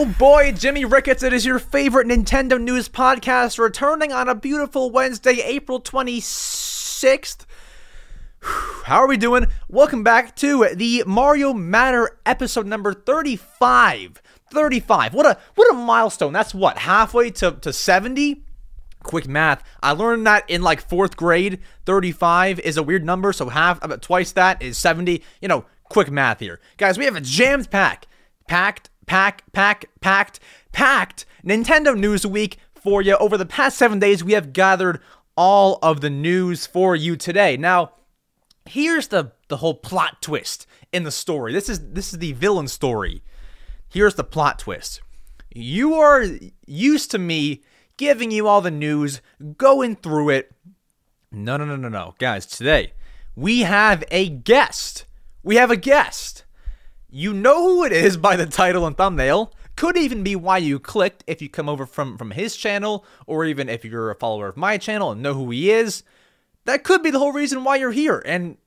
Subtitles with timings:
[0.00, 4.92] Oh boy, Jimmy Ricketts, it is your favorite Nintendo news podcast returning on a beautiful
[4.92, 7.44] Wednesday, April 26th.
[8.84, 9.48] How are we doing?
[9.68, 14.22] Welcome back to the Mario Matter episode number 35.
[14.52, 15.14] 35.
[15.14, 16.32] What a what a milestone.
[16.32, 18.44] That's what, halfway to, to 70?
[19.02, 19.64] Quick math.
[19.82, 21.58] I learned that in like fourth grade.
[21.86, 25.24] 35 is a weird number, so half about twice that is 70.
[25.42, 26.60] You know, quick math here.
[26.76, 28.06] Guys, we have a jammed pack.
[28.46, 30.38] Packed, pack, pack, packed,
[30.70, 33.16] packed Nintendo News Week for you.
[33.16, 35.00] Over the past seven days, we have gathered
[35.36, 37.56] all of the news for you today.
[37.56, 37.92] Now,
[38.68, 41.52] here's the the whole plot twist in the story.
[41.52, 43.22] This is this is the villain story.
[43.88, 45.00] Here's the plot twist.
[45.54, 46.24] You are
[46.66, 47.62] used to me
[47.96, 49.22] giving you all the news,
[49.56, 50.52] going through it.
[51.32, 52.14] No, no, no, no, no.
[52.18, 52.92] Guys, today
[53.34, 55.06] we have a guest.
[55.42, 56.44] We have a guest.
[57.10, 59.54] You know who it is by the title and thumbnail.
[59.76, 63.46] Could even be why you clicked if you come over from from his channel or
[63.46, 66.02] even if you're a follower of my channel and know who he is.
[66.66, 68.22] That could be the whole reason why you're here.
[68.26, 68.58] And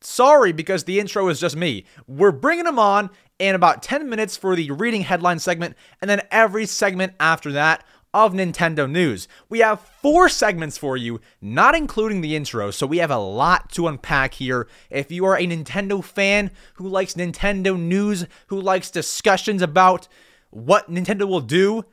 [0.00, 1.84] sorry because the intro is just me.
[2.08, 6.22] We're bringing him on in about 10 minutes for the reading headline segment and then
[6.32, 9.26] every segment after that of Nintendo news.
[9.48, 13.70] We have four segments for you, not including the intro, so we have a lot
[13.72, 14.68] to unpack here.
[14.90, 20.08] If you are a Nintendo fan who likes Nintendo news, who likes discussions about
[20.50, 21.84] what Nintendo will do,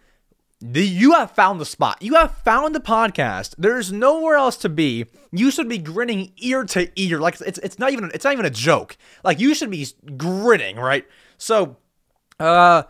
[0.61, 2.01] the, you have found the spot.
[2.01, 3.55] You have found the podcast.
[3.57, 5.05] There's nowhere else to be.
[5.31, 7.19] You should be grinning ear to ear.
[7.19, 8.97] Like it's it's not even it's not even a joke.
[9.23, 11.07] Like you should be grinning, right?
[11.37, 11.77] So,
[12.41, 12.83] uh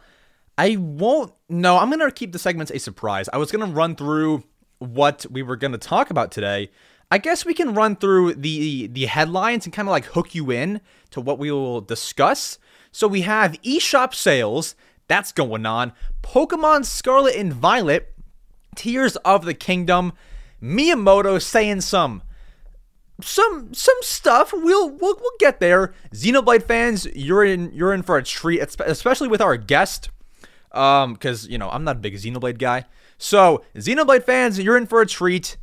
[0.60, 1.32] I won't.
[1.48, 3.30] No, I'm going to keep the segments a surprise.
[3.32, 4.44] I was going to run through
[4.80, 6.70] what we were going to talk about today.
[7.10, 10.52] I guess we can run through the the headlines and kind of like hook you
[10.52, 12.60] in to what we will discuss.
[12.92, 14.75] So we have eShop sales,
[15.08, 15.94] that's going on.
[16.24, 18.14] Pokemon Scarlet and Violet,
[18.75, 20.12] Tears of the Kingdom,
[20.62, 22.22] Miyamoto saying some
[23.22, 24.52] some some stuff.
[24.52, 25.94] We'll we'll, we'll get there.
[26.14, 30.09] Xenoblade fans, you're in you're in for a treat, especially with our guest
[30.72, 32.85] um, because you know I'm not a big Xenoblade guy.
[33.18, 35.57] So Xenoblade fans, you're in for a treat.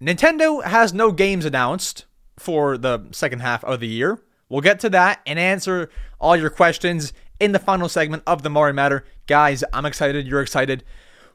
[0.00, 2.04] Nintendo has no games announced
[2.38, 4.20] for the second half of the year.
[4.48, 8.50] We'll get to that and answer all your questions in the final segment of the
[8.50, 9.04] Mario Matter.
[9.26, 10.26] Guys, I'm excited.
[10.26, 10.84] You're excited.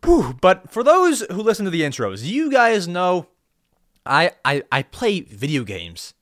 [0.03, 0.37] Whew.
[0.39, 3.27] But for those who listen to the intros, you guys know
[4.05, 6.13] I, I I play video games.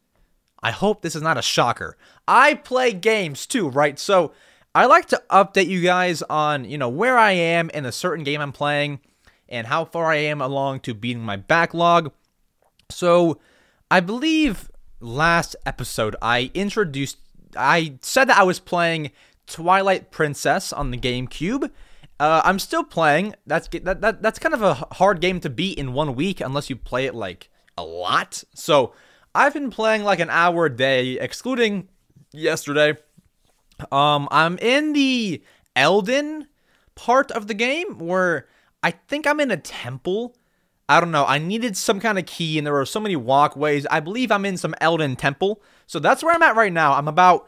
[0.62, 1.96] I hope this is not a shocker.
[2.28, 3.98] I play games too, right?
[3.98, 4.34] So
[4.76, 8.24] I like to update you guys on, you know, where I am in a certain
[8.24, 9.00] game I'm playing
[9.48, 12.12] and how far I am along to beating my backlog.
[12.90, 13.40] So,
[13.92, 14.70] I believe
[15.00, 17.18] last episode I introduced
[17.56, 19.12] I said that I was playing
[19.48, 21.72] Twilight Princess on the GameCube.
[22.20, 23.36] Uh, I'm still playing.
[23.48, 26.70] That's that, that that's kind of a hard game to beat in one week unless
[26.70, 28.44] you play it like a lot.
[28.54, 28.94] So
[29.34, 31.88] I've been playing like an hour a day, excluding
[32.32, 32.98] yesterday.
[33.92, 35.42] Um, I'm in the
[35.76, 36.48] Eldin
[36.96, 38.48] part of the game where
[38.84, 40.36] I think I'm in a temple.
[40.88, 41.26] I don't know.
[41.26, 43.86] I needed some kind of key, and there were so many walkways.
[43.88, 45.62] I believe I'm in some Eldin temple.
[45.88, 46.94] So that's where I'm at right now.
[46.94, 47.48] I'm about,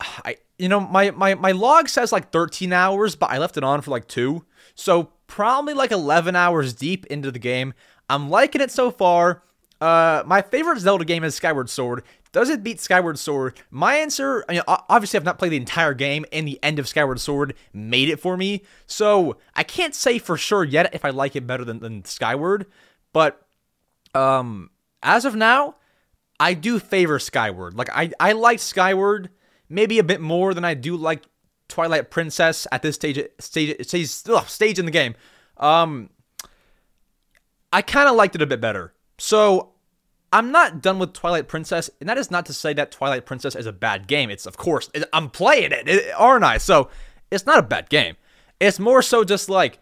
[0.00, 3.64] I you know my my my log says like 13 hours, but I left it
[3.64, 4.44] on for like two.
[4.74, 7.74] So probably like 11 hours deep into the game.
[8.08, 9.42] I'm liking it so far.
[9.80, 12.04] Uh, my favorite Zelda game is Skyward Sword.
[12.32, 13.60] Does it beat Skyward Sword?
[13.70, 16.88] My answer, I mean, obviously, I've not played the entire game, and the end of
[16.88, 18.62] Skyward Sword made it for me.
[18.86, 22.66] So I can't say for sure yet if I like it better than, than Skyward.
[23.12, 23.46] But
[24.14, 24.70] um,
[25.02, 25.76] as of now,
[26.40, 27.74] I do favor Skyward.
[27.74, 29.28] Like I, I like Skyward
[29.68, 31.22] maybe a bit more than I do like
[31.68, 35.14] Twilight Princess at this stage stage stage, ugh, stage in the game.
[35.58, 36.10] Um,
[37.72, 38.92] I kind of liked it a bit better.
[39.18, 39.71] So
[40.32, 43.54] I'm not done with Twilight Princess, and that is not to say that Twilight Princess
[43.54, 44.30] is a bad game.
[44.30, 46.58] It's, of course, I'm playing it, aren't I?
[46.58, 46.88] So
[47.30, 48.16] it's not a bad game.
[48.58, 49.78] It's more so just like,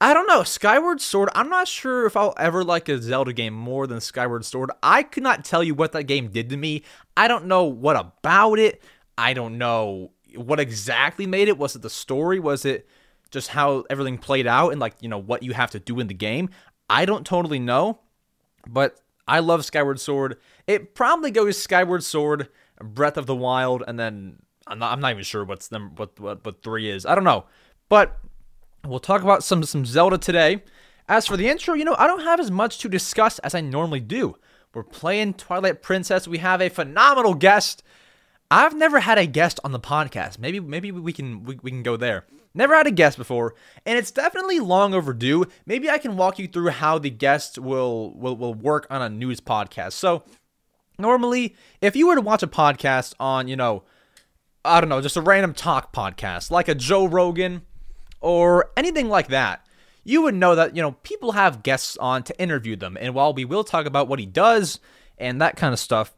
[0.00, 1.28] I don't know, Skyward Sword.
[1.34, 4.70] I'm not sure if I'll ever like a Zelda game more than Skyward Sword.
[4.82, 6.82] I could not tell you what that game did to me.
[7.16, 8.82] I don't know what about it.
[9.16, 11.56] I don't know what exactly made it.
[11.56, 12.40] Was it the story?
[12.40, 12.88] Was it
[13.30, 16.08] just how everything played out and like, you know, what you have to do in
[16.08, 16.50] the game?
[16.90, 18.00] I don't totally know.
[18.66, 20.36] But I love Skyward Sword.
[20.66, 22.48] It probably goes Skyward Sword,
[22.82, 24.36] Breath of the Wild, and then
[24.66, 27.06] I'm not, I'm not even sure what's number what, what what three is.
[27.06, 27.44] I don't know,
[27.88, 28.18] but
[28.86, 30.62] we'll talk about some some Zelda today.
[31.08, 33.60] As for the intro, you know, I don't have as much to discuss as I
[33.60, 34.36] normally do.
[34.72, 36.26] We're playing Twilight Princess.
[36.26, 37.82] We have a phenomenal guest.
[38.54, 40.38] I've never had a guest on the podcast.
[40.38, 42.24] Maybe maybe we can we, we can go there.
[42.54, 45.46] Never had a guest before, and it's definitely long overdue.
[45.66, 49.08] Maybe I can walk you through how the guest will will, will work on a
[49.08, 49.94] news podcast.
[49.94, 50.22] So
[51.00, 53.82] normally, if you were to watch a podcast on, you know,
[54.64, 57.62] I don't know, just a random talk podcast like a Joe Rogan
[58.20, 59.66] or anything like that,
[60.04, 62.96] you would know that, you know, people have guests on to interview them.
[63.00, 64.78] And while we will talk about what he does
[65.18, 66.14] and that kind of stuff,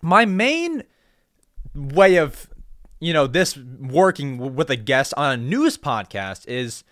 [0.00, 0.84] my main
[1.74, 2.48] way of
[3.00, 6.84] you know this working with a guest on a news podcast is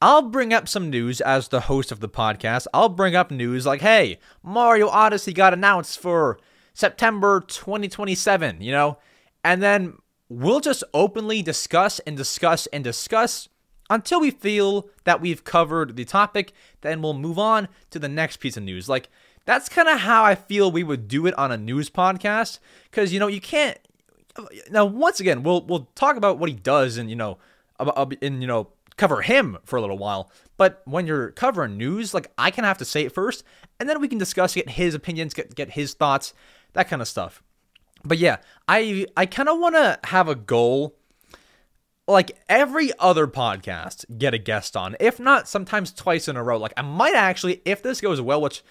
[0.00, 2.66] I'll bring up some news as the host of the podcast.
[2.74, 6.38] I'll bring up news like, "Hey, Mario Odyssey got announced for
[6.74, 8.98] September 2027," you know?
[9.44, 9.98] And then
[10.28, 13.48] we'll just openly discuss and discuss and discuss
[13.90, 18.38] until we feel that we've covered the topic, then we'll move on to the next
[18.38, 18.88] piece of news.
[18.88, 19.08] Like
[19.44, 22.58] that's kind of how I feel we would do it on a news podcast
[22.90, 23.78] cuz you know, you can't
[24.70, 27.38] now once again we'll we'll talk about what he does and you know
[27.78, 30.30] and you know cover him for a little while.
[30.56, 33.44] But when you're covering news like i kind of have to say it first
[33.80, 36.34] and then we can discuss get his opinions get get his thoughts
[36.74, 37.42] that kind of stuff.
[38.04, 38.38] But yeah
[38.68, 40.96] i i kind of want to have a goal
[42.08, 46.58] like every other podcast get a guest on if not sometimes twice in a row.
[46.58, 48.62] Like i might actually if this goes well which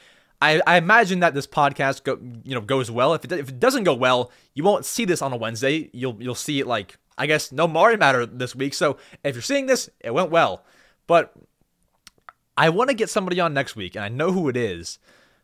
[0.41, 3.13] I, I imagine that this podcast go, you know goes well.
[3.13, 5.89] If it, if it doesn't go well, you won't see this on a Wednesday.
[5.93, 8.73] You'll you'll see it like I guess no Mario Matter this week.
[8.73, 10.63] So if you're seeing this, it went well.
[11.05, 11.33] But
[12.57, 14.97] I want to get somebody on next week, and I know who it is.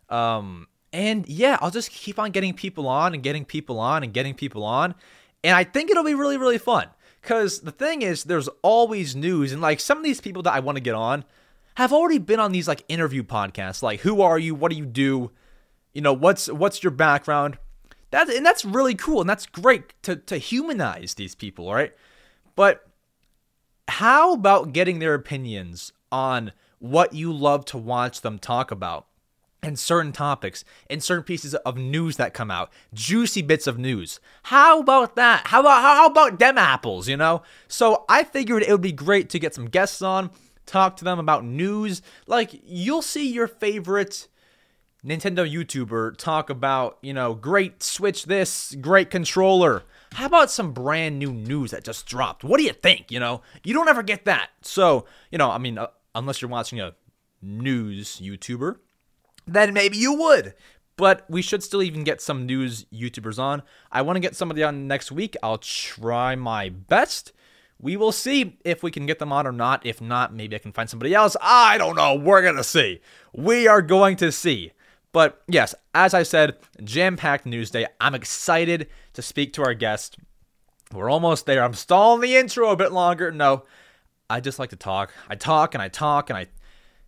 [0.10, 4.14] Um, and yeah, I'll just keep on getting people on and getting people on and
[4.14, 4.96] getting people on,
[5.44, 6.88] and I think it'll be really really fun.
[7.22, 10.60] Cause the thing is, there's always news, and like some of these people that I
[10.60, 11.24] want to get on
[11.78, 14.86] have already been on these like interview podcasts, like who are you, what do you
[14.86, 15.30] do,
[15.94, 17.60] you know, what's what's your background.
[18.10, 21.94] That and that's really cool and that's great to to humanize these people, right?
[22.56, 22.88] But
[23.88, 29.06] how about getting their opinions on what you love to watch them talk about?
[29.64, 34.20] and certain topics and certain pieces of news that come out, juicy bits of news.
[34.44, 35.48] How about that?
[35.48, 37.10] How about how about them apples?
[37.10, 37.42] You know.
[37.68, 40.30] So I figured it would be great to get some guests on
[40.68, 42.04] talk to them about news.
[42.28, 44.28] Like, you'll see your favorite
[45.04, 49.84] Nintendo YouTuber talk about, you know, great Switch this, great controller.
[50.14, 52.44] How about some brand new news that just dropped?
[52.44, 53.12] What do you think?
[53.12, 54.50] You know, you don't ever get that.
[54.62, 56.94] So, you know, I mean, uh, unless you're watching a
[57.42, 58.78] news YouTuber,
[59.46, 60.54] then maybe you would.
[60.98, 63.62] But we should still even get some news YouTubers on.
[63.92, 65.36] I want to get somebody on next week.
[65.44, 67.34] I'll try my best.
[67.80, 69.86] We will see if we can get them on or not.
[69.86, 71.36] If not, maybe I can find somebody else.
[71.42, 72.16] I don't know.
[72.16, 73.02] We're going to see.
[73.34, 74.72] We are going to see.
[75.12, 77.88] But yes, as I said, jam packed news day.
[78.02, 80.18] I'm excited to speak to our guest.
[80.92, 81.64] We're almost there.
[81.64, 83.32] I'm stalling the intro a bit longer.
[83.32, 83.64] No,
[84.30, 85.14] I just like to talk.
[85.30, 86.48] I talk and I talk and I.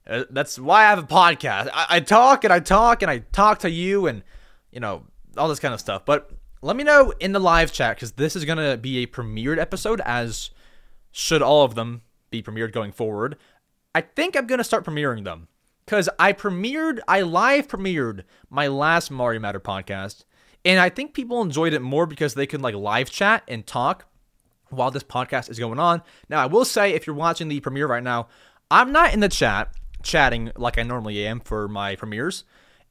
[0.07, 1.69] Uh, that's why I have a podcast.
[1.73, 4.23] I, I talk and I talk and I talk to you and,
[4.71, 5.03] you know,
[5.37, 6.03] all this kind of stuff.
[6.05, 6.31] But
[6.61, 9.59] let me know in the live chat because this is going to be a premiered
[9.59, 10.49] episode as
[11.11, 13.37] should all of them be premiered going forward.
[13.93, 15.47] I think I'm going to start premiering them
[15.85, 20.25] because I premiered, I live premiered my last Mario Matter podcast,
[20.63, 24.05] and I think people enjoyed it more because they could like live chat and talk
[24.69, 26.03] while this podcast is going on.
[26.29, 28.27] Now, I will say, if you're watching the premiere right now,
[28.69, 29.73] I'm not in the chat
[30.03, 32.43] chatting like I normally am for my premieres,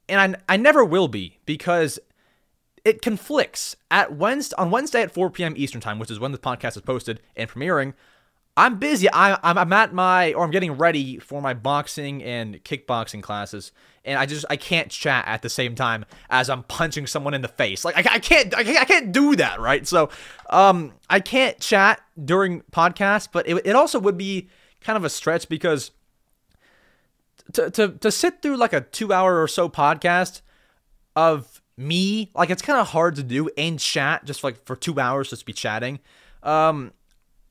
[0.09, 1.99] and I, I never will be because
[2.83, 5.53] it conflicts at Wednesday on Wednesday at 4 p.m.
[5.55, 7.93] Eastern time, which is when the podcast is posted and premiering.
[8.59, 9.09] I'm busy.
[9.09, 13.71] I, I'm, I'm at my or I'm getting ready for my boxing and kickboxing classes,
[14.03, 17.41] and I just I can't chat at the same time as I'm punching someone in
[17.41, 17.85] the face.
[17.85, 19.87] Like I, I can't I can't, I can't do that, right?
[19.87, 20.09] So,
[20.49, 24.49] um, I can't chat during podcasts, but it, it also would be
[24.81, 25.91] kind of a stretch because
[27.53, 30.41] to to to sit through like a two hour or so podcast
[31.15, 34.99] of me, like it's kind of hard to do and chat just like for two
[34.99, 35.99] hours just to be chatting.
[36.43, 36.91] Um,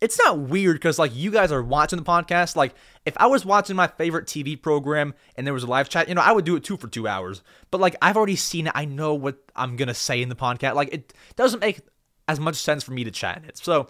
[0.00, 2.56] it's not weird because like you guys are watching the podcast.
[2.56, 2.74] Like
[3.04, 6.14] if I was watching my favorite TV program and there was a live chat, you
[6.14, 7.42] know, I would do it too for two hours.
[7.70, 8.72] But like I've already seen it.
[8.74, 10.74] I know what I'm gonna say in the podcast.
[10.74, 11.80] Like it doesn't make
[12.28, 13.58] as much sense for me to chat in it.
[13.58, 13.88] So,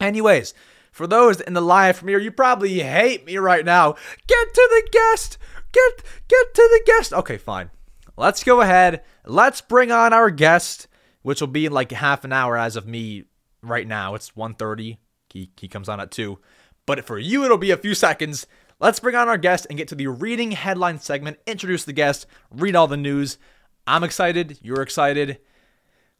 [0.00, 0.54] anyways,
[0.90, 3.92] for those in the live premiere, you probably hate me right now.
[4.26, 5.38] Get to the guest.
[5.72, 7.12] Get get to the guest.
[7.12, 7.70] Okay, fine.
[8.16, 9.02] Let's go ahead.
[9.26, 10.88] Let's bring on our guest,
[11.22, 13.24] which will be in like half an hour as of me
[13.62, 14.14] right now.
[14.14, 14.96] It's 1.30
[15.32, 16.38] he, he comes on at 2.
[16.86, 18.46] But for you, it'll be a few seconds.
[18.78, 22.26] Let's bring on our guest and get to the reading headline segment, introduce the guest,
[22.50, 23.38] read all the news.
[23.86, 24.58] I'm excited.
[24.62, 25.38] You're excited.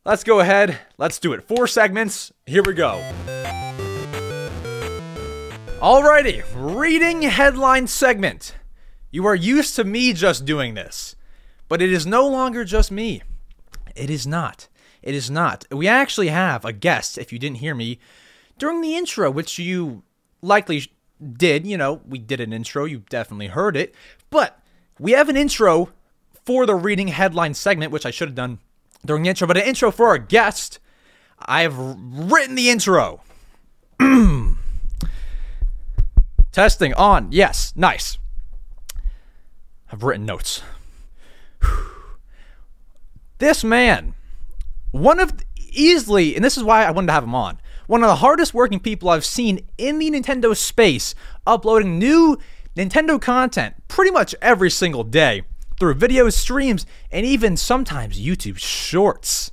[0.04, 0.78] let's go ahead.
[0.98, 1.42] Let's do it.
[1.42, 2.32] Four segments.
[2.46, 3.02] Here we go.
[5.80, 8.56] Alrighty, reading headline segment.
[9.10, 11.16] You are used to me just doing this,
[11.68, 13.22] but it is no longer just me.
[13.94, 14.68] It is not.
[15.02, 15.66] It is not.
[15.70, 17.98] We actually have a guest, if you didn't hear me,
[18.58, 20.02] during the intro, which you
[20.42, 20.90] likely
[21.36, 21.66] did.
[21.66, 23.94] You know, we did an intro, you definitely heard it.
[24.30, 24.60] But
[24.98, 25.90] we have an intro
[26.44, 28.58] for the reading headline segment, which I should have done
[29.04, 30.78] during the intro, but an intro for our guest.
[31.38, 33.22] I have written the intro.
[36.52, 37.28] Testing on.
[37.30, 38.18] Yes, nice.
[39.92, 40.62] I've written notes.
[43.38, 44.14] this man,
[44.90, 48.08] one of easily, and this is why I wanted to have him on, one of
[48.08, 51.14] the hardest working people I've seen in the Nintendo space,
[51.46, 52.38] uploading new
[52.76, 55.42] Nintendo content pretty much every single day
[55.78, 59.50] through videos, streams, and even sometimes YouTube shorts.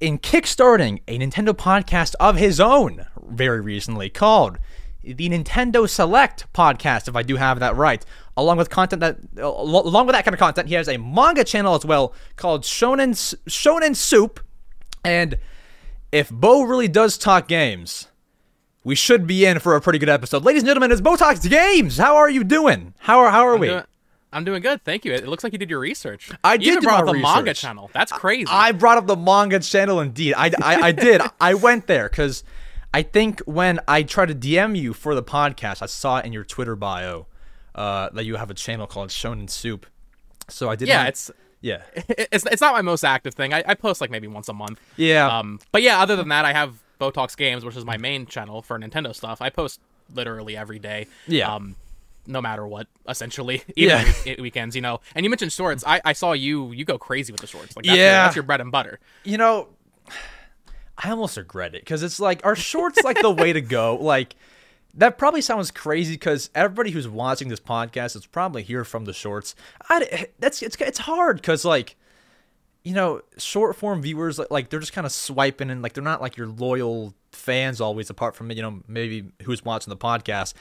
[0.00, 4.58] In kickstarting a Nintendo podcast of his own very recently called
[5.02, 8.04] the Nintendo Select podcast, if I do have that right.
[8.36, 11.74] Along with content that, along with that kind of content, he has a manga channel
[11.74, 13.10] as well called Shonen
[13.48, 14.38] Shonen Soup.
[15.04, 15.38] And
[16.12, 18.08] if Bo really does talk games,
[18.84, 20.44] we should be in for a pretty good episode.
[20.44, 21.98] Ladies and gentlemen, it's Bo Talks Games.
[21.98, 22.94] How are you doing?
[22.98, 23.66] How are how are I'm we?
[23.68, 23.82] Doing,
[24.32, 25.12] I'm doing good, thank you.
[25.12, 26.30] It looks like you did your research.
[26.44, 27.90] I You did brought up the manga channel.
[27.92, 28.46] That's crazy.
[28.50, 30.34] I brought up the manga channel indeed.
[30.36, 31.20] I, I, I did.
[31.40, 32.44] I went there because
[32.94, 36.32] I think when I tried to DM you for the podcast, I saw it in
[36.32, 37.26] your Twitter bio
[37.74, 39.86] uh, that you have a channel called Shonen Soup.
[40.48, 40.88] So I did.
[40.88, 43.52] yeah, my- it's yeah, it's it's not my most active thing.
[43.52, 44.80] I, I post like maybe once a month.
[44.96, 45.26] yeah.
[45.38, 48.26] Um, but yeah, other than that, I have Bo Talks Games, which is my main
[48.26, 49.40] channel for Nintendo stuff.
[49.42, 49.80] I post
[50.14, 51.06] literally every day.
[51.26, 51.54] Yeah.
[51.54, 51.76] Um,
[52.26, 54.12] no matter what, essentially, even Yeah.
[54.26, 55.00] week- weekends, you know.
[55.14, 55.82] And you mentioned shorts.
[55.86, 57.74] I, I saw you you go crazy with the shorts.
[57.76, 58.24] Like that's your, Yeah.
[58.24, 59.00] that's your bread and butter.
[59.24, 59.68] you know,
[60.98, 63.96] I almost regret it because it's like, are shorts like the way to go?
[63.96, 64.34] Like,
[64.98, 69.12] that probably sounds crazy because everybody who's watching this podcast is probably here from the
[69.12, 69.54] shorts.
[69.88, 71.96] I, that's it's it's hard because like,
[72.82, 76.04] you know, short form viewers like, like they're just kind of swiping and like they're
[76.04, 78.10] not like your loyal fans always.
[78.10, 80.54] Apart from you know maybe who's watching the podcast.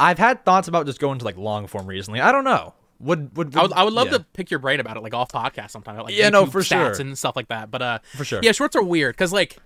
[0.00, 2.20] I've had thoughts about just going to like long form recently.
[2.20, 2.74] I don't know.
[2.98, 4.18] Would would, I would, I would love yeah.
[4.18, 6.92] to pick your brain about it, like off podcast sometime, like Yeah, no, for sure.
[6.98, 7.70] and stuff like that.
[7.70, 8.40] But uh, For sure.
[8.42, 9.56] yeah, shorts are weird because like,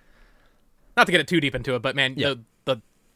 [0.99, 2.31] not to get it too deep into it, but man, Yeah.
[2.31, 2.41] the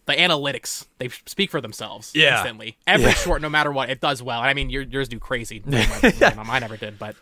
[0.06, 2.38] the the analytics they speak for themselves Yeah.
[2.38, 2.76] instantly.
[2.86, 3.12] Every Yeah.
[3.14, 4.40] short, no matter what, it does well.
[4.40, 5.62] And I mean, your, yours do crazy.
[5.66, 7.14] Mine never did, but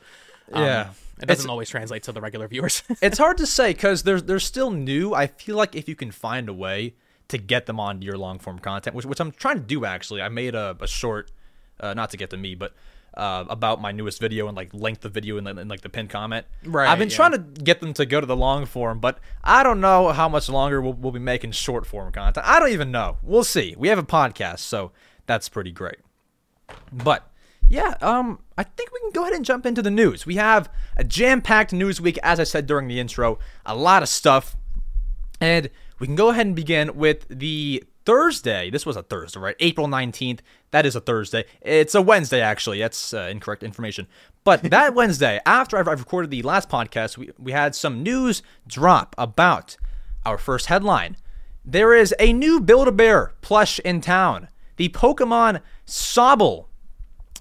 [0.53, 0.81] um, Yeah.
[1.21, 2.83] it doesn't It's- always translate to the regular viewers.
[3.03, 5.15] it's hard to say because they're they're still new.
[5.15, 6.95] I feel like if you can find a way
[7.29, 10.23] to get them onto your long form content, which which I'm trying to do actually.
[10.23, 11.31] I made a, a short,
[11.79, 12.73] uh, not to get to me, but
[13.15, 16.47] uh, about my newest video and like length of video and like the pinned comment.
[16.65, 17.17] Right, I've been yeah.
[17.17, 20.29] trying to get them to go to the long form, but I don't know how
[20.29, 22.47] much longer we'll, we'll be making short form content.
[22.47, 23.19] I don't even know.
[23.23, 23.75] We'll see.
[23.77, 24.93] We have a podcast, so
[25.27, 25.99] that's pretty great.
[26.93, 27.31] But
[27.69, 30.27] yeah, um, I think we can go ahead and jump into the news.
[30.27, 34.09] We have a jam-packed news week, as I said during the intro, a lot of
[34.09, 34.57] stuff,
[35.41, 38.71] and we can go ahead and begin with the Thursday.
[38.71, 39.55] This was a Thursday, right?
[39.61, 40.43] April nineteenth.
[40.73, 41.45] That is a Thursday.
[41.61, 42.81] It's a Wednesday, actually.
[42.81, 44.09] That's uh, incorrect information.
[44.43, 48.43] But that Wednesday, after I've, I've recorded the last podcast, we we had some news
[48.67, 49.77] drop about
[50.27, 51.19] our first headline.
[51.65, 54.49] There is a new Build-A-Bear plush in town.
[54.75, 56.65] The Pokemon Sobble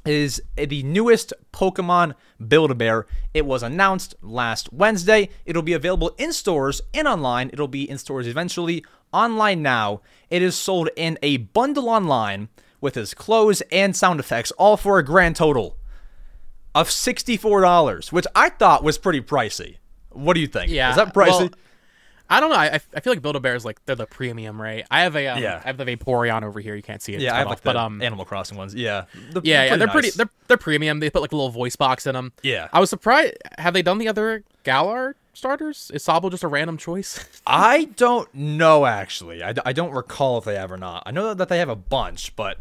[0.05, 2.13] is the newest Pokemon
[2.47, 3.07] Build-A-Bear.
[3.33, 5.29] It was announced last Wednesday.
[5.47, 7.49] It'll be available in stores and online.
[7.51, 8.85] It'll be in stores eventually.
[9.13, 10.01] Online now.
[10.29, 12.49] It is sold in a bundle online
[12.81, 15.75] with his clothes and sound effects, all for a grand total
[16.75, 19.77] of $64, which I thought was pretty pricey.
[20.11, 20.71] What do you think?
[20.71, 21.39] Yeah, Is that pricey?
[21.39, 21.49] well,
[22.31, 22.55] I don't know.
[22.57, 24.85] I, I feel like Build a Bear is like they're the premium, right?
[24.91, 25.61] I have a um, Yeah.
[25.63, 26.75] I have the Vaporeon over here.
[26.75, 27.21] You can't see it.
[27.21, 28.75] yeah, I have cut like the but um, Animal Crossing ones.
[28.75, 29.05] Yeah.
[29.31, 30.11] The- yeah, yeah, they're pretty.
[30.11, 30.99] They're they're premium.
[30.99, 32.31] They put like a little voice box in them.
[32.43, 32.67] Yeah.
[32.71, 33.33] I was surprised.
[33.57, 35.91] Have they done the other Galar starters?
[35.93, 37.25] Is Sobble just a random choice?
[37.47, 39.43] I don't know actually.
[39.43, 41.03] I, I don't recall if they have or not.
[41.05, 42.59] I know that they have a bunch, but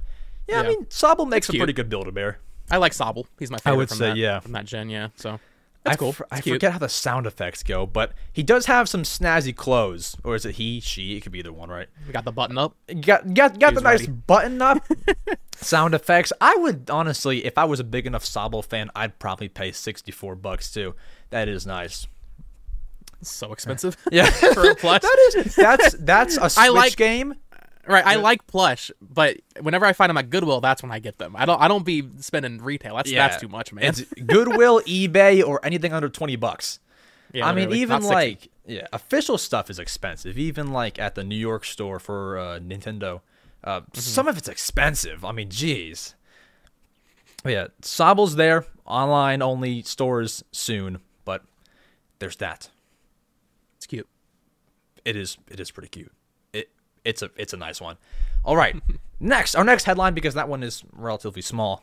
[0.48, 1.60] yeah, I mean, Sobble makes a cute.
[1.60, 2.38] pretty good Build-A-Bear.
[2.70, 3.26] I like Sobble.
[3.38, 3.72] He's my favorite.
[3.72, 4.40] I would from say, that, yeah.
[4.40, 4.90] from that gen.
[4.90, 5.38] Yeah, so I,
[5.90, 6.10] that's cool.
[6.10, 6.56] f- I cute.
[6.56, 10.44] forget how the sound effects go, but he does have some snazzy clothes, or is
[10.44, 11.16] it he, she?
[11.16, 11.88] It could be either one, right?
[12.06, 12.75] We got the button up.
[13.00, 14.12] Got got got the nice ready.
[14.12, 14.84] button up
[15.56, 16.32] sound effects.
[16.40, 20.12] I would honestly, if I was a big enough Sobble fan, I'd probably pay sixty
[20.12, 20.94] four bucks too.
[21.30, 22.06] That is nice.
[23.22, 23.96] So expensive.
[24.12, 25.02] Yeah, For a plush.
[25.02, 27.34] that is that's that's a Switch I like- game.
[27.87, 28.04] right.
[28.06, 31.34] I like plush, but whenever I find them at Goodwill, that's when I get them.
[31.37, 31.60] I don't.
[31.60, 32.96] I don't be spending retail.
[32.96, 33.84] That's that's too much, man.
[33.87, 36.80] It's Goodwill, eBay, or anything under twenty bucks.
[37.32, 38.14] Yeah, I mean, even Not 60.
[38.14, 40.38] like yeah, official stuff is expensive.
[40.38, 43.20] Even like at the New York store for uh, Nintendo,
[43.64, 43.98] uh, Mm-hmm.
[44.00, 45.25] some of it's expensive.
[45.25, 46.14] I mean, geez.
[47.42, 51.42] But yeah, Sobble's there, online only stores soon, but
[52.18, 52.68] there's that.
[55.08, 56.12] It is it is pretty cute.
[56.52, 56.68] It
[57.02, 57.96] it's a it's a nice one.
[58.44, 58.76] All right,
[59.20, 61.82] next our next headline because that one is relatively small.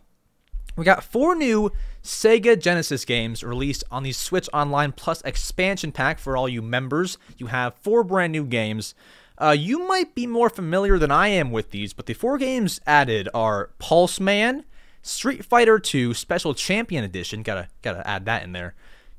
[0.76, 1.72] We got four new
[2.04, 7.18] Sega Genesis games released on the Switch Online Plus expansion pack for all you members.
[7.40, 8.94] You have four brand new games.
[9.40, 12.80] Uh, you might be more familiar than I am with these, but the four games
[12.86, 14.66] added are Pulseman,
[15.02, 17.42] Street Fighter 2 Special Champion Edition.
[17.42, 18.76] Gotta gotta add that in there.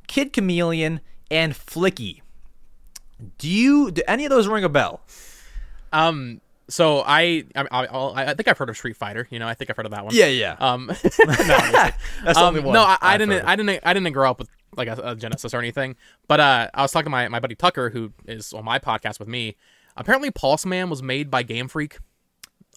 [0.06, 2.20] Kid Chameleon and Flicky.
[3.38, 5.00] Do you do any of those ring a bell?
[5.92, 9.26] Um, so I, I, I, I think I've heard of Street Fighter.
[9.30, 10.14] You know, I think I've heard of that one.
[10.14, 10.26] yeah.
[10.26, 10.56] Yeah.
[10.58, 10.94] Um, no.
[10.96, 13.44] That's the um, only one No, I, I didn't.
[13.44, 13.80] I didn't.
[13.84, 15.96] I didn't grow up with like a, a Genesis or anything.
[16.28, 19.18] But uh, I was talking to my, my buddy Tucker, who is on my podcast
[19.18, 19.56] with me.
[19.96, 21.94] Apparently, Pulseman was made by Game Freak.
[21.94, 22.00] Was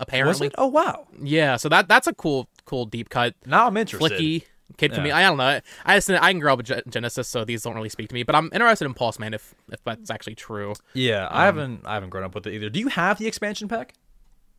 [0.01, 0.55] Apparently, it?
[0.57, 1.07] Oh wow.
[1.21, 1.57] yeah.
[1.57, 3.35] So that that's a cool cool deep cut.
[3.45, 4.19] Now I'm interested.
[4.19, 4.43] Flicky.
[4.77, 5.01] Kid Yeah.
[5.03, 5.11] me.
[5.11, 5.59] I don't know.
[5.85, 8.23] I just I can grow up with Genesis, so these don't really speak to me.
[8.23, 10.73] But I'm interested in Pulseman if if that's actually true.
[10.93, 12.69] Yeah, Um, I haven't I haven't grown up with it either.
[12.69, 13.93] Do you have the expansion pack?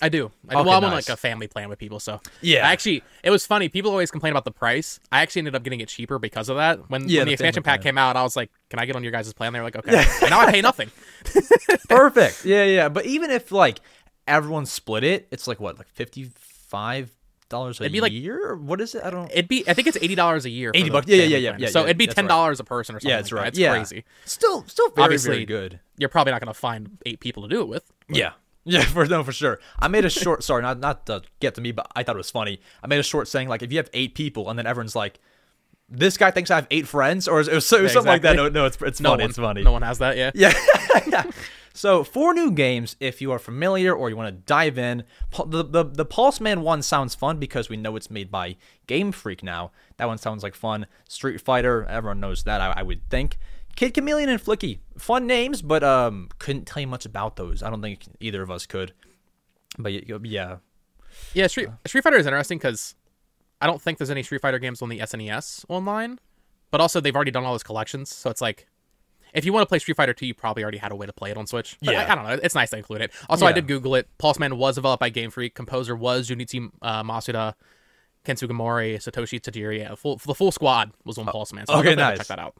[0.02, 0.30] I do.
[0.48, 0.60] I do.
[0.60, 2.66] Okay, well, I'm on like a family plan with people, so Yeah.
[2.66, 3.68] I actually, it was funny.
[3.68, 4.98] People always complain about the price.
[5.12, 6.88] I actually ended up getting it cheaper because of that.
[6.88, 7.92] When, Yeah, when the the expansion pack plan.
[7.92, 10.02] came out, I was like, "Can I get on your guys' plan?" They're like, "Okay."
[10.22, 10.90] And now I pay nothing.
[11.88, 12.44] Perfect.
[12.46, 12.88] Yeah, yeah.
[12.88, 13.80] But even if like
[14.26, 17.10] everyone split it, it's like what, like fifty five
[17.50, 18.56] dollars a It'd be like- year?
[18.56, 19.04] What is it?
[19.04, 19.24] I don't.
[19.24, 19.28] Know.
[19.30, 20.70] It'd be, I think it's eighty dollars a year.
[20.74, 21.06] 80 the bucks.
[21.08, 22.28] Yeah, yeah, yeah, yeah, yeah, So yeah, it'd be ten right.
[22.30, 23.10] dollars a person or something.
[23.10, 23.44] yeah, that's like right.
[23.44, 23.48] That.
[23.48, 24.04] It's yeah, crazy.
[24.24, 25.80] Still, still very, Obviously, very good.
[25.98, 27.92] You're probably not gonna find eight people to do it with.
[28.08, 28.32] Yeah.
[28.64, 29.58] Yeah, for no, for sure.
[29.78, 30.44] I made a short.
[30.48, 32.60] sorry, not not to get to me, but I thought it was funny.
[32.82, 35.18] I made a short saying like, if you have eight people, and then everyone's like,
[35.88, 38.36] "This guy thinks I have eight friends," or it was, it was something like that.
[38.36, 39.22] No, no, it's it's No funny.
[39.22, 39.62] one, It's funny.
[39.62, 40.16] No one has that.
[40.18, 40.30] Yeah.
[41.06, 41.22] Yeah.
[41.72, 42.96] So four new games.
[43.00, 45.04] If you are familiar or you want to dive in,
[45.46, 48.56] the, the the Pulseman one sounds fun because we know it's made by
[48.86, 49.70] Game Freak now.
[49.96, 50.86] That one sounds like fun.
[51.08, 52.60] Street Fighter, everyone knows that.
[52.60, 53.38] I, I would think.
[53.76, 57.62] Kid Chameleon and Flicky, fun names, but um, couldn't tell you much about those.
[57.62, 58.92] I don't think either of us could.
[59.78, 60.56] But yeah,
[61.34, 62.94] Yeah, Street Street Fighter is interesting because
[63.60, 66.18] I don't think there's any Street Fighter games on the SNES online,
[66.70, 68.66] but also they've already done all those collections, so it's like
[69.34, 71.12] if you want to play Street Fighter 2, you probably already had a way to
[71.12, 71.76] play it on Switch.
[71.82, 72.02] But Yeah.
[72.06, 72.38] I, I don't know.
[72.42, 73.12] It's nice to include it.
[73.28, 74.08] Also, I did Google it.
[74.18, 75.54] Pulseman was developed by Game Freak.
[75.54, 77.54] Composer was Junichi uh, Masuda,
[78.24, 79.78] Ken Sugimori, Satoshi Tajiri.
[79.80, 81.66] Yeah, the full, the full squad was on Pulseman.
[81.66, 82.18] So okay, nice.
[82.18, 82.54] check that out.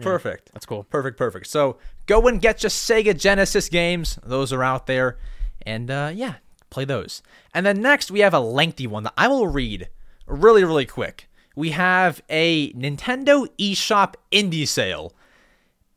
[0.00, 0.50] perfect.
[0.52, 0.84] That's cool.
[0.84, 1.46] Perfect, perfect.
[1.46, 4.18] So go and get your Sega Genesis games.
[4.24, 5.18] Those are out there.
[5.64, 6.34] And uh, yeah,
[6.70, 7.22] play those.
[7.54, 9.88] And then next, we have a lengthy one that I will read
[10.26, 11.28] really, really quick.
[11.56, 15.14] We have a Nintendo eShop indie sale.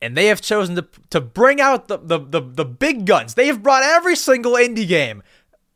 [0.01, 3.33] And they have chosen to, to bring out the, the, the, the big guns.
[3.33, 5.23] They have brought every single indie game.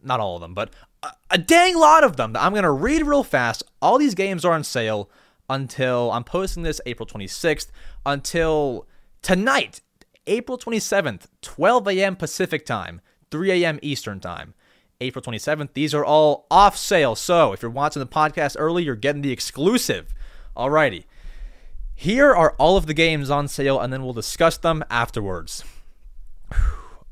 [0.01, 0.69] Not all of them, but
[1.01, 2.33] a, a dang lot of them.
[2.33, 3.63] that I'm going to read real fast.
[3.81, 5.09] All these games are on sale
[5.49, 7.67] until I'm posting this April 26th
[8.05, 8.87] until
[9.21, 9.81] tonight,
[10.25, 12.15] April 27th, 12 a.m.
[12.15, 13.79] Pacific time, 3 a.m.
[13.81, 14.53] Eastern time.
[15.01, 15.69] April 27th.
[15.73, 17.15] These are all off sale.
[17.15, 20.13] So if you're watching the podcast early, you're getting the exclusive.
[20.55, 21.03] Alrighty.
[21.95, 25.63] Here are all of the games on sale, and then we'll discuss them afterwards.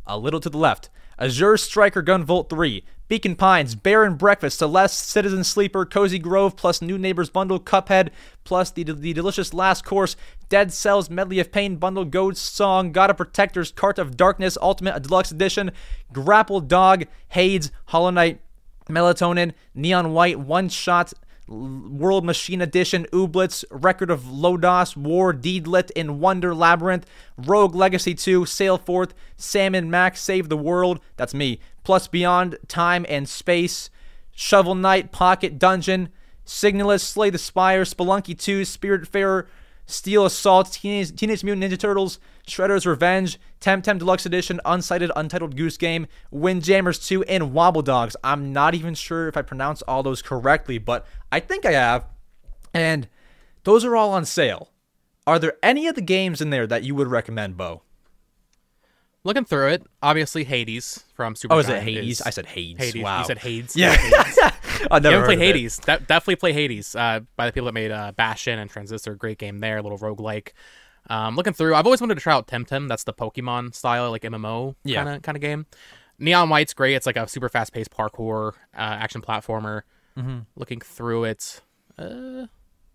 [0.05, 0.89] A little to the left.
[1.19, 6.81] Azure Striker Gunvolt 3, Beacon Pines, Bear and Breakfast, Celeste, Citizen Sleeper, Cozy Grove, plus
[6.81, 8.09] New Neighbors Bundle, Cuphead,
[8.43, 10.15] plus the, the delicious Last Course,
[10.49, 15.03] Dead Cells, Medley of Pain Bundle, Ghost Song, God of Protectors, Cart of Darkness, Ultimate
[15.03, 15.71] Deluxe Edition,
[16.11, 18.41] Grapple Dog, Hades, Hollow Knight,
[18.89, 21.13] Melatonin, Neon White, One Shot,
[21.47, 27.05] World Machine Edition, Ooblets, Record of Lodoss, War, Deedlit, in Wonder Labyrinth,
[27.37, 32.57] Rogue Legacy 2, Sail Forth, Sam & Max, Save the World, that's me, plus Beyond
[32.67, 33.89] Time and Space,
[34.31, 36.09] Shovel Knight, Pocket Dungeon,
[36.45, 39.47] Signalis, Slay the Spire, Spelunky 2, Spiritfarer,
[39.85, 45.77] Steel Assault, Teenage, Teenage Mutant Ninja Turtles, Shredder's Revenge, Temtem Deluxe Edition, Unsighted Untitled Goose
[45.77, 48.15] Game, Windjammers 2, and Wobble Dogs.
[48.23, 52.05] I'm not even sure if I pronounce all those correctly, but I think I have.
[52.73, 53.07] And
[53.63, 54.71] those are all on sale.
[55.27, 57.83] Are there any of the games in there that you would recommend, Bo?
[59.23, 61.53] Looking through it, obviously Hades from Super.
[61.53, 62.23] Oh, is it Hades?
[62.23, 62.79] I said Hades.
[62.79, 63.03] Hades.
[63.03, 63.19] Wow.
[63.19, 63.75] You said Hades.
[63.75, 63.95] Yeah.
[64.89, 65.39] I You never haven't played.
[65.39, 65.77] Hades.
[65.77, 66.95] De- definitely play Hades.
[66.95, 69.99] Uh, by the people that made uh, Bastion and Transistor, great game there, a little
[69.99, 70.53] roguelike.
[71.09, 72.87] Um, looking through, I've always wanted to try out Temtem.
[72.87, 75.65] That's the Pokemon style, like MMO kind of kind of game.
[76.19, 76.93] Neon White's great.
[76.93, 79.81] It's like a super fast paced parkour uh, action platformer.
[80.17, 80.39] Mm-hmm.
[80.55, 81.61] Looking through it,
[81.97, 82.45] uh,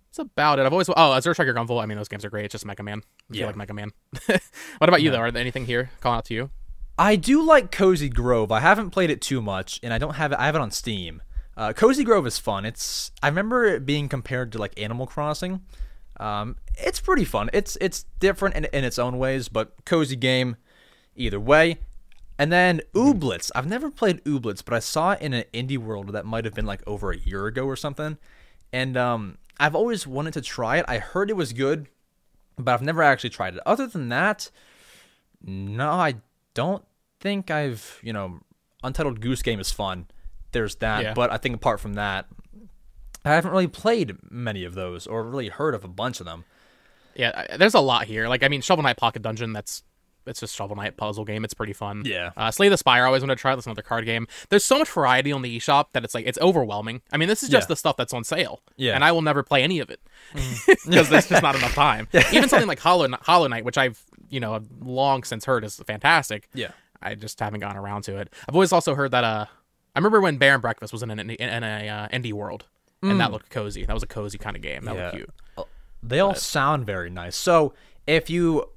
[0.09, 0.66] That's about it.
[0.66, 1.83] I've always oh, Azure Striker Gunvolt.
[1.83, 2.45] I mean, those games are great.
[2.45, 3.03] It's just Mega Man.
[3.29, 3.47] I feel Yeah.
[3.47, 3.90] like Mega Man.
[4.27, 5.19] what about you though?
[5.19, 6.51] Are there anything here calling out to you?
[6.99, 8.51] I do like Cozy Grove.
[8.53, 10.38] I haven't played it too much, and I don't have it.
[10.38, 11.21] I have it on Steam.
[11.57, 12.64] Uh, Cozy Grove is fun.
[12.64, 15.62] It's I remember it being compared to like Animal Crossing.
[16.19, 17.51] Um, it's pretty fun.
[17.53, 20.57] It's it's different in, in its own ways, but cozy game
[21.15, 21.79] either way.
[22.39, 23.51] And then Ooblets.
[23.55, 26.53] I've never played Ooblets, but I saw it in an indie world that might have
[26.55, 28.19] been like over a year ago or something.
[28.73, 30.85] And um, I've always wanted to try it.
[30.87, 31.87] I heard it was good,
[32.59, 33.61] but I've never actually tried it.
[33.65, 34.51] Other than that,
[35.43, 36.17] no, I
[36.53, 36.85] don't
[37.21, 38.41] think I've, you know,
[38.83, 40.07] Untitled Goose Game is fun.
[40.53, 41.15] There's that, Yeah.
[41.15, 42.27] but I think apart from that,
[43.27, 46.45] I haven't really played many of those or really heard of a bunch of them.
[47.15, 48.29] Yeah, there's a lot here.
[48.29, 49.53] Like I mean, Shovel Knight Pocket Dungeon.
[49.53, 49.83] That's
[50.27, 51.45] it's just Shovel Knight puzzle game.
[51.45, 52.03] It's pretty fun.
[52.05, 52.33] Yeah.
[52.37, 53.05] Uh, Slay the Spire.
[53.05, 53.55] I always want to try.
[53.55, 54.27] That's another card game.
[54.49, 57.01] There's so much variety on the eShop that it's like it's overwhelming.
[57.12, 57.69] I mean, this is just Yeah.
[57.69, 58.61] the stuff that's on sale.
[58.77, 58.95] Yeah.
[58.97, 60.01] And I will never play any of it
[60.87, 62.09] because there's just not enough time.
[62.33, 66.49] Even something like Hollow Hollow Knight, which I've you know long since heard is fantastic.
[66.55, 66.73] Yeah.
[67.01, 68.33] I just haven't gotten around to it.
[68.49, 69.23] I've always also heard that.
[69.25, 69.47] Uh,
[69.95, 72.65] I remember when Bear and Breakfast was in an in, in a uh, indie world,
[73.03, 73.85] and that looked cozy.
[73.85, 74.85] That was a cozy kind of game.
[74.85, 74.99] That Mm.
[74.99, 75.05] Yeah.
[75.05, 75.67] looked cute.
[76.03, 77.37] They all sound very nice.
[77.37, 77.75] So
[78.07, 78.71] if you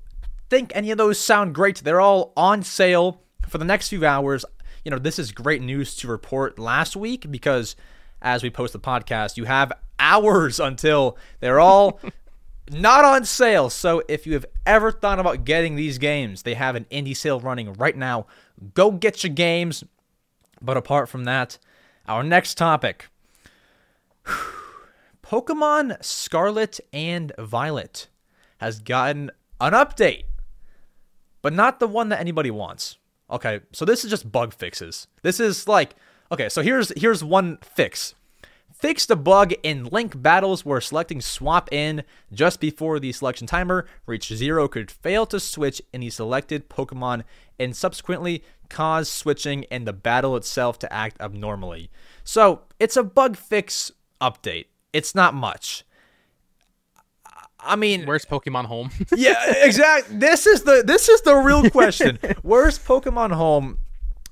[0.49, 4.45] think any of those sound great, they're all on sale for the next few hours.
[4.83, 7.75] You know, this is great news to report last week because
[8.21, 11.99] as we post the podcast, you have hours until they're all
[12.71, 13.69] not on sale.
[13.69, 17.39] So if you have ever thought about getting these games, they have an indie sale
[17.39, 18.25] running right now.
[18.73, 19.83] Go get your games.
[20.61, 21.57] But apart from that,
[22.07, 23.07] our next topic
[25.23, 28.07] Pokemon Scarlet and Violet
[28.57, 29.29] has gotten
[29.61, 30.23] an update,
[31.41, 32.97] but not the one that anybody wants.
[33.29, 35.07] Okay, so this is just bug fixes.
[35.21, 35.95] This is like,
[36.31, 38.15] okay, so here's here's one fix.
[38.73, 43.85] Fix the bug in link battles where selecting swap in just before the selection timer
[44.05, 47.23] reached zero could fail to switch any selected Pokemon
[47.59, 51.91] and subsequently cause switching in the battle itself to act abnormally.
[52.23, 54.65] So it's a bug fix update.
[54.93, 55.83] It's not much.
[57.61, 58.89] I mean, Where's Pokemon Home?
[59.15, 60.17] yeah, exactly.
[60.17, 62.17] This is the this is the real question.
[62.41, 63.79] Where's Pokemon Home?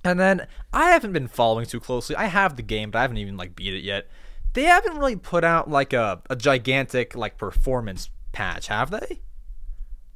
[0.03, 2.15] And then I haven't been following too closely.
[2.15, 4.07] I have the game, but I haven't even like beat it yet.
[4.53, 9.21] They haven't really put out like a, a gigantic like performance patch, have they?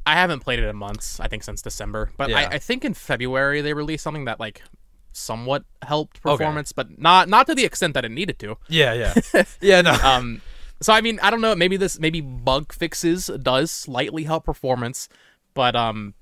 [0.06, 1.20] I haven't played it in months.
[1.20, 2.40] I think since December, but Yeah.
[2.40, 4.64] I, I think in February they released something that like
[5.12, 8.58] somewhat helped performance, but not not to the extent that it needed to.
[8.68, 9.82] Yeah, yeah, yeah.
[9.82, 10.42] No, Um,
[10.82, 11.56] so I mean, I don't know.
[11.56, 15.10] Maybe this maybe bug fixes does slightly help performance,
[15.54, 16.14] but um,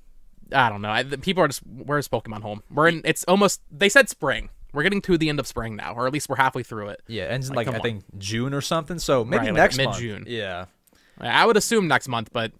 [0.52, 0.90] I don't know.
[0.90, 2.62] I, the, people are just where's Pokemon Home?
[2.70, 3.02] We're in.
[3.04, 3.62] It's almost.
[3.70, 4.50] They said spring.
[4.72, 7.02] We're getting to the end of spring now, or at least we're halfway through it.
[7.08, 9.00] yeah, ends in Like, like, I think June or something.
[9.00, 10.24] So maybe Right, like next mid-June.
[10.28, 10.66] Yeah,
[11.20, 12.52] I would assume next month, but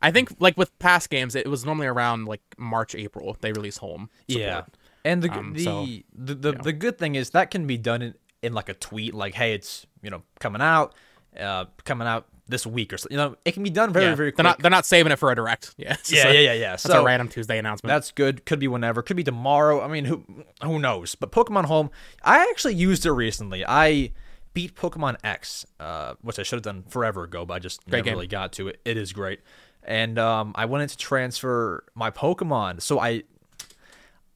[0.00, 3.78] I think like with past games, it was normally around like March, April they release
[3.78, 4.10] Home.
[4.28, 4.62] Yeah.
[5.04, 8.02] And the Um, the, so, the the, the good thing is that can be done
[8.02, 10.94] in, in like a tweet like hey it's you know coming out
[11.38, 14.14] uh coming out this week or so you know it can be done very Yeah,
[14.14, 14.36] very quick.
[14.38, 14.58] They're not.
[14.60, 15.74] They're not saving it for a direct.
[15.78, 15.96] Yeah.
[16.08, 16.70] yeah, a- yeah, yeah, yeah.
[16.70, 17.90] That's So a random Tuesday announcement.
[17.90, 18.46] that's good.
[18.46, 19.02] Could be whenever.
[19.02, 19.82] Could be tomorrow.
[19.82, 20.24] I mean, who
[20.62, 21.14] who knows?
[21.14, 21.90] But Pokemon Home,
[22.22, 23.64] I actually used it recently.
[23.66, 24.12] I
[24.54, 27.98] beat Pokemon X, uh, which I should have done forever ago, but I just Great
[27.98, 28.14] never game.
[28.14, 28.80] really got to it.
[28.86, 29.40] It is great,
[29.82, 33.24] and um, I wanted to transfer my Pokemon, so I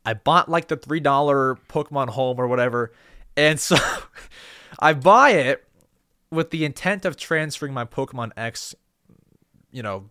[0.05, 2.93] I bought like the three dollar Pokemon Home or whatever,
[3.37, 3.77] and so
[4.79, 5.65] I buy it
[6.31, 8.75] with the intent of transferring my Pokemon X,
[9.71, 10.11] you know,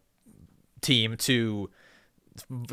[0.81, 1.69] team to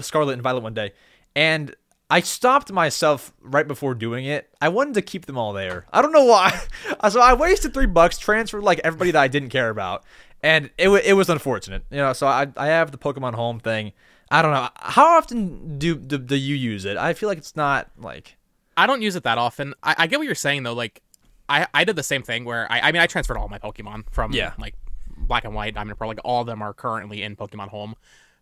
[0.00, 0.92] Scarlet and Violet one day,
[1.34, 1.74] and
[2.10, 4.48] I stopped myself right before doing it.
[4.60, 5.84] I wanted to keep them all there.
[5.92, 6.58] I don't know why.
[7.10, 10.04] so I wasted three bucks, transferred like everybody that I didn't care about,
[10.42, 11.84] and it wa it was unfortunate.
[11.90, 13.92] You know, so I I have the Pokemon Home thing.
[14.30, 16.96] I don't know how often do, do do you use it.
[16.96, 18.36] I feel like it's not like
[18.76, 19.74] I don't use it that often.
[19.82, 20.74] I, I get what you're saying though.
[20.74, 21.02] Like,
[21.48, 24.04] I I did the same thing where I I mean I transferred all my Pokemon
[24.10, 24.52] from Yeah.
[24.58, 24.74] like
[25.16, 26.08] Black and White, Diamond and Pearl.
[26.08, 27.94] Like all of them are currently in Pokemon Home,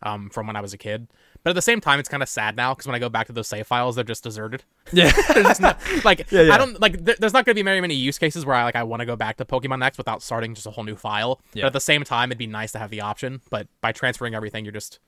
[0.03, 1.07] um, from when I was a kid.
[1.43, 3.29] But at the same time, it's kind of sad now because when I go back
[3.29, 4.65] to those save files, they're just deserted.
[4.93, 6.53] yeah There's just no, like yeah.
[6.53, 7.05] I don't like.
[7.05, 9.01] There, there's not going to be very many use cases where I like I want
[9.01, 11.41] to go back to Pokemon X without starting just a whole new file.
[11.55, 11.63] Yeah.
[11.63, 13.41] But at the same time, it'd be nice to have the option.
[13.51, 14.99] But by transferring everything, you're just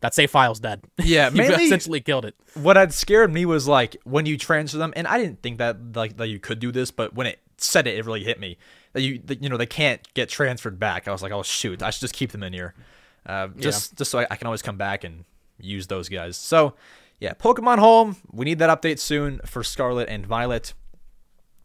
[0.00, 0.82] that save file's dead.
[1.02, 2.34] Yeah, you mainly- essentially killed it.
[2.54, 5.94] what had scared me was like when you transfer them, and I didn't think that
[5.94, 8.56] like that you could do this, but when it said it, it really hit me
[8.94, 11.06] that you that, you know they can't get transferred back.
[11.06, 12.74] I was like, oh shoot, I should just keep them in here,
[13.26, 15.24] uh, just just so I, I can always come back and
[15.58, 16.36] use those guys.
[16.36, 16.74] So
[17.20, 20.72] yeah, Pokemon Home, we need that update soon for Scarlet and Violet.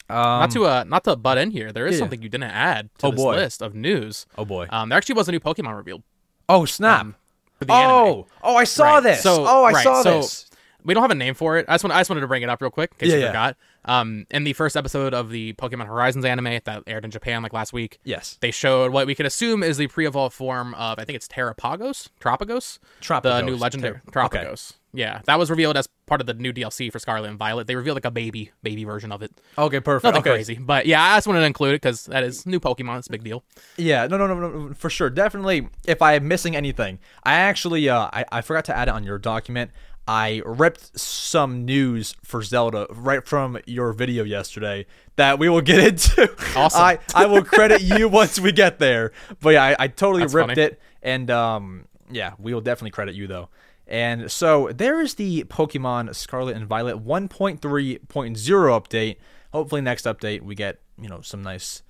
[0.10, 1.71] not to uh, not to butt in here.
[1.71, 2.00] There is yeah.
[2.00, 3.36] something you didn't add to Oh, this boy.
[3.36, 4.26] list of news.
[4.38, 4.67] Oh boy.
[4.69, 6.04] Um, there actually was a new Pokemon revealed
[6.50, 7.02] oh snap.
[7.02, 7.15] um,
[7.60, 7.91] the anime.
[7.91, 9.22] oh, oh, I saw Right, this.
[9.24, 10.50] so- oh, I right, saw so- this.
[10.84, 11.65] We don't have a name for it.
[11.68, 13.15] I just, want, I just wanted to bring it up real quick in case Yeah,
[13.15, 13.28] you yeah.
[13.30, 13.58] forgot.
[13.86, 17.54] Um, in the first episode of the Pokemon Horizons anime that aired in Japan like
[17.54, 18.38] last week, Yes.
[18.39, 22.10] they showed what we can assume is the pre-evolved form of I think it's Terapagos,
[22.22, 24.48] Tropagos, Tropagos, the new legendary Ter- okay.
[24.96, 27.68] Yeah, that was revealed as part of the new DLC for Scarlet and Violet.
[27.68, 29.32] They revealed like a baby, baby version of it.
[29.58, 30.04] Okay, perfect.
[30.04, 30.30] Nothing okay.
[30.32, 33.00] crazy, but yeah, I just wanted to include it because that is new Pokemon.
[33.00, 33.44] It's a big deal.
[33.78, 35.10] Yeah, no, no, no, no, for sure.
[35.10, 35.68] Definitely.
[35.86, 39.04] If I am missing anything, I actually, uh, I, I forgot to add it on
[39.04, 39.72] your document.
[40.08, 45.80] I ripped some news for Zelda right from your video yesterday that we will get
[45.88, 46.32] into.
[46.56, 46.82] Awesome.
[46.82, 49.12] I, I will credit you once we get there.
[49.42, 50.62] But yeah, I, I totally That's ripped funny.
[50.62, 53.50] it, and um, yeah, we will definitely credit you though.
[53.88, 59.17] And so there is the Pokemon Scarlet and Violet 1.3.0 update.
[59.54, 61.84] Hopefully, next update we get you know some nice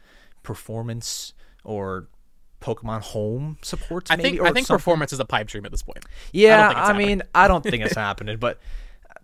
[0.44, 2.08] performance or
[2.62, 4.08] Pokemon Home support.
[4.12, 4.80] I maybe, think I think something.
[4.80, 6.06] performance is a pipe dream at this point.
[6.32, 8.60] Yeah, think I, mean, I don't think it's happening, but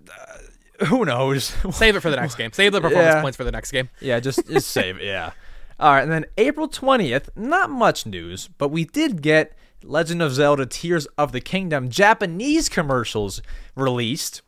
[0.10, 1.54] uh, who knows?
[1.72, 2.52] Save it for the next game.
[2.54, 3.22] Save the performance Yeah.
[3.22, 3.90] points for the next game.
[4.00, 5.04] Yeah, just just save it.
[5.04, 5.32] Yeah.
[5.80, 7.30] All right, and then April twentieth.
[7.36, 9.54] Not much news, but we did get
[9.84, 13.42] Legend of Zelda: Tears of the Kingdom Japanese commercials
[13.76, 14.42] released,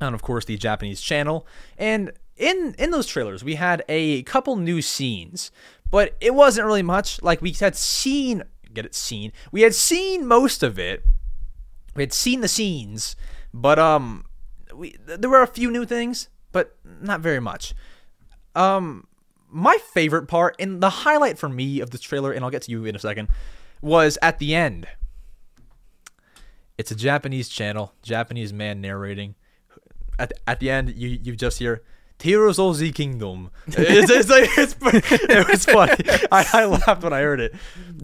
[0.00, 1.46] on of course the Japanese channel.
[1.78, 5.50] And in in those trailers, we had a couple new scenes,
[5.90, 7.22] but it wasn't really much.
[7.22, 9.32] Like we had seen, get it seen.
[9.50, 11.04] We had seen most of it.
[11.94, 13.16] We had seen the scenes,
[13.52, 14.24] but um,
[14.74, 17.74] we there were a few new things, but not very much.
[18.54, 19.06] Um,
[19.48, 22.70] my favorite part and the highlight for me of this trailer, and I'll get to
[22.70, 23.28] you in a second,
[23.82, 24.86] was at the end.
[26.78, 29.34] It's a Japanese channel, Japanese man narrating.
[30.18, 31.82] At, at the end, you you just hear
[32.18, 33.50] Tears of the Kingdom.
[33.66, 34.76] It's, it's like it's,
[35.28, 35.96] it was funny.
[36.30, 37.54] I, I laughed when I heard it.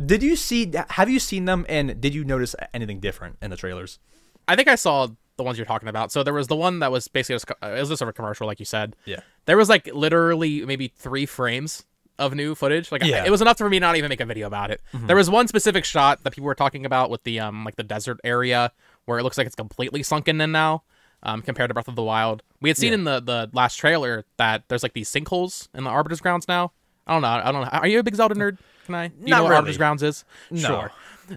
[0.07, 0.73] Did you see?
[0.91, 1.65] Have you seen them?
[1.69, 3.99] And did you notice anything different in the trailers?
[4.47, 6.11] I think I saw the ones you're talking about.
[6.11, 8.59] So there was the one that was basically just, it was just a commercial, like
[8.59, 8.97] you said.
[9.05, 9.21] Yeah.
[9.47, 11.85] There was like literally maybe three frames
[12.19, 12.91] of new footage.
[12.93, 13.25] Like Yeah.
[13.25, 14.81] it was enough for me to not even make a video about it.
[14.93, 17.83] There was one specific shot that people were talking about with the um like the
[17.83, 18.73] desert area
[19.05, 20.83] where it looks like it's completely sunken in now.
[21.21, 24.25] Um, compared to Breath of the Wild, we had seen in the the last trailer
[24.37, 26.71] that there's like these sinkholes in the Arbiter's grounds now.
[27.09, 27.29] I don't know.
[27.29, 27.69] I don't know.
[27.73, 28.59] Are you a big Zelda nerd?
[28.87, 29.09] Can I?
[29.09, 29.57] Do you Not know what really.
[29.57, 30.25] Arbiter's grounds is?
[30.53, 30.61] No.
[30.61, 30.93] Sure.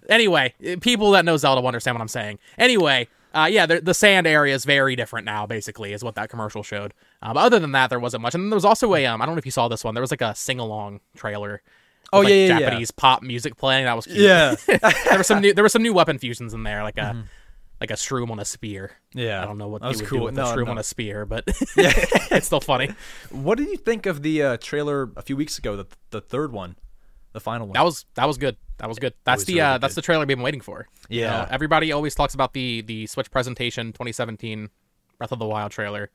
[0.08, 2.38] Anyway, people that know Zelda will understand what I'm saying.
[2.60, 5.46] Anyway, uh, yeah, the, the sand area is very different now.
[5.46, 6.94] Basically, is what that commercial showed.
[7.22, 8.36] Um, other than that, there wasn't much.
[8.36, 9.94] And then there was also a um, I don't know if you saw this one.
[9.94, 11.52] There was like a sing along trailer.
[11.54, 11.62] with,
[12.13, 12.60] Oh, like, yeah, yeah, yeah.
[12.60, 13.86] Japanese pop music playing.
[13.86, 14.17] That was cute.
[14.17, 14.56] Yeah.
[14.67, 17.24] there were some new there were some new weapon fusions in there, like a
[17.80, 18.91] like a shroom on a spear.
[19.13, 19.41] Yeah.
[19.41, 20.26] I don't know what That was cool.
[20.26, 20.72] with No, a shroom no.
[20.72, 21.46] on a spear, but
[21.78, 21.94] yeah,
[22.32, 22.91] it's still funny.
[23.30, 25.76] What did you think of the uh, trailer a few weeks ago?
[25.78, 26.76] The the third one,
[27.34, 27.74] the final one.
[27.74, 28.58] That was that was good.
[28.78, 29.13] That was good.
[29.24, 30.88] That's was the really uh, that's the trailer we've been waiting for.
[31.10, 31.30] You Yeah.
[31.41, 34.70] know, everybody always talks about the the Switch presentation 2017
[35.17, 36.10] Breath of the Wild trailer.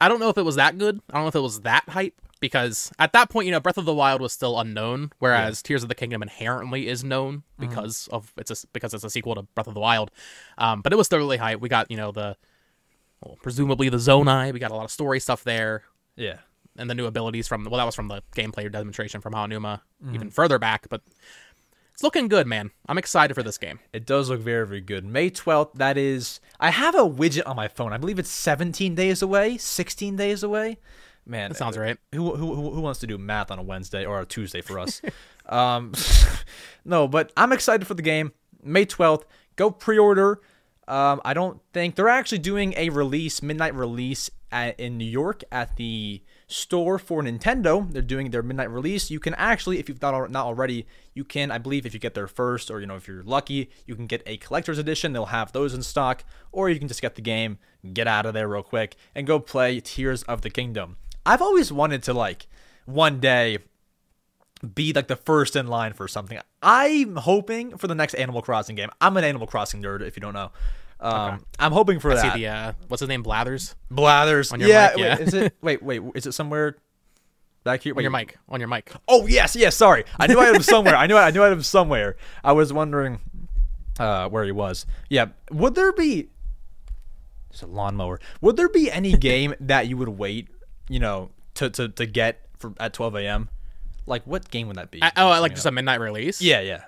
[0.00, 1.00] I don't know if it was that good.
[1.10, 3.78] I don't know if it was that hype because at that point, you know, Breath
[3.78, 7.68] of the Wild was still unknown, whereas Tears of the Kingdom inherently is known Mm-hmm.
[7.70, 10.10] because of it's a because it's a sequel to Breath of the Wild.
[10.58, 11.60] Um, but it was still really hype.
[11.60, 12.36] We got you know the
[13.22, 14.52] well, presumably the Zonai.
[14.52, 15.82] We got a lot of story stuff there
[16.14, 16.38] yeah.
[16.78, 20.14] And the new abilities from well that was from the gameplay demonstration from Aonuma Mm-hmm.
[20.14, 21.02] even further back but
[21.92, 25.04] it's looking good man i'm excited for this game It does look very, very good.
[25.04, 26.38] May 12th, that is.
[26.60, 27.92] I have a widget on my phone.
[27.92, 30.78] I believe it's 17 days away, 16 days away.
[31.26, 34.20] Man, that sounds right who, who, who wants to do math on a Wednesday or
[34.20, 35.02] a Tuesday for us?
[35.48, 35.92] um,
[36.84, 38.32] no, but I'm excited for the game.
[38.62, 39.24] May 12th,
[39.56, 40.40] go pre-order.
[40.86, 45.42] Um, I don't think they're actually doing a release, midnight release at, in New York
[45.52, 47.90] at the store for Nintendo.
[47.92, 49.10] They're doing their midnight release.
[49.10, 52.14] You can actually, if you've not not already, you can, I believe, if you get
[52.14, 55.12] there first, or you know, if you're lucky, you can get a collector's edition.
[55.12, 57.58] They'll have those in stock, or you can just get the game,
[57.92, 60.96] get out of there real quick, and go play Tears of the Kingdom.
[61.24, 62.46] I've always wanted to like
[62.86, 63.58] one day
[64.74, 66.38] be like the first in line for something.
[66.62, 68.88] I'm hoping for the next Animal Crossing game.
[69.00, 70.50] I'm an Animal Crossing nerd, if you don't know.
[71.00, 72.34] Um, I'm hoping for I that.
[72.34, 74.52] see the uh what's his name blathers Blathers.
[74.52, 75.56] On your yeah, mic, wait, is it?
[75.60, 76.02] Wait, wait.
[76.14, 76.76] Is it somewhere
[77.62, 77.94] back here?
[77.96, 79.76] on your mic on your mic Oh yes, yes.
[79.76, 80.96] Sorry, I knew I had him somewhere.
[80.96, 82.16] I knew I knew I had him somewhere.
[82.42, 83.20] I was wondering
[83.98, 84.86] uh, where he was.
[85.08, 85.26] Yeah.
[85.50, 86.28] Would there be?
[87.50, 88.20] It's a lawnmower.
[88.40, 90.48] Would there be any game that you would wait,
[90.88, 93.48] you know, to to, to get for at 12 a.m.
[94.06, 95.02] Like what game would that be?
[95.02, 96.84] I, oh like just a midnight release yeah, yeah.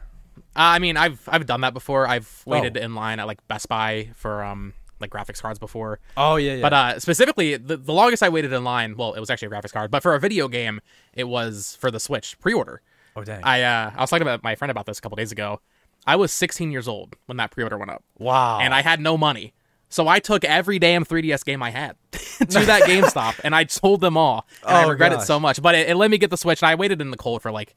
[0.57, 2.81] Uh, i mean i've i've done that before i've waited Oh.
[2.81, 5.99] in line at like best buy for um like graphics cards before.
[6.19, 6.61] Oh yeah, yeah.
[6.61, 9.51] But uh, specifically, the, the longest I waited in line, well, it was actually a
[9.51, 10.79] graphics card, but for a video game,
[11.15, 12.83] it was for the Switch pre-order.
[13.17, 13.41] oh dang.
[13.43, 15.63] I uh, I was talking about my friend about this a couple days ago.
[16.07, 18.59] I was 16 years old when that pre-order went up, wow.
[18.61, 19.55] and I had no money.
[19.89, 24.03] So I took every damn 3DS game I had to that GameStop, and I sold
[24.03, 24.47] them all.
[24.67, 25.23] And I Oh, regret gosh.
[25.23, 25.63] it so much.
[25.63, 27.51] But it, it let me get the Switch, and I waited in the cold for
[27.51, 27.75] like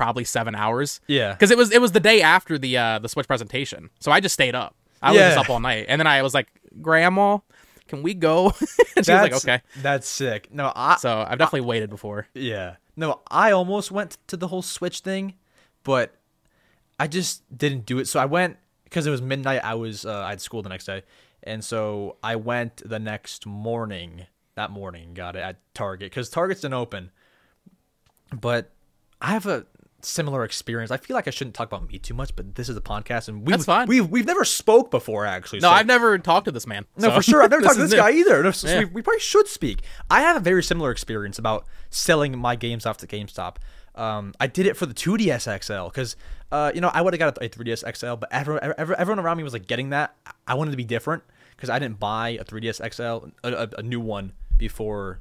[0.00, 0.98] probably seven hours.
[1.06, 1.32] Yeah.
[1.34, 4.20] because it was it was the day after the uh, the Switch presentation, so I
[4.20, 4.74] just stayed up.
[5.02, 6.48] I was just up all night, and then I was like,
[6.80, 7.38] "Grandma,
[7.86, 8.46] can we go?"
[8.96, 10.48] and she was like, "Okay." That's sick.
[10.52, 12.26] No, I So I've definitely waited before.
[12.34, 12.76] yeah.
[12.96, 15.34] No, I almost went to the whole Switch thing,
[15.84, 16.14] but
[16.98, 18.08] I just didn't do it.
[18.08, 19.60] So I went because it was midnight.
[19.62, 21.02] I was uh, I had school the next day,
[21.42, 24.26] and so I went the next morning.
[24.54, 27.10] That morning, got it at Target because Target's didn't open.
[28.38, 28.70] But
[29.20, 29.66] I have a
[30.04, 30.90] similar experience.
[30.90, 33.28] I feel like I shouldn't talk about me too much, but this is a podcast,
[33.28, 33.86] and we've That's fine.
[33.88, 35.60] we've we've never spoke before actually.
[35.60, 36.86] No, so- I've never talked to this man.
[36.96, 37.42] no, so for sure.
[37.42, 37.96] I've never talked to this new.
[37.98, 38.52] guy either.
[38.52, 38.78] So Yeah.
[38.80, 39.82] we, we probably should speak.
[40.10, 43.56] I have a very similar experience about selling my games off to GameStop.
[43.94, 46.16] Um, I did it for the 2DS XL because,
[46.52, 49.36] uh, you know, I would have got a 3DS XL, but everyone, everyone, everyone around
[49.38, 50.14] me was like getting that.
[50.46, 51.24] I wanted to be different
[51.56, 55.20] because I didn't buy a 3DS XL, a, a, a new one before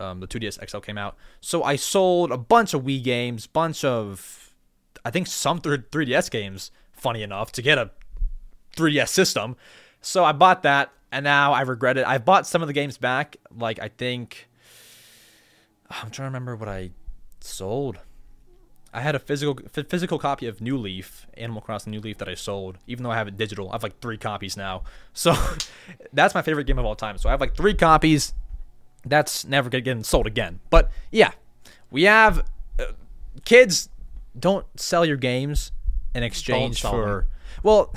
[0.00, 1.16] um, the 2DS XL came out.
[1.40, 4.54] So I sold a bunch of Wii games, bunch of,
[5.04, 6.70] I think some 3DS games.
[6.92, 7.92] Funny enough, to get a
[8.76, 9.56] 3DS system.
[10.00, 12.06] So I bought that, and now I regret it.
[12.06, 13.36] I've bought some of the games back.
[13.56, 14.48] Like I think
[15.90, 16.90] I'm trying to remember what I
[17.40, 17.98] sold.
[18.92, 19.58] I had a physical
[19.88, 23.16] physical copy of New Leaf, Animal Crossing New Leaf that I sold, even though I
[23.16, 23.68] have it digital.
[23.68, 24.84] I have like three copies now.
[25.12, 25.36] So
[26.12, 27.18] that's my favorite game of all time.
[27.18, 28.32] So I have like three copies.
[29.08, 30.60] That's never gonna get sold again.
[30.70, 31.32] But yeah,
[31.90, 32.44] we have
[32.78, 32.84] uh,
[33.44, 33.88] kids.
[34.38, 35.72] Don't sell your games
[36.14, 37.26] in exchange for
[37.62, 37.94] well,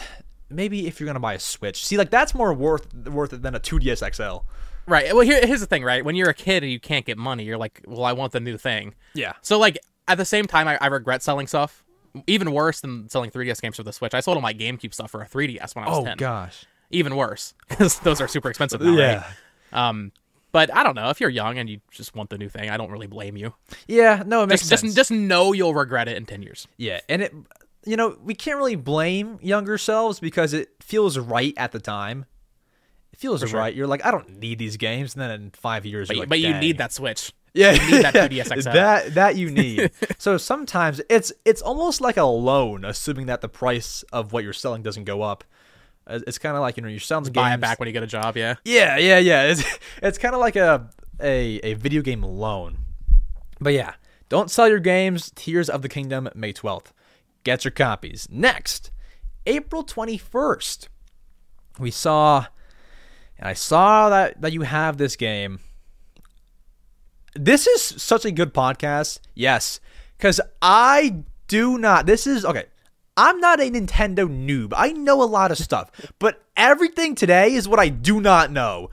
[0.50, 1.86] maybe if you're gonna buy a Switch.
[1.86, 4.46] See, like that's more worth worth it than a 2DS XL.
[4.88, 5.14] Right.
[5.14, 6.04] Well, here, here's the thing, right?
[6.04, 8.40] When you're a kid and you can't get money, you're like, well, I want the
[8.40, 8.96] new thing.
[9.14, 9.34] Yeah.
[9.44, 11.84] So, like, at the same time, I, I regret selling stuff.
[12.26, 14.14] Even worse than selling 3DS games for the Switch.
[14.16, 16.18] I sold all my GameCube stuff for a 3DS when I was Oh 10.
[16.18, 16.66] gosh.
[16.90, 19.24] Even worse, because those are super expensive now, right?
[19.90, 20.12] Um,
[20.52, 21.10] but I don't know.
[21.10, 23.54] If you're young and you just want the new thing, I don't really blame you.
[23.88, 24.24] Yeah.
[24.26, 24.82] No, it makes Just, sense.
[24.94, 26.68] just, just know you'll regret it in 10 years.
[26.78, 27.34] yeah, and it,
[27.86, 32.26] you know, we can't really blame younger selves because it feels right at the time.
[33.14, 33.60] It feels sure.
[33.60, 33.74] right.
[33.74, 36.30] You're like, I don't need these games, and then in five years, But, you're like,
[36.30, 37.34] but you need that Switch.
[37.54, 38.70] Yeah, You need that 2DS XL.
[38.72, 39.92] That that you need.
[40.18, 44.54] so sometimes it's it's almost like a loan, assuming that the price of what you're
[44.54, 45.44] selling doesn't go up.
[46.28, 48.04] It's kind of like you know you're selling the Buy it back when you get
[48.04, 48.56] a job, yeah.
[48.66, 49.44] Yeah, yeah, yeah.
[49.52, 49.64] It's
[50.02, 52.78] it's kind of like a, a a video game loan.
[53.60, 53.94] But yeah,
[54.30, 55.32] don't sell your games.
[55.36, 56.94] Tears of the Kingdom, May twelfth.
[57.44, 58.28] Get your copies.
[58.30, 58.92] Next,
[59.46, 60.90] April twenty first.
[61.80, 62.46] We saw,
[63.38, 65.60] and I saw that that you have this game.
[67.34, 69.20] This is such a good podcast.
[69.34, 69.80] Yes,
[70.18, 72.06] because I do not.
[72.06, 72.66] This is okay.
[73.18, 74.74] I'm not a Nintendo noob.
[74.76, 78.90] I know a lot of stuff, but everything today is what I do not know.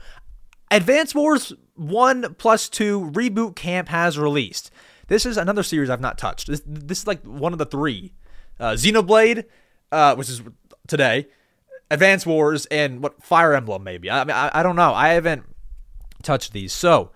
[0.71, 4.71] Advance Wars 1 plus 2 Reboot Camp has released.
[5.07, 6.47] This is another series I've not touched.
[6.47, 8.13] This, this is like one of the three.
[8.59, 9.45] Uh, Xenoblade,
[9.91, 10.41] uh, which is
[10.87, 11.27] today,
[11.89, 14.11] Advance Wars, and what Fire Emblem maybe.
[14.11, 14.93] I mean, I, I don't know.
[14.93, 15.43] I haven't
[16.21, 16.73] touched these.
[16.73, 17.11] So,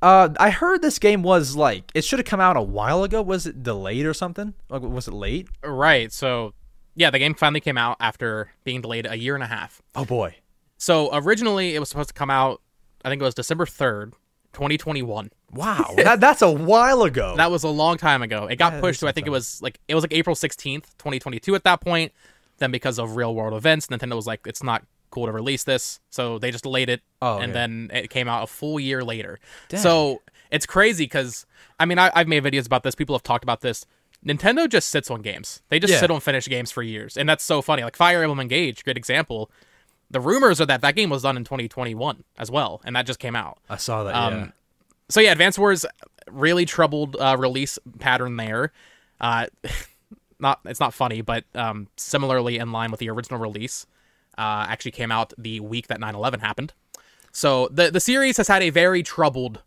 [0.00, 3.20] uh, I heard this game was like it should have come out a while ago.
[3.22, 4.54] Was it delayed or something?
[4.68, 5.48] Like, was it late?
[5.64, 6.12] Right.
[6.12, 6.54] So,
[6.94, 9.82] yeah, the game finally came out after being delayed a year and a half.
[9.94, 10.36] Oh boy.
[10.76, 12.62] So originally it was supposed to come out,
[13.04, 14.14] I think it was December third,
[14.52, 15.30] twenty twenty one.
[15.52, 17.34] Wow, that, that's a while ago.
[17.36, 18.46] That was a long time ago.
[18.46, 20.96] It got Yeah, pushed to I think it was like it was like April sixteenth,
[20.98, 22.12] twenty twenty two at that point.
[22.58, 24.84] Then because of real world events, Nintendo was like, it's not
[25.18, 27.52] cool to release this, so they just delayed it, Oh, and okay.
[27.52, 29.40] then it came out a full year later.
[29.74, 31.44] So it's crazy because
[31.80, 32.94] I mean I, I've made videos about this.
[32.94, 33.84] People have talked about this.
[34.26, 35.62] Nintendo just sits on games.
[35.68, 36.00] They just Yeah.
[36.00, 37.82] sit on finished games for years, and that's so funny.
[37.82, 39.50] Like Fire Emblem Engage, great example.
[40.10, 43.18] The rumors are that that game was done in 2021 as well, and that just
[43.18, 43.58] came out.
[43.68, 44.14] I saw that.
[44.14, 44.48] Um, yeah.
[45.08, 45.84] So yeah, Advance Wars
[46.30, 48.72] really troubled uh, release pattern there.
[49.20, 49.46] Uh,
[50.40, 53.86] not it's not funny, but um, similarly in line with the original release,
[54.38, 56.72] uh, actually came out the week that 9/11 happened.
[57.32, 59.62] So the the series has had a very troubled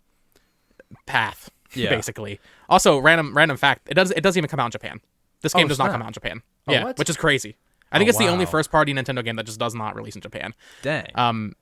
[1.06, 1.90] path, Yeah.
[1.90, 2.40] basically.
[2.70, 5.00] Also, random random fact: it does it doesn't even come out in Japan.
[5.42, 5.94] This game Oh, does not snap.
[5.94, 6.42] come out in Japan.
[6.68, 6.98] Oh, yeah, what?
[6.98, 7.56] which is crazy.
[7.92, 10.16] I think Oh, it's the only first party Nintendo game that just does not release
[10.16, 10.54] in Japan.
[10.82, 11.12] Dang.
[11.16, 11.56] Um,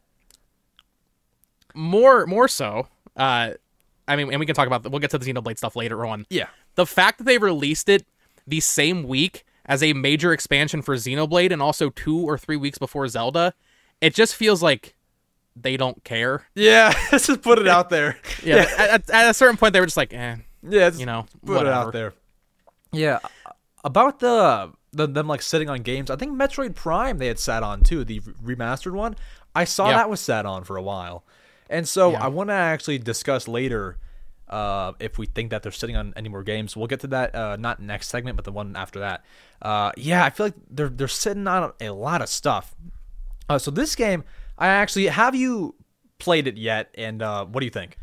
[1.73, 2.87] more more so.
[3.15, 3.51] Uh,
[4.07, 6.25] I mean, and we can talk about we'll get to the Xenoblade stuff later on.
[6.29, 6.47] yeah.
[6.75, 8.05] The fact that they released it
[8.47, 12.77] the same week as a major expansion for Xenoblade and also two or three weeks
[12.77, 13.53] before Zelda
[14.01, 14.95] it just feels like
[15.57, 16.47] they don't care.
[16.55, 18.17] Yeah, let's just put it out there.
[18.43, 21.05] Yeah, At, at, at a certain point, they were just like, eh, Yeah, it's, you
[21.05, 21.67] know, put whatever.
[21.67, 22.13] it out there.
[22.93, 23.19] Yeah,
[23.83, 26.09] about the, the them like sitting on games.
[26.09, 29.15] I think Metroid Prime they had sat on too, the remastered one.
[29.53, 29.97] I saw Yeah.
[29.97, 31.25] that was sat on for a while,
[31.69, 32.23] and so Yeah.
[32.23, 33.97] I want to actually discuss later
[34.49, 36.75] uh, if we think that they're sitting on any more games.
[36.75, 39.23] We'll get to that uh, not next segment, but the one after that.
[39.61, 42.75] Uh, yeah, I feel like they're they're sitting on a lot of stuff.
[43.47, 44.23] Uh, so this game,
[44.57, 45.75] I actually have you
[46.19, 47.97] played it yet, and uh, what do you think?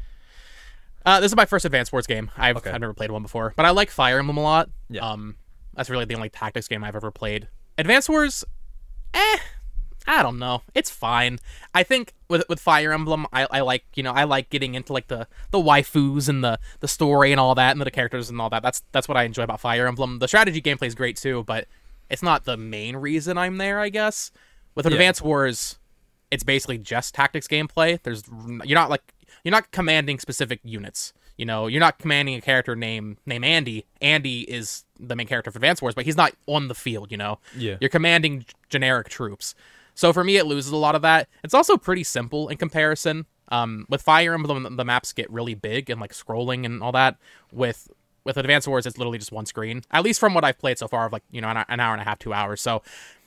[1.04, 2.30] Uh, this is my first Advanced Wars game.
[2.36, 2.70] I've, Okay.
[2.70, 4.68] I've never played one before, but I like Fire Emblem a lot.
[4.90, 5.08] Yeah.
[5.08, 5.36] Um,
[5.74, 7.48] that's really the only tactics game I've ever played.
[7.78, 8.44] Advanced Wars,
[9.14, 9.36] eh,
[10.06, 10.62] I don't know.
[10.74, 11.38] It's fine.
[11.74, 14.92] I think with with Fire Emblem, I, I like you know I like getting into
[14.92, 18.40] like the the waifus and the the story and all that and the characters and
[18.40, 18.62] all that.
[18.62, 20.18] That's that's what I enjoy about Fire Emblem.
[20.20, 21.66] The strategy gameplay is great too, but
[22.08, 23.80] it's not the main reason I'm there.
[23.80, 24.30] I guess
[24.74, 25.78] with Advanced Wars,
[26.30, 28.00] it's basically just tactics gameplay.
[28.02, 28.22] There's
[28.64, 31.12] you're not like you're not commanding specific units.
[31.36, 33.84] You know, you're not commanding a character named named Andy.
[34.00, 37.10] Andy is the main character for Advance Wars, but he's not on the field.
[37.10, 37.76] You know, Yeah.
[37.80, 39.54] you're commanding generic troops.
[39.96, 41.28] So for me, it loses a lot of that.
[41.42, 43.26] It's also pretty simple in comparison.
[43.48, 47.16] Um, with Fire Emblem, the maps get really big and like scrolling and all that.
[47.50, 47.88] With
[48.22, 49.82] with Advance Wars, it's literally just one screen.
[49.90, 51.92] At least from what I've played so far, of like you know an, an hour
[51.92, 52.60] and a half, two hours.
[52.60, 52.82] So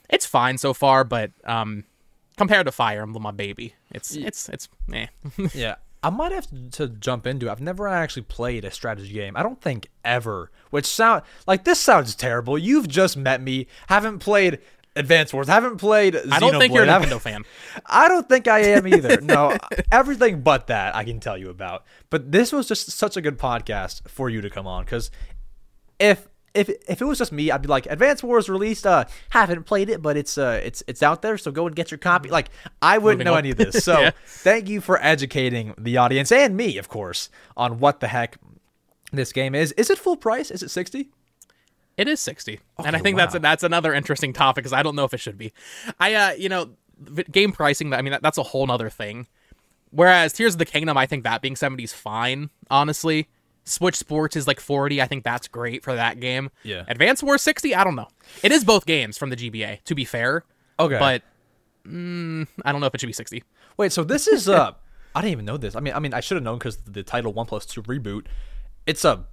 [0.09, 1.85] it's fine so far, but um,
[2.37, 5.07] compared to Fire Emblem, my baby, it's it's it's eh.
[5.53, 5.75] Yeah.
[6.01, 7.51] I might have to jump into it.
[7.51, 9.35] I've never actually played a strategy game.
[9.35, 10.49] I don't think ever.
[10.69, 12.57] Which sound like this sounds terrible.
[12.57, 13.67] You've just met me.
[13.87, 14.59] Haven't played
[14.99, 15.49] Advance Wars.
[15.49, 16.15] I Haven't played.
[16.15, 17.45] I don't think you're a Xenoblade, Nintendo fan.
[17.85, 19.19] I don't think I am either.
[19.29, 19.57] No,
[19.91, 21.85] everything but that I can tell you about.
[22.09, 25.09] But this was just such a good podcast for you to come on because
[25.99, 28.87] if if if it was just me, I'd be like, Advance Wars released.
[28.87, 31.91] Uh, haven't played it, but it's uh it's it's out there, so go and get
[31.91, 32.29] your copy.
[32.29, 32.49] Like
[32.81, 33.39] I wouldn't Moving know on.
[33.39, 33.83] any of this.
[33.83, 34.11] So Yeah.
[34.25, 38.37] thank you for educating the audience and me, of course, on what the heck
[39.11, 39.71] this game is.
[39.73, 40.49] Is it full price?
[40.51, 41.09] Is it sixty?
[41.99, 42.59] It is 60.
[42.77, 43.39] and I Okay, think that's wow.
[43.41, 45.51] that's another interesting topic because I don't know if it should be.
[45.99, 46.71] I uh you know
[47.31, 49.27] game pricing I mean that, that's a whole nother thing.
[49.91, 53.27] Whereas Tears of the Kingdom I think that being 70 is fine, honestly.
[53.65, 55.01] Switch Sports is like 40.
[55.01, 56.49] I think that's great for that game.
[56.63, 56.85] Yeah.
[56.87, 58.07] Advance Wars 60, I don't know.
[58.41, 60.45] It is both games from the GBA to be fair.
[60.79, 60.97] Okay.
[60.97, 61.23] But
[61.85, 63.43] mm, I don't know if it should be 60.
[63.77, 64.71] Wait, so this is uh
[65.15, 65.75] I didn't even know this.
[65.75, 68.25] I mean, I mean, I should have known because the title One Plus Two reboot.
[68.85, 69.25] It's a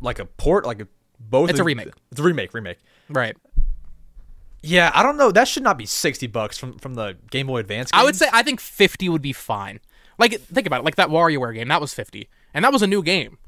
[0.00, 0.88] like a port, like a
[1.20, 1.50] both.
[1.50, 1.90] It's a remake.
[2.10, 2.52] It's a remake.
[2.54, 2.78] Remake.
[3.08, 3.36] Right.
[4.62, 5.30] Yeah, I don't know.
[5.30, 7.90] That should not be sixty bucks from from the Game Boy Advance.
[7.92, 9.80] I would say I think 50 would be fine.
[10.18, 12.28] Like think about it, like that WarioWare game, that was 50.
[12.52, 13.38] And that was a new game.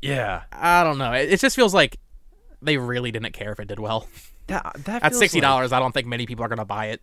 [0.00, 1.12] Yeah, I don't know.
[1.12, 1.98] It, it just feels like
[2.62, 4.06] they really didn't care if it did well.
[4.46, 7.02] that that At sixty like- dollars, I don't think many people are gonna buy it.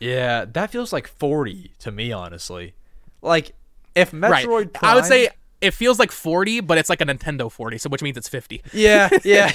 [0.00, 2.72] yeah, that feels like forty to me, honestly.
[3.20, 3.52] Like
[3.94, 4.72] if Metroid right.
[4.72, 5.28] Prime, I would say
[5.62, 8.62] it feels like forty, but it's like a Nintendo forty, so which means it's fifty.
[8.72, 9.50] Yeah, yeah,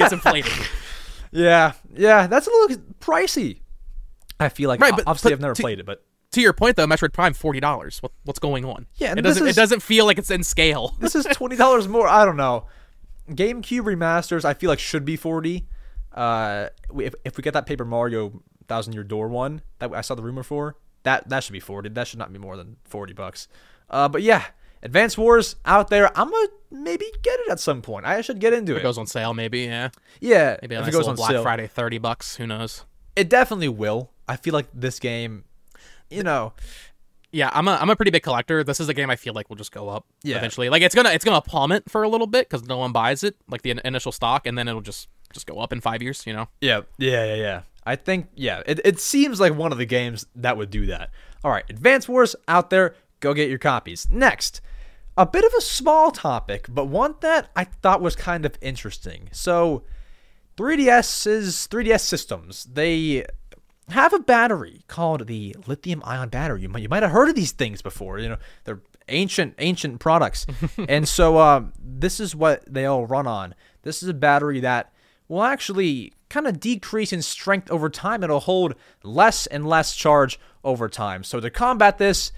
[0.00, 0.52] It's inflated.
[1.32, 2.26] yeah, yeah.
[2.26, 3.60] That's a little pricey.
[4.40, 6.52] I feel like Right, but- obviously but I've never to- played it, but to your
[6.52, 7.98] point, though, Metroid Prime forty dollars.
[8.02, 8.86] What, what's going on?
[8.96, 9.46] Yeah, it doesn't.
[9.46, 10.94] is- It doesn't feel like it's in scale.
[11.00, 12.06] this is twenty dollars more.
[12.06, 12.66] I don't know.
[13.30, 15.66] GameCube remasters, I feel like should be forty.
[16.14, 16.68] Uh,
[16.98, 20.22] if if we get that Paper Mario Thousand Year Door one that I saw the
[20.22, 21.88] rumor for, that that should be forty.
[21.88, 23.48] That should not be more than forty bucks.
[23.90, 24.44] Uh, but yeah,
[24.82, 26.10] Advance Wars out there.
[26.18, 28.06] I'm gonna maybe get it at some point.
[28.06, 28.82] I should get into It it.
[28.82, 29.60] goes on sale, maybe.
[29.60, 29.88] Yeah,
[30.20, 32.36] yeah, maybe if nice it goes on Black sale, Friday, thirty bucks.
[32.36, 32.84] Who knows?
[33.16, 34.10] it definitely will.
[34.28, 35.42] I feel like this game,
[36.08, 36.52] you know,
[37.32, 38.62] Yeah, I'm a I'm a pretty big collector.
[38.62, 40.36] This is a game I feel like will just go up Yeah.
[40.36, 40.68] eventually.
[40.68, 43.34] Like it's gonna it's gonna plummet for a little bit because no one buys it,
[43.48, 46.24] like the in- initial stock, and then it'll just just go up in five years.
[46.26, 46.48] You know.
[46.60, 47.62] Yeah, yeah, yeah, yeah.
[47.84, 51.10] I think yeah, it, it seems like one of the games that would do that.
[51.42, 54.08] All right, Advance Wars out there, go get your copies.
[54.10, 54.60] Next,
[55.16, 59.28] a bit of a small topic, but one that I thought was kind of interesting.
[59.32, 59.84] So,
[60.56, 63.24] 3DS's 3DS systems, they
[63.90, 66.62] have a battery called the lithium ion battery.
[66.62, 68.18] You might, you might have heard of these things before.
[68.18, 70.46] You know, they're ancient ancient products.
[70.88, 73.54] and so um, this is what they all run on.
[73.82, 74.92] This is a battery that
[75.28, 78.22] will actually kind of decrease in strength over time.
[78.22, 81.24] It'll hold less and less charge over time.
[81.24, 82.32] So to combat this,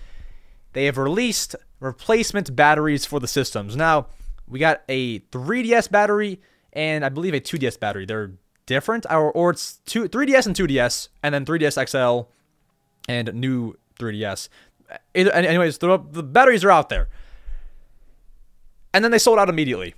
[0.73, 3.77] they have released replacement batteries for the systems.
[3.77, 4.07] Now,
[4.47, 6.41] we got a 3DS battery
[6.73, 8.07] and I believe a 2DS battery.
[8.07, 8.33] They're
[8.67, 12.31] different, or, or it's two, 3DS and 2DS, and then 3DS XL
[13.09, 14.49] and new 3DS.
[15.15, 17.09] Either, anyways, the, the batteries are out there.
[18.93, 19.95] And then they sold out immediately.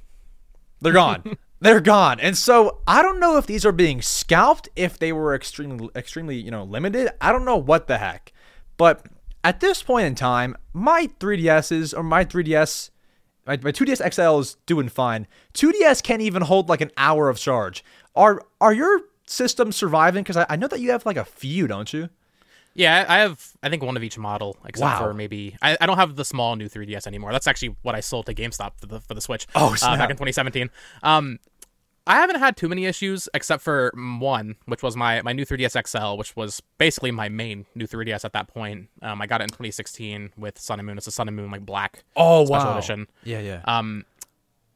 [0.81, 1.37] They're gone.
[1.61, 2.18] They're gone.
[2.18, 6.37] And so I don't know if these are being scalped, if they were extremely extremely,
[6.37, 7.11] you know, limited.
[7.20, 8.33] I don't know what the heck.
[8.77, 9.07] But
[9.45, 12.90] at this point in time, my 3DSs or my 3DS,
[13.47, 15.26] my, my 2DS XL is doing fine.
[15.55, 17.84] 2DS can't even hold like an hour of charge.
[18.14, 20.22] Are are your systems surviving?
[20.22, 22.09] Because I, I know that you have like a few, don't you?
[22.74, 25.07] Yeah, I have I think one of each model, except Wow.
[25.09, 27.32] for maybe I, I don't have the small new 3DS anymore.
[27.32, 29.47] That's actually what I sold to GameStop for the for the Switch.
[29.55, 30.70] Oh, uh, back in 2017.
[31.03, 31.38] Um,
[32.07, 35.87] I haven't had too many issues except for one, which was my my new 3DS
[35.87, 38.89] XL, which was basically my main new 3DS at that point.
[39.03, 40.99] Um, I got it in 2016 with Sun and Moon.
[40.99, 42.05] It's a Sun and Moon like black.
[42.17, 43.07] Oh Special edition.
[43.25, 43.63] Yeah, yeah.
[43.67, 44.05] Um,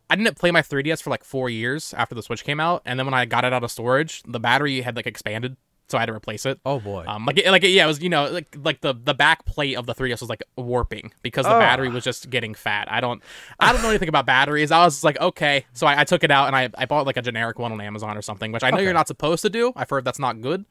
[0.09, 2.99] I didn't play my 3DS for like four years after the Switch came out, and
[2.99, 5.57] then when I got it out of storage, the battery had like expanded,
[5.89, 6.59] so I had to replace it.
[6.66, 7.05] oh boy.
[7.07, 9.87] Um, like, like, yeah, it was, you know, like, like the the back plate of
[9.87, 11.61] the 3ds was like warping because the Oh.
[11.61, 12.91] battery was just getting fat.
[12.91, 13.22] I don't,
[13.61, 14.70] I don't know anything about batteries.
[14.72, 17.07] I was just like, okay, so I, I took it out and I, I bought
[17.07, 18.84] like a generic one on Amazon or something, which I know Okay.
[18.84, 19.72] you're not supposed to do.
[19.76, 20.64] I've heard that's not good,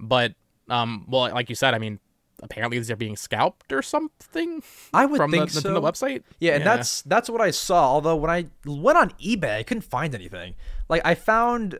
[0.00, 0.34] but,
[0.68, 2.00] um, well, like you said, I mean,
[2.42, 4.62] apparently these are being scalped or something
[4.92, 5.70] I would from think the so.
[5.70, 6.22] Nintendo website.
[6.40, 7.92] Yeah, and that's that's what I saw.
[7.92, 10.54] Although when I went on eBay, I couldn't find anything.
[10.88, 11.78] Like I found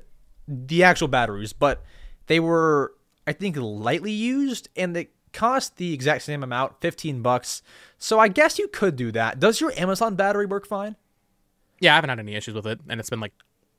[0.49, 1.82] the actual batteries, but
[2.27, 2.95] they were
[3.27, 7.62] I think lightly used and they cost the exact same amount, 15 bucks.
[7.99, 9.39] So I guess you could do that.
[9.41, 10.97] Does your Amazon battery work fine?
[11.81, 13.33] yeah, I haven't had any issues with it, and it's been like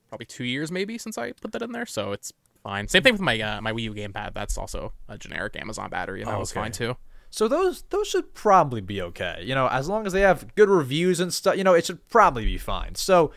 [0.10, 2.32] probably two years maybe since I put that in there, so it's
[2.64, 2.88] fine.
[2.88, 4.34] Same thing with my uh, my Wii U gamepad.
[4.34, 6.62] That's also a generic Amazon battery, and that was okay.
[6.62, 6.96] fine too.
[7.30, 9.42] So those those should probably be okay.
[9.44, 12.08] You know, as long as they have good reviews and stuff, you know, it should
[12.10, 12.96] probably be fine.
[12.96, 13.32] So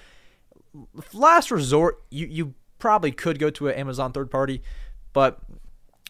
[1.13, 4.63] last resort, you you probably could go to an Amazon third party,
[5.13, 5.41] but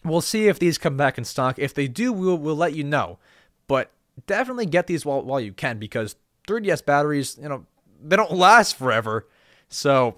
[0.05, 1.59] we'll see if these come back in stock.
[1.59, 3.19] If they do, we'll we'll let you know.
[3.67, 3.91] But
[4.27, 6.17] definitely get these while while you can because
[6.49, 7.67] 3DS batteries, you know,
[8.03, 9.27] they don't last forever.
[9.69, 10.17] So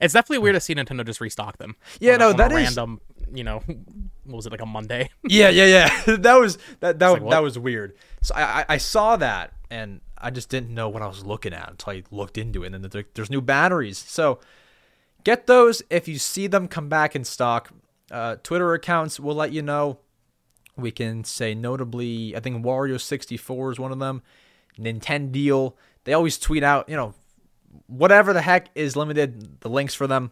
[0.00, 1.74] It's definitely weird to see Nintendo just restock them.
[2.00, 3.00] Yeah, no, a that is- random.
[3.32, 3.62] You know,
[4.24, 5.08] what was it like a Monday?
[5.22, 5.66] yeah, yeah,
[6.06, 6.16] yeah.
[6.16, 7.94] that was that that, like, that was weird.
[8.22, 11.54] So I, I I saw that and I just didn't know what I was looking
[11.54, 12.74] at until I looked into it.
[12.74, 13.98] And then there's new batteries.
[13.98, 14.40] So
[15.22, 17.70] get those if you see them come back in stock.
[18.10, 19.98] Uh, Twitter accounts will let you know.
[20.76, 24.22] We can say notably, I think Wario64 is one of them.
[24.78, 27.14] Nintendo, they always tweet out, you know,
[27.86, 30.30] whatever the heck is limited, the links for them,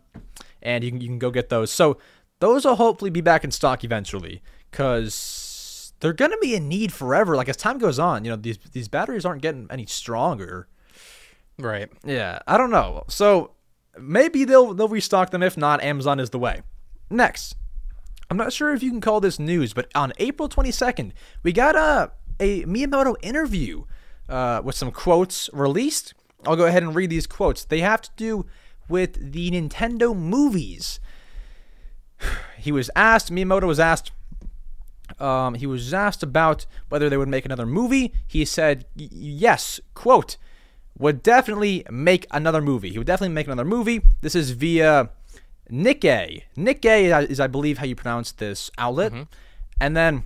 [0.62, 1.70] and you can, you can go get those.
[1.70, 1.98] So
[2.40, 7.36] those will hopefully be back in stock eventually, because they're gonna be in need forever.
[7.36, 10.68] Like as time goes on, you know, these these batteries aren't getting any stronger.
[11.58, 11.88] right.
[12.04, 13.04] Yeah, I don't know.
[13.08, 13.52] So
[13.98, 15.42] maybe they'll they'll restock them.
[15.42, 16.62] If not, Amazon is the way.
[17.10, 17.56] Next,
[18.30, 21.12] I'm not sure if you can call this news, but on April 22nd,
[21.42, 23.84] we got a a Miyamoto interview
[24.28, 26.14] uh, with some quotes released.
[26.46, 27.64] I'll go ahead and read these quotes.
[27.64, 28.46] They have to do
[28.88, 31.00] with the Nintendo movies.
[32.58, 33.30] He was asked.
[33.30, 34.10] Miyamoto was asked.
[35.20, 38.12] Um, he was asked about whether they would make another movie.
[38.26, 40.36] He said, "Yes." Quote
[40.98, 42.90] would definitely make another movie.
[42.90, 44.02] He would definitely make another movie.
[44.20, 45.10] This is via
[45.70, 46.44] Nikkei.
[46.56, 49.12] Nikkei is, I believe, how you pronounce this outlet.
[49.12, 49.22] Mm-hmm.
[49.80, 50.24] And then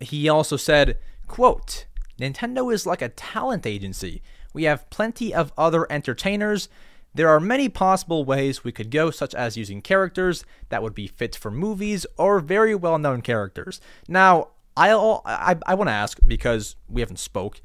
[0.00, 1.86] he also said, quote,
[2.18, 4.22] Nintendo is like a talent agency.
[4.52, 6.68] We have plenty of other entertainers.
[7.14, 11.06] There are many possible ways we could go, such as using characters that would be
[11.06, 13.80] fit for movies or very well known characters.
[14.08, 17.60] Now, I'll, I, I want to ask, because we haven't spoke,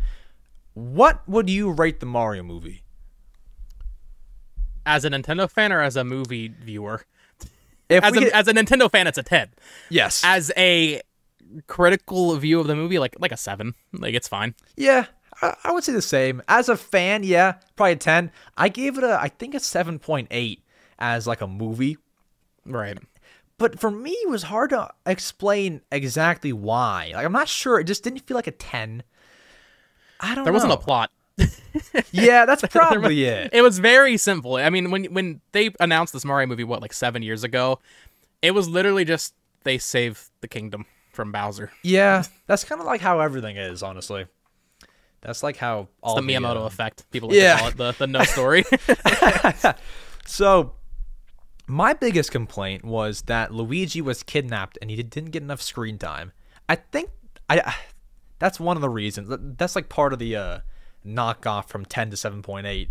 [0.73, 2.83] what would you rate the Mario movie?
[4.85, 7.03] As a Nintendo fan or as a movie viewer?
[7.89, 9.49] If As a, could- as a Nintendo fan, it's a ten.
[9.89, 10.21] yes.
[10.23, 11.01] As a
[11.67, 13.73] critical view of the movie, like like a seven.
[13.93, 14.55] Like it's fine.
[14.77, 15.05] Yeah,
[15.41, 16.41] I, I would say the same.
[16.47, 18.31] As a fan, yeah, probably a 10.
[18.57, 20.59] I gave it a, I think a 7.8
[20.99, 21.97] as like a movie.
[22.65, 22.97] Right.
[23.57, 27.11] But for me, it was hard to explain exactly why.
[27.13, 27.79] Like, I'm not sure.
[27.79, 29.03] It just didn't feel like a 10.
[30.19, 30.55] I don't There know.
[30.55, 31.11] wasn't a plot.
[32.11, 33.51] Yeah, that's probably it.
[33.53, 34.55] It was very simple.
[34.55, 37.79] I mean, when when they announced this Mario movie, what like seven years ago,
[38.41, 39.33] it was literally just
[39.63, 41.71] they save the kingdom from Bowser.
[41.83, 44.25] Yeah, that's kind of like how everything is, honestly.
[45.21, 47.09] That's like how all the the, Miyamoto uh, effect.
[47.11, 47.55] People like yeah.
[47.55, 48.63] to call it the, the no story.
[50.25, 50.73] So,
[51.67, 56.31] my biggest complaint was that Luigi was kidnapped and he didn't get enough screen time.
[56.69, 57.09] I think
[57.49, 57.75] I
[58.39, 59.27] that's one of the reasons.
[59.57, 60.59] That's like part of the uh,
[61.05, 62.89] knockoff from 10 to 7.8.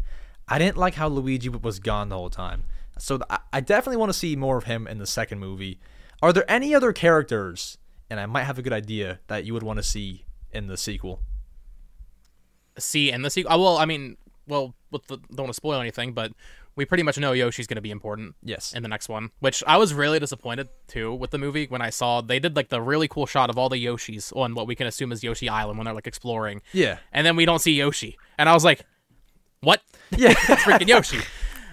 [0.49, 2.65] I didn't like how Luigi was gone the whole time.
[2.99, 5.81] So I- I definitely want to see more of him in the second movie.
[6.23, 7.79] Are there any other characters,
[8.11, 10.77] and I might have a good idea, that you would want to see in the
[10.77, 11.21] sequel?
[12.79, 13.53] see in the sequel.
[13.53, 16.33] Uh, well, I mean, well, with the, don't want to spoil anything, but
[16.77, 18.73] we pretty much know Yoshi's going to be important Yes.
[18.73, 21.91] in the next one, which I was really disappointed too with the movie when I
[21.91, 24.75] saw they did like the really cool shot of all the Yoshis on what we
[24.75, 26.63] can assume is Yoshi Island when they're like exploring.
[26.73, 26.99] Yeah.
[27.13, 28.17] And then we don't see Yoshi.
[28.39, 28.83] And I was like,
[29.61, 29.83] what?
[30.17, 30.31] Yeah.
[30.49, 31.19] It's freaking Yoshi.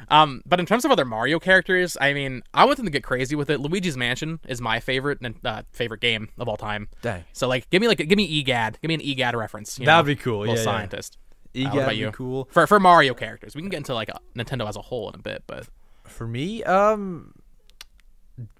[0.10, 3.04] Um, but in terms of other Mario characters, I mean, I want them to get
[3.04, 3.60] crazy with it.
[3.60, 6.88] Luigi's Mansion is my favorite uh, favorite game of all time.
[7.02, 7.26] Dang.
[7.34, 9.78] So like, give me like, give me EGAD, give me an EGAD reference.
[9.78, 10.10] you That'd know?
[10.10, 10.88] be cool, yeah, yeah.
[11.54, 11.78] Scientist.
[11.78, 12.12] Uh, about you?
[12.12, 12.48] cool.
[12.52, 13.56] for for Mario characters.
[13.56, 15.68] We can get into like a, Nintendo as a whole in a bit, but
[16.06, 17.34] For me, um,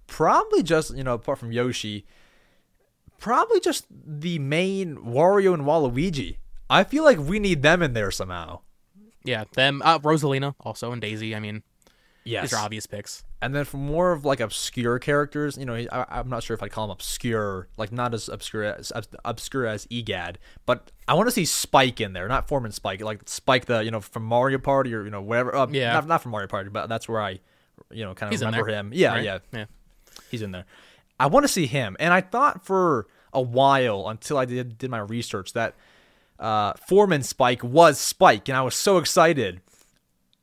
[0.08, 2.06] probably just you know apart from Yoshi,
[3.20, 6.38] probably just the main Wario and Waluigi.
[6.70, 8.60] I feel like we need them in there somehow.
[9.24, 11.36] yeah, them uh, Rosalina also and Daisy.
[11.36, 11.64] I mean,
[12.28, 12.44] Yes.
[12.50, 13.24] these are obvious picks.
[13.42, 16.62] And then for more of like obscure characters, you know, I, I'm not sure if
[16.64, 21.14] I'd call him obscure, like not as obscure as obs- obscure as Egad, but I
[21.14, 24.24] want to see Spike in there, not Foreman Spike, like Spike the you know from
[24.24, 25.56] Mario Party or you know whatever.
[25.56, 25.94] Uh, Yeah.
[25.94, 27.40] not, not from Mario Party, but that's where I,
[27.92, 28.92] you know, kind of He's remember him.
[28.94, 29.24] Yeah, right?
[29.24, 29.66] yeah, yeah.
[30.32, 30.66] he's in there.
[31.20, 34.90] I want to see him, and I thought for a while until I did did
[34.90, 35.76] my research that
[36.40, 39.62] uh, Foreman Spike was Spike, and I was so excited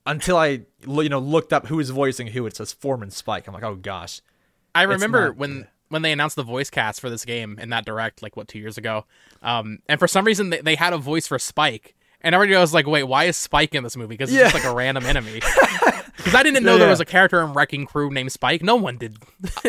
[0.06, 2.46] until I you know looked up who was voicing who.
[2.46, 3.46] It says Foreman Spike.
[3.46, 4.20] I'm like, oh gosh.
[4.74, 7.84] I remember not when when they announced the voice cast for this game in that
[7.84, 9.04] direct, like what two years ago,
[9.42, 12.74] um, and for some reason they, they had a voice for Spike, and everybody was
[12.74, 14.08] like, "Wait, why is Spike in this movie?
[14.16, 15.40] Because it's just like a random enemy."
[16.16, 16.90] Because I didn't know there Yeah.
[16.92, 18.62] was a character in Wrecking Crew named Spike.
[18.62, 19.16] No one did.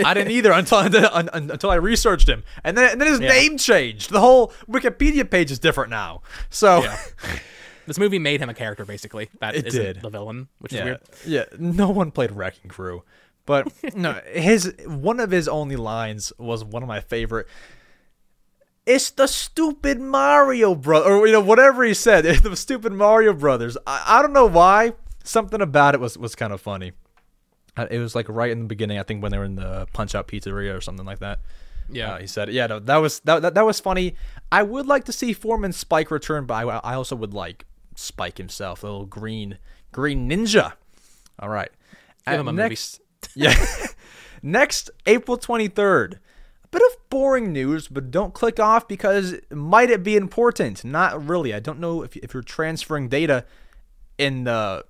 [0.05, 3.29] I didn't either until until, until I researched him, and then and then his Yeah.
[3.29, 4.11] name changed.
[4.11, 6.21] The whole Wikipedia page is different now.
[6.51, 6.97] So Yeah.
[7.87, 9.29] this movie made him a character, basically.
[9.39, 10.01] That It did.
[10.01, 10.99] the villain, which is yeah, weird.
[11.25, 11.43] yeah.
[11.57, 13.03] No one played Wrecking Crew,
[13.45, 17.47] but no, his one of his only lines was one of my favorite.
[18.85, 22.23] It's the stupid Mario brother, or you know whatever he said.
[22.43, 23.77] the stupid Mario brothers.
[23.87, 24.93] I, I don't know why.
[25.23, 26.91] Something about it was was kind of funny.
[27.75, 29.87] Uh, It was like right in the beginning, I think, when they were in the
[29.91, 31.39] Punch Out Pizzeria or something like that.
[31.89, 32.13] Yeah.
[32.13, 34.15] Uh, he said, "Yeah, no, that was that, that that was funny.
[34.51, 37.65] I would like to see Foreman Spike return, but I, I also would like
[37.95, 39.57] Spike himself, the little green
[39.91, 40.73] green ninja.
[41.39, 41.69] All right,
[42.27, 42.69] Give him a movie.
[42.69, 43.01] next,
[43.35, 43.55] yeah,
[44.43, 46.19] next April twenty third.
[46.63, 50.83] A bit of boring news, but don't click off because might it be important?
[50.83, 51.53] Not really.
[51.53, 53.45] I don't know if if you're transferring data
[54.17, 54.85] in the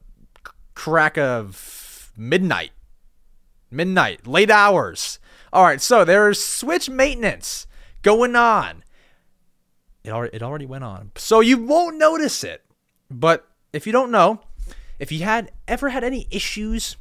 [0.74, 2.72] crack of midnight
[3.72, 5.20] midnight, late hours.
[5.54, 7.68] All right, so there's Switch maintenance
[8.02, 8.84] going on.
[10.04, 12.65] It already, it already went on, so you won't notice it.
[13.10, 14.42] But if you don't know,
[15.00, 16.98] if you had ever had any issues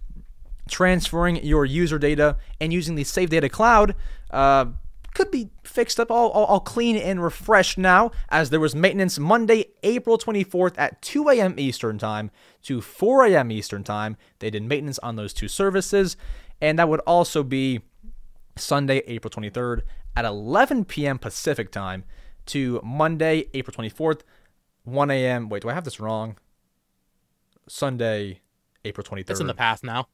[0.69, 3.95] transferring your user data and using the Save Data Cloud,
[4.31, 4.67] uh,
[5.15, 9.19] could be fixed up all, all, all clean and refreshed now, as there was maintenance
[9.19, 11.55] Monday, April 24th at 2 a.m.
[11.57, 12.31] Eastern Time
[12.65, 13.53] to 4 a.m.
[13.53, 14.17] Eastern Time.
[14.41, 16.17] They did maintenance on those two services,
[16.61, 17.83] and that would also be
[18.57, 19.83] Sunday, April 23rd
[20.17, 21.19] at 11 p.m.
[21.19, 22.05] Pacific Time
[22.47, 24.21] to Monday, April 24th,
[24.85, 25.49] 1 a.m.
[25.49, 26.37] Wait, do I have this wrong?
[27.69, 28.41] Sunday,
[28.85, 29.31] April 23rd.
[29.31, 30.09] It's in the past now.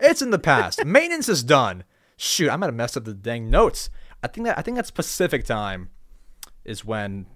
[0.00, 0.84] It's in the past.
[0.86, 1.84] Maintenance is done.
[2.16, 3.90] Shoot, I might have messed up the dang notes.
[4.22, 5.90] I think that I think that's Pacific time
[6.64, 7.26] is when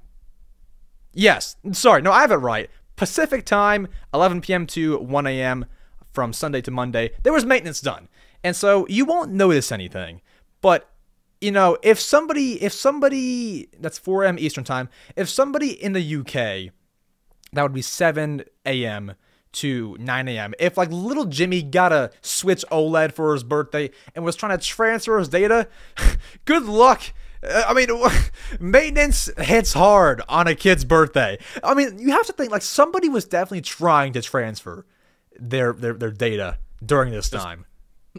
[1.13, 2.71] Yes, sorry, no, I have it right.
[2.97, 4.67] Pacific time, 11 p.m.
[4.69, 5.67] to 1 a.m.
[6.13, 7.11] from Sunday to Monday.
[7.23, 8.09] There was maintenance done.
[8.45, 10.21] And so you won't notice anything.
[10.61, 10.89] But
[11.41, 14.39] you know, if somebody if somebody that's 4 a.m.
[14.39, 16.73] Eastern time, if somebody in the UK
[17.53, 19.15] that would be 7 a.m.
[19.53, 20.55] to 9 a.m.
[20.59, 24.65] If like little Jimmy got a Switch OLED for his birthday and was trying to
[24.65, 25.69] transfer his data,
[26.45, 27.03] good luck.
[27.43, 27.89] Uh, I mean,
[28.61, 31.39] maintenance hits hard on a kid's birthday.
[31.65, 34.87] I mean, you have to think like somebody was definitely trying to transfer
[35.39, 37.67] their their, their data during this time.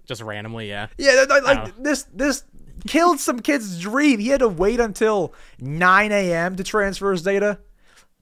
[0.06, 0.88] Just randomly, yeah.
[0.98, 2.44] Yeah, like, like this this
[2.88, 4.20] killed some kid's dream.
[4.20, 6.56] He had to wait until 9 a.m.
[6.56, 7.60] to transfer his data.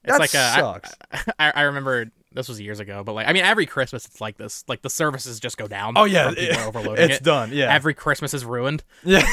[0.04, 0.91] It's That like a, sucks.
[1.39, 4.38] I, I remember this was years ago, but like I mean, every Christmas it's like
[4.38, 4.64] this.
[4.68, 5.93] Like the services just go down.
[5.97, 7.24] Oh, yeah, people it- overloading it's it.
[7.24, 7.74] done, yeah.
[7.74, 8.84] every Christmas is ruined.
[9.04, 9.26] Yeah,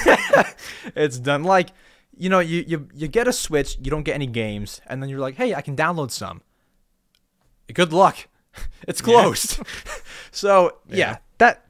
[0.96, 1.44] it's done.
[1.44, 1.70] Like
[2.16, 5.10] you know, you you you get a Switch, you don't get any games, and then
[5.10, 6.42] you're like, hey, I can download some.
[7.72, 8.28] Good luck.
[8.88, 9.60] It's closed.
[10.30, 11.18] so yeah.
[11.36, 11.66] that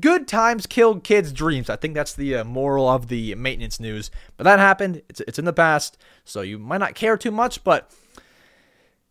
[0.00, 1.70] good times killed kids' dreams.
[1.70, 4.10] I think that's the uh, moral of the maintenance news.
[4.36, 5.00] But that happened.
[5.08, 7.90] It's it's in the past, so you might not care too much, but.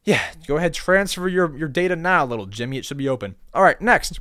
[0.03, 2.77] Yeah, go ahead, transfer your, your data now, little Jimmy.
[2.77, 3.35] It should be open.
[3.53, 4.19] All right, next.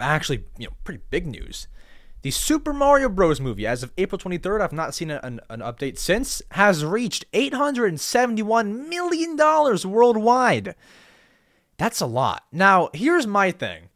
[0.00, 1.66] Actually, you know, pretty big news.
[2.22, 3.40] The Super Mario Bros.
[3.40, 8.88] movie, as of April 23rd, I've not seen an, an update since, has reached $871
[8.88, 9.36] million
[9.92, 10.74] worldwide.
[11.76, 12.44] That's a lot.
[12.50, 13.88] Now, here's my thing.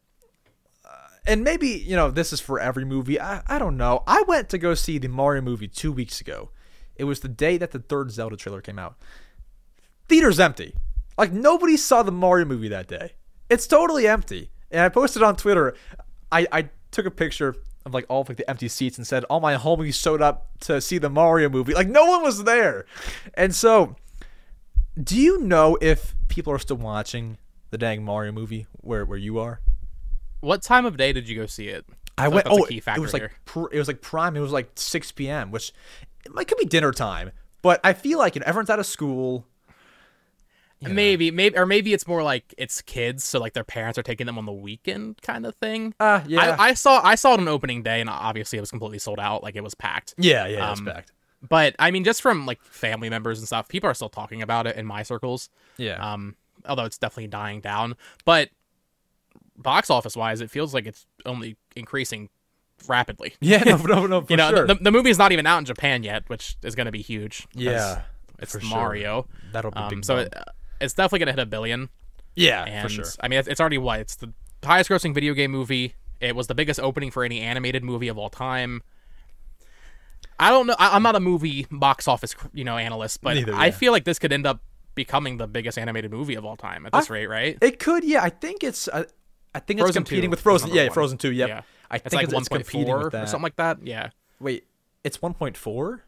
[0.85, 0.89] Uh,
[1.27, 3.19] and maybe you know this is for every movie.
[3.19, 4.03] I, I don't know.
[4.07, 6.49] I went to go see the Mario movie two weeks ago.
[6.95, 8.95] It was the day that the third Zelda trailer came out.
[10.07, 10.75] Theater's empty.
[11.17, 13.13] Like nobody saw the Mario movie that day.
[13.49, 14.51] It's totally empty.
[14.71, 15.75] And I posted on Twitter.
[16.31, 19.23] I, I took a picture of like all of like the empty seats and said
[19.25, 21.73] all my homies showed up to see the Mario movie.
[21.73, 22.85] Like no one was there.
[23.35, 23.95] And so
[25.01, 27.37] do you know if people are still watching
[27.71, 29.59] the dang Mario movie where where you are?
[30.39, 31.85] What time of day did you go see it?
[32.17, 32.45] I went.
[32.45, 34.35] like that's a oh, key it was like pr- it was like prime.
[34.35, 35.73] It was like six p.m., which
[36.25, 37.31] it might could be dinner time.
[37.61, 39.47] But I feel like you know everyone's out of school.
[40.83, 40.93] You know.
[40.95, 44.25] Maybe, maybe, or maybe it's more like it's kids, so like their parents are taking
[44.27, 45.93] them on the weekend, kind of thing.
[45.99, 48.69] Uh, yeah, I, I saw, I saw it on opening day, and obviously it was
[48.71, 49.43] completely sold out.
[49.43, 50.13] Like it was packed.
[50.17, 50.69] yeah, yeah.
[50.71, 51.11] Um, packed.
[51.47, 54.65] But I mean, just from like family members and stuff, people are still talking about
[54.67, 55.49] it in my circles.
[55.77, 57.95] Yeah, Um, although it's definitely dying down.
[58.23, 58.49] But
[59.57, 62.29] box office wise, it feels like it's only increasing
[62.87, 63.33] rapidly.
[63.41, 63.63] yeah.
[63.63, 64.25] No, no, no.
[64.29, 64.67] You know, sure.
[64.67, 67.01] the, the movie is not even out in Japan yet, which is going to be
[67.01, 67.45] huge.
[67.53, 68.03] yeah,
[68.39, 68.69] it's for sure.
[68.69, 69.27] Mario.
[69.51, 70.33] That'll be Um, so it,
[70.83, 71.89] it's definitely going to hit a billion.
[72.35, 73.05] yeah, And for sure.
[73.19, 73.99] I mean, it's, it's already what?
[73.99, 75.95] It's the highest grossing video game movie.
[76.19, 78.81] It was the biggest opening for any animated movie of all time.
[80.39, 80.75] I don't know.
[80.79, 83.71] I, I'm not a movie box office, you know, analyst, but Neither, I yeah.
[83.71, 84.61] feel like this could end up
[84.95, 87.57] becoming the biggest animated movie of all time at this rate, right?
[87.61, 88.03] It could.
[88.03, 88.87] Yeah, I think it's.
[88.87, 89.03] Uh,
[89.55, 90.71] I think Frozen it's competing 2 with Frozen.
[90.73, 90.93] Yeah, one.
[90.93, 91.31] Frozen Two.
[91.31, 91.47] Yep.
[91.49, 91.61] Yeah.
[91.91, 93.23] I It's think like it's, it's competing 1.4 with that.
[93.23, 93.77] or something like that.
[93.85, 94.09] Yeah,
[94.39, 94.65] Wait,
[95.03, 96.03] it's one point four.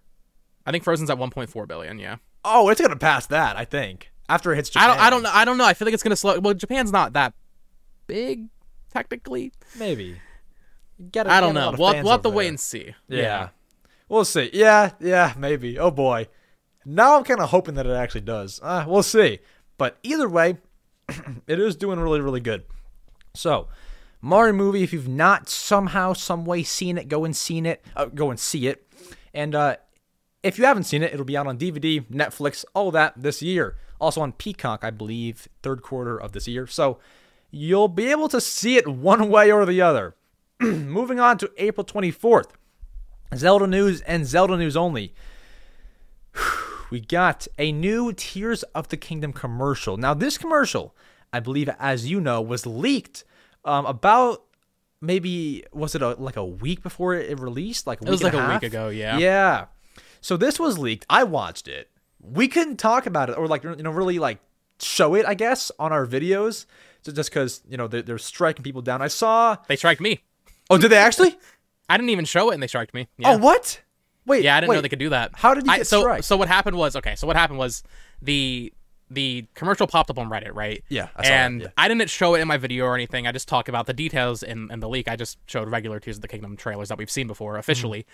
[0.65, 1.99] I think Frozen's at 1.4 billion.
[1.99, 3.55] Yeah, Oh, it's gonna pass that.
[3.55, 4.89] I think after it hits Japan.
[4.89, 5.65] I don't, I don't know, I don't know.
[5.65, 6.39] I feel like it's gonna slow.
[6.39, 7.33] Well, Japan's not that
[8.07, 8.47] big,
[8.91, 9.51] technically.
[9.77, 10.19] Maybe.
[10.97, 11.65] You gotta- I don't got know.
[11.65, 12.95] lot of We'll, we'll have to over wait and see.
[13.07, 13.49] Yeah.
[14.07, 14.49] We'll see.
[14.53, 15.79] Yeah, yeah, maybe.
[15.79, 16.27] Oh boy.
[16.85, 18.59] Now I'm kind of hoping that it actually does.
[18.61, 19.39] Uh, we'll see.
[19.77, 20.57] But either way,
[21.47, 22.63] it is doing really, really good.
[23.33, 23.67] So,
[24.21, 24.83] Mario movie.
[24.83, 27.83] If you've not somehow, some way seen it, go and seen it.
[27.95, 28.87] Uh, go and see it.
[29.33, 29.77] And uh,
[30.45, 33.75] if you haven't seen it, it'll be out on DVD, Netflix, all that this year.
[33.99, 36.67] Also on Peacock, I believe, third quarter of this year.
[36.67, 36.99] So
[37.49, 40.13] you'll be able to see it one way or the other.
[40.61, 42.49] Moving on to April 24th.
[43.35, 45.13] Zelda news and Zelda news only.
[46.91, 49.97] We got a new Tears of the Kingdom commercial.
[49.97, 50.95] Now, this commercial,
[51.33, 53.23] I believe, as you know, was leaked
[53.65, 54.43] um, about
[55.01, 57.87] maybe was it a, like a week before it released?
[57.87, 58.61] Like a It was like a half?
[58.61, 59.17] week ago, yeah.
[59.17, 59.65] Yeah.
[60.25, 61.05] So this was leaked.
[61.07, 61.91] I watched it.
[62.19, 64.39] We couldn't talk about it or like you know really like
[64.79, 65.23] show it.
[65.23, 66.65] I guess on our videos,
[67.03, 69.03] so just because you know they're, they're striking people down.
[69.03, 69.55] I saw.
[69.67, 70.23] They striked me.
[70.71, 71.37] Oh, did they actually?
[71.89, 73.07] I didn't even show it, and they striked me.
[73.19, 73.33] Yeah.
[73.33, 73.79] Oh, what?
[74.25, 74.43] Wait.
[74.43, 74.77] Yeah, I didn't wait.
[74.77, 75.29] know they could do that.
[75.35, 76.25] How did you I, get so striked?
[76.25, 77.15] so what happened was okay.
[77.15, 77.83] So what happened was
[78.19, 78.73] the
[79.11, 80.83] the commercial popped up on Reddit, right?
[80.89, 81.67] Yeah, I saw that, and yeah.
[81.77, 83.27] I didn't show it in my video or anything.
[83.27, 85.07] I just talk about the details in, in the leak.
[85.07, 88.07] I just showed regular Tears of the Kingdom trailers that we've seen before officially,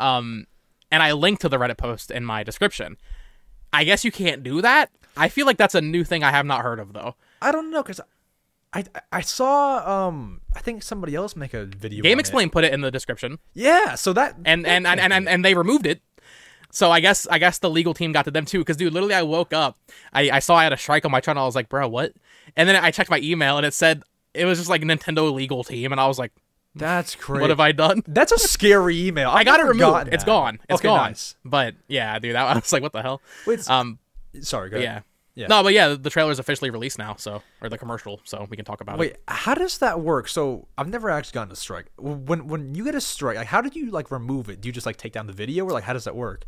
[0.00, 0.02] Mm-hmm.
[0.02, 0.46] um,
[0.90, 2.96] and I link to the Reddit post in my description.
[3.72, 4.90] I guess you can't do that.
[5.16, 7.14] I feel like that's a new thing I have not heard of though.
[7.42, 8.00] I don't know because
[8.72, 12.02] I I saw um I think somebody else make a video.
[12.02, 12.20] Game on it.
[12.20, 13.94] Explain put it in the description, Yeah.
[13.94, 16.02] So that and that and and, and, and, and they removed it.
[16.70, 18.58] So I guess I guess the legal team got to them too.
[18.58, 19.78] Because dude, literally, I woke up,
[20.12, 21.42] I, I saw I had a strike on my channel.
[21.42, 22.12] I was like, bro, what?
[22.56, 24.02] And then I checked my email and it said
[24.34, 26.32] it was just like Nintendo legal team, and I was like,
[26.74, 27.40] that's crazy.
[27.40, 28.02] what have I done?
[28.06, 29.30] That's a scary email.
[29.30, 30.08] I got it removed.
[30.12, 30.60] It's gone.
[30.68, 31.08] It's okay, gone.
[31.10, 31.36] Nice.
[31.44, 33.20] But yeah, dude, that, I was like, what the hell?
[33.46, 33.98] Wait, Um,
[34.40, 34.70] sorry.
[34.70, 34.84] Go ahead.
[34.84, 35.00] yeah.
[35.34, 35.46] Yeah.
[35.46, 38.56] No, but yeah, the trailer is officially released now, so or the commercial, so we
[38.56, 38.98] can talk about it.
[38.98, 40.26] Wait, how does that work?
[40.28, 41.86] So I've never actually gotten a strike.
[41.96, 44.60] When when you get a strike, like how did you like remove it?
[44.60, 46.44] Do you just like take down the video, or like how does that work?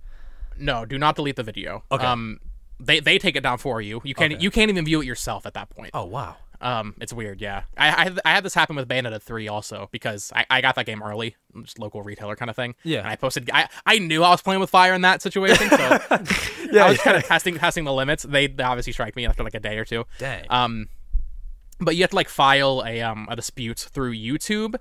[0.58, 1.84] No, do not delete the video.
[1.92, 2.04] Okay.
[2.04, 2.40] Um,
[2.80, 4.00] they they take it down for you.
[4.02, 4.42] You can't Okay.
[4.42, 5.90] you can't even view it yourself at that point.
[5.94, 6.38] Oh wow.
[6.62, 7.62] Um, it's weird, yeah.
[7.76, 10.74] I I, had- I had this happen with Bayonetta 3 also because I, I got
[10.74, 12.74] that game early, just local retailer kind of thing.
[12.84, 12.98] Yeah.
[12.98, 13.48] And I posted.
[13.52, 15.76] I, I knew I was playing with fire in that situation, so
[16.70, 16.84] Yeah.
[16.84, 18.24] I was kind of testing testing the limits.
[18.24, 20.04] They, they obviously strike me after like a day or two.
[20.18, 20.44] Dang.
[20.50, 20.88] Um,
[21.80, 24.74] but you have to like file a um a dispute through YouTube.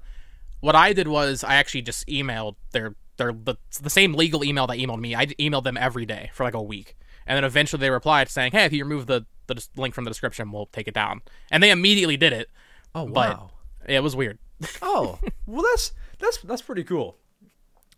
[0.59, 4.67] What I did was I actually just emailed their their the, the same legal email
[4.67, 5.15] that emailed me.
[5.15, 8.51] I emailed them every day for like a week, and then eventually they replied saying,
[8.51, 11.22] "Hey, if you remove the the link from the description, we'll take it down."
[11.52, 12.50] And they immediately did it.
[12.95, 13.52] oh But wow.
[13.88, 14.39] it was weird.
[14.82, 17.18] oh well, that's that's that's pretty cool.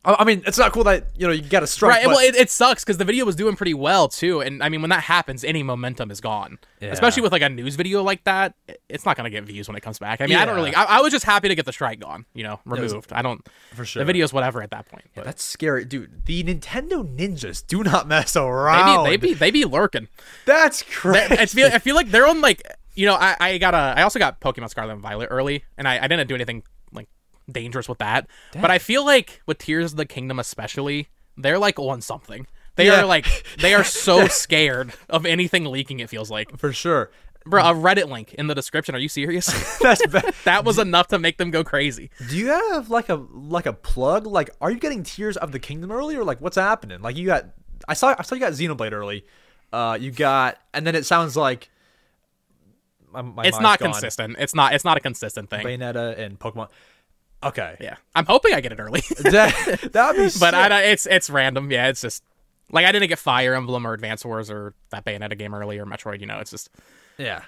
[0.03, 1.89] I, I mean, it's not cool that you know you got a strike.
[1.91, 2.05] Right.
[2.05, 4.69] but- Well, it, it sucks because the video was doing pretty well too, and I
[4.69, 6.57] mean, when that happens, any momentum is gone.
[6.79, 6.89] Yeah.
[6.89, 8.55] Especially with like a news video like that,
[8.89, 10.19] it's not gonna get views when it comes back.
[10.21, 10.73] I mean, I don't really.
[10.73, 12.25] I, I was just happy to get the strike gone.
[12.33, 13.13] You know, was- removed.
[13.13, 13.47] I don't.
[13.75, 14.01] for sure.
[14.01, 15.05] The video's whatever at that point.
[15.13, 16.25] But That's scary, dude.
[16.25, 18.75] The Nintendo ninjas do not mess around.
[18.75, 19.03] they around.
[19.05, 20.07] be, they be they be lurking.
[20.45, 21.35] That's crazy.
[21.37, 22.63] I feel I feel like they're on like
[22.95, 25.87] you know I, I got a I also got Pokemon Scarlet and Violet early, and
[25.87, 26.65] I, I didn't do anything like
[27.51, 28.27] dangerous with that.
[28.53, 32.47] But I feel like with Tears of the Kingdom, especially, they're like on something.
[32.75, 33.01] They Yeah.
[33.01, 33.27] are like
[33.59, 35.99] they are so scared of anything leaking.
[35.99, 37.11] It feels like, For sure.
[37.45, 37.61] bro.
[37.63, 38.95] A Reddit link in the description.
[38.95, 39.47] Are you serious?
[39.79, 42.09] That's ba- that was enough to make them go crazy.
[42.29, 44.25] Do you have like a like a plug?
[44.25, 47.01] Like, are you getting Tears of the Kingdom early, or like what's happening?
[47.01, 47.45] Like, you got
[47.87, 49.25] I saw I saw you got Xenoblade early.
[49.73, 51.69] Uh, you got, and then it sounds like
[53.11, 53.91] my, my It's not gone.
[53.91, 54.35] consistent.
[54.39, 54.73] It's not.
[54.73, 55.65] It's not a consistent thing.
[55.65, 56.67] Bayonetta and Pokemon.
[57.43, 60.23] Okay, Yeah, I'm hoping I get it early, that that would be.
[60.23, 60.53] but sick.
[60.53, 61.71] I, don't- it's it's random.
[61.71, 62.23] Yeah, it's just
[62.71, 65.85] like I didn't get Fire Emblem or Advance Wars or that Bayonetta game early or
[65.85, 66.19] Metroid.
[66.21, 66.69] You know, it's just
[67.17, 67.41] yeah,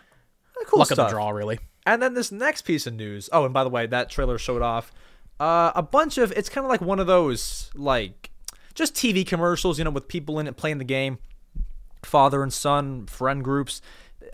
[0.65, 0.97] cool luck stuff.
[0.99, 1.59] of the draw, really.
[1.85, 3.29] And then this next piece of news.
[3.31, 4.91] Oh, and by the way, that trailer showed off
[5.39, 6.31] uh, a bunch of.
[6.31, 8.31] It's kind of like one of those like
[8.73, 11.19] just TV commercials, you know, with people in it playing the game,
[12.03, 13.81] father and son, friend groups.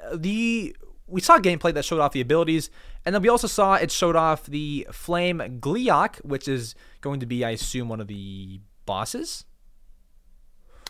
[0.06, 0.76] Uh, The
[1.08, 2.70] we saw gameplay that showed off the abilities,
[3.06, 7.26] and then we also saw it showed off the Flame Gleeok, which is going to
[7.26, 9.46] be, I assume, one of the bosses.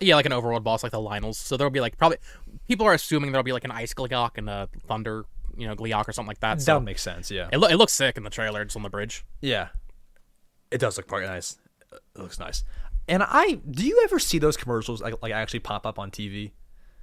[0.02, 1.36] Yeah, like an overworld boss, like the Lynels.
[1.36, 2.18] So there'll be like probably
[2.68, 5.26] people are assuming there'll be like an Ice Gleeok and a Thunder,
[5.58, 6.56] you know, Gleeok or something like that.
[6.60, 7.30] That So would make sense.
[7.30, 7.50] Yeah.
[7.52, 8.62] it, lo- it looks sick in the trailer.
[8.62, 9.26] It's on the bridge.
[9.42, 9.70] Yeah,
[10.72, 11.58] it does look quite nice.
[11.92, 12.64] It looks nice.
[13.10, 16.52] And I, do you ever see those commercials like, like actually pop up on TV?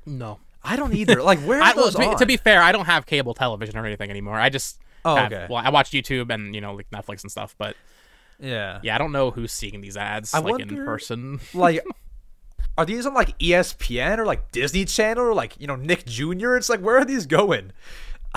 [0.06, 1.20] No, I don't either.
[1.22, 3.76] Like where are I, those to, be, to be fair, I don't have cable television
[3.76, 4.38] or anything anymore.
[4.38, 5.46] I just Oh, okay.
[5.48, 7.76] Well, I watch YouTube and you know like Netflix and stuff, but
[8.38, 11.40] yeah, yeah, I don't know who's seeing these ads I like in person.
[11.54, 11.84] like
[12.78, 16.56] are these on like ESPN or like Disney Channel or like you know Nick Jr.
[16.56, 17.72] It's like where are these going?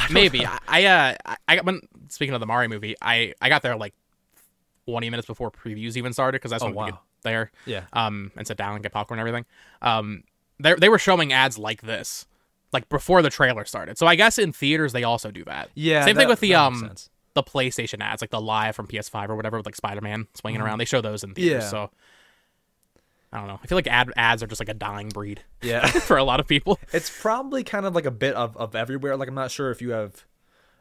[0.09, 0.57] Maybe know.
[0.67, 1.15] I, uh
[1.47, 3.93] I- got when speaking of the Mario movie, I I got there like
[4.87, 6.85] 20 minutes before previews even started because that's Oh, to wow.
[6.85, 7.51] get there.
[7.65, 7.83] Yeah.
[7.93, 9.45] Um, and sit down and get popcorn and everything.
[9.81, 10.23] Um,
[10.59, 12.25] they they were showing ads like this,
[12.71, 13.97] like before the trailer started.
[13.97, 15.69] So I guess in theaters they also do that.
[15.75, 17.09] Yeah, Same thing with the um sense.
[17.33, 20.61] the PlayStation ads, like the live from PS5 or whatever, with like Spider Man swinging
[20.61, 20.77] around.
[20.79, 21.63] They show those in theaters.
[21.63, 21.69] Yeah.
[21.69, 21.91] So.
[23.31, 23.59] I don't know.
[23.63, 26.39] I feel like ad ads are just like a dying breed Yeah, for a lot
[26.39, 26.79] of people.
[26.91, 29.15] it's probably kind of like a bit of of everywhere.
[29.17, 30.25] Like I'm not sure if you have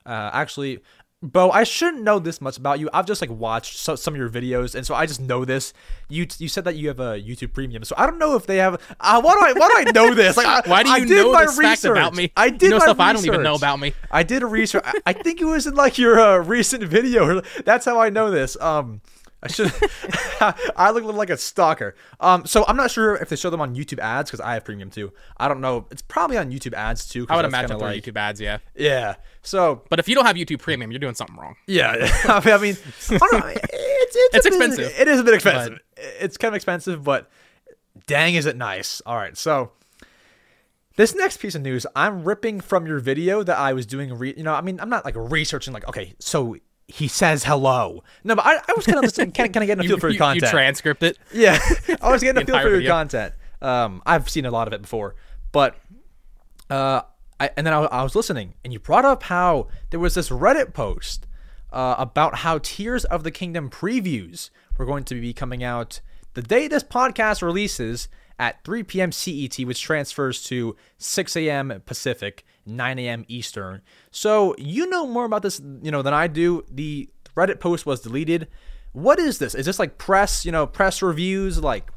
[0.07, 0.80] uh actually.
[1.21, 2.89] Bo, I shouldn't know this much about you.
[2.93, 5.73] I've just like watched so, some of your videos, and so I just know this.
[6.09, 8.59] You you said that you have a YouTube Premium, so I don't know if they
[8.59, 8.81] have.
[9.01, 10.37] Uh, why do I why do I know this?
[10.37, 11.91] Like, I, Why do you I did know my this research.
[11.91, 12.31] about me?
[12.37, 13.95] I did you know stuff I don't even know about me.
[14.12, 14.85] I did a research.
[14.87, 17.41] I, I think it was in like your uh, recent video.
[17.64, 18.57] That's how I know this.
[18.61, 19.01] Um,
[19.41, 19.72] I should.
[20.76, 21.95] I look a little like a stalker.
[22.18, 24.64] Um, so I'm not sure if they show them on YouTube ads because I have
[24.64, 25.12] premium too.
[25.36, 25.86] I don't know.
[25.93, 27.24] It's probably on YouTube ads too.
[27.28, 28.59] I would imagine through like, YouTube ads, yeah.
[28.74, 29.14] Yeah.
[29.43, 31.55] So But if you don't have YouTube Premium, you're doing something wrong.
[31.68, 31.91] yeah,
[32.24, 32.76] I mean, I mean,
[33.11, 33.55] I don't know.
[34.11, 35.01] It's it's, It's bit- expensive.
[35.01, 35.78] it is a bit expensive.
[35.97, 37.30] It's kind of expensive, but
[38.07, 39.01] dang, is it nice.
[39.07, 39.72] All right, so.
[40.97, 44.12] This next piece of news, I'm ripping from your video that I was doing.
[44.18, 45.72] Re- you know, I mean, I'm not like researching.
[45.72, 46.57] Like, okay, so
[46.89, 48.03] he says hello.
[48.24, 49.30] No, but I, I was kind of listening.
[49.32, 50.43] Can, can I get a You, feel for your content?
[50.43, 51.18] you transcript it.
[51.32, 51.59] Yeah,
[52.01, 52.91] I was getting a feel for your video.
[52.91, 53.34] content.
[53.61, 55.14] Um, I've seen a lot of it before,
[55.53, 55.76] but
[56.70, 57.03] uh,
[57.41, 60.30] I, and then I, I was listening, and you brought up how there was this
[60.30, 61.26] Reddit post
[61.72, 66.01] uh, about how Tears of the Kingdom previews were going to be coming out
[66.34, 68.09] the day this podcast releases
[68.39, 69.11] at 3 p.m.
[69.12, 71.82] CET, which transfers to 6 a.m.
[71.84, 73.25] Pacific, 9 a.m.
[73.29, 73.83] Eastern.
[74.11, 76.64] So you know more about this, you know, than I do.
[76.71, 78.49] The Reddit post was deleted.
[78.93, 79.55] What is this?
[79.55, 81.62] Is this like press, you know, press reviews?
[81.62, 81.91] Like,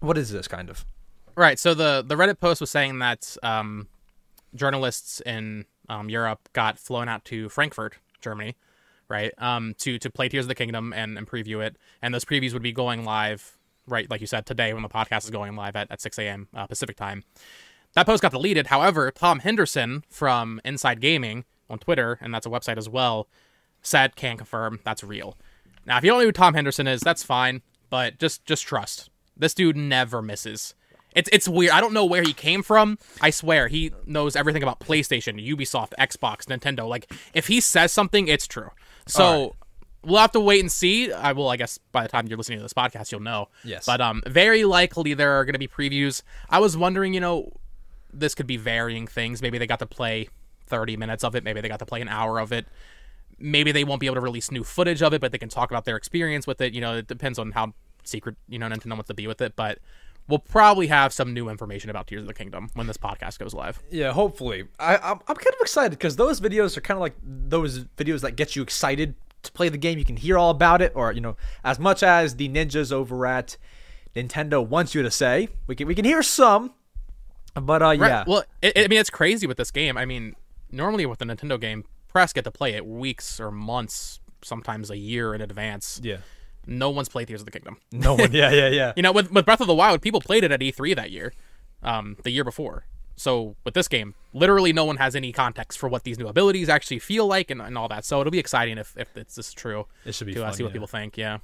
[0.00, 0.84] what is this kind of?
[1.36, 1.58] Right.
[1.58, 3.88] So the the Reddit post was saying that um,
[4.54, 8.56] journalists in um, Europe got flown out to Frankfurt, Germany,
[9.08, 12.24] right, um, to to play Tears of the Kingdom and, and preview it, and those
[12.24, 15.56] previews would be going live, right, like you said today when the podcast is going
[15.56, 16.48] live at, at 6 a.m.
[16.54, 17.24] Uh, Pacific time.
[17.98, 18.68] That post got deleted.
[18.68, 23.26] However, Tom Henderson from Inside Gaming on Twitter, and that's a website as well,
[23.82, 25.36] said can confirm that's real.
[25.84, 29.10] Now, if you don't know who Tom Henderson is, that's fine, but just just trust.
[29.36, 30.76] This dude never misses.
[31.16, 31.72] It's it's weird.
[31.72, 32.98] I don't know where he came from.
[33.20, 36.88] I swear he knows everything about PlayStation, Ubisoft, Xbox, Nintendo.
[36.88, 38.70] Like if he says something, it's true.
[39.08, 39.56] So
[40.04, 41.12] we'll have to wait and see.
[41.12, 41.48] I will.
[41.48, 43.48] I guess by the time you're listening to this podcast, you'll know.
[43.64, 43.86] Yes.
[43.86, 46.22] But um, very likely there are going to be previews.
[46.48, 47.52] I was wondering, you know,
[48.12, 49.42] this could be varying things.
[49.42, 50.28] Maybe they got to play
[50.66, 51.44] 30 minutes of it.
[51.44, 52.66] Maybe they got to play an hour of it.
[53.38, 55.70] Maybe they won't be able to release new footage of it, but they can talk
[55.70, 56.74] about their experience with it.
[56.74, 57.72] You know, it depends on how
[58.04, 59.54] secret, you know, Nintendo wants to be with it.
[59.54, 59.78] But
[60.28, 63.54] we'll probably have some new information about Tears of the Kingdom when this podcast goes
[63.54, 63.80] live.
[63.90, 64.64] Yeah, hopefully.
[64.78, 68.20] I, I'm, I'm kind of excited because those videos are kind of like those videos
[68.22, 69.98] that get you excited to play the game.
[69.98, 73.26] You can hear all about it, or you know, as much as the ninjas over
[73.26, 73.56] at
[74.14, 76.74] Nintendo wants you to say, we can we can hear some.
[77.60, 78.26] But uh, yeah, Right.
[78.26, 79.96] Well, it, I mean, it's crazy with this game.
[79.96, 80.34] I mean,
[80.70, 84.96] normally with a Nintendo game, press get to play it weeks or months sometimes a
[84.96, 86.00] year in advance.
[86.02, 86.18] Yeah.
[86.66, 87.78] No one's played Tears of the Kingdom.
[87.92, 88.30] No one.
[88.32, 88.92] Yeah, yeah, yeah.
[88.94, 91.32] You know, with, with Breath of the Wild, people played it at E3 that year,
[91.82, 92.84] um, the year before.
[93.16, 96.68] So with this game, literally no one has any context for what these new abilities
[96.68, 98.04] actually feel like and, and all that.
[98.04, 99.86] So it'll be exciting if, if it's this is true.
[100.04, 100.72] It should be to uh, fun, see what yeah.
[100.74, 101.16] people think.
[101.16, 101.38] Yeah.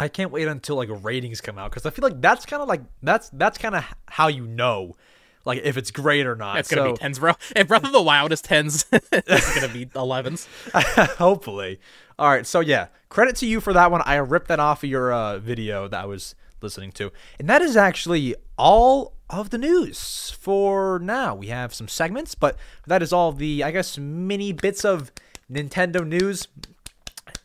[0.00, 2.68] I can't wait until like ratings come out because I feel like that's kind of
[2.68, 4.96] like that's that's kind of how you know,
[5.44, 6.58] like if it's great or not.
[6.58, 7.32] It's gonna So- be tens, bro.
[7.56, 10.46] If Breath of the Wild is tens, it's gonna be elevens.
[10.74, 11.80] Hopefully.
[12.18, 12.46] All right.
[12.46, 14.02] So yeah, credit to you for that one.
[14.04, 17.62] I ripped that off of your uh, video that I was listening to, and that
[17.62, 21.34] is actually all of the news for now.
[21.34, 25.10] We have some segments, but that is all the I guess mini bits of
[25.50, 26.48] Nintendo news.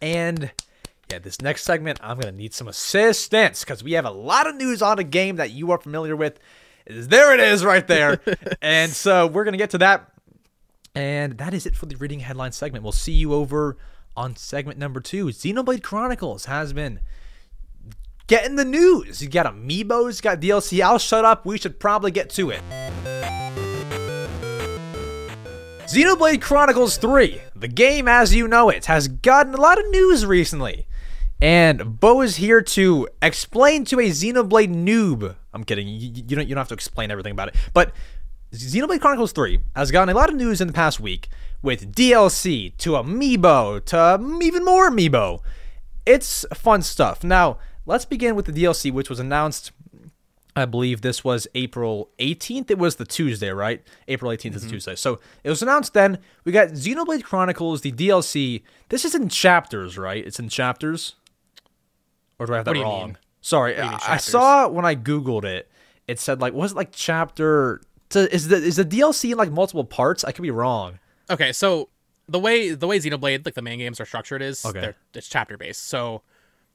[0.01, 0.51] And
[1.11, 4.55] yeah, this next segment, I'm gonna need some assistance because we have a lot of
[4.55, 6.39] news on a game that you are familiar with.
[6.88, 8.21] There it is right there,
[8.61, 10.11] and so we're gonna get to that.
[10.93, 12.83] And that is it for the reading headline segment.
[12.83, 13.77] We'll see you over
[14.15, 15.25] on segment number two.
[15.25, 16.99] Xenoblade Chronicles has been
[18.27, 19.21] getting the news.
[19.21, 20.81] You got amiibos, you got DLC.
[20.81, 21.45] I'll shut up.
[21.45, 22.61] We should probably get to it.
[25.88, 30.25] Xenoblade Chronicles 3, the game as you know it, has gotten a lot of news
[30.25, 30.88] recently.
[31.39, 35.36] And Bo is here to explain to a Xenoblade noob.
[35.56, 35.88] I'm kidding.
[35.88, 37.56] You, you don't you don't have to explain everything about it.
[37.74, 37.93] But
[38.53, 41.30] Xenoblade Chronicles 3 has gotten a lot of news in the past week
[41.62, 45.41] with DLC to Amiibo to even more Amiibo.
[46.06, 47.24] It's fun stuff.
[47.24, 49.72] Now, let's begin with the DLC, which was announced.
[50.58, 52.72] I believe this was April 18th.
[52.72, 53.82] It was the Tuesday, right?
[54.08, 54.95] April 18th is the Tuesday.
[54.95, 56.20] So it was announced then.
[56.45, 58.62] We got Xenoblade Chronicles, the DLC.
[58.88, 60.26] This is in chapters, right?
[60.26, 61.16] It's in chapters?
[62.39, 63.18] Or do I have that wrong?
[63.45, 63.73] Sorry.
[63.75, 65.69] do you mean, I, I saw when I Googled it,
[66.07, 67.79] it said like, was it like chapter.
[68.09, 70.23] To, is the is the DLC in like multiple parts?
[70.23, 70.97] I could be wrong.
[71.29, 71.89] Okay, so
[72.27, 74.79] the way the way Xenoblade like the main games are structured is Okay.
[74.79, 75.85] they're it's chapter based.
[75.87, 76.23] So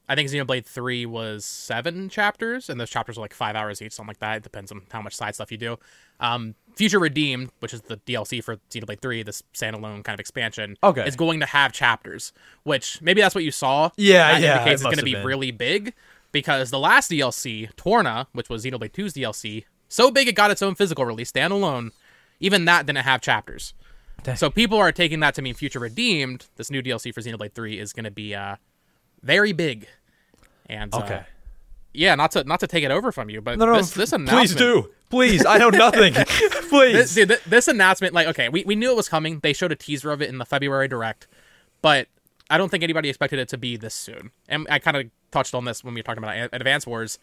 [0.07, 3.91] I think Xenoblade three was seven chapters, and those chapters are like five hours each,
[3.91, 4.37] something like that.
[4.37, 5.77] It depends on how much side stuff you do.
[6.21, 10.77] Um, Future Redeemed, which is the DLC for Xenoblade three, this standalone kind of expansion,
[10.83, 11.05] Okay.
[11.05, 12.31] is going to have chapters.
[12.63, 13.89] Which maybe that's what you saw.
[13.97, 15.25] Yeah, that yeah, indicates it it's going to be been.
[15.25, 15.93] really big
[16.31, 20.61] because the last DLC, Torna, which was Xenoblade 2's DLC, so big it got its
[20.61, 21.91] own physical release standalone.
[22.39, 23.73] Even that didn't have chapters.
[24.23, 24.35] Dang.
[24.35, 27.79] So people are taking that to mean Future Redeemed, this new DLC for Xenoblade 3,
[27.79, 28.55] is going to be uh,
[29.21, 29.87] very big.
[30.67, 31.21] And uh, Okay.
[31.93, 34.11] yeah, not to not to take it over from you, but No, no, this, this
[34.27, 34.89] please do.
[35.09, 36.13] Please, I know nothing.
[36.69, 36.93] please.
[36.93, 39.39] This, dude, th- this announcement, like, okay, we, we knew it was coming.
[39.39, 41.27] They showed a teaser of it in the February direct,
[41.81, 42.07] but
[42.51, 44.31] I don't think anybody expected it to be this soon.
[44.49, 47.17] And I kind of touched on this when we were talking about Ad- Advance Wars.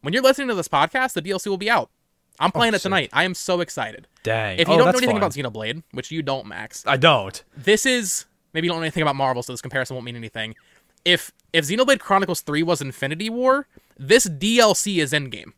[0.00, 1.90] When you're listening to this podcast, the DLC will be out.
[2.38, 2.82] I'm playing it Oh, sick.
[2.84, 3.10] tonight.
[3.12, 4.08] I am so excited.
[4.22, 4.58] Dang.
[4.58, 5.16] If you Oh, don't know anything fine.
[5.18, 7.44] about Xenoblade, which you don't, Max, I don't.
[7.56, 8.24] this is
[8.54, 10.54] maybe you don't know anything about Marvel, so this comparison won't mean anything.
[11.04, 13.66] If if Xenoblade Chronicles 3 was Infinity War,
[13.98, 15.52] this DLC is Endgame.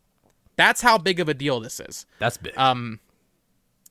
[0.57, 2.05] That's how big of a deal this is.
[2.19, 2.57] That's big.
[2.59, 2.99] Um,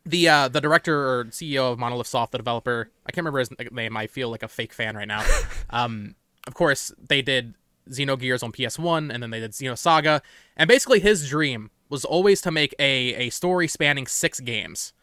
[0.05, 3.49] the uh, the director or CEO of Monolith Soft, the developer, I can't remember his
[3.71, 3.97] name.
[3.97, 5.23] I feel like a fake fan right now.
[5.69, 6.15] um,
[6.47, 7.55] of course, they did
[7.89, 10.21] Xenogears on PS1, and then they did Xenosaga,
[10.57, 14.93] and basically his dream was always to make a a story spanning six games.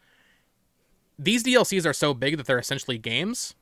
[1.17, 3.55] These DLCs are so big that they're essentially games.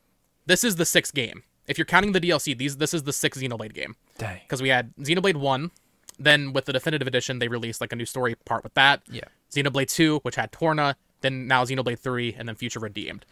[0.45, 1.43] This is the sixth game.
[1.67, 4.39] If you're counting the DLC, these this is the sixth Xenoblade game Dang.
[4.43, 5.71] because we had Xenoblade 1,
[6.17, 9.01] then with the definitive edition, they released like a new story part with that.
[9.11, 9.25] Yeah.
[9.51, 10.95] Xenoblade 2, which had Torna,
[11.27, 13.25] then now Xenoblade 3, and then Future Redeemed.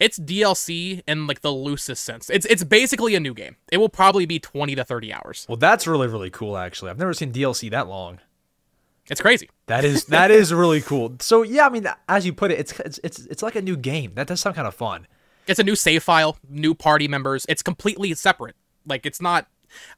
[0.00, 2.28] It's DLC in like the loosest sense.
[2.28, 3.54] It's it's basically a new game.
[3.70, 5.46] It will probably be 20 to 30 hours.
[5.48, 6.56] Well, that's really really cool.
[6.56, 8.18] Actually, I've never seen DLC that long.
[9.08, 9.50] It's crazy.
[9.66, 11.14] That is that is really cool.
[11.20, 13.76] So yeah, I mean, as you put it, it's it's it's, it's like a new
[13.76, 14.12] game.
[14.16, 15.06] That does sound kind of fun.
[15.46, 17.46] It's a new save file, new party members.
[17.48, 18.56] It's completely separate.
[18.86, 19.46] Like it's not.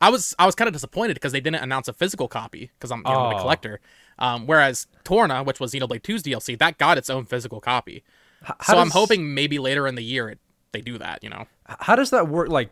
[0.00, 2.90] I was I was kind of disappointed because they didn't announce a physical copy because
[2.90, 3.38] I'm, you know, I'm Oh.
[3.38, 3.80] a collector.
[4.18, 8.02] Um, whereas Torna, which was Xenoblade 2's DLC, that got its own physical copy.
[8.42, 10.38] how so I'm hoping maybe later in the year it,
[10.72, 11.22] they do that.
[11.22, 12.48] You know, How does that work?
[12.48, 12.70] Like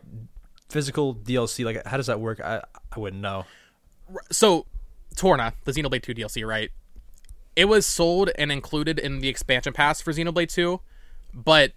[0.69, 1.63] physical DLC?
[1.65, 2.39] Like how does that work?
[2.41, 2.63] I
[2.95, 3.45] I wouldn't know.
[4.31, 4.65] so
[5.15, 6.71] Torna, the Xenoblade 2 DLC, right?
[7.55, 10.81] It was sold and included in the expansion pass for Xenoblade 2,
[11.33, 11.71] but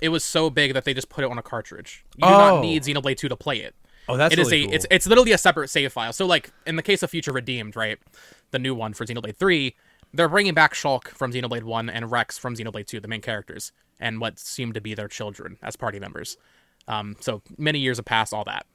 [0.00, 2.04] it was so big that they just put it on a cartridge.
[2.16, 2.38] You do Oh.
[2.56, 3.74] not need Xenoblade 2 to play it.
[4.08, 4.74] Oh, that's It is really a cool.
[4.74, 6.12] it's it's literally a separate save file.
[6.12, 7.98] So like in the case of Future Redeemed, right,
[8.52, 9.74] the new one for Xenoblade 3,
[10.14, 13.72] they're bringing back Shulk from Xenoblade 1 and Rex from Xenoblade 2, the main characters,
[13.98, 16.36] and what seem to be their children as party members.
[16.86, 18.66] Um, so many years have passed, all that.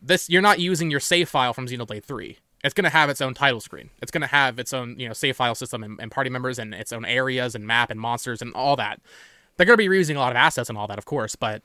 [0.00, 2.38] This you're not using your save file from Xenoblade 3.
[2.64, 3.90] It's going to have its own title screen.
[4.02, 6.58] It's going to have its own, you know, save file system and, and party members
[6.58, 9.00] and its own areas and map and monsters and all that.
[9.56, 11.62] They're going to be reusing a lot of assets and all that, of course, but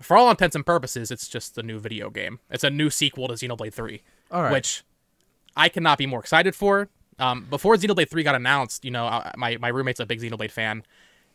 [0.00, 2.38] for all intents and purposes, it's just a new video game.
[2.50, 4.52] It's a new sequel to Xenoblade 3, All right.
[4.52, 4.82] which
[5.56, 6.88] I cannot be more excited for.
[7.18, 10.50] Um, before Xenoblade 3 got announced, you know, I, my my roommate's a big Xenoblade
[10.50, 10.82] fan,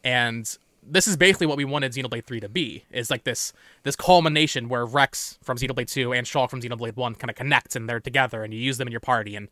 [0.03, 0.57] and
[0.87, 2.83] this is basically what we wanted Xenoblade 3 to be.
[2.91, 3.53] Is like this
[3.83, 7.75] this culmination where Rex from Xenoblade 2 and Shulk from Xenoblade 1 kind of connect
[7.75, 9.47] and they're together and you use them in your party and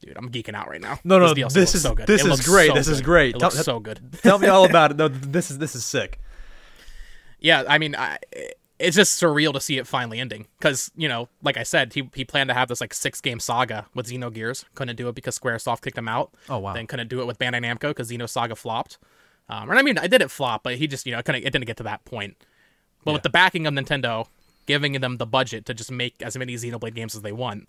[0.00, 0.98] dude, I'm geeking out right now.
[1.04, 2.06] No, no, DLC this is- so good.
[2.06, 2.68] this It is great.
[2.68, 3.34] so This is great.
[3.36, 4.00] It Tell- looks so good.
[4.22, 4.96] Tell me all about it.
[4.96, 6.18] No, this is this is sick.
[7.38, 8.18] yeah, I mean, I,
[8.82, 12.10] it's just surreal to see it finally ending because you know, like I said, he
[12.14, 14.64] he planned to have this like six game saga with Xenogears.
[14.74, 16.34] Couldn't do it because SquareSoft kicked him out.
[16.48, 16.72] Oh, wow.
[16.74, 18.98] Then couldn't do it with Bandai Namco because Xenosaga flopped.
[19.48, 21.50] Um, and I mean, I did it flop, but he just you know couldn't it
[21.52, 22.36] didn't get to that point.
[23.04, 24.26] But with the backing of Nintendo,
[24.66, 27.68] giving them the budget to just make as many Xenoblade games as they want.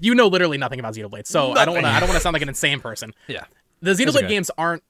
[0.00, 1.92] You know literally nothing about Xenoblade, so I don't want to.
[1.92, 3.44] I don't want to sound like an insane person Yeah.
[3.82, 4.28] the Xenoblade okay.
[4.28, 4.82] games aren't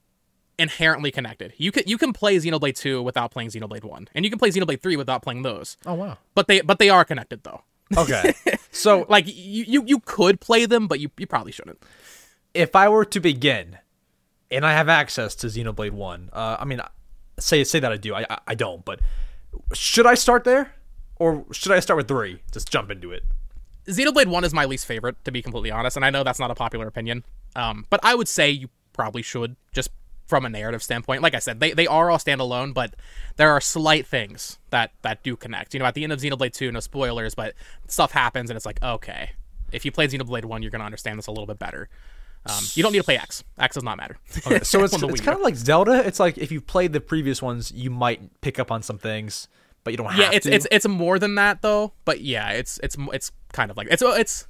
[0.58, 1.52] inherently connected.
[1.56, 4.50] You can you can play Xenoblade 2 without playing Xenoblade 1, and you can play
[4.50, 5.76] Xenoblade 3 without playing those.
[5.86, 6.18] Oh wow.
[6.34, 7.62] But they but they are connected though.
[7.96, 8.32] Okay.
[8.70, 11.82] so Like you you, you could play them, but you, you probably shouldn't.
[12.54, 13.78] if I were to begin,
[14.50, 16.80] and I have access to Xenoblade One, uh, I mean,
[17.38, 18.14] say say that I do.
[18.14, 19.00] I, I I don't, but
[19.72, 20.72] should I start there,
[21.16, 22.40] or should I start with three?
[22.52, 23.24] Just jump into it.
[23.86, 26.50] Xenoblade 1 is my least favorite, to be completely honest, and I know that's not
[26.50, 27.24] a popular opinion.
[27.54, 29.90] Um, but I would say you probably should, just
[30.26, 31.22] from a narrative standpoint.
[31.22, 32.94] Like I said, they, they are all standalone, but
[33.36, 35.72] there are slight things that, that do connect.
[35.72, 37.54] You know, at the end of Xenoblade 2, no spoilers, but
[37.86, 39.30] stuff happens, and it's like, okay,
[39.72, 41.88] if you played Xenoblade 1, you're going to understand this a little bit better.
[42.48, 43.42] Um, you don't need to play X.
[43.58, 44.18] X does not matter.
[44.28, 44.72] So it's
[45.02, 46.06] it's kind of like Zelda.
[46.06, 49.48] It's like if you played the previous ones, you might pick up on some things,
[49.82, 50.54] but you don't have yeah, it's to.
[50.54, 51.92] it's it's more than that though.
[52.04, 54.46] But yeah, it's it's it's kind of like it's it's.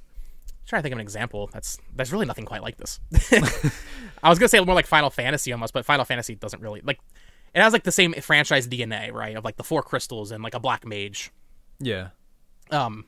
[0.67, 1.49] Trying to think of an example.
[1.51, 2.99] That's there's really nothing quite like this.
[4.21, 6.99] I was gonna say more like Final Fantasy almost, but Final Fantasy doesn't really like.
[7.55, 9.35] It has like the same franchise DNA, right?
[9.35, 11.31] Of like the four crystals and like a black mage.
[11.79, 12.09] yeah.
[12.69, 13.05] Um,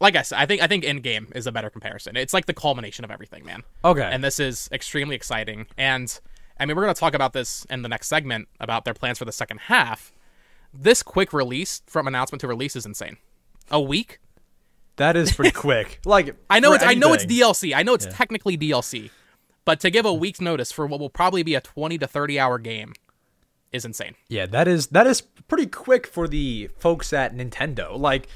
[0.00, 2.16] like I said, I think I think Endgame is a better comparison.
[2.16, 3.62] It's like the culmination of everything, man.
[3.84, 4.02] Okay.
[4.10, 5.66] And this is extremely exciting.
[5.76, 6.18] And
[6.58, 9.18] I mean, we're going to talk about this in the next segment about their plans
[9.18, 10.12] for the second half.
[10.72, 13.16] This quick release from announcement to release is insane.
[13.70, 14.20] A week?
[15.00, 16.00] That is pretty quick.
[16.04, 17.24] Like I know for it's I know it's.
[17.24, 17.74] DLC.
[17.74, 19.10] I know it's technically DLC.
[19.64, 22.38] But to give a week's notice for what will probably be a 20 to 30
[22.38, 22.92] hour game
[23.72, 24.14] is insane.
[24.28, 27.98] Yeah, that is that is pretty quick for the folks at Nintendo.
[27.98, 28.28] Like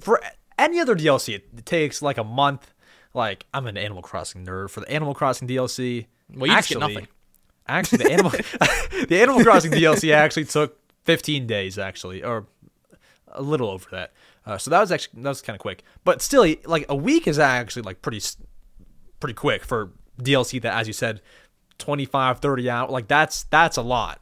[0.00, 0.20] for
[0.58, 2.72] any other DLC, it, it takes like a month.
[3.14, 4.70] Like I'm an Animal Crossing nerd.
[4.70, 7.08] For the Animal Crossing DLC, Well, you just get actually, nothing.
[7.66, 8.30] Actually, the Animal
[9.08, 12.46] the Animal Crossing DLC actually took 15 days, actually, or
[13.32, 14.12] a little over that.
[14.44, 15.84] Uh, so that was actually that was kind of quick.
[16.04, 18.20] But still, like a week is actually like pretty
[19.20, 21.20] pretty quick for DLC that, as you said,
[21.78, 22.90] 25, 30 out.
[22.90, 24.20] Like that's that's a lot.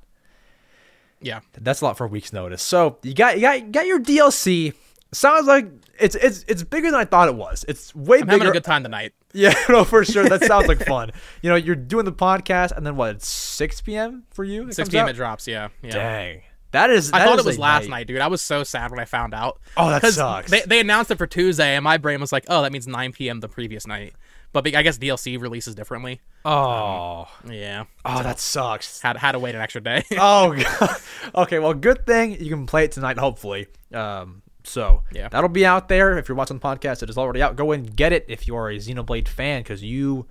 [1.21, 1.41] Yeah.
[1.59, 2.63] That's a lot for a week's notice.
[2.63, 4.75] So you got you got you got your DLC.
[5.13, 5.69] Sounds like
[5.99, 7.65] it's it's it's bigger than I thought it was.
[7.69, 8.33] It's way I'm bigger.
[8.33, 9.13] having a good time tonight.
[9.33, 10.29] yeah, no, for sure.
[10.29, 11.11] That sounds like fun.
[11.43, 13.17] You know, you're doing the podcast, and then what?
[13.17, 14.25] It's six p.m.
[14.31, 14.69] for you.
[14.69, 15.05] it 6 p.m.
[15.05, 15.11] out?
[15.11, 15.69] it drops, yeah.
[15.83, 15.91] Yeah.
[15.91, 16.43] Dang,
[16.73, 17.13] that is.
[17.13, 18.07] I thought is it was last night.
[18.07, 18.21] dude.
[18.21, 19.61] I was so sad when I found out.
[19.77, 20.51] Oh, that sucks.
[20.51, 23.13] They, they announced it for Tuesday, and my brain was like, "Oh, that means 9
[23.13, 23.41] p.m.
[23.41, 24.15] the previous night."
[24.53, 26.21] But I guess DLC releases differently.
[26.45, 29.01] Oh, Yeah, oh, that sucks.
[29.01, 30.03] had had to wait an extra day.
[30.19, 30.97] oh, God.
[31.35, 31.59] okay.
[31.61, 33.19] Well, good thing you can play it tonight.
[33.19, 33.69] Hopefully.
[33.95, 34.43] Um.
[34.65, 35.29] So Yeah.
[35.29, 36.19] that'll be out there.
[36.19, 37.57] If you're watching the podcast, it is already out.
[37.57, 40.27] Go and get it if you are a Xenoblade fan, because you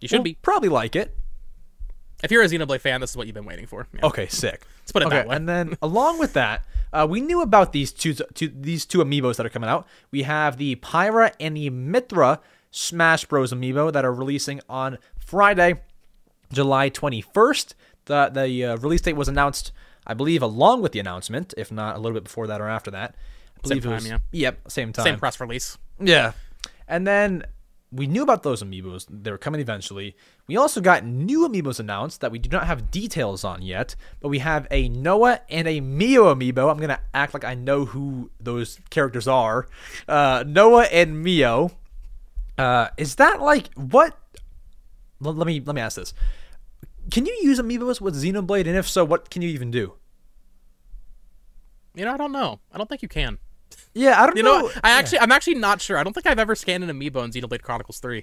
[0.00, 0.34] you should be.
[0.40, 1.14] probably like it.
[2.22, 3.86] If you're a Xenoblade fan, this is what you've been waiting for.
[3.94, 4.06] Yeah.
[4.06, 4.66] Okay, sick.
[4.80, 5.36] Let's put it okay, that way.
[5.36, 9.36] and then along with that, uh, we knew about these two, two these two amiibos
[9.36, 9.86] that are coming out.
[10.10, 12.40] We have the Pyra and the Mithra
[12.70, 13.52] Smash Bros.
[13.52, 15.80] amiibo that are releasing on Friday,
[16.52, 17.74] July 21st.
[18.06, 19.72] The the uh, release date was announced,
[20.06, 22.90] I believe, along with the announcement, if not a little bit before that or after
[22.90, 23.14] that.
[23.58, 25.04] I believe Same it was, time, Yep, same time.
[25.04, 25.78] Same press release.
[26.00, 26.32] Yeah.
[26.86, 27.44] And then
[27.90, 29.06] we knew about those amiibos.
[29.08, 30.14] They were coming eventually.
[30.46, 34.28] We also got new amiibos announced that we do not have details on yet, but
[34.28, 36.70] we have a Noah and a Mio amiibo.
[36.70, 39.66] I'm going to act like I know who those characters are.
[40.06, 41.70] Uh, Noah and Mio.
[42.58, 44.18] Uh, is that like what?
[45.20, 46.12] Let, let me let me ask this.
[47.10, 49.94] Can you use amiibos with Xenoblade, and if so, what can you even do?
[51.94, 52.60] You know, I don't know.
[52.72, 53.38] I don't think you can.
[53.94, 54.60] Yeah, I don't You know.
[54.60, 55.96] know, I actually, I'm actually not sure.
[55.98, 58.22] I don't think I've ever scanned an amiibo in Xenoblade Chronicles Three.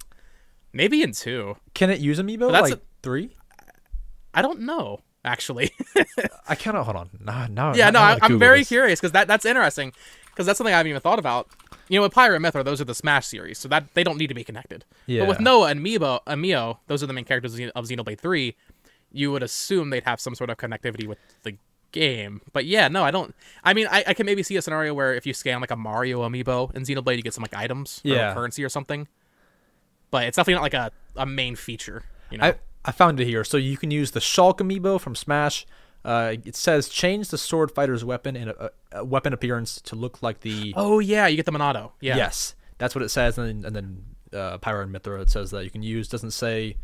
[0.74, 1.56] Maybe in two.
[1.74, 3.36] can it use amiibo that's like a- three?
[4.34, 5.00] I don't know.
[5.24, 5.72] Actually.
[6.48, 7.10] I kind of hold on.
[7.20, 8.68] Nah, no, yeah, no, I, I'm Google very this.
[8.68, 9.92] curious because that that's interesting
[10.28, 11.48] because that's something I haven't even thought about.
[11.90, 14.18] You know, with Pyra and Mithra, those are the Smash series, so that they don't
[14.18, 14.86] need to be connected.
[15.08, 15.22] Yeah.
[15.22, 15.40] But with.
[15.40, 18.56] Noah and Meebo, Amio, those are the main characters of Xenoblade Three.
[19.12, 21.58] you would assume they'd have some sort of connectivity with the
[21.92, 22.42] game.
[22.54, 23.34] But yeah, no, I don't.
[23.64, 25.76] I mean, I, I can maybe see a scenario where if you scan like a
[25.76, 28.34] Mario amiibo in Xenoblade, you get some like items or Yeah.
[28.34, 29.08] currency or something.
[30.12, 32.04] But it's definitely not like a, a main feature.
[32.30, 32.56] You know, I,
[32.86, 33.44] I found it here.
[33.44, 35.66] So you can use the Shulk amiibo from Smash.
[36.04, 40.22] Uh, it says change the sword fighter's weapon and uh, uh, weapon appearance to look
[40.22, 40.74] like the.
[40.76, 41.92] oh yeah, you get the Monado.
[42.00, 43.40] Yeah, Yes, that's what it says.
[43.40, 44.06] And then, and then
[44.40, 46.08] uh, Pyra and Mithra, it says that you can use.
[46.08, 46.78] Doesn't say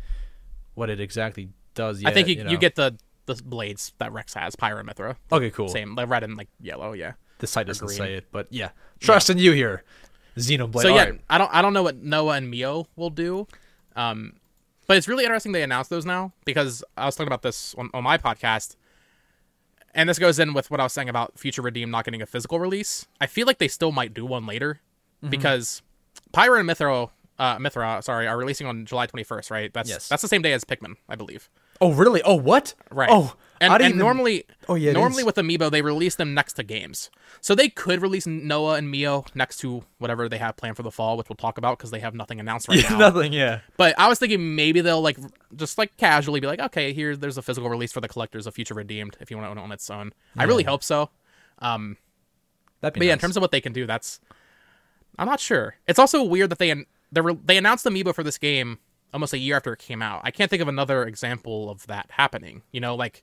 [0.74, 2.10] what it exactly does yet.
[2.10, 5.16] I think you, you, you, get the the blades that Rex has, Pyra and Mithra.
[5.30, 5.68] Okay, cool.
[5.68, 6.92] Same, like red and like yellow.
[6.92, 7.12] Yeah.
[7.38, 7.98] The site doesn't green.
[7.98, 8.70] say it, but yeah,
[9.00, 9.82] trust in you here,
[10.36, 10.82] Xenoblade.
[10.82, 11.20] So All yeah, right.
[11.28, 13.46] I don't I don't know what Noah and Mio will do.
[13.96, 14.34] Um,
[14.86, 17.90] but it's really interesting they announced those now because I was talking about this on,
[17.94, 18.76] on my podcast,
[19.94, 22.26] and this goes in with what I was saying about Future Redeem not getting a
[22.26, 23.06] physical release.
[23.20, 24.80] I feel like they still might do one later
[25.22, 25.30] Mm-hmm.
[25.30, 25.82] because
[26.34, 27.06] Pyra and Mithra,
[27.38, 29.72] uh, Mithra, sorry, are releasing on July twenty first, right?
[29.72, 30.08] That's Yes.
[30.08, 31.48] that's the same day as Pikmin, I believe.
[31.82, 32.22] Oh really?
[32.22, 32.74] Oh what?
[32.90, 33.08] Right.
[33.10, 36.62] Oh, and, and even- normally, Oh, yeah, normally with Amiibo they release them next to
[36.62, 37.10] games,
[37.40, 40.90] so they could release Noah and Mio next to whatever they have planned for the
[40.90, 42.98] fall, which we'll talk about because they have nothing announced right now.
[43.10, 43.32] nothing.
[43.32, 43.60] Yeah.
[43.76, 45.18] But I was thinking maybe they'll like
[45.56, 48.54] just like casually be like, okay, here there's a physical release for the collectors of
[48.54, 50.12] Future Redeemed if you want to own it on its own.
[50.36, 51.10] I really hope so.
[51.58, 51.96] Um,
[52.80, 54.20] That'd be but yeah, in terms of what they can do, that's
[55.18, 55.76] I'm not sure.
[55.86, 56.74] It's also weird that they
[57.20, 58.78] re- they announced Amiibo for this game
[59.12, 60.20] almost a year after it came out.
[60.24, 62.62] I can't think of another example of that happening.
[62.72, 63.22] You know, like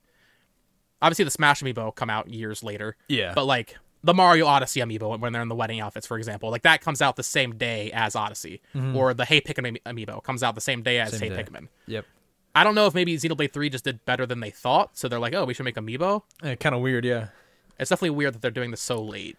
[1.01, 2.95] obviously the Smash Amiibo come out years later.
[3.07, 3.33] Yeah.
[3.35, 6.63] But like the Mario Odyssey Amiibo when they're in the wedding outfits, for example, like
[6.63, 8.61] that comes out the same day as Odyssey,
[8.95, 11.17] or the Hey Pikmin Ami- Amiibo comes out the same day as Mm-hmm.
[11.19, 11.43] Same Hey day.
[11.51, 11.67] Pikmin.
[11.87, 12.05] Yep.
[12.55, 15.19] I don't know if maybe Xenoblade 3 just did better than they thought, so they're
[15.19, 16.23] like, oh, we should make Amiibo.
[16.59, 17.05] kind of weird.
[17.05, 17.27] Yeah.
[17.79, 19.37] It's definitely weird that they're doing this so late.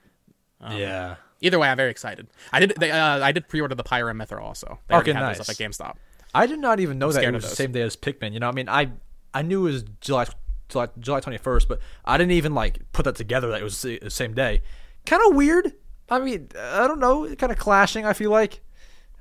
[0.60, 1.16] Um, yeah.
[1.40, 2.28] Either way, I'm very excited.
[2.52, 2.74] I did.
[2.78, 4.78] They, uh, I did pre-order the Pyra and Mithra also.
[4.88, 5.38] They already Okay, nice.
[5.38, 5.96] those up at GameStop.
[6.34, 8.32] I did not even know that it was the same day as Pikmin.
[8.32, 8.90] You know, I mean, I
[9.34, 10.26] I knew it was July
[10.68, 13.82] July July twenty first, but I didn't even like put that together that it was
[13.82, 14.62] the same day.
[15.06, 15.72] Kind of weird.
[16.08, 18.04] I mean, I don't know, kind of clashing.
[18.04, 18.60] I feel like.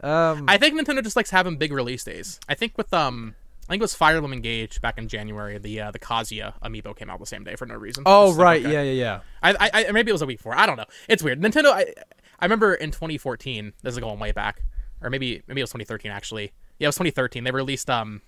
[0.01, 2.39] Um, I think Nintendo just likes having big release days.
[2.47, 3.35] I think with um,
[3.69, 5.59] I think it was Fire Emblem Engage back in January.
[5.59, 8.03] The uh, the Kazuya amiibo came out the same day for no reason.
[8.05, 8.73] oh like, right, okay.
[8.73, 9.19] yeah, yeah, yeah.
[9.43, 10.57] I, I, I maybe it was a week before.
[10.57, 10.85] I don't know.
[11.07, 11.39] It's weird.
[11.39, 11.71] Nintendo.
[11.71, 11.93] I,
[12.39, 13.73] I remember in 2014.
[13.83, 14.63] This is going way back,
[15.01, 16.51] or maybe maybe it was 2013 actually.
[16.79, 17.43] Yeah, it was 2013.
[17.43, 18.21] They released um,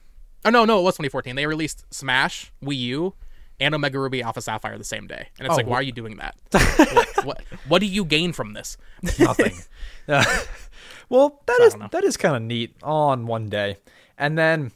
[0.45, 1.35] oh no no it was 2014.
[1.35, 3.13] They released Smash, Wii U,
[3.59, 5.81] and Omega Ruby Alpha Sapphire the same day, and it's Oh, like, wh- why are
[5.83, 6.35] you doing that?
[6.93, 8.77] what, what what do you gain from this?
[9.19, 9.53] Nothing.
[10.07, 10.25] Uh,
[11.09, 13.77] well, that I is that is kind of neat on one day,
[14.17, 14.71] and then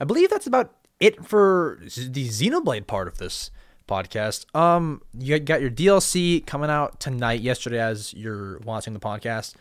[0.00, 3.50] I believe that's about it for the Xenoblade part of this
[3.88, 4.46] podcast.
[4.54, 7.40] Um, you got your DLC coming out tonight.
[7.40, 9.54] Yesterday, as you're watching the podcast,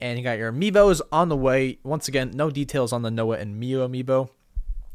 [0.00, 1.78] and you got your amiibos on the way.
[1.82, 4.28] Once again, no details on the Noah and Mio amiibo,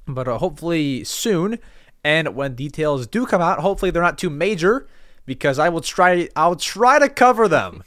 [0.08, 1.60] but uh, hopefully soon.
[2.04, 4.88] And when details do come out, hopefully they're not too major,
[5.26, 6.30] because I will try.
[6.36, 7.84] I'll try to cover them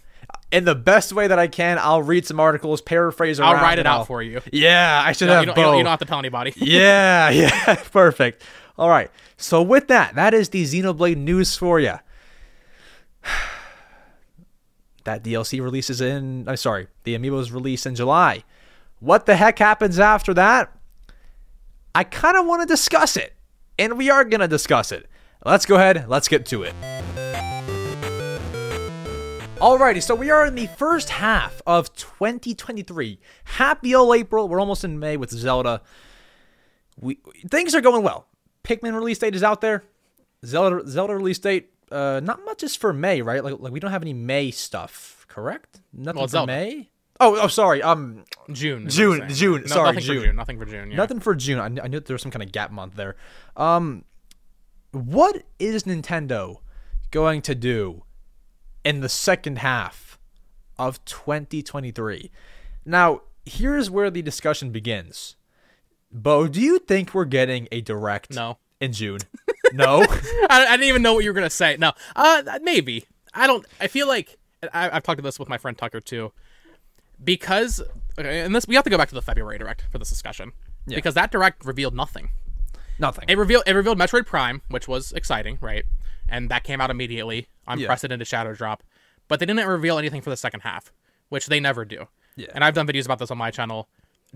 [0.52, 1.78] in the best way that I can.
[1.80, 3.56] I'll read some articles, paraphrase around.
[3.56, 4.40] I'll write it out I'll- for you.
[4.52, 6.52] Yeah, I should You have don't, you, don't, you don't have to tell anybody.
[6.56, 8.42] Yeah, yeah, perfect.
[8.78, 9.10] All right.
[9.36, 11.94] So with that, that is the Xenoblade news for you.
[15.04, 16.48] That DLC releases in.
[16.48, 18.42] I'm sorry, the Amiibos release in July.
[19.00, 20.74] What the heck happens after that?
[21.94, 23.34] I kind of want to discuss it,
[23.78, 25.08] and we are gonna discuss it.
[25.44, 26.06] Let's go ahead.
[26.08, 26.74] Let's get to it.
[29.56, 33.20] Alrighty, so we are in the first half of 2023.
[33.44, 34.48] Happy old April.
[34.48, 35.82] We're almost in May with Zelda.
[36.98, 37.18] We
[37.50, 38.26] things are going well.
[38.62, 39.84] Pikmin release date is out there.
[40.44, 41.73] Zelda Zelda release date.
[41.90, 43.42] Uh, not much is for May, right?
[43.44, 45.80] Like, like we don't have any May stuff, correct?
[45.92, 46.52] Nothing Well, for Zelda.
[46.52, 46.90] May.
[47.20, 47.80] Oh, oh, sorry.
[47.82, 48.88] Um, June.
[48.88, 49.38] June, what I'm saying.
[49.38, 50.16] June, No, sorry, nothing June.
[50.20, 50.36] for June.
[50.36, 50.90] Nothing for June.
[50.90, 50.96] Yeah.
[50.96, 51.58] Nothing for June.
[51.60, 53.14] I, kn- I knew there was some kind of gap month there.
[53.56, 54.04] Um,
[54.90, 56.56] what is Nintendo
[57.12, 58.02] going to do
[58.84, 60.18] in the second half
[60.78, 62.30] of 2023?
[62.84, 65.36] Now, here's where the discussion begins.
[66.10, 68.58] Bo, do you think we're getting a direct No.
[68.80, 69.18] in June?
[69.76, 70.02] No.
[70.50, 71.76] I, I didn't even know what you were gonna say.
[71.78, 73.06] No, uh, maybe.
[73.32, 73.66] I don't.
[73.80, 74.38] I feel like
[74.72, 76.32] I, I've talked to this with my friend Tucker too,
[77.22, 77.82] because
[78.18, 80.52] okay, and this we have to go back to the February direct for this discussion
[80.86, 82.30] because that direct revealed nothing.
[82.98, 83.24] Nothing.
[83.28, 85.84] It revealed it revealed Metroid Prime, which was exciting, right?
[86.28, 88.82] And that came out immediately, unprecedented shadow drop.
[89.28, 90.92] But they didn't reveal anything for the second half,
[91.28, 92.06] which they never do.
[92.36, 92.48] Yeah.
[92.54, 93.88] And I've done videos about this on my channel.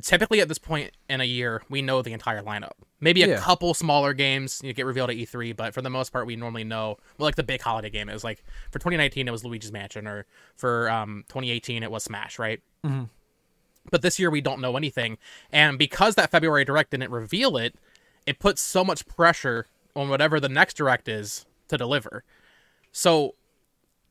[0.02, 2.72] Typically, at this point in a year, we know the entire lineup.
[3.00, 3.38] Maybe a Yeah.
[3.40, 6.36] couple smaller games you know, get revealed at E3, but for the most part, we
[6.36, 6.98] normally know.
[7.16, 10.26] Well, like the big holiday game is like for 2019, it was Luigi's Mansion, or
[10.56, 12.60] for um, 2018, it was Smash, right?
[13.90, 15.18] But this year we don't know anything,
[15.50, 17.74] and because that February direct didn't reveal it,
[18.26, 19.66] it puts so much pressure
[19.96, 22.22] on whatever the next direct is to deliver.
[22.92, 23.34] So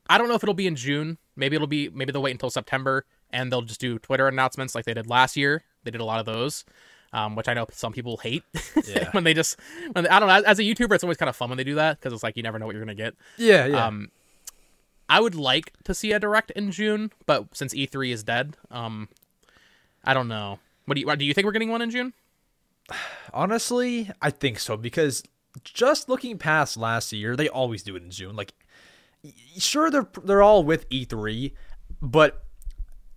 [0.09, 1.18] I don't know if it'll be in June.
[1.35, 4.85] Maybe it'll be maybe they'll wait until September and they'll just do Twitter announcements like
[4.85, 5.64] they did last year.
[5.88, 6.65] They did a lot of those.
[7.14, 8.43] Um, which I know some people hate
[8.85, 9.09] Yeah.
[9.14, 9.57] when they just
[9.93, 11.64] when they, I don't know as a YouTuber it's always kind of fun when they
[11.64, 13.15] do that because it's like you never know what you're gonna get.
[13.38, 13.85] Yeah, yeah.
[13.88, 14.11] Um,
[15.07, 19.07] I would like to see a direct in June, but since E3 is dead, um,
[20.03, 20.59] I don't know.
[20.84, 21.23] What do you do?
[21.23, 22.14] You think we're getting one in June?
[23.34, 25.23] Honestly, I think so because
[25.64, 28.35] just looking past last year, they always do it in June.
[28.35, 28.53] Like,
[29.57, 31.53] sure, they're they're all with E3,
[32.01, 32.43] but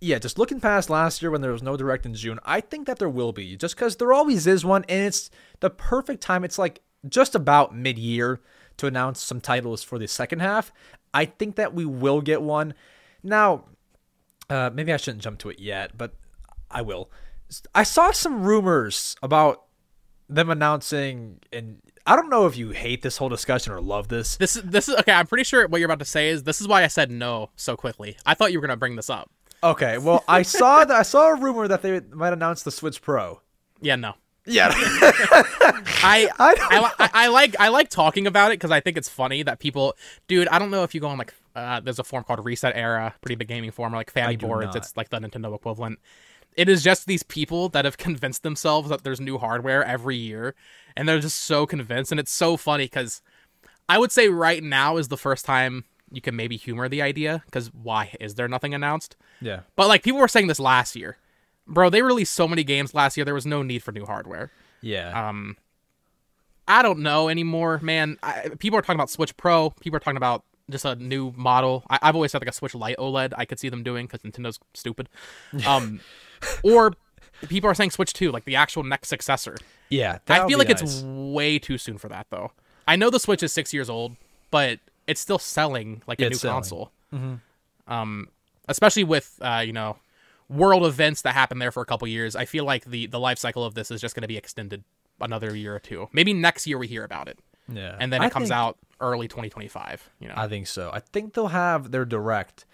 [0.01, 2.87] yeah, just looking past last year when there was no direct in June, I think
[2.87, 5.29] that there will be just because there always is one, and it's
[5.59, 6.43] the perfect time.
[6.43, 8.41] It's like just about mid year
[8.77, 10.73] to announce some titles for the second half.
[11.13, 12.73] I think that we will get one.
[13.21, 13.65] Now,
[14.49, 16.15] uh, maybe I shouldn't jump to it yet, but
[16.71, 17.11] I will.
[17.75, 19.65] I saw some rumors about
[20.27, 24.37] them announcing, and I don't know if you hate this whole discussion or love this.
[24.37, 25.11] This is this is okay.
[25.11, 27.51] I'm pretty sure what you're about to say is this is why I said no
[27.55, 28.17] so quickly.
[28.25, 29.29] I thought you were gonna bring this up.
[29.63, 33.01] Okay, well, I saw that I saw a rumor that they might announce the Switch
[33.01, 33.41] Pro.
[33.79, 34.15] Yeah, no.
[34.45, 38.97] Yeah, I I I, I, I like I like talking about it because I think
[38.97, 39.95] it's funny that people,
[40.27, 40.47] dude.
[40.47, 43.13] I don't know if you go on like uh, there's a forum called Reset Era,
[43.21, 44.63] pretty big gaming forum, or like Famiboards.
[44.65, 44.75] not.
[44.77, 45.99] It's like the Nintendo equivalent.
[46.57, 50.55] It is just these people that have convinced themselves that there's new hardware every year,
[50.97, 53.21] and they're just so convinced, and it's so funny because
[53.87, 57.41] I would say right now is the first time you can maybe humor the idea
[57.45, 59.15] because why is there nothing announced?
[59.39, 61.17] yeah, But like people were saying this last year,
[61.67, 61.89] bro.
[61.89, 63.25] They released so many games last year.
[63.25, 64.51] There was no need for new hardware.
[64.81, 65.29] yeah.
[65.29, 65.57] Um,
[66.67, 68.17] I don't know anymore, man.
[68.23, 69.71] I, people are talking about Switch Pro.
[69.81, 71.83] People are talking about just a new model.
[71.89, 73.33] I, I've always said like a Switch Lite OLED.
[73.37, 75.09] I could see them doing because Nintendo's stupid.
[75.67, 75.99] Um,
[76.63, 76.93] or
[77.49, 79.57] people are saying Switch Two, like the actual next successor.
[79.89, 82.51] yeah, I feel like it's way too soon for that, though.
[82.87, 84.15] I know the Switch is six years old,
[84.49, 84.79] but
[85.11, 86.55] it's still selling like a new selling.
[86.55, 86.91] console.
[87.87, 88.29] Um,
[88.67, 89.97] especially with uh, you know,
[90.49, 92.35] world events that happen there for a couple years.
[92.35, 94.83] I feel like the the life cycle of this is just going to be extended
[95.19, 96.07] another year or two.
[96.13, 97.39] Maybe next year we hear about it,
[97.71, 100.09] yeah, and then it I comes think- out early 2025.
[100.19, 100.89] You know, I think so.
[100.93, 102.65] I think they'll have their direct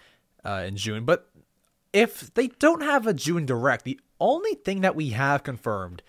[0.44, 1.28] uh, in June, but
[1.92, 6.02] if they don't have a June direct, the only thing that we have confirmed,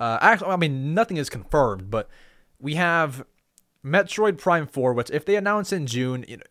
[0.00, 2.08] uh, actually, I mean, nothing is confirmed, but
[2.58, 3.24] we have
[3.84, 6.42] Metroid Prime Four, which if they announce in June, you know,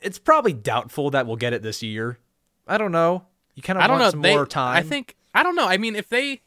[0.00, 2.18] it's probably doubtful that we'll get it this year.
[2.66, 3.26] I don't know.
[3.54, 4.10] You kind of I don't want know.
[4.10, 4.76] some They, more time.
[4.76, 5.66] I think I don't know.
[5.66, 6.40] I mean, if they,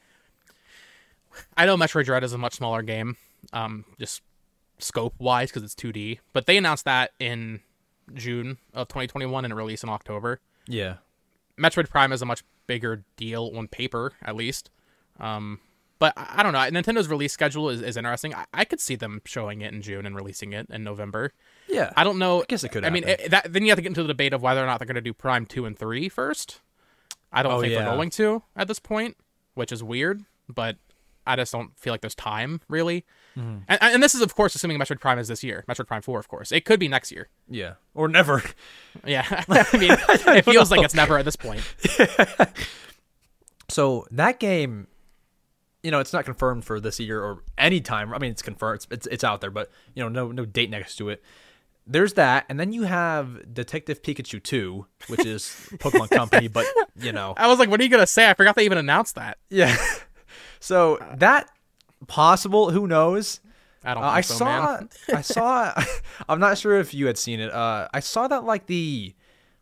[1.57, 3.17] I know Metroid Dread is a much smaller game,
[3.53, 4.21] um, just
[4.79, 6.19] scope wise because it's 2D.
[6.33, 7.61] But they announced that in
[8.13, 10.39] June of 2021 and it released in October.
[10.67, 10.95] Yeah.
[11.59, 14.69] Metroid Prime is a much bigger deal on paper, at least.
[15.19, 15.59] Um,
[16.01, 16.59] but I I don't know.
[16.59, 18.33] Nintendo's release schedule is, is interesting.
[18.33, 21.31] I, I could see them showing it in June and releasing it in November.
[21.69, 21.93] Yeah.
[21.95, 22.41] I don't know.
[22.41, 24.07] I guess it could I mean, it, that, then you have to get into the
[24.09, 26.59] debate of whether or not they're going to do Prime two and three first.
[27.31, 27.85] I don't Oh, think yeah.
[27.85, 29.15] they're going to at this point,
[29.53, 30.25] which is weird.
[30.49, 30.77] But
[31.27, 33.05] I just don't feel like there's time really.
[33.37, 33.57] Mm-hmm.
[33.67, 35.63] And, and this is of course assuming Metroid Prime is this year.
[35.69, 36.51] Metroid Prime four, of course.
[36.51, 37.29] It could be next year.
[37.47, 37.73] yeah.
[37.93, 38.41] Or never.
[39.05, 41.61] Yeah, I mean, it feels like it's never at this point.
[43.69, 44.87] So that game,
[45.83, 48.13] you know, it's not confirmed for this year or any time.
[48.13, 48.75] I mean, it's confirmed.
[48.77, 51.23] It's, it's it's out there, but you know, no no date next to it.
[51.87, 55.43] There's that, and then you have Detective Pikachu 2, which is
[55.77, 58.29] Pokemon Company, but you know, I was like, what are you gonna say?
[58.29, 59.37] I forgot they even announced that.
[59.49, 59.75] yeah.
[60.63, 61.49] So that
[62.05, 63.39] possible, who knows?
[63.83, 64.03] I don't.
[64.03, 64.89] Uh, I so, saw, man.
[65.15, 65.73] I saw.
[66.29, 67.51] I'm not sure if you had seen it.
[67.51, 69.15] Uh, I saw that like the,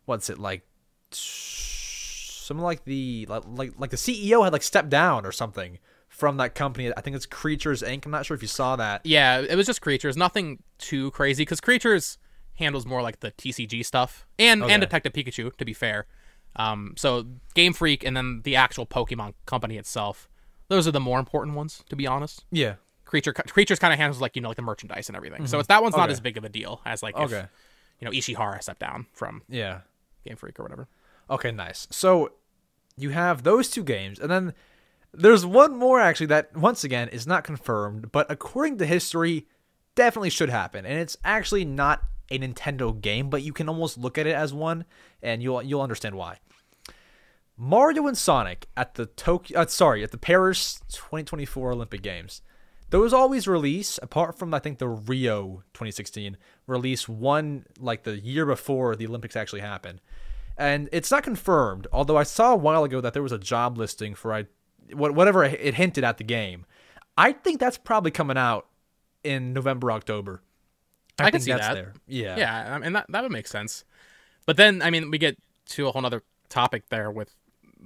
[0.04, 0.66] what's it like?
[1.10, 5.78] Something like the like like like the CEO had like stepped down or something
[6.20, 6.92] from that company.
[6.96, 8.04] I think it's Creatures Inc.
[8.04, 9.00] I'm not sure if you saw that.
[9.04, 10.16] Yeah, it was just creatures.
[10.16, 12.18] Nothing too crazy because creatures
[12.54, 14.72] handles more like the TCG stuff and Okay.
[14.74, 15.56] and Detective Pikachu.
[15.56, 16.06] To be fair,
[16.56, 20.28] um, so Game Freak and then the actual Pokemon company itself.
[20.68, 22.44] Those are the more important ones, to be honest.
[22.52, 22.74] Yeah.
[23.06, 25.46] Creature creatures kind of handles like you know like the merchandise and everything.
[25.48, 27.38] So it's that one's not as big of a deal as like Okay.
[27.38, 27.48] if
[27.98, 29.80] you know Ishihara stepped down from Yeah.
[30.24, 30.86] Game Freak or whatever.
[31.30, 31.88] Okay, nice.
[31.90, 32.32] So
[32.96, 34.52] you have those two games, and then
[35.12, 39.46] there's one more actually that once again is not confirmed, but according to history,
[39.94, 40.86] definitely should happen.
[40.86, 44.54] And it's actually not a Nintendo game, but you can almost look at it as
[44.54, 44.84] one,
[45.22, 46.38] and you'll you'll understand why.
[47.56, 52.40] Mario and Sonic at the Tokyo, uh, sorry, at the Paris 2024 Olympic Games.
[52.88, 58.46] Those always release, apart from I think the Rio 2016 release one like the year
[58.46, 60.00] before the Olympics actually happened,
[60.56, 61.86] and it's not confirmed.
[61.92, 64.46] Although I saw a while ago that there was a job listing for I,
[64.94, 66.66] whatever it hinted at the game.
[67.16, 68.66] I think that's probably coming out
[69.24, 70.42] in November, October.
[71.18, 71.74] I can see that's that.
[71.74, 71.92] There.
[72.06, 72.36] Yeah.
[72.38, 73.84] Yeah, I mean that that would make sense.
[74.46, 75.36] But then I mean we get
[75.70, 77.34] to a whole other topic there with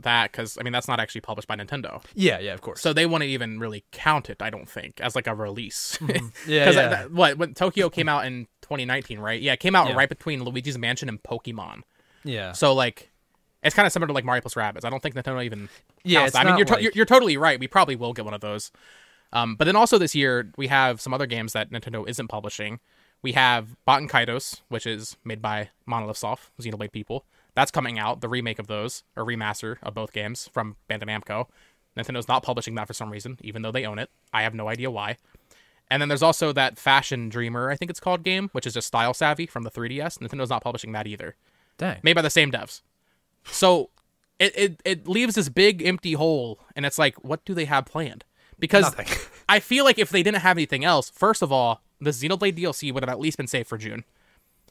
[0.03, 2.81] that because I mean that's not actually published by Nintendo, Yeah, yeah, of course.
[2.81, 4.41] so they wouldn't even really count it.
[4.43, 5.99] I don't think as like a release.
[6.47, 7.05] yeah, Because yeah.
[7.07, 9.41] what when Tokyo came out in 2019, right?
[9.41, 9.95] Yeah, it came out Yeah.
[9.97, 11.83] right between Luigi's Mansion and Pokemon.
[12.25, 12.53] yeah.
[12.53, 13.11] So like,
[13.65, 14.85] it's kind of similar to like Mario plus Rabbids.
[14.85, 15.69] I don't think Nintendo even.
[16.05, 16.29] Yeah.
[16.35, 17.59] I mean, you're, to- like- you're you're totally right.
[17.59, 18.71] We probably will get one of those.
[19.33, 22.79] Um, but then also this year we have some other games that Nintendo isn't publishing.
[23.23, 27.25] We have Baten Kaitos, which is made by Monolith Soft, Xenoblade people.
[27.55, 31.47] That's coming out, the remake of those, or remaster of both games from Bandai Namco.
[31.97, 34.11] Nintendo's not publishing that for some reason, even though they own it.
[34.33, 35.17] I have no idea why.
[35.91, 38.89] And then there's also that Fashion Dreamer, I think it's called game, which is just
[38.89, 40.19] Style Savvy from the 3DS.
[40.19, 41.37] Nintendo's not publishing that either
[41.79, 42.01] Dang.
[42.03, 42.83] made by the same devs.
[43.47, 43.91] So
[44.39, 47.87] it, it it leaves this big empty hole, and it's like, what do they have
[47.87, 48.25] planned?
[48.59, 49.07] Because Nothing.
[49.49, 52.93] I feel like if they didn't have anything else, first of all, the Xenoblade DLC
[52.93, 54.05] would have at least been saved for June.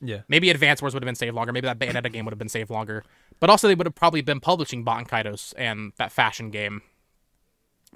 [0.01, 0.21] Yeah.
[0.27, 1.53] Maybe Advance Wars would have been saved longer.
[1.53, 3.03] Maybe that Bayonetta game would have been saved longer.
[3.39, 6.81] But also, they would have probably been publishing Baten Kaitos and that fashion game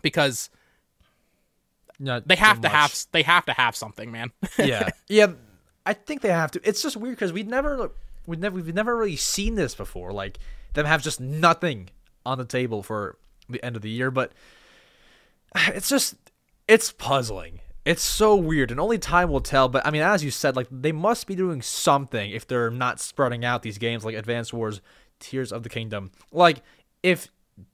[0.01, 0.49] because
[1.99, 2.71] Not they have to much.
[2.71, 4.31] have they have to have something, man.
[4.57, 5.27] yeah, yeah.
[5.85, 6.61] I think they have to.
[6.63, 7.91] It's just weird because we'd never,
[8.25, 10.11] we'd never, we've never really seen this before.
[10.11, 10.37] Like
[10.73, 11.89] them have just nothing
[12.25, 13.17] on the table for
[13.49, 14.11] the end of the year.
[14.11, 14.31] But
[15.55, 16.15] it's just,
[16.67, 17.59] it's puzzling.
[17.85, 19.69] It's so weird, and only time will tell.
[19.69, 22.99] But I mean, as you said, like they must be doing something if they're not
[22.99, 24.81] spreading out these games like Advanced Wars,
[25.21, 26.11] Tears of the Kingdom.
[26.29, 26.63] Like
[27.01, 27.29] if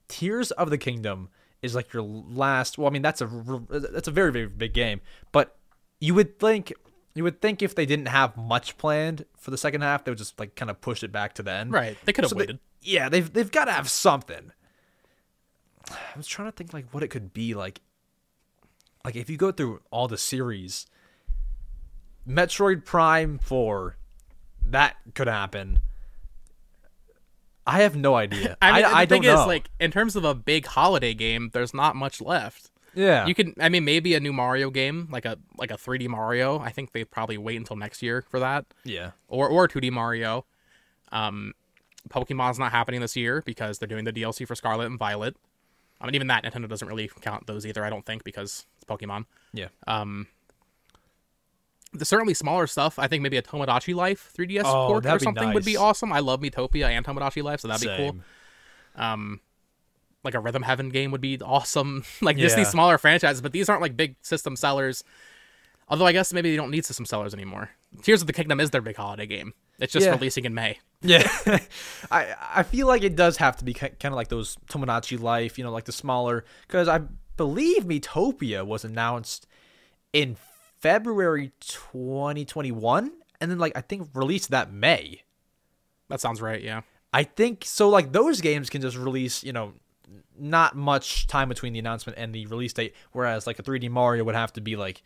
[0.07, 1.29] Tears of the Kingdom
[1.63, 2.77] is like your last.
[2.77, 3.27] Well, I mean that's a
[3.71, 5.01] that's a very very big game,
[5.31, 5.55] but
[5.99, 6.71] you would think
[7.15, 10.19] you would think if they didn't have much planned for the second half, they would
[10.19, 11.71] just like kind of push it back to the end.
[11.71, 11.97] right?
[12.05, 12.59] They could have So waited.
[12.83, 14.51] Yeah, they've they've got to have something.
[15.89, 17.81] I was trying to think like what it could be like.
[19.03, 20.85] Like if you go through all the series,
[22.27, 23.97] Metroid Prime Four,
[24.61, 25.79] that could happen.
[27.65, 28.57] I have no idea.
[28.61, 29.41] I mean, I, I the thing don't know.
[29.41, 32.71] is, like, in terms of a big holiday game, there's not much left.
[32.93, 36.07] yeah, You can, I mean, maybe a new Mario game, like a like a 3D
[36.09, 36.59] Mario.
[36.59, 40.45] I think they probably wait until next year for that, yeah, or or 2D Mario.
[41.11, 41.53] Um,
[42.09, 45.35] Pokemon's not happening this year because they're doing the DLC for Scarlet and Violet.
[46.01, 47.85] I mean, even that Nintendo doesn't really count those either.
[47.85, 49.25] I don't think because it's Pokemon.
[49.53, 49.67] yeah.
[49.87, 50.27] Um,
[51.93, 52.97] the certainly smaller stuff.
[52.97, 56.11] I think maybe a Tomodachi Life 3DS Oh, port or something would be awesome.
[56.11, 58.17] I love Miitopia and Tomodachi Life, so that'd be cool.
[58.95, 59.39] Um
[60.23, 62.63] like a rhythm heaven game would be awesome like just Yeah.
[62.63, 65.03] these smaller franchises but these aren't like big system sellers
[65.89, 67.71] although i guess maybe they don't need system sellers anymore
[68.03, 70.13] tears of the kingdom is their big holiday game it's just Yeah.
[70.13, 71.27] releasing in may Yeah,
[72.11, 75.57] I I feel like it does have to be kind of like those Tomodachi Life,
[75.57, 76.45] you know, like the smaller.
[76.67, 77.01] Because I
[77.37, 79.47] believe Miitopia was announced
[80.13, 80.37] in
[80.79, 83.11] February 2021,
[83.41, 85.23] and then like I think released that May.
[86.09, 86.81] that sounds right yeah
[87.13, 87.89] I think so.
[87.89, 89.73] Like those games can just release, you know,
[90.37, 92.95] not much time between the announcement and the release date.
[93.11, 95.03] Whereas like a 3D Mario would have to be like,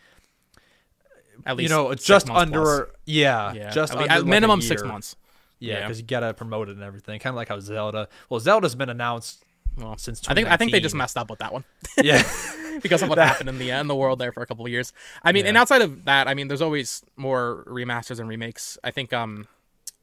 [1.45, 2.87] at least you know, just under, plus.
[3.05, 5.17] yeah, yeah just at, under at like, minimum six months
[5.59, 5.81] Yeah, Yeah.
[5.87, 7.19] because you gotta promote it and everything.
[7.19, 8.07] Kind of like how Zelda.
[8.29, 9.43] Well, Zelda's been announced
[9.79, 11.63] well, since i think i think they just messed up with that one
[12.03, 12.23] yeah.
[12.81, 14.91] because of what happened in the in the world there for a couple of years
[15.21, 18.89] i mean and outside of that i mean there's always more remasters and remakes i
[18.89, 19.47] think um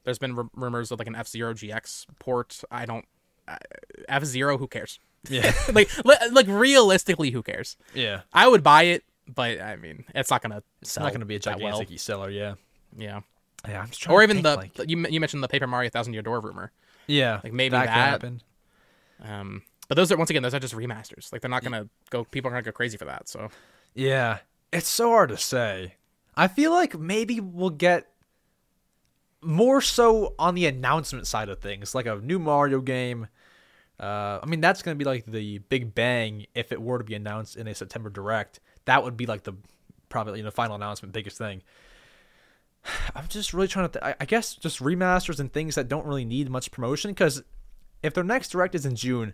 [0.05, 3.03] there's been r- rumors of like an f-zero gx port i don't
[3.49, 3.57] uh,
[4.07, 5.51] f-zero who cares Yeah.
[5.73, 8.21] like li- like realistically who cares Yeah.
[8.31, 11.03] I would buy it, but I mean, it's not gonna It's sell.
[11.03, 11.71] not going to be a that well.
[11.79, 12.53] gigantic seller, yeah.
[12.97, 13.21] Yeah,
[13.69, 15.67] Yeah, I'm just trying or to even think, the like, you you mentioned the Paper
[15.67, 16.71] Mario Thousand Year Door rumor.
[17.07, 18.41] yeah, like, maybe that, that- happen.
[19.23, 21.31] Um, but those are once again those are just remasters.
[21.31, 22.23] Like they're not gonna go.
[22.25, 23.29] People are gonna go crazy for that.
[23.29, 23.49] So
[23.93, 24.39] Yeah,
[24.71, 25.95] it's so hard to say.
[26.35, 28.07] I feel like maybe we'll get
[29.41, 33.27] more so on the announcement side of things, like a new Mario game.
[33.99, 37.03] Uh, I mean, that's going to be like the big bang if it were to
[37.03, 38.59] be announced in a September Direct.
[38.85, 39.53] That would be like the
[40.09, 41.61] probably you know final announcement, biggest thing.
[43.15, 43.99] I'm just really trying to.
[43.99, 47.11] Th- I, guess just remasters and things that don't really need much promotion.
[47.11, 47.43] Because
[48.03, 49.33] if their next Direct is in June,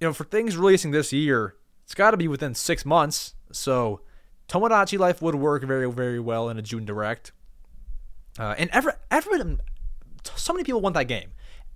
[0.00, 1.54] you know, for things releasing this year,
[1.84, 3.34] it's got to be within six months.
[3.52, 4.00] So
[4.48, 7.32] Tomodachi Life would work very, very well in a June Direct.
[8.38, 9.60] Uh, and every, everyone,
[10.34, 11.30] so many people want that game.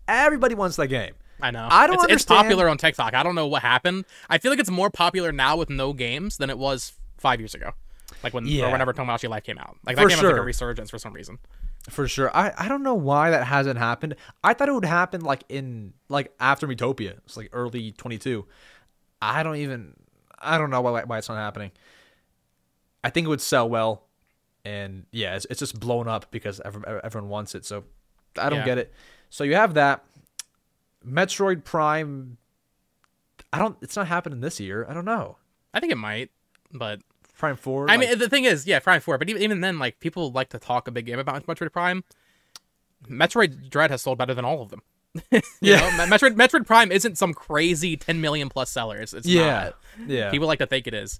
[0.06, 1.14] Everybody wants that game.
[1.42, 3.14] I know I don't it's, it's popular on TikTok.
[3.14, 4.04] I don't know what happened.
[4.28, 7.54] I feel like it's more popular now with no games than it was five years
[7.54, 7.72] ago.
[8.22, 8.66] Like when Yeah.
[8.68, 9.76] or whenever Tomodachi Life came out.
[9.86, 11.38] Like For that game was like a resurgence for some reason.
[11.88, 12.30] For sure.
[12.36, 14.14] I, I don't know why that hasn't happened.
[14.44, 17.18] I thought it would happen like in like after Miitopia.
[17.24, 18.46] It's like early 22.
[19.22, 19.94] I don't even
[20.38, 21.70] I don't know why why it's not happening.
[23.02, 24.04] I think it would sell well,
[24.64, 27.64] and yeah, it's, it's just blown up because everyone, everyone wants it.
[27.64, 27.84] So
[28.38, 28.64] I don't Yeah.
[28.66, 28.92] get it.
[29.30, 30.04] So you have that
[31.06, 32.36] Metroid Prime.
[33.52, 33.76] I don't.
[33.80, 34.86] It's not happening this year.
[34.88, 35.38] I don't know.
[35.72, 36.30] I think it might,
[36.72, 37.00] but
[37.40, 37.90] Prime Four.
[37.90, 39.18] I like- mean, the thing is, yeah, Prime Four.
[39.18, 42.04] But even, even then, like people like to talk a big game about Metroid Prime.
[43.08, 44.82] Metroid Dread has sold better than all of them.
[45.32, 45.80] You Yeah.
[45.96, 49.12] know, Metroid Metroid Prime isn't some crazy 10 million plus sellers.
[49.14, 50.08] It's yeah, not.
[50.08, 50.30] yeah.
[50.30, 51.18] People like to think it is.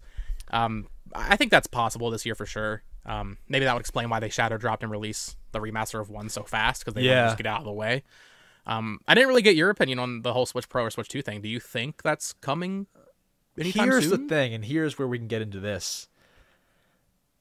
[0.52, 2.82] Um, I think that's possible this year for sure.
[3.06, 6.28] Um, maybe that would explain why they shadow dropped and released the remaster of one
[6.28, 7.26] so fast because they Yeah.
[7.26, 8.04] just get out of the way.
[8.66, 11.22] Um, I didn't really get your opinion on the whole Switch Pro or Switch Two
[11.22, 11.40] thing.
[11.40, 12.86] Do you think that's coming
[13.58, 14.22] anytime here's soon?
[14.22, 16.08] the thing, and here's where we can get into this.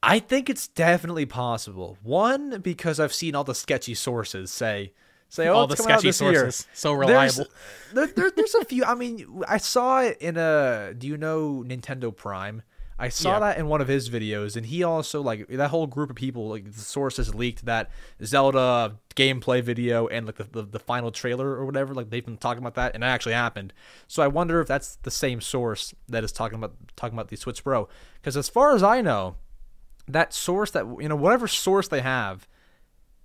[0.02, 1.98] I think it's definitely possible.
[2.02, 4.92] One, because I've seen all the sketchy sources say
[5.28, 7.46] say, "Oh, All the sketchy this year." sources, so reliable.
[7.92, 8.84] there, there, there's a few.
[8.84, 10.94] I mean, I saw it in a.
[10.96, 12.62] Do you know Nintendo Prime?
[12.98, 13.38] I saw Yeah.
[13.40, 16.48] that in one of his videos, and he also like that whole group of people.
[16.48, 17.90] Like the sources leaked that
[18.24, 21.94] Zelda gameplay video and like the, the the final trailer or whatever.
[21.94, 23.72] Like they've been talking about that, and it actually happened.
[24.06, 27.36] So I wonder if that's the same source that is talking about talking about the
[27.36, 27.88] Switch Pro.
[28.20, 29.36] Because as far as I know,
[30.12, 32.46] that source that you know whatever source they have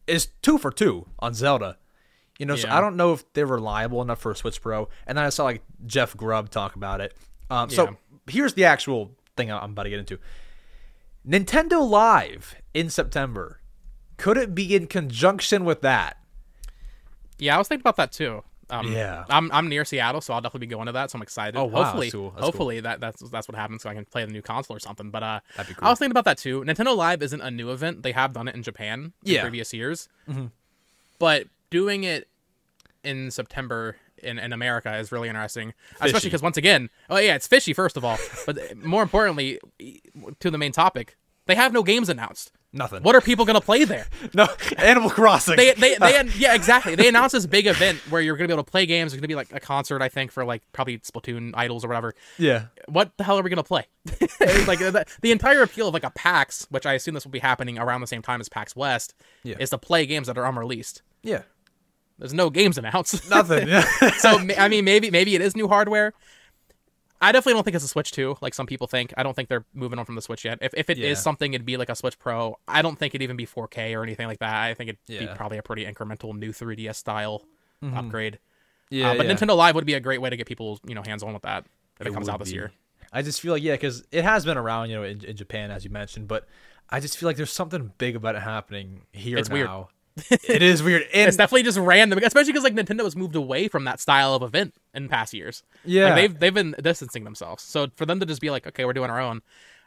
[0.08, 1.78] is two for two on Zelda.
[2.38, 4.90] You know, so I don't know if they're reliable enough for a Switch Pro.
[5.08, 7.16] And then I saw like Jeff Grubb talk about it.
[7.50, 7.76] Um, Yeah.
[7.76, 7.98] So
[8.28, 10.20] here's the actual thing I'm about to get into.
[11.28, 13.62] Nintendo Live in September.
[14.18, 16.18] Could it be in conjunction with that?
[17.38, 18.44] Yeah, I was thinking about that too.
[18.70, 19.26] Um, Yeah.
[19.30, 21.12] I'm I'm near Seattle, so I'll definitely be going to that.
[21.12, 21.56] So I'm excited.
[21.58, 22.46] Oh, wow, that's Hopefully, cool, that's cool.
[22.46, 25.12] hopefully that that's that's what happens, so I can play the new console or something.
[25.12, 25.88] But uh, That'd be cool.
[25.88, 26.62] I was thinking about that too.
[26.62, 29.38] Nintendo Live isn't a new event; they have done it in Japan in Yeah.
[29.38, 29.44] Mm-hmm.
[29.46, 30.10] previous years.
[31.20, 32.28] But doing it
[33.04, 37.48] in September in, in America is really interesting, especially because once again, oh yeah, it's
[37.48, 39.60] fishy first of all, but more importantly,
[40.40, 41.16] to the main topic,
[41.46, 42.52] they have no games announced.
[42.74, 43.04] Nothing.
[43.04, 44.06] What are people gonna play there?
[44.34, 44.48] No,
[44.78, 45.56] Animal Crossing.
[45.56, 48.64] they they they yeah exactly they announced this big event where you're gonna be able
[48.66, 51.52] to play games there's gonna be like a concert i think for like probably splatoon
[51.54, 52.66] idols or whatever yeah.
[52.90, 53.86] what the hell are we gonna play
[54.68, 57.40] like the, the entire appeal of like a pax which i assume this will be
[57.40, 59.14] happening around the same time as pax west
[59.44, 59.56] Yeah.
[59.60, 61.44] is to play games that are unreleased Yeah.
[62.20, 63.68] there's no games announced Nothing.
[63.70, 63.86] Yeah.
[64.18, 66.14] so i mean maybe maybe it is new hardware
[67.26, 69.14] I definitely don't think it's a Switch 2, like some people think.
[69.18, 70.60] I don't think they're moving on from the Switch yet.
[70.62, 71.22] If, if it is Yeah.
[71.22, 72.58] something, it'd be like a Switch Pro.
[72.68, 74.54] I don't think it'd even be 4K or anything like that.
[74.56, 77.44] I think it'd be probably a pretty incremental new 3DS style
[77.94, 78.40] upgrade.
[78.90, 79.12] yeah.
[79.12, 79.34] Uh, but yeah.
[79.34, 81.44] Nintendo Live would be a great way to get people, you know, hands on with
[81.44, 81.66] that
[82.00, 82.56] if it, comes out this be.
[82.56, 82.72] year.
[83.14, 85.72] I just feel like yeah, because it has been around, you know, in, in Japan
[85.72, 86.48] as you mentioned, but
[86.90, 89.70] I just feel like there's something big about it happening here It's weird.
[90.30, 93.68] It is weird, and It's definitely just random, especially because like Nintendo has moved away
[93.68, 95.64] from that style of event in past years.
[95.84, 96.06] Yeah.
[96.06, 97.64] like, they've they've been distancing themselves.
[97.64, 99.42] So for them to just be like, okay, we're doing our own.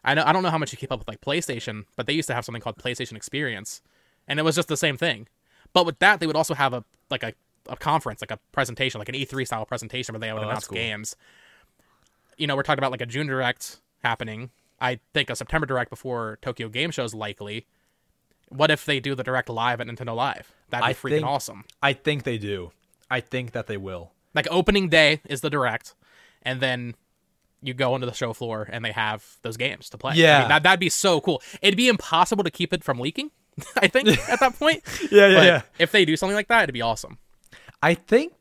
[0.05, 2.13] I know I don't know how much you keep up with like PlayStation, but they
[2.13, 3.83] used to have something called PlayStation Experience,
[4.27, 5.29] and it was just the same thing.
[5.73, 7.33] But with that, they would also have a like a,
[7.69, 10.67] a conference, like a presentation, like an E3 style presentation where they would Oh, announce
[10.69, 10.77] cool.
[10.77, 11.17] games.
[12.37, 14.51] You know, we're talking about like a June Direct happening.
[14.81, 17.67] I think a September Direct before Tokyo Game Show is likely.
[18.49, 20.53] What if they do the Direct live at Nintendo Live?
[20.71, 21.65] That'd be I freaking think- awesome.
[21.83, 22.73] I think they do.
[23.11, 24.13] I think that they will.
[24.35, 25.95] Like opening day is the Direct,
[26.43, 26.95] and then
[27.63, 30.13] you go into the show floor and they have those games to play.
[30.13, 30.39] I Yeah.
[30.41, 31.43] mean, that that'd be so cool.
[31.61, 33.31] It'd be impossible to keep it from leaking.
[33.77, 34.83] I think at that point.
[35.11, 37.19] Yeah, yeah, But if they do something like that, it'd be awesome.
[37.83, 38.35] I think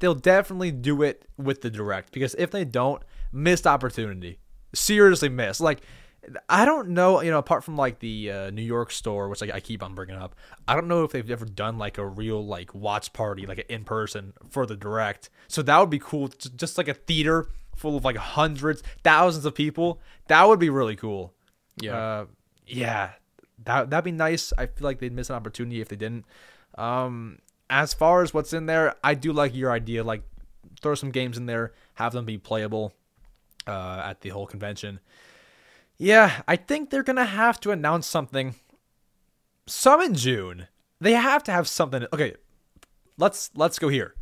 [0.00, 3.02] they'll definitely do it with the direct because if they don't,
[3.32, 4.38] missed opportunity.
[4.74, 5.60] Seriously missed.
[5.60, 5.82] Like
[6.48, 9.52] I don't know, you know, apart from like the uh, New York store, which like,
[9.52, 10.34] I keep on bringing up,
[10.68, 13.84] I don't know if they've ever done like a real like watch party, like in
[13.84, 15.30] person for the direct.
[15.48, 16.28] So that would be cool.
[16.28, 20.00] Just like a theater full of like hundreds, thousands of people.
[20.28, 21.32] That would be really cool.
[21.80, 21.96] Yeah.
[21.96, 22.26] Uh,
[22.66, 23.10] yeah,
[23.64, 24.52] that that'd be nice.
[24.56, 26.26] I feel like they'd miss an opportunity if they didn't.
[26.76, 27.38] Um,
[27.68, 30.04] as far as what's in there, I do like your idea.
[30.04, 30.22] Like,
[30.82, 32.92] throw some games in there, have them be playable
[33.66, 35.00] uh, at the whole convention.
[36.00, 38.54] Yeah, I think they're gonna have to announce something.
[39.66, 40.66] Some in June.
[40.98, 42.06] They have to have something.
[42.10, 42.34] Okay,
[43.18, 44.14] let's let's go here.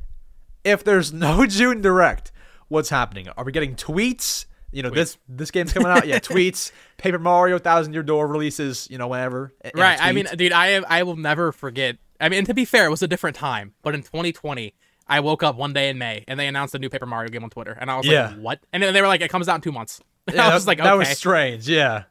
[0.64, 2.32] If there's no June direct,
[2.66, 3.28] what's happening?
[3.36, 4.46] Are we getting tweets?
[4.72, 6.04] You know, this this game's coming out.
[6.04, 6.72] Yeah, tweets.
[6.96, 8.90] Paper Mario Thousand Year Door releases.
[8.90, 9.52] You know, whenever.
[9.72, 10.02] right.
[10.02, 11.96] I mean, dude, I I will never forget.
[12.20, 14.74] I mean, to be fair, it was a different time, but in 2020.
[15.08, 17.42] I woke up one day in May and they announced a new Paper Mario game
[17.44, 18.28] on Twitter, and I was Yeah.
[18.28, 20.00] like, "What?" And then they were like, "It comes out in two months."
[20.32, 21.66] Yeah, I was that, like, that was strange.
[21.68, 22.02] Yeah.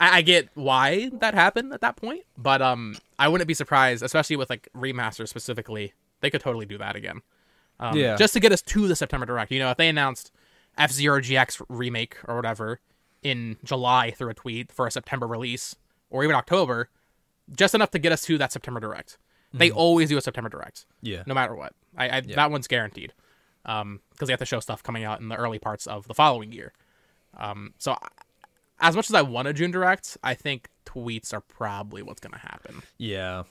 [0.00, 4.02] I, I get why that happened at that point, but um, I wouldn't be surprised,
[4.02, 5.92] especially with like remaster specifically.
[6.20, 7.20] They could totally do that again.
[7.78, 8.16] Um, Yeah.
[8.16, 9.52] Just to get us to the September Direct.
[9.52, 10.32] You know, if they announced
[10.76, 12.80] F Zero GX remake or whatever
[13.22, 15.76] in July through a tweet for a September release
[16.10, 16.88] or even October,
[17.54, 19.16] just enough to get us to that September direct.
[19.52, 21.22] They always do a September direct, Yeah.
[21.26, 21.72] no matter what.
[21.96, 23.12] I, I that one's guaranteed,
[23.64, 26.14] um, because they have to show stuff coming out in the early parts of the
[26.14, 26.72] following year.
[27.36, 28.08] Um, so I-
[28.82, 32.38] as much as I want a June direct, I think tweets are probably what's gonna
[32.38, 32.82] happen.
[32.96, 33.42] Yeah.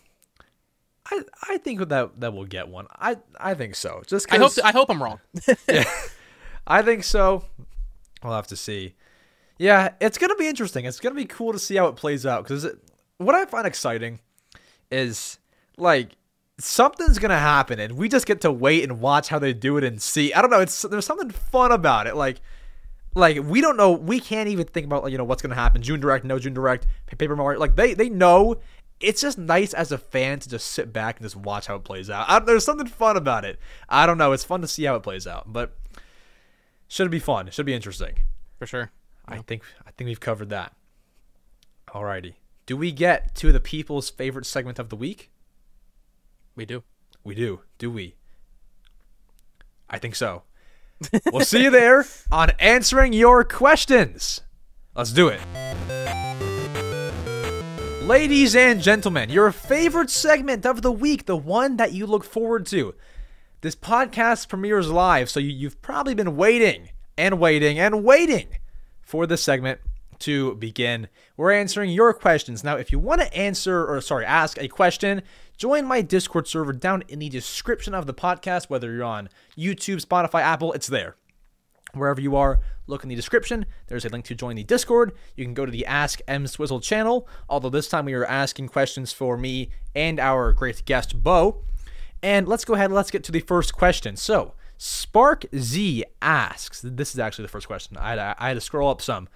[1.11, 2.87] I I think that that we'll get one.
[2.91, 4.01] I I think so.
[4.07, 5.19] Just I hope I hope I'm wrong.
[6.67, 7.43] I think so.
[8.23, 8.93] We'll have to see.
[9.57, 10.85] Yeah, it's gonna be interesting.
[10.85, 12.43] It's gonna be cool to see how it plays out.
[12.43, 12.67] Because
[13.17, 14.19] what I find exciting
[14.91, 15.38] is
[15.79, 16.11] like
[16.59, 19.83] something's gonna happen, and we just get to wait and watch how they do it
[19.83, 20.33] and see.
[20.33, 20.59] I don't know.
[20.59, 22.15] It's there's something fun about it.
[22.15, 22.41] Like
[23.15, 23.91] like we don't know.
[23.91, 25.81] We can't even think about like, you know what's gonna happen.
[25.81, 26.87] June direct, no June direct,
[27.17, 27.59] Paper Mario.
[27.59, 28.57] Like they they know.
[28.99, 31.85] It's just nice as a fan to just sit back and just watch how it
[31.85, 32.25] plays out.
[32.27, 33.57] I, there's something fun about it.
[33.87, 34.33] I don't know.
[34.33, 35.77] It's fun to see how it plays out, but
[36.89, 37.49] should be fun.
[37.49, 38.15] Should be interesting.
[38.57, 38.91] For sure.
[39.25, 40.75] I think I think we've covered that.
[41.89, 42.33] Alrighty.
[42.65, 45.31] Do we get to the people's favorite segment of the week?
[46.59, 46.83] We do.
[47.23, 47.61] We do.
[47.77, 48.15] Do we?
[49.89, 50.43] I think so.
[51.31, 54.41] we'll see you there on answering your questions.
[54.93, 55.39] Let's do it.
[58.03, 62.65] Ladies and gentlemen, your favorite segment of the week, the one that you look forward
[62.65, 62.93] to.
[63.61, 68.49] This podcast premieres live, so you, you've probably been waiting and waiting and waiting
[69.01, 69.79] for this segment
[70.19, 71.07] to begin.
[71.37, 72.65] We're answering your questions.
[72.65, 75.21] Now, if you want to answer, or sorry, ask a question,
[75.59, 79.27] join my Discord server down in the description of the podcast, whether you're on
[79.57, 81.17] YouTube, Spotify, Apple, it's there.
[81.93, 83.65] Wherever you are, look in the description.
[83.87, 85.11] There's a link to join the Discord.
[85.35, 89.11] You can go to the Ask EmSwizzle channel, although this time we are asking questions
[89.11, 91.61] for me and our great guest, Bo.
[92.23, 94.15] And let's go ahead let's get to the first question.
[94.15, 97.97] So, Spark Z asks, this is actually the first question.
[97.97, 99.27] I had, I had to scroll up some.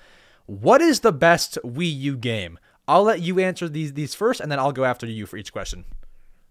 [0.46, 2.60] What is the best Wii U game?
[2.88, 5.54] I'll let you answer these these first, and then I'll go after you for each
[5.54, 5.86] question.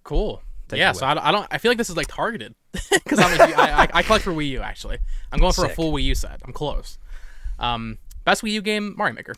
[0.05, 0.43] Cool.
[0.69, 1.47] Take yeah, so I, don't- I don't.
[1.51, 4.33] I feel like this is like targeted because I'm a, I, I, I collect for
[4.33, 4.99] Wii U actually.
[5.31, 5.73] I'm going for Sick.
[5.73, 6.41] a full Wii U set.
[6.45, 6.99] I'm close.
[7.59, 9.35] Um, best Wii U game, Mario Maker.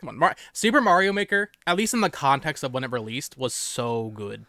[0.00, 1.50] Come on, Mar- Super Mario Maker.
[1.66, 4.46] At least in the context of when it released, was so good.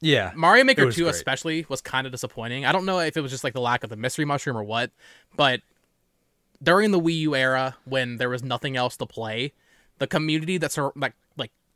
[0.00, 1.10] Yeah, Mario Maker 2 great.
[1.14, 2.64] especially was kind of disappointing.
[2.64, 4.62] I don't know if it was just like the lack of the mystery mushroom or
[4.62, 4.92] what,
[5.36, 5.60] but
[6.62, 9.52] during the Wii U era when there was nothing else to play,
[9.98, 11.14] the community that's sur- like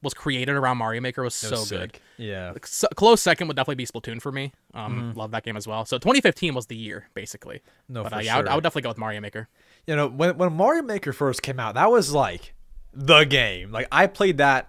[0.03, 1.99] was created around Mario Maker was It so was good.
[2.17, 4.53] Yeah, S close second would definitely be Splatoon for me.
[4.75, 5.19] Um, Mm-hmm.
[5.19, 5.85] love that game as well.
[5.85, 7.61] So 2015 was the year basically.
[7.89, 9.49] No, but for uh, yeah, I would, I would definitely go with Mario Maker.
[9.87, 12.55] you know when when Mario Maker first came out, that was like
[12.93, 13.71] the game.
[13.71, 14.69] Like I played that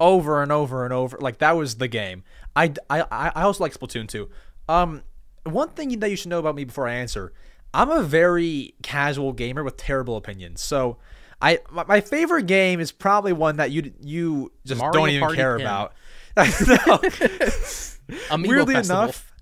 [0.00, 1.18] over and over and over.
[1.18, 2.22] Like that was the game.
[2.54, 4.30] I I I also like Splatoon too.
[4.68, 5.02] Um,
[5.44, 7.32] one thing that you should know about me before I answer,
[7.74, 10.62] I'm a very casual gamer with terrible opinions.
[10.62, 10.98] So.
[11.40, 15.20] I my, my favorite game is probably one that you you just Mario don't even
[15.20, 15.66] Party care Pin.
[15.66, 15.92] about.
[16.66, 17.00] No.
[18.38, 19.02] Weirdly Festival.
[19.02, 19.32] enough,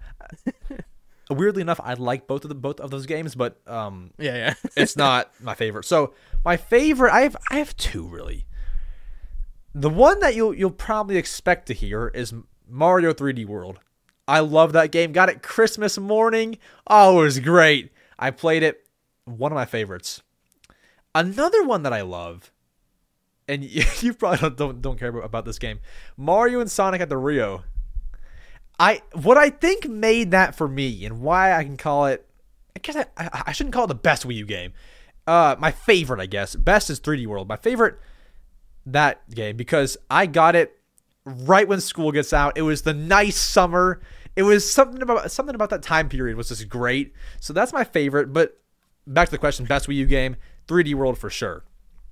[1.31, 4.55] weirdly enough, I like both of the both of those games, but um, Yeah, yeah.
[4.77, 5.85] it's not my favorite.
[5.85, 6.15] So
[6.45, 8.47] my favorite, I have I have two really.
[9.75, 12.33] The one that you'll you'll probably expect to hear is
[12.69, 13.79] Mario 3D World.
[14.27, 15.13] I love that game.
[15.13, 16.59] Got it Christmas morning.
[16.89, 17.93] Oh, it was great.
[18.19, 18.85] I played it.
[19.27, 20.23] One of my favorites.
[21.17, 22.53] Another one that I love,
[23.49, 23.65] and
[24.03, 25.81] you, probably don't, don't don't care about this game.
[26.17, 27.65] Mario and Sonic at the Rio.
[28.79, 32.27] I what I think made that for me and why I can call it
[32.77, 34.75] I guess I, I, I shouldn't call it the best Wii U game.
[35.27, 36.55] Uh, my favorite, I guess.
[36.55, 37.49] Best is 3D World.
[37.49, 37.99] My favorite
[38.85, 40.79] that game because I got it
[41.25, 42.59] right when school gets out.
[42.59, 44.03] It was the nice summer.
[44.37, 47.15] It was something about something about that time period was just great.
[47.41, 48.35] So that's my favorite.
[48.35, 48.61] But
[49.07, 50.37] back to the question: best Wii U game,
[50.69, 51.65] 3D World for sure.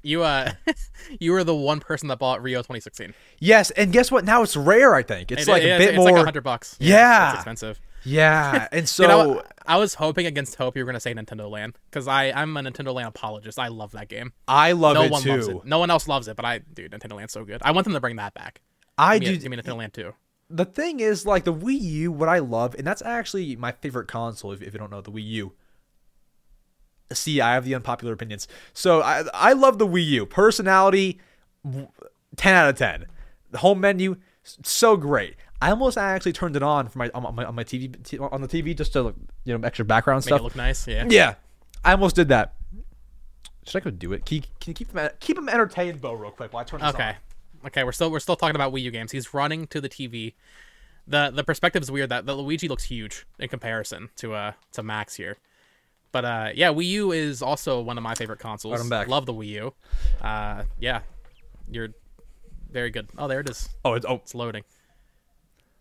[0.02, 0.52] You uh,
[1.20, 3.14] you were the one person that bought Rio 2016.
[3.38, 4.24] Yes, and guess what?
[4.24, 4.94] Now it's rare.
[4.94, 6.12] I think it's It- like it- a it's, bit it's more.
[6.12, 6.76] like hundred bucks.
[6.78, 7.30] Yeah.
[7.30, 7.80] it's expensive.
[8.04, 11.50] yeah, and so You know, I was hoping against hope you were gonna say Nintendo
[11.50, 13.58] Land because I I'm a Nintendo Land apologist.
[13.58, 14.34] I love that game.
[14.46, 15.30] I love No it one too.
[15.30, 15.64] loves it.
[15.64, 17.62] No one else loves it, but I dude, Nintendo Land's so good.
[17.64, 18.60] I want them to bring that back.
[18.98, 19.42] I Give me, do.
[19.42, 20.12] give me Nintendo Land too.
[20.50, 24.06] the thing is like the Wii U, what I love, and that's actually my favorite
[24.06, 24.52] console.
[24.52, 25.52] If, if you don't know the Wii U,
[27.12, 28.48] see, I have the unpopular opinions.
[28.72, 30.26] So I I love the Wii U.
[30.26, 31.20] Personality,
[32.36, 33.06] ten out of ten.
[33.50, 35.36] The home menu, so great.
[35.62, 37.94] I almost actually turned it on for my on my, on my TV
[38.32, 40.40] on the TV just to look, you know extra background Make stuff.
[40.40, 40.86] it look nice.
[40.86, 41.06] Yeah.
[41.08, 41.34] yeah,
[41.84, 42.54] I almost did that.
[43.66, 44.26] Should I go do it?
[44.26, 46.80] Can you, can you keep them keep them entertained, Bo, real quick while I turn
[46.80, 47.08] this Okay.
[47.10, 47.14] on?
[47.66, 49.12] Okay, we're still we're still talking about Wii U games.
[49.12, 50.34] He's running to the TV.
[51.06, 54.82] The the perspective is weird that, that Luigi looks huge in comparison to uh to
[54.82, 55.38] Max here.
[56.14, 58.80] But uh, yeah, Wii U is also one of my favorite consoles.
[58.80, 59.08] I'm back.
[59.08, 59.74] Love the Wii U.
[60.22, 61.00] Uh, yeah,
[61.68, 61.88] you're
[62.70, 63.08] very good.
[63.18, 63.68] Oh, there it is.
[63.84, 64.62] Oh, it's, oh, It's loading.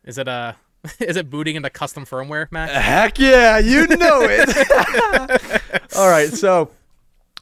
[0.04, 0.54] Is it uh,
[1.00, 2.72] is it booting into custom firmware, Max?
[2.74, 5.92] heck yeah, you know it.
[5.96, 6.72] All right, so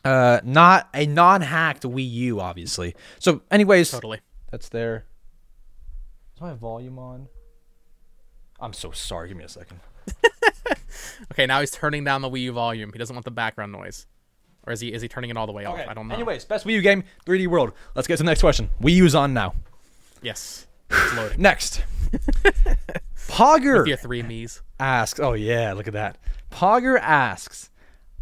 [0.04, 2.94] uh, not a non-hacked Wii U, obviously.
[3.20, 4.20] So, anyways, Totally.
[4.52, 5.06] that's there.
[6.36, 7.30] Is my volume on?
[8.60, 9.30] I'm so sorry.
[9.30, 9.80] Give me a second.
[11.32, 12.92] Okay, now he's turning down the Wii U volume.
[12.92, 14.08] He doesn't want the background noise,
[14.66, 14.94] or is he?
[14.94, 15.80] Is he turning it all the way off?
[15.88, 16.16] I don't know.
[16.16, 17.74] Anyways, best Wii U game, 3D World.
[17.96, 18.70] Let's get to the next question.
[18.82, 19.54] Wii U's on now.
[20.22, 21.42] Yes, it's loading.
[21.42, 21.84] Next.
[23.28, 24.62] Pogger Your three me's.
[24.80, 26.18] asks, oh yeah, look at that.
[26.52, 27.70] Pogger asks,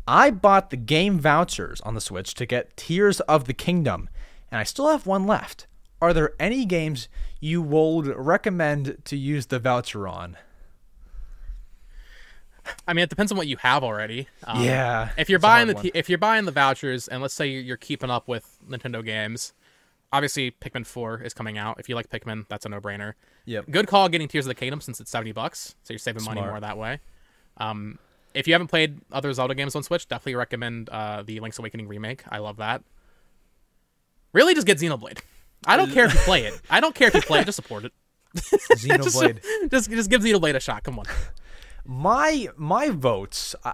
[0.08, 4.10] I bought the game vouchers on the Switch to get Tears of the Kingdom,
[4.52, 5.66] and I still have one left.
[6.02, 7.10] Are there any games
[7.40, 10.38] you would recommend to use the voucher on?
[12.88, 14.28] I mean, it depends on what you have already.
[14.44, 17.48] Um, Yeah, If you're buying the t- if you're buying the vouchers, and let's say
[17.48, 19.54] you're you're keeping up with Nintendo games,
[20.12, 21.80] obviously Pikmin 4 is coming out.
[21.80, 23.14] If you like Pikmin, that's a no brainer.
[23.46, 23.72] Yep.
[23.72, 26.42] Good call getting Tears of the Kingdom since it's seventy bucks, so you're saving money
[26.42, 27.00] more that way.
[27.58, 27.98] Um,
[28.34, 31.88] if you haven't played other Zelda games on Switch, definitely recommend uh, the Link's Awakening
[31.88, 32.24] remake.
[32.30, 32.84] I love that.
[34.34, 35.20] Really, just get Xenoblade.
[35.66, 36.62] I don't care if you play it.
[36.70, 37.46] I don't care if you play it.
[37.46, 37.92] Just support it.
[38.36, 39.72] just, Xenoblade.
[39.72, 40.84] just just give Xenoblade a shot.
[40.84, 41.06] Come on.
[41.90, 43.74] My my votes I,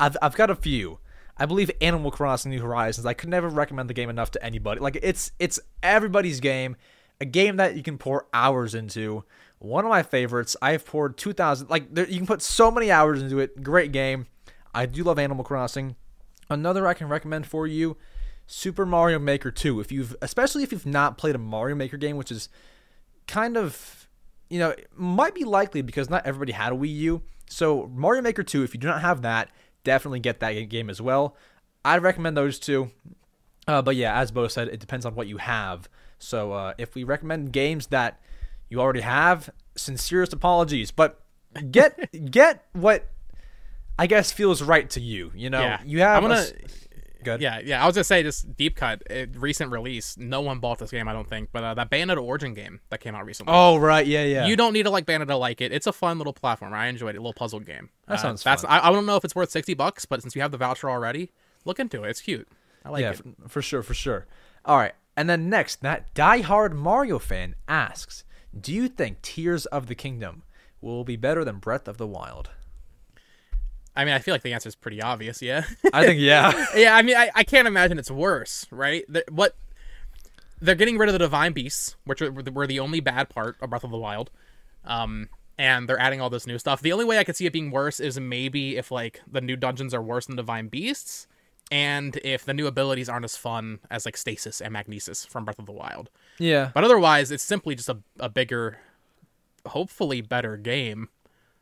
[0.00, 0.98] I've, I've got a few.
[1.36, 4.80] I believe animal crossing new horizons i could never recommend the game enough to anybody.
[4.80, 6.76] Like it's it's everybody's game
[7.20, 9.22] a game that you can pour hours into.
[9.60, 13.22] One of my favorites i've poured 2000 like there, you can put so many hours
[13.22, 14.26] into it great game.
[14.74, 15.94] I do love animal crossing.
[16.50, 17.96] Another i can recommend for you
[18.48, 22.16] super mario maker 2 if you've especially if you've not played a mario maker game
[22.16, 22.48] which is
[23.28, 24.08] kind of
[24.50, 27.22] you know might be likely because not everybody had a Wii U.
[27.52, 29.50] So Mario Maker 2, if you do not have that,
[29.84, 31.36] definitely get that game as well.
[31.84, 32.90] I'd recommend those two.
[33.68, 35.88] Uh, but yeah, as Bo said, it depends on what you have.
[36.18, 38.20] So uh, if we recommend games that
[38.68, 40.90] you already have, sincerest apologies.
[40.90, 41.20] But
[41.70, 43.08] get get what
[43.98, 45.30] I guess feels right to you.
[45.34, 45.80] You know, Yeah.
[45.84, 46.22] you have.
[46.22, 46.40] I'm gonna.
[46.40, 46.52] s-
[47.24, 47.40] Good.
[47.40, 47.82] Yeah, yeah.
[47.82, 49.02] I was gonna say just deep cut.
[49.10, 50.16] uh recent release.
[50.16, 51.50] No one bought this game, I don't think.
[51.52, 53.52] But uh, that Bayonetta Origin game that came out recently.
[53.54, 54.46] Oh right, yeah, yeah.
[54.46, 55.72] You don't need to like Bayonetta to like it.
[55.72, 56.72] It's a fun little platform.
[56.74, 57.18] I enjoyed it.
[57.18, 57.90] A little puzzle game.
[58.08, 58.62] That Uh, sounds That's.
[58.62, 58.70] fun.
[58.70, 60.90] I, I don't know if it's worth sixty bucks, but since you have the voucher
[60.90, 61.30] already,
[61.64, 62.10] look into it.
[62.10, 62.48] It's cute.
[62.84, 63.20] I like yeah, it.
[63.44, 64.26] f- for sure, for sure.
[64.64, 68.24] All right, and then next, that diehard Mario fan asks,
[68.58, 70.42] "Do you think Tears of the Kingdom
[70.80, 72.50] will be better than Breath of the Wild?"
[73.94, 75.42] I mean, I feel like the answer is pretty obvious.
[75.42, 75.64] Yeah.
[75.92, 76.66] I think yeah.
[76.76, 76.96] yeah.
[76.96, 79.04] I mean, I, I can't imagine it's worse, right?
[79.08, 79.54] The, what
[80.60, 83.70] they're getting rid of the divine beasts, which were, were the only bad part of
[83.70, 84.30] Breath of the Wild.
[84.84, 85.28] Um,
[85.58, 86.80] and they're adding all this new stuff.
[86.80, 89.56] The only way I could see it being worse is maybe if like the new
[89.56, 91.26] dungeons are worse than divine beasts,
[91.70, 95.58] and if the new abilities aren't as fun as like stasis and magnesis from Breath
[95.58, 96.10] of the Wild.
[96.38, 96.70] yeah.
[96.74, 98.78] But otherwise, it's simply just a, a bigger,
[99.66, 101.08] hopefully better game.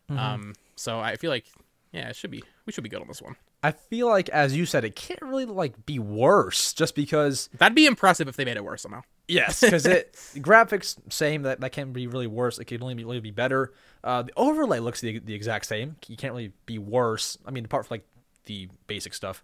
[0.09, 1.45] Um, so I feel like
[1.93, 3.37] yeah, it should be we should be good on this one.
[3.63, 7.51] I feel like, as you said, it can't really like be worse, just because.
[7.59, 9.03] That'd be impressive if they made it worse somehow.
[9.29, 12.59] Yes, because it graphics same that that can't be really worse.
[12.59, 13.73] It could only be really be better.
[14.03, 15.97] Uh, the overlay looks the, the exact same.
[16.09, 17.37] You can't really be worse.
[17.45, 18.07] I mean, apart from like
[18.47, 19.43] the basic stuff.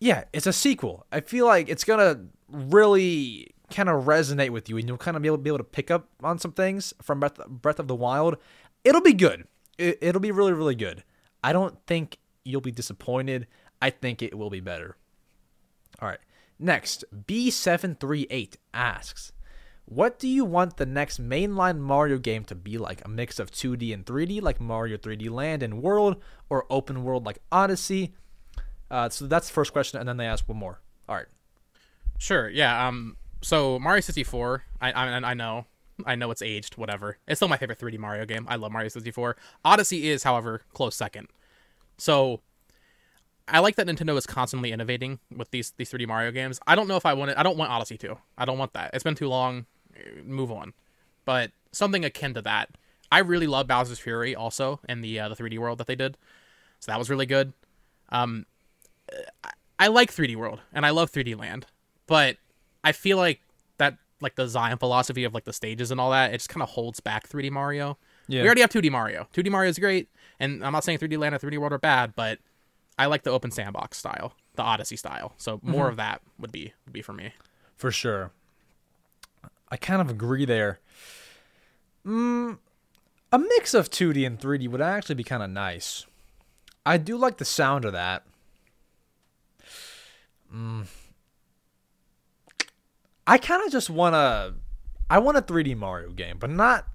[0.00, 1.06] Yeah, it's a sequel.
[1.12, 5.22] I feel like it's gonna really kind of resonate with you, and you'll kind of
[5.22, 7.94] be able, be able to pick up on some things from Breath, Breath of the
[7.94, 8.38] Wild.
[8.84, 9.46] It'll be good.
[9.78, 11.04] It, it'll be really really good.
[11.42, 13.46] I don't think you'll be disappointed.
[13.80, 14.96] I think it will be better.
[16.00, 16.20] All right.
[16.58, 19.32] Next, B738 asks,
[19.84, 23.04] What do you want the next mainline Mario game to be like?
[23.04, 27.26] A mix of 2D and 3D, like Mario 3D Land and World, or open world
[27.26, 28.14] like Odyssey?
[28.90, 30.80] Uh, so that's the first question, and then they ask one more.
[31.08, 31.26] All right.
[32.18, 32.48] Sure.
[32.48, 32.86] Yeah.
[32.86, 33.16] Um.
[33.42, 35.66] So Mario 64, I I, I know,
[36.06, 36.76] I know it's aged.
[36.76, 37.18] Whatever.
[37.26, 38.46] It's still my favorite 3D Mario game.
[38.48, 39.36] I love Mario 64.
[39.64, 41.28] Odyssey is, however, close second.
[41.98, 42.40] So
[43.48, 46.60] I like that Nintendo is constantly innovating with these these 3D Mario games.
[46.66, 47.38] I don't know if I want it.
[47.38, 48.16] I don't want Odyssey 2.
[48.38, 48.90] I don't want that.
[48.94, 49.66] It's been too long.
[49.94, 50.72] Uh, Move on.
[51.24, 52.70] But something akin to that.
[53.10, 56.16] I really love Bowser's Fury also in the uh, the 3D world that they did.
[56.80, 57.52] So that was really good.
[58.10, 58.46] Um,
[59.44, 61.66] I, I like 3D World and I love 3D Land,
[62.06, 62.36] but
[62.84, 63.40] I feel like
[64.22, 66.70] like the Zion philosophy of like the stages and all that, it just kind of
[66.70, 67.98] holds back 3D Mario.
[68.28, 68.42] Yeah.
[68.42, 69.28] We already have 2D Mario.
[69.34, 70.08] 2D Mario is great,
[70.38, 72.38] and I'm not saying 3D Land or 3D World are bad, but
[72.98, 75.34] I like the open sandbox style, the Odyssey style.
[75.36, 77.32] So more of that would be would be for me.
[77.76, 78.30] For sure.
[79.70, 80.78] I kind of agree there.
[82.06, 82.58] Mm,
[83.32, 86.06] a mix of 2D and 3D would actually be kind of nice.
[86.84, 88.24] I do like the sound of that.
[90.54, 90.86] Mm.
[93.32, 94.52] I kind of just want to.
[95.08, 96.86] I want a 3D Mario game, but not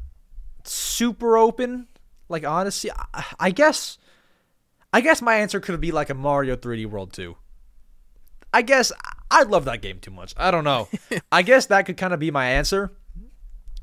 [0.66, 1.88] super open
[2.30, 2.92] like Odyssey.
[2.92, 3.98] I, I guess.
[4.94, 7.36] I guess my answer could be like a Mario 3D World 2.
[8.54, 8.92] I guess
[9.32, 10.36] I love that game too much.
[10.38, 10.88] I don't know.
[11.32, 12.92] I guess that could kind of be my answer.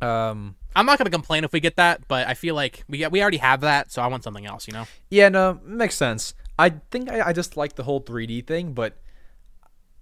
[0.00, 3.20] Um, I'm not gonna complain if we get that, but I feel like we we
[3.20, 4.68] already have that, so I want something else.
[4.68, 4.86] You know?
[5.10, 6.34] Yeah, no, makes sense.
[6.56, 8.96] I think I, I just like the whole 3D thing, but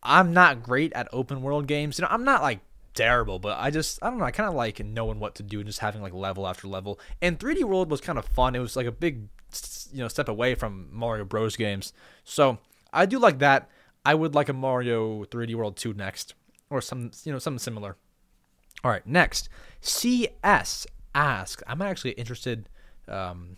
[0.02, 1.98] I'm not great at open world games.
[1.98, 2.60] You know, I'm not like
[2.94, 4.24] terrible, but I just I don't know.
[4.24, 6.98] I kind of like knowing what to do and just having like level after level.
[7.20, 8.54] And 3D World was kind of fun.
[8.54, 9.28] It was like a big
[9.92, 11.92] you know step away from Mario Bros games.
[12.24, 12.58] So
[12.92, 13.68] I do like that.
[14.04, 16.34] I would like a Mario 3D World 2 next,
[16.70, 17.96] or some you know something similar.
[18.84, 19.48] All right, next
[19.80, 21.62] CS asks.
[21.66, 22.68] I'm actually interested
[23.06, 23.56] um,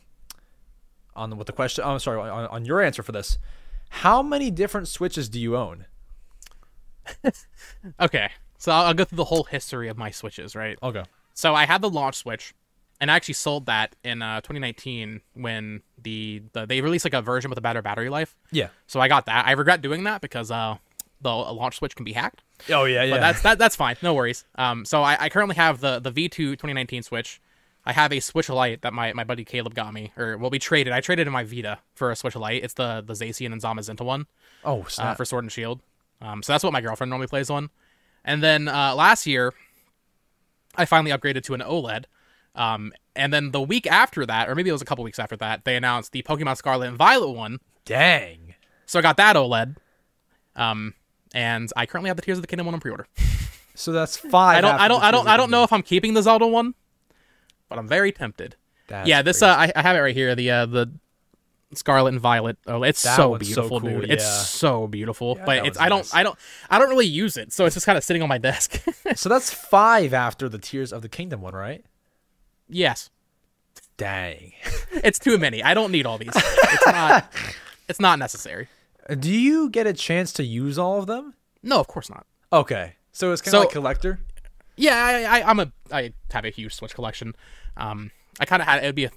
[1.17, 1.85] on what the question.
[1.85, 3.39] Oh, I'm sorry on, on your answer for this.
[3.89, 5.87] How many different Switches do you own?
[8.01, 10.79] Okay, so I'll, I'll go through the whole history of my Switches, right?
[10.83, 11.05] Okay.
[11.35, 12.55] So I had the launch Switch,
[13.01, 17.23] and I actually sold that in uh, 2019 when the, the they released like a
[17.23, 18.37] version with a better battery life.
[18.53, 18.69] Yeah.
[18.87, 19.47] So I got that.
[19.47, 20.77] I regret doing that because uh,
[21.21, 22.43] the a launch Switch can be hacked.
[22.71, 23.15] Oh yeah, yeah.
[23.15, 23.97] But that's that, that's fine.
[24.03, 24.45] No worries.
[24.55, 27.41] Um, so I, I currently have the the V2 2019 Switch.
[27.87, 30.59] I have a Switch Lite that my, my buddy Caleb got me, or will be
[30.59, 30.93] traded.
[30.95, 32.65] I traded in my Vita for a Switch Lite.
[32.65, 34.27] It's the the Zacian and Zamazenta one
[34.65, 35.17] oh uh, snap.
[35.17, 35.81] for Sword and Shield.
[36.25, 37.71] Um, so that's what my girlfriend normally plays on.
[38.25, 39.53] And then uh, last year,
[40.75, 42.05] I finally upgraded to an OLED.
[42.55, 45.37] Um, and then the week after that, or maybe it was a couple weeks after
[45.37, 47.59] that, they announced the Pokemon Scarlet and Violet one.
[47.85, 48.55] Dang.
[48.87, 49.77] So I got that OLED.
[50.57, 50.95] Um,
[51.35, 53.07] and I currently have the Tears of the Kingdom one on pre-order.
[53.77, 54.59] So that's five.
[54.59, 56.75] I don't, I don't, I don't, I don't know if I'm keeping the Zelda one,
[57.69, 58.55] but I'm very tempted.
[58.87, 60.37] That's yeah, this uh, I, I have it right here.
[60.37, 60.93] The uh, the
[61.79, 62.57] Scarlet and Violet.
[62.67, 64.11] Oh, it's That so one's so beautiful, cool, dude.
[64.11, 65.37] It's so beautiful.
[65.39, 66.15] Yeah, but it's I don't nice.
[66.15, 66.39] I don't
[66.71, 68.83] I don't really use it, so it's just kind of sitting on my desk.
[69.15, 71.85] so that's five after the Tears of the Kingdom one, right?
[72.69, 73.11] yes,
[73.97, 74.53] Dang.
[74.93, 75.63] it's too many.
[75.63, 76.33] I don't need all these.
[76.75, 77.33] It's not.
[77.89, 78.69] it's not necessary.
[79.21, 81.35] Do you get a chance to use all of them?
[81.63, 82.27] No, of course not.
[82.53, 82.95] Okay.
[83.13, 84.19] So it's kind of So- like collector.
[84.77, 87.37] Yeah, I, I, I'm a I have a huge Switch collection.
[87.77, 88.11] Um,
[88.41, 89.11] I kind of had it'd be a,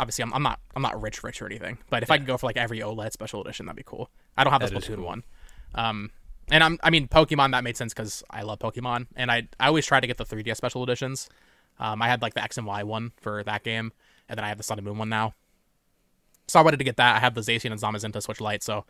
[0.00, 2.36] obviously I'm, I'm not I'm not rich rich or anything, but if I could go
[2.36, 4.10] for like every OLED special edition, that'd be cool.
[4.36, 5.04] I don't have the That is Splatoon cool.
[5.06, 5.24] one.
[5.74, 6.10] Um,
[6.50, 9.68] and I'm I mean Pokemon that made sense because I love Pokemon, and I I
[9.68, 11.28] always try to get the 3DS special editions.
[11.78, 13.92] Um, I had like the X and Y one for that game,
[14.28, 15.34] and then I have the Sun and Moon one now.
[16.48, 17.16] So I wanted to get that.
[17.16, 18.84] I have the Zacian and Zamazenta Switch Lite, so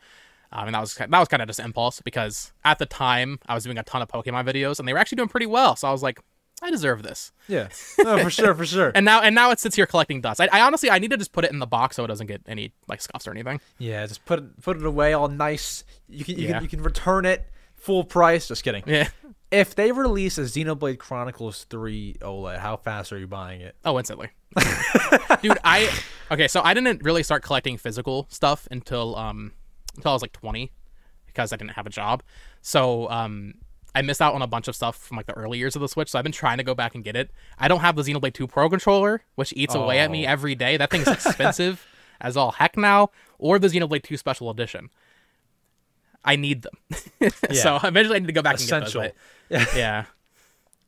[0.53, 3.55] um, and that was that was kind of just impulse because at the time I
[3.55, 5.77] was doing a ton of Pokemon videos and they were actually doing pretty well.
[5.77, 6.21] So I was like,
[6.63, 7.33] I deserve this.
[7.49, 7.69] Yeah.
[7.99, 8.93] No, for sure, for sure.
[8.95, 10.41] And now and now it sits here collecting dust.
[10.41, 12.27] I, I honestly I need to just put it in the box so it doesn't
[12.27, 13.61] get any like scuffs or anything.
[13.79, 15.85] yeah, just put it put it away all nice.
[16.09, 16.55] You can you Yeah.
[16.55, 17.47] can you can return it
[17.77, 18.47] full price.
[18.49, 18.83] Just kidding.
[18.87, 19.09] Yeah.
[19.51, 23.75] If they release a Xenoblade Chronicles 3 OLED, how fast are you buying it?
[23.85, 24.29] Oh, instantly.
[25.43, 25.91] Dude, I
[26.31, 26.47] okay.
[26.47, 29.53] So I didn't really start collecting physical stuff until um
[29.97, 30.71] until I was like 20
[31.27, 32.23] because I didn't have a job.
[32.61, 33.55] So um
[33.95, 35.89] I missed out on a bunch of stuff from like the early years of the
[35.89, 36.11] Switch.
[36.11, 37.31] So I've been trying to go back and get it.
[37.59, 40.31] I don't have the Xenoblade 2 Pro controller, which eats away at me Oh.
[40.31, 40.77] every day.
[40.77, 41.87] That thing's expensive
[42.21, 44.91] as all heck now, or the Xenoblade 2 Special Edition.
[46.25, 46.75] I need them.
[47.53, 49.01] so eventually I need to go back Essential.
[49.03, 49.13] and
[49.49, 49.75] get those.
[49.77, 50.05] yeah.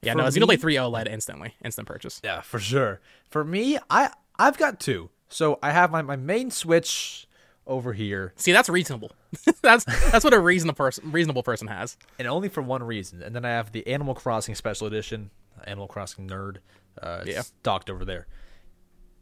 [0.03, 1.55] Yeah, For no, me- Xenoblade 3 OLED instantly.
[1.65, 2.21] Instant purchase.
[2.23, 3.01] Yeah, for sure.
[3.31, 5.11] For me, I I've got two.
[5.29, 7.27] So I have my, my main Switch
[7.67, 9.13] over here, See, that's reasonable.
[9.63, 11.97] that's that's what a reasonable person reasonable person has.
[12.19, 13.23] and only for one reason.
[13.23, 15.31] And then I have the Animal Crossing Special Edition,
[15.65, 16.57] Animal Crossing nerd.
[17.01, 17.43] Uh, Yeah.
[17.63, 18.27] docked over there.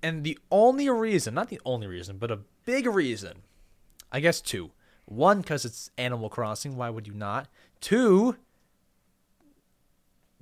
[0.02, 3.42] And the only reason, not the only reason, but a big reason,
[4.10, 4.70] I guess two.
[5.04, 6.76] One, because it's Animal Crossing.
[6.76, 7.48] Why would you not?
[7.80, 8.36] Two,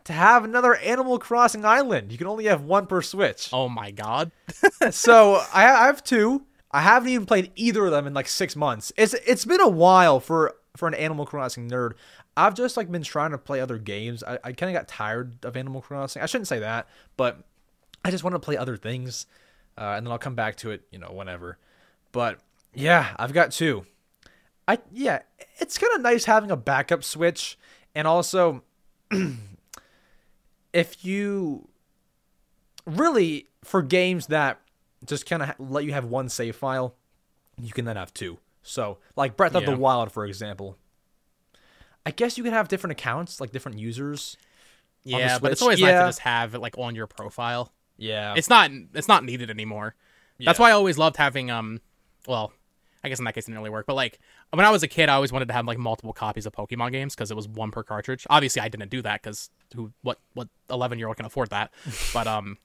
[0.04, 2.12] to have another Animal Crossing island.
[2.12, 3.50] You can only have one per Switch.
[3.52, 4.30] Oh my god.
[4.90, 6.44] so I, I have two.
[6.70, 8.93] I haven't even played either of them in like six months.
[8.97, 11.93] It's it's been a while for for an Animal Crossing nerd.
[12.36, 14.23] I've just like been trying to play other games.
[14.23, 16.23] I, I kind of got tired of Animal Crossing.
[16.23, 17.43] I shouldn't say that, but
[18.05, 19.27] I just want to play other things,
[19.77, 21.59] uh, and then I'll come back to it, you know, whenever.
[22.12, 22.39] But
[22.74, 23.86] yeah, I've got two.
[24.66, 25.20] I yeah,
[25.59, 27.59] it's kind of nice having a backup switch,
[27.95, 28.62] and also
[30.73, 31.69] if you
[32.86, 34.61] really for games that
[35.06, 36.94] just kind of ha- let you have one save file,
[37.60, 38.38] you can then have two.
[38.62, 40.76] So, like Breath of the Wild, for example.
[42.04, 44.36] I guess you can have different accounts, like different users.
[45.04, 47.72] Yeah, but it's always nice to just have it like on your profile.
[47.96, 48.34] Yeah.
[48.36, 49.94] It's not it's not needed anymore.
[50.40, 51.80] That's why I always loved having um
[52.26, 52.52] well
[53.02, 53.86] I guess in that case it didn't really work.
[53.86, 54.18] But like
[54.50, 56.92] when I was a kid, I always wanted to have like multiple copies of Pokemon
[56.92, 58.26] games because it was one per cartridge.
[58.30, 61.72] Obviously, I didn't do that because who what what eleven year old can afford that?
[62.12, 62.58] but um,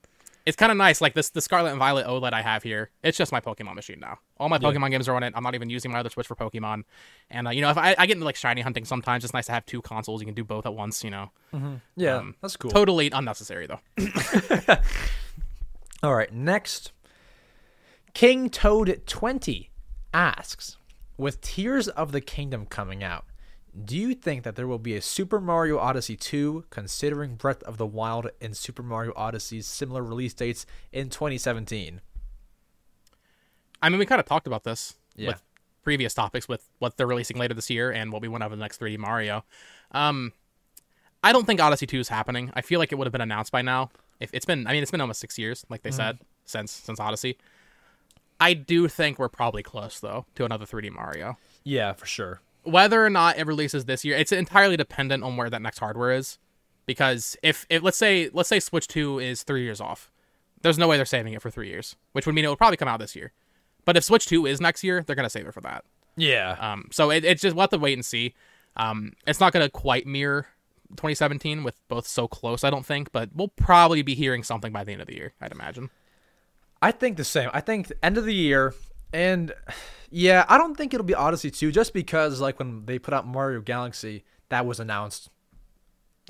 [0.45, 0.99] it's kind of nice.
[1.01, 2.89] Like this the Scarlet and Violet OLED I have here.
[3.03, 4.19] It's just my Pokemon machine now.
[4.39, 5.33] All my Pokemon games are on it.
[5.35, 6.83] I'm not even using my other Switch for Pokemon.
[7.29, 9.45] And uh, you know, if I, I get into like shiny hunting sometimes, it's nice
[9.45, 10.21] to have two consoles.
[10.21, 11.03] You can do both at once.
[11.03, 11.31] You know,
[11.95, 12.71] Yeah, Um, that's cool.
[12.71, 13.79] totally unnecessary though.
[16.03, 16.91] All right, next.
[18.13, 19.69] King Toad 20
[20.13, 20.77] asks
[21.17, 23.25] With Tears of the Kingdom coming out,
[23.85, 27.77] do you think that there will be a Super Mario Odyssey 2 considering Breath of
[27.77, 32.01] the Wild and Super Mario Odyssey's similar release dates in 2017?
[33.81, 35.29] I mean, we kind of talked about this Yeah.
[35.29, 35.43] with
[35.83, 38.57] previous topics with what they're releasing later this year and what we want out of
[38.57, 39.43] the next 3D Mario.
[39.91, 40.33] Um,
[41.23, 42.51] I don't think Odyssey 2 is happening.
[42.55, 43.91] I feel like it would have been announced by now.
[44.19, 46.99] If it's been, I mean, it's been almost six years, like they said, since since
[46.99, 47.37] Odyssey.
[48.39, 51.37] I do think we're probably close though to another 3D Mario.
[51.63, 52.41] Yeah, for sure.
[52.63, 56.11] Whether or not it releases this year, it's entirely dependent on where that next hardware
[56.11, 56.39] is.
[56.85, 60.11] Because if, if let's say let's say Switch 2 is three years off,
[60.61, 62.77] there's no way they're saving it for three years, which would mean it will probably
[62.77, 63.31] come out this year.
[63.85, 65.85] But if Switch 2 is next year, they're gonna save it for that.
[66.15, 66.57] Yeah.
[66.59, 68.33] Um, so it, it's just we'll have to wait and see.
[68.75, 70.47] Um, it's not gonna quite mirror
[70.91, 74.83] 2017 with both so close, I don't think, but we'll probably be hearing something by
[74.83, 75.89] the end of the year, I'd imagine.
[76.81, 77.49] I think the same.
[77.53, 78.73] I think end of the year,
[79.13, 79.53] and
[80.11, 83.25] yeah, I don't think it'll be Odyssey 2 just because, like, when they put out
[83.27, 85.29] Mario Galaxy, that was announced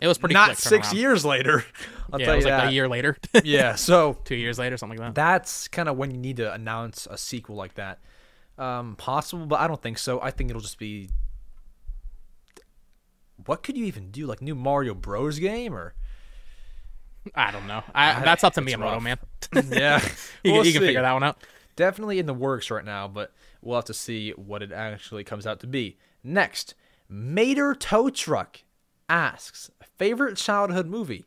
[0.02, 1.64] It was pretty not six years later.
[2.14, 2.68] I'll Yeah, tell it was you like that.
[2.70, 5.16] a year later, yeah, so two years later, something like that.
[5.16, 8.00] that's kind of when you need to announce a sequel like that.
[8.58, 10.22] Um, possible, but I don't think so.
[10.22, 11.10] I think it'll just be.
[13.46, 14.26] What could you even do?
[14.26, 15.40] Like new Mario Bros.
[15.40, 15.94] game or?
[17.36, 17.84] I don't know.
[17.96, 19.18] I, that's up to Miyamoto, man.
[19.72, 20.02] Yeah,
[20.44, 21.38] you, We'll can, can figure that one out.
[21.76, 23.32] Definitely in the works right now, but
[23.62, 25.98] we'll have to see what it actually comes out to be.
[26.24, 26.74] Next,
[27.10, 28.62] Mater Tow Truck
[29.10, 31.26] asks favorite childhood movie.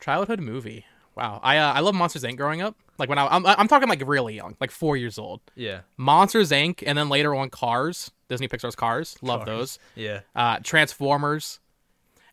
[0.00, 0.84] Childhood movie.
[1.16, 1.40] Wow.
[1.42, 2.36] I uh, I love Monsters Inc.
[2.36, 2.76] growing up.
[2.98, 5.40] Like when I I'm, I'm talking like really young, like four years old.
[5.54, 6.82] Yeah, Monsters Inc.
[6.86, 9.16] and then later on Cars, Disney Pixar's Cars.
[9.22, 9.48] Love Cars.
[9.48, 9.78] those.
[9.94, 10.20] yeah.
[10.34, 11.60] Uh, Transformers.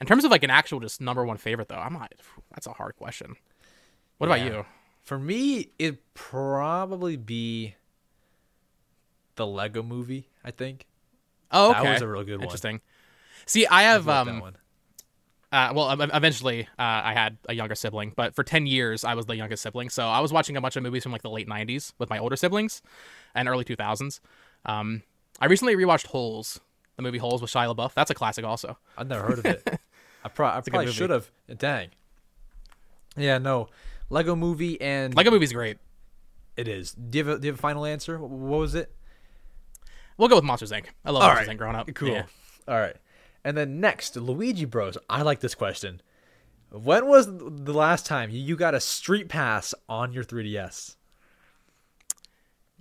[0.01, 2.13] In terms of like an actual just number one favorite though, I'm not.
[2.53, 3.35] That's a hard question.
[4.17, 4.65] What about you?
[5.03, 7.75] For me, it'd probably be
[9.35, 10.29] the Lego Movie.
[10.43, 10.85] I think
[11.51, 12.43] Oh, That was a real good one.
[12.43, 12.81] Interesting.
[13.45, 14.53] See, I have Love um
[15.51, 19.27] uh, well, eventually, uh, I had a younger sibling, but for 10 years, I was
[19.27, 19.89] the youngest sibling.
[19.91, 22.17] So I was watching a bunch of movies from like the late 90s with my
[22.17, 22.81] older siblings
[23.35, 24.19] and early 2000s.
[24.65, 25.03] Um,
[25.39, 26.59] I recently rewatched Holes,
[26.95, 27.93] the movie Holes with Shia LaBeouf.
[27.93, 28.79] That's a classic, also.
[28.97, 29.79] I've never heard of it.
[30.23, 31.29] I, pro- I probably should have.
[31.55, 31.89] Dang.
[33.15, 33.67] Yeah, no.
[34.09, 35.77] Lego Movie and Lego movie's great.
[36.57, 36.91] it is.
[36.93, 38.17] Do you have a, do you have a final answer?
[38.19, 38.93] What was it?
[40.17, 40.85] We'll go with Monsters Inc.
[41.03, 41.55] I love All Monsters right.
[41.55, 41.57] Inc.
[41.59, 41.89] growing up.
[41.95, 42.09] Cool.
[42.09, 42.25] Yeah.
[42.67, 42.95] All right.
[43.43, 44.97] And then next, Luigi Bros.
[45.09, 46.01] I like this question.
[46.69, 50.95] When was the last time you got a street pass on your 3DS?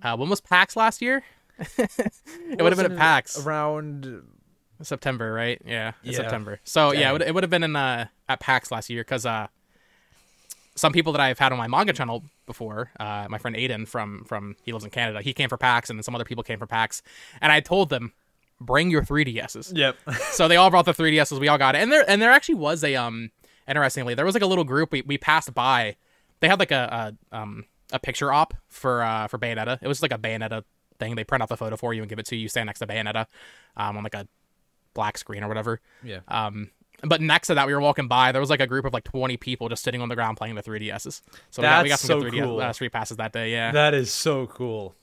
[0.01, 1.23] Uh, when was PAX last year?
[1.77, 3.45] it would have been at PAX.
[3.45, 4.23] around.
[4.81, 5.61] September, right?
[5.65, 6.17] Yeah, Yeah.
[6.17, 6.59] September.
[6.65, 7.09] So yeah, Dang.
[7.09, 9.47] it would, it would have been in uh, at PAX last year because uh,
[10.75, 14.23] some people that I've had on my manga channel before, uh, my friend Aiden from
[14.25, 16.59] from he lives in Canada, he came for PAX, and then some other people came
[16.59, 17.01] for PAX,
[17.41, 18.13] and I told them
[18.59, 19.75] bring your 3DSs.
[19.75, 19.97] Yep.
[20.31, 21.39] so they all brought the 3DSs.
[21.39, 23.31] We all got it, and there and there actually was a um
[23.67, 25.95] interestingly there was like a little group we, we passed by.
[26.39, 29.79] They had like a, a um a picture op for uh for Bayonetta.
[29.81, 30.63] It was like a Bayonetta
[30.99, 31.15] thing.
[31.15, 32.43] They print out the photo for you and give it to you.
[32.43, 33.27] You stand next to Bayonetta,
[33.77, 34.27] um on like a
[34.93, 35.79] black screen or whatever.
[36.03, 36.19] yeah.
[36.27, 36.69] Um,
[37.05, 38.31] but next to that, we were walking by.
[38.31, 40.55] There was like a group of like 20 people just sitting on the ground playing
[40.55, 41.21] the 3DSs.
[41.51, 42.59] So we got, we got some so good 3DS cool.
[42.61, 43.51] uh, street passes that day.
[43.51, 44.95] Yeah, That is so cool.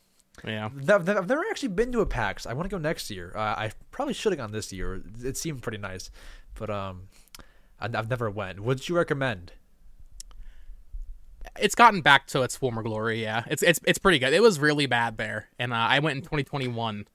[0.44, 0.68] yeah.
[0.70, 2.46] Th- I've I've never actually been to a PAX.
[2.46, 3.32] I want to go next year.
[3.34, 5.02] Uh, I probably should have gone this year.
[5.22, 6.10] It seemed pretty nice,
[6.54, 7.08] but um,
[7.80, 8.60] I- I've never went.
[8.60, 9.52] What did you recommend?
[11.58, 13.22] It's gotten back to its former glory.
[13.22, 14.32] Yeah, it's it's it's pretty good.
[14.32, 17.06] It was really bad there, and uh, I went in 2021.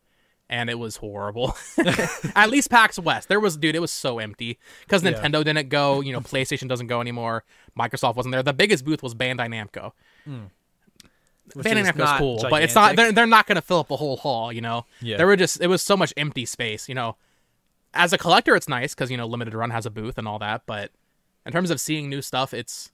[0.49, 1.55] And it was horrible.
[2.35, 3.75] At least PAX West, there was dude.
[3.75, 5.13] It was so empty because Yeah.
[5.13, 6.01] Nintendo didn't go.
[6.01, 7.43] You know, PlayStation doesn't go anymore.
[7.77, 8.43] Microsoft wasn't there.
[8.43, 9.91] The biggest booth was Bandai Namco.
[11.53, 12.95] Which Bandai is Namco's cool, but it's not.
[12.95, 14.51] They're, they're not going to fill up a whole hall.
[14.51, 15.17] You know, Yeah.
[15.17, 16.89] there were just it was so much empty space.
[16.89, 17.17] You know,
[17.93, 20.39] as a collector, it's nice because you know limited run has a booth and all
[20.39, 20.63] that.
[20.65, 20.91] But
[21.45, 22.91] in terms of seeing new stuff, it's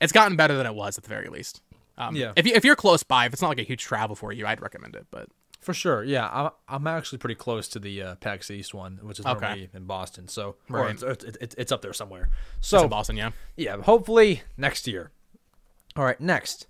[0.00, 1.60] it's gotten better than it was at the very least.
[1.96, 2.32] Um, Yeah.
[2.36, 4.46] If you if you're close by, if it's not like a huge travel for you,
[4.46, 5.06] I'd recommend it.
[5.10, 5.28] But
[5.60, 6.28] For sure, yeah.
[6.32, 9.40] I'm, I'm actually pretty close to the uh, PAX East one, which is Okay.
[9.40, 10.28] normally in Boston.
[10.28, 10.94] So, Right.
[11.02, 12.28] it's, it's, it's, up there somewhere.
[12.60, 13.30] So, Boston, yeah.
[13.56, 15.10] yeah, hopefully next year.
[15.96, 16.68] All right, next.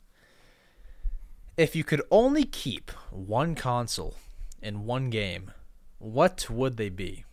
[1.59, 4.15] If you could only keep one console
[4.62, 5.51] in one game,
[5.98, 7.24] what would they be?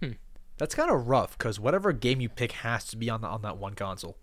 [0.00, 0.12] Hmm.
[0.58, 3.42] That's kind of rough because whatever game you pick has to be on the, on
[3.42, 4.16] that one console.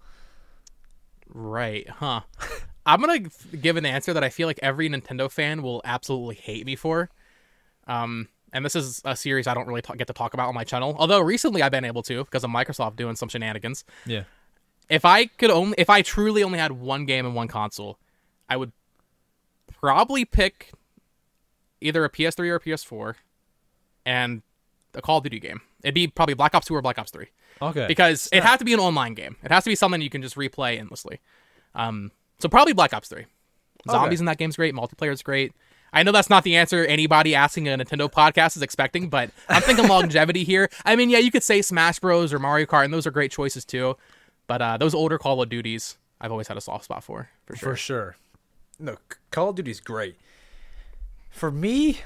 [1.27, 2.21] Right, huh?
[2.85, 3.19] I'm gonna
[3.61, 7.09] give an answer that I feel like every Nintendo fan will absolutely hate me for.
[7.87, 10.55] Um, and this is a series I don't really ta- get to talk about on
[10.55, 10.95] my channel.
[10.99, 13.83] Although recently I've been able to because of Microsoft doing some shenanigans.
[14.05, 14.23] Yeah.
[14.89, 17.97] If I could only, if I truly only had one game and one console,
[18.49, 18.71] I would
[19.79, 20.71] probably pick
[21.81, 23.15] either a PS3 or a PS4,
[24.05, 24.41] and
[24.93, 25.61] a Call of Duty game.
[25.83, 27.27] It'd be probably Black Ops 2 or Black Ops 3
[27.61, 27.87] Okay.
[27.87, 29.35] because it has to be an online game.
[29.43, 31.19] It has to be something you can just replay endlessly.
[31.75, 32.11] Um,
[32.43, 33.25] so probably Black Ops 3.
[33.89, 34.75] Zombies in that game's great.
[34.75, 35.53] Multiplayer's great.
[35.93, 39.61] I know that's not the answer anybody asking a Nintendo podcast is expecting, but I'm
[39.61, 40.69] thinking longevity here.
[40.83, 42.33] I mean, yeah, you could say Smash Bros.
[42.33, 43.95] or Mario Kart, and those are great choices too.
[44.45, 47.55] But uh, those older Call of Duties, I've always had a soft spot for, for
[47.55, 47.69] sure.
[47.69, 48.17] For sure.
[48.77, 48.97] No,
[49.31, 50.17] Call of Duty's great.
[51.29, 52.01] For me,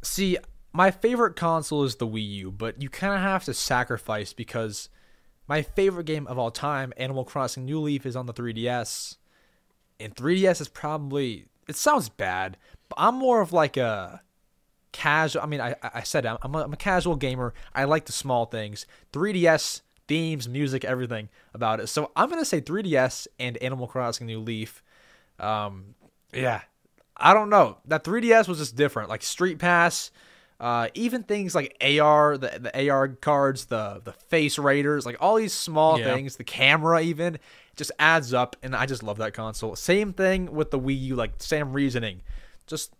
[0.00, 0.38] see,
[0.72, 4.88] my favorite console is the Wii U, but you kind of have to sacrifice because
[5.46, 9.16] my favorite game of all time, Animal Crossing New Leaf, is on the 3DS.
[10.00, 12.56] And 3DS is probably, it sounds bad,
[12.88, 14.22] but I'm more of like a
[14.92, 15.42] casual.
[15.42, 17.54] I mean, I, I said it, I'm a, I'm a casual gamer.
[17.74, 18.86] I like the small things.
[19.12, 21.86] 3DS themes, music, everything about it.
[21.88, 24.82] So I'm gonna say 3DS and Animal Crossing New Leaf.
[25.38, 25.94] Um,
[26.32, 26.62] yeah,
[27.16, 27.78] I don't know.
[27.86, 29.08] That 3DS was just different.
[29.08, 30.10] Like Street Pass,
[30.58, 35.36] uh, even things like AR, the the AR cards, the the face raiders, like all
[35.36, 36.04] these small Yeah.
[36.14, 37.38] things, the camera even
[37.80, 39.74] just adds up, and I just love that console.
[39.74, 42.20] Same thing with the Wii U, like same reasoning.
[42.66, 42.92] Just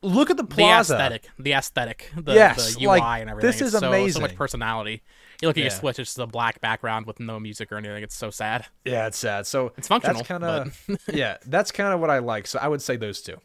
[0.00, 0.94] look at the The plaza.
[0.94, 3.48] aesthetic, the aesthetic, the, Yes, the UI like, and everything.
[3.48, 5.02] this is It's so, So much personality.
[5.42, 8.02] You look at your Switch; it's just a black background with no music or anything.
[8.04, 8.66] It's so sad.
[8.84, 9.46] Yeah, it's sad.
[9.46, 11.38] So It's functional, That's kind of yeah.
[11.46, 12.46] That's kind of what I like.
[12.46, 13.38] So I would say those two.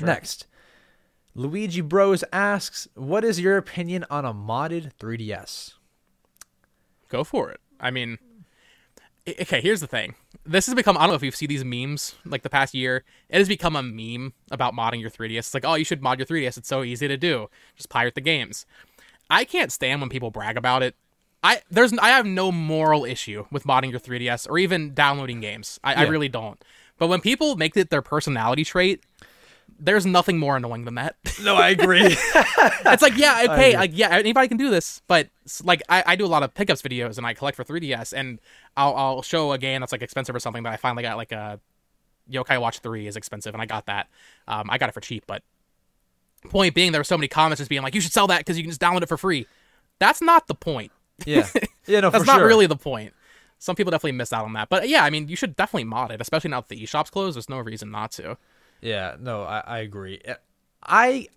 [0.00, 0.46] Next,
[1.34, 5.74] Luigi Bros asks, "What is your opinion on a modded 3DS?"
[7.08, 7.60] go for it.
[7.80, 8.18] I mean,
[9.28, 10.14] okay, here's the thing.
[10.44, 13.04] This has become, I don't know if you've seen these memes like the past year.
[13.28, 15.38] It has become a meme about modding your 3DS.
[15.38, 16.58] It's like, oh, you should mod your 3DS.
[16.58, 17.48] It's so easy to do.
[17.76, 18.66] Just pirate the games.
[19.30, 20.94] I can't stand when people brag about it.
[21.44, 25.80] I there's I have no moral issue with modding your 3DS or even downloading games.
[25.82, 26.62] I, I really don't.
[26.98, 29.02] But when people make it their personality trait,
[29.78, 31.16] there's nothing more annoying than that.
[31.42, 32.00] No, I agree.
[32.24, 35.28] it's like yeah okay like yeah anybody can do this but
[35.64, 38.38] like I, I do a lot of pickups videos and i collect for 3ds and
[38.76, 41.32] I'll, I'll show a game that's like expensive or something but i finally got like
[41.32, 41.58] a
[42.30, 44.08] yokai watch 3 is expensive and i got that.
[44.46, 45.42] Um, i got it for cheap but
[46.48, 48.56] point being there were so many comments just being like you should sell that because
[48.56, 49.46] you can just download it for free.
[49.98, 50.92] That's not the point.
[51.24, 51.48] Yeah,
[51.86, 52.46] yeah, no, that's for not sure.
[52.46, 53.14] really the point.
[53.58, 56.10] Some people definitely miss out on that but yeah i mean you should definitely mod
[56.10, 58.36] it especially now that the eShop's closed there's no reason not to
[58.82, 60.20] Yeah, no, I, I agree.
[60.26, 60.34] Uh,
[60.82, 61.28] I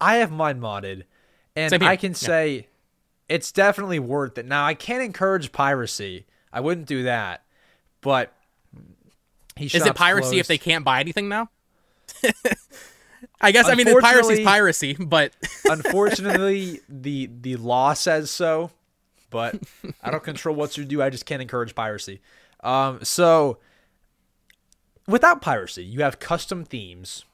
[0.00, 1.04] I have mine modded,
[1.54, 2.16] and I can yeah.
[2.16, 2.66] say
[3.28, 4.46] it's definitely worth it.
[4.46, 6.26] Now I can't encourage piracy.
[6.52, 7.44] I wouldn't do that,
[8.00, 8.32] but
[9.56, 11.50] he Is it piracy if they can't buy anything now?
[13.40, 15.32] I guess I mean it's piracy's Unfortunately- piracy, but
[15.70, 18.70] Unfortunately, the the law says so,
[19.30, 19.56] but
[20.02, 21.02] I don't control what you do.
[21.02, 22.20] I just can't encourage piracy.
[22.62, 23.58] Um, so
[25.06, 27.24] without piracy, you have custom themes,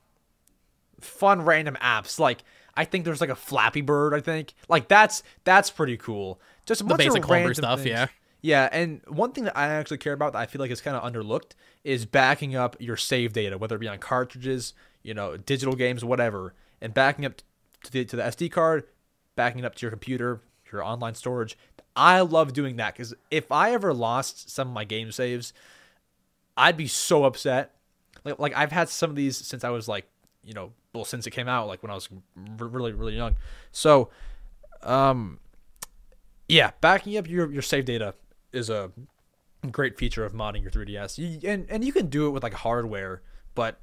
[1.01, 2.19] fun random apps.
[2.19, 4.15] Like I think there's like a Flappy Bird.
[4.15, 6.41] I think like that's that's pretty cool.
[6.67, 7.91] Just a bunch basic of random stuff, things.
[7.91, 8.07] yeah.
[8.41, 10.97] Yeah, and one thing that I actually care about that I feel like is kind
[10.97, 15.37] of underlooked is backing up your save data, whether it be on cartridges, you know,
[15.37, 17.39] digital games, whatever, and backing up
[17.83, 18.85] to the to the SD card,
[19.35, 20.41] backing it up to your computer,
[20.73, 21.59] your online storage.
[21.97, 25.53] I love doing that because if I ever lost some of my game saves,
[26.59, 27.75] I'd be so upset.
[28.25, 30.07] Like, like I've had some of these since I was like,
[30.43, 33.37] you know, well, since it came out, like when I was really, really young.
[33.71, 34.11] So,
[34.83, 35.39] um,
[36.49, 38.15] yeah, backing up your your save data
[38.53, 38.91] is a
[39.71, 41.19] great feature of modding your 3DS.
[41.19, 43.23] You, and and you can do it with like hardware,
[43.55, 43.81] but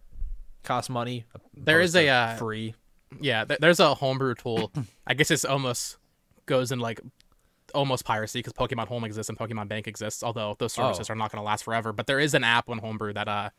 [0.64, 1.26] costs money.
[1.56, 2.76] There is a, uh, free.
[3.22, 4.72] yeah, there's a homebrew tool.
[5.08, 5.98] I guess it's almost
[6.46, 7.00] goes in like
[7.76, 10.24] almost piracy because Pokemon Home exists and Pokemon Bank exists.
[10.24, 11.14] Although those services Oh.
[11.14, 13.50] are not going to last forever, but there is an app on homebrew that uh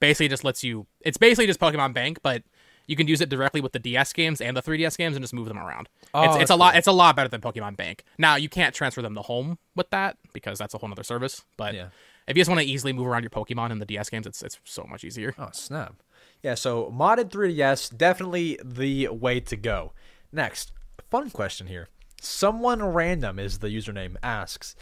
[0.00, 0.86] basically just lets you.
[1.02, 2.42] It's basically just Pokemon Bank, but
[2.86, 5.34] you can use it directly with the DS games and the 3DS games and just
[5.34, 5.88] move them around.
[6.14, 6.76] Oh, it's it's a lot.
[6.76, 8.04] It's a lot better than Pokemon Bank.
[8.16, 11.44] Now you can't transfer them to home with that because that's a whole other service.
[11.56, 11.88] But Yeah.
[12.28, 14.42] if you just want to easily move around your Pokemon in the DS games, it's
[14.42, 15.34] it's so much easier.
[15.38, 15.94] Oh snap!
[16.42, 19.92] Yeah, so modded 3DS definitely the way to go.
[20.30, 20.70] Next,
[21.10, 21.88] fun question here.
[22.20, 24.74] Someone random is the username asks,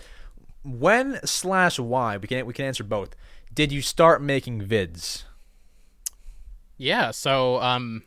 [0.65, 3.15] when slash why we can we can answer both.
[3.53, 5.25] Did you start making vids?
[6.77, 8.05] Yeah, so um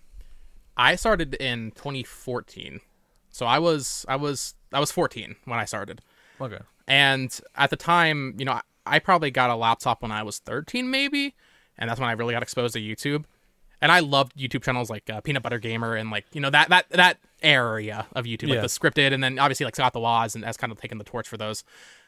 [0.75, 2.81] I started in 2014.
[3.29, 6.01] So I was I was I was 14 when I started.
[6.41, 6.59] Okay.
[6.87, 10.39] And at the time, you know, I, I probably got a laptop when I was
[10.39, 11.35] 13 maybe,
[11.77, 13.25] and that's when I really got exposed to YouTube.
[13.81, 16.69] And I loved YouTube channels like uh, Peanut Butter Gamer and like, you know, that
[16.69, 18.61] that that area of YouTube, like Yeah.
[18.61, 21.03] the scripted and then obviously like Scott the Woz and has kind of taken the
[21.03, 21.63] torch for those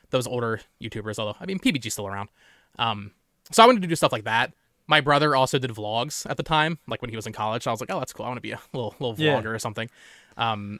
[0.09, 2.29] those older YouTubers, although I mean PBG's still around.
[2.77, 3.11] Um
[3.51, 4.53] so I wanted to do stuff like that.
[4.87, 7.67] My brother also did vlogs at the time, like when he was in college.
[7.67, 8.25] I was like, oh, that's cool.
[8.25, 9.39] I want to be a little little Yeah.
[9.41, 9.89] vlogger or something.
[10.37, 10.79] Um,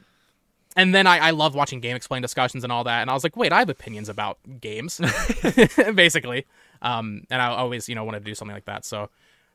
[0.76, 3.00] and then I, I love watching GameXplain discussions and all that.
[3.02, 5.00] And I was like, wait, I have opinions about games,
[5.94, 6.46] basically.
[6.82, 8.84] Um, and I always, you know, wanted to do something like that.
[8.84, 9.10] So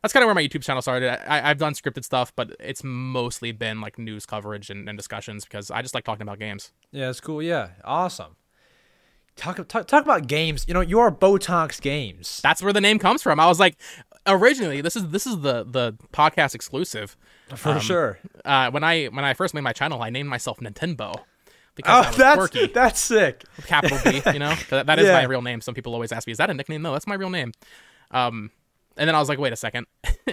[0.06, 1.10] that's kind of where my YouTube channel started.
[1.27, 5.45] I, I've done scripted stuff, but it's mostly been like news coverage and, and discussions
[5.45, 6.72] because I just like talking about games.
[6.91, 7.41] Yeah, it's cool.
[7.41, 8.36] Yeah, awesome.
[9.36, 10.64] Talk, talk talk about games.
[10.68, 12.40] You know, you are Bo Talks Games.
[12.44, 13.40] That's where the name comes from.
[13.40, 13.77] I was like,
[14.27, 17.18] originally, this is this is the the podcast exclusive.
[17.56, 18.19] For sure.
[18.45, 21.15] Uh, when I when I first made my channel, I named myself Nintendo
[21.76, 22.68] because Oh, that's quirky.
[22.73, 23.44] that's sick.
[23.65, 25.14] capital B, you know, That, that is Yeah.
[25.14, 25.60] my real name.
[25.61, 26.82] Some people always ask me, is that a nickname?
[26.82, 27.52] No, that's my real name.
[28.11, 28.52] Um,
[28.97, 29.88] and then I was like, wait a second.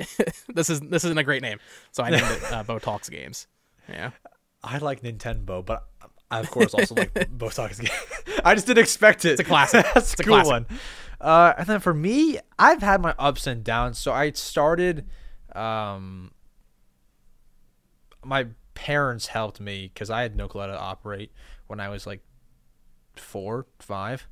[0.48, 1.58] this is this isn't a great name.
[1.92, 3.46] So I named it uh, Bo Talks Games.
[3.88, 4.10] Yeah.
[4.62, 5.86] I like Nintendo, but
[6.30, 7.90] I of course also like Bo Talks Games.
[8.44, 9.32] I just didn't expect it.
[9.32, 9.84] It's a classic.
[9.94, 10.50] that's It's a a cool classic.
[10.52, 10.66] one.
[11.20, 13.98] Uh, and then for me, I've had my ups and downs.
[13.98, 15.06] So I started.
[15.54, 16.32] Um,
[18.24, 21.32] my parents helped me because I had no clue how to operate
[21.66, 22.22] when I was like
[23.16, 24.26] four, five.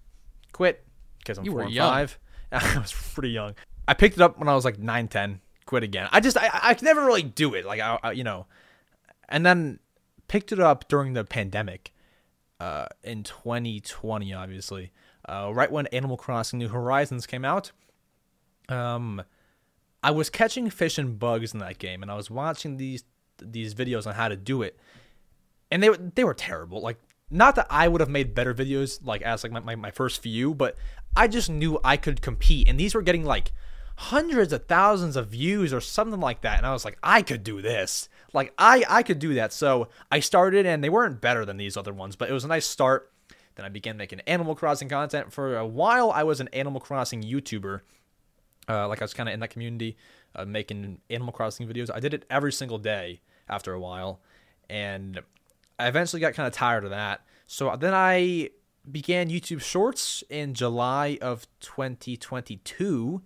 [0.52, 0.84] Quit
[1.18, 1.90] because I'm You four were and young.
[1.90, 2.18] five.
[2.52, 3.54] I was pretty young.
[3.90, 5.40] I picked it up when I was like nine, ten.
[5.66, 6.08] Quit again.
[6.12, 7.64] I just I I could never really do it.
[7.64, 8.46] Like I, I you know,
[9.28, 9.80] and then
[10.28, 11.92] picked it up during the pandemic,
[12.60, 14.92] uh, in 2020, obviously,
[15.28, 17.72] uh, right when Animal Crossing New Horizons came out.
[18.68, 19.24] Um,
[20.04, 23.02] I was catching fish and bugs in that game, and I was watching these
[23.42, 24.78] these videos on how to do it,
[25.68, 26.80] and they were they were terrible.
[26.80, 29.90] Like, not that I would have made better videos like as like my, my, my
[29.90, 30.76] first few, but
[31.16, 33.50] I just knew I could compete, and these were getting like
[34.04, 37.44] hundreds of thousands of views or something like that, and I was like, I could
[37.44, 38.08] do this.
[38.32, 39.52] Like, I I could do that.
[39.52, 42.48] So I started, and they weren't better than these other ones, but it was a
[42.48, 43.12] nice start.
[43.56, 45.32] Then I began making Animal Crossing content.
[45.32, 47.80] For a while, I was an Animal Crossing YouTuber
[48.70, 49.96] uh, like I was kind of in that community,
[50.34, 51.90] uh, making Animal Crossing videos.
[51.92, 54.20] I did it every single day after a while,
[54.68, 55.20] and
[55.78, 57.22] I eventually got kind of tired of that.
[57.46, 58.50] So then I
[58.90, 63.22] began YouTube Shorts in July of 2022,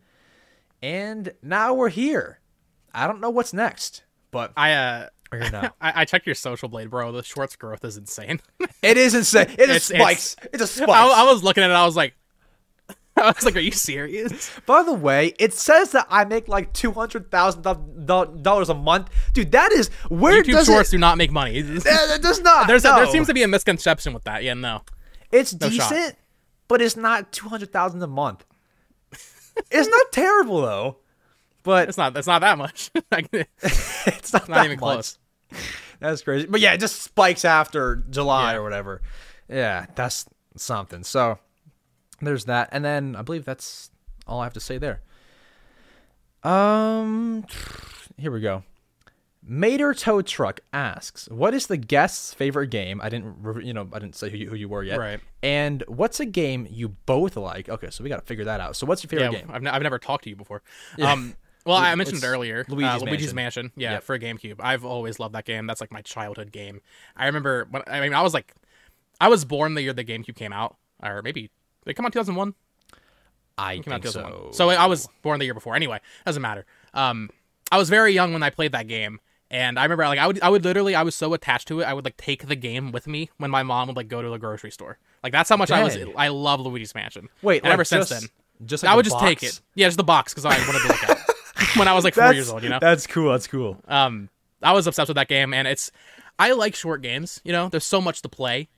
[0.82, 2.40] and now we're here.
[2.92, 5.72] I don't know what's next, but I uh we're here.
[5.80, 7.12] I, I checked your social blade, bro.
[7.12, 8.40] The Shorts growth is insane.
[8.82, 9.48] it is insane.
[9.50, 10.36] It It's- is spikes.
[10.52, 10.88] It's, a spike.
[10.88, 12.14] I, I was looking at it, I was like
[13.16, 14.50] I was like, Are you serious?
[14.66, 19.10] By the way, it says that I make like two hundred thousand dollars a month,
[19.32, 19.52] dude.
[19.52, 20.92] That is where YouTube does shorts it?
[20.92, 21.60] do not make money.
[21.60, 22.66] That does not.
[22.66, 24.42] There's a, there seems to be a misconception with that.
[24.42, 24.82] Yeah, no.
[25.30, 25.90] It's no shot.
[25.90, 26.16] decent,
[26.66, 28.44] but it's not two hundred thousand a month.
[29.70, 30.96] It's not terrible though,
[31.62, 32.90] but It's not it's not that much.
[34.06, 34.78] It's not, not even much.
[34.80, 35.18] close.
[36.00, 36.46] That's crazy.
[36.46, 38.58] But yeah, it just spikes after July Yeah.
[38.58, 39.00] or whatever.
[39.48, 40.26] Yeah, that's
[40.56, 41.04] something.
[41.04, 41.38] So
[42.20, 43.90] there's that, and then I believe that's
[44.26, 45.00] all I have to say there.
[46.42, 47.44] Um,
[48.18, 48.62] here we go.
[49.46, 53.98] Mater Tow Truck asks, "What is the guest's favorite game?" I didn't, you know, I
[53.98, 54.98] didn't say who you, who you were yet.
[54.98, 55.20] Right.
[55.42, 57.68] And what's a game you both like?
[57.68, 58.76] Okay, so we got to figure that out.
[58.76, 59.50] So what's your favorite yeah, game?
[59.52, 60.62] I've, ne- I've never talked to you before.
[61.02, 61.34] Um,
[61.66, 62.64] well, I mentioned It's it earlier.
[62.68, 63.64] Luigi's uh, Luigi's Mansion.
[63.66, 63.72] Mansion.
[63.76, 64.02] Yeah, Yep.
[64.04, 64.56] for GameCube.
[64.60, 65.66] I've always loved that game.
[65.66, 66.80] That's like my childhood game.
[67.16, 68.54] I remember when I mean I was like,
[69.20, 71.50] I was born the year the GameCube came out, or maybe
[71.84, 72.54] did it come out 2001?
[73.56, 74.52] I came out think 2001.
[74.52, 74.56] so.
[74.56, 75.74] So I was born the year before.
[75.76, 76.66] Anyway, doesn't matter.
[76.92, 77.30] Um,
[77.70, 79.20] I was very young when I played that game,
[79.54, 81.84] and I remember like I would I would literally I was so attached to it
[81.84, 84.28] I would like take the game with me when my mom would like go to
[84.28, 84.98] the grocery store.
[85.22, 85.96] Like that's how much I was.
[86.16, 87.28] I love Luigi's Mansion.
[87.40, 88.30] Wait, and like, ever since just- then,
[88.66, 89.60] just like I would just take it.
[89.74, 92.14] Yeah, just the box because I wanted to look at it when I was like
[92.14, 92.62] four That's, years old.
[92.62, 93.30] You know, that's cool.
[93.32, 93.78] That's cool.
[93.88, 94.28] um,
[94.62, 95.90] I was obsessed with that game, and it's
[96.38, 97.40] I like short games.
[97.44, 98.68] You know, there's so much to play.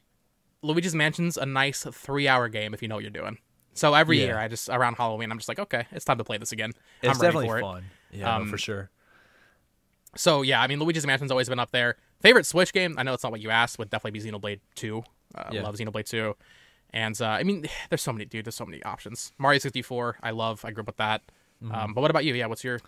[0.62, 3.38] Luigi's Mansion's a nice three-hour game if you know what you're doing.
[3.74, 4.26] So every Yeah.
[4.26, 6.70] year, I just around Halloween, I'm just like, okay, it's time to play this again.
[7.02, 7.60] It's I'm ready definitely for it.
[7.60, 7.84] fun.
[8.10, 8.90] Yeah, no, Um, for sure.
[10.16, 11.96] So yeah, I mean, Luigi's Mansion's always been up there.
[12.20, 12.94] Favorite Switch game?
[12.98, 13.78] I know it's not what you asked.
[13.78, 15.04] Would definitely be Xenoblade Two.
[15.34, 15.62] Uh, Yeah.
[15.62, 16.34] Love Xenoblade Two.
[16.90, 18.44] And uh, I mean, there's so many, dude.
[18.46, 19.32] There's so many options.
[19.38, 20.64] Mario 64, I love.
[20.64, 21.22] I grew up with that.
[21.62, 21.74] Mm-hmm.
[21.74, 22.34] Um, but what about you?
[22.34, 22.80] Yeah, what's your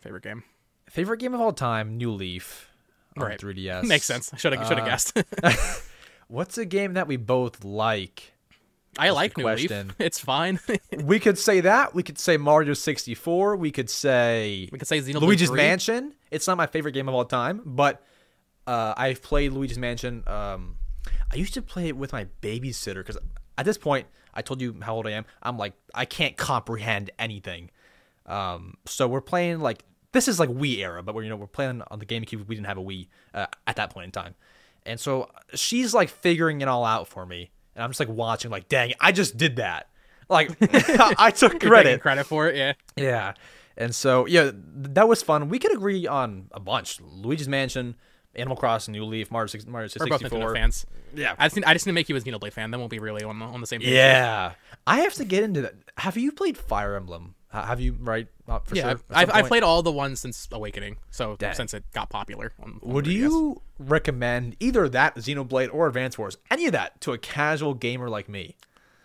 [0.00, 0.42] favorite game?
[0.88, 2.70] Favorite game of all time, New Leaf
[3.16, 3.40] on Right.
[3.40, 3.84] 3DS.
[3.84, 4.32] Makes sense.
[4.32, 5.22] I should have should have Uh, guessed.
[6.28, 8.32] What's a game that we both like?
[8.98, 9.68] I like New Leaf.
[9.68, 9.92] question.
[9.98, 10.58] It's fine.
[11.04, 11.94] We could say that.
[11.94, 13.56] We could say Mario 64.
[13.56, 15.56] We could say we could say Xenoblade Luigi's 3.
[15.56, 16.14] Mansion.
[16.30, 18.02] It's not my favorite game of all time, but
[18.66, 20.24] uh, I've played Luigi's Mansion.
[20.26, 20.76] Um,
[21.32, 23.18] I used to play it with my babysitter because
[23.58, 25.24] at this point, I told you how old I am.
[25.42, 27.70] I'm like, I can't comprehend anything.
[28.26, 31.46] Um, so we're playing like this is like Wii era, but we're you know we're
[31.46, 32.46] playing on the GameCube.
[32.46, 34.34] We didn't have a Wii uh, at that point in time,
[34.84, 38.50] and so she's like figuring it all out for me, and I'm just like watching,
[38.50, 39.88] like, dang, I just did that.
[40.28, 42.00] Like I took credit.
[42.00, 42.56] credit for it.
[42.56, 42.72] Yeah.
[42.96, 43.34] Yeah.
[43.76, 45.48] And so, yeah, that was fun.
[45.48, 47.00] We could agree on a bunch.
[47.00, 47.94] Luigi's Mansion,
[48.34, 50.38] Animal Crossing, New Leaf, Mario, 6, Mario We're both 64.
[50.38, 50.86] Nintendo fans.
[51.14, 51.34] Yeah.
[51.38, 52.70] I just need, I just need to make you a Xenoblade fan.
[52.70, 53.90] Then we'll be really on the, on the same page.
[53.90, 54.52] Yeah.
[54.86, 55.74] I have to get into that.
[55.98, 57.34] Have you played Fire Emblem?
[57.50, 58.28] Have you, right?
[58.46, 58.90] Uh, for Yeah, sure.
[58.90, 60.98] I've, I've, I've played all the ones since Awakening.
[61.10, 61.54] So Dang.
[61.54, 62.52] since it got popular.
[62.62, 67.12] On, on Would you recommend either that, Xenoblade, or Advance Wars, any of that to
[67.12, 68.56] a casual gamer like me?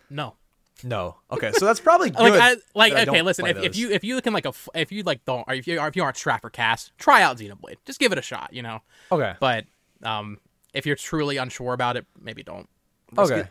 [0.10, 0.36] No.
[0.84, 1.18] No.
[1.32, 2.32] Okay, so that's probably good.
[2.32, 3.46] Like, I, like I okay, don't listen.
[3.46, 5.80] If, if you if you can like a if you like don't or if you
[5.80, 7.78] or if you aren't strapped for cast, try out Xenoblade.
[7.86, 8.52] Just give it a shot.
[8.54, 8.82] You know.
[9.12, 9.34] Okay.
[9.40, 9.66] But
[10.04, 10.40] um,
[10.74, 12.70] if you're truly unsure about it, maybe don't.
[13.18, 13.48] Okay.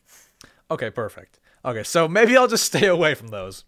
[0.70, 1.38] okay, perfect.
[1.64, 3.64] Okay, so maybe I'll just stay away from those.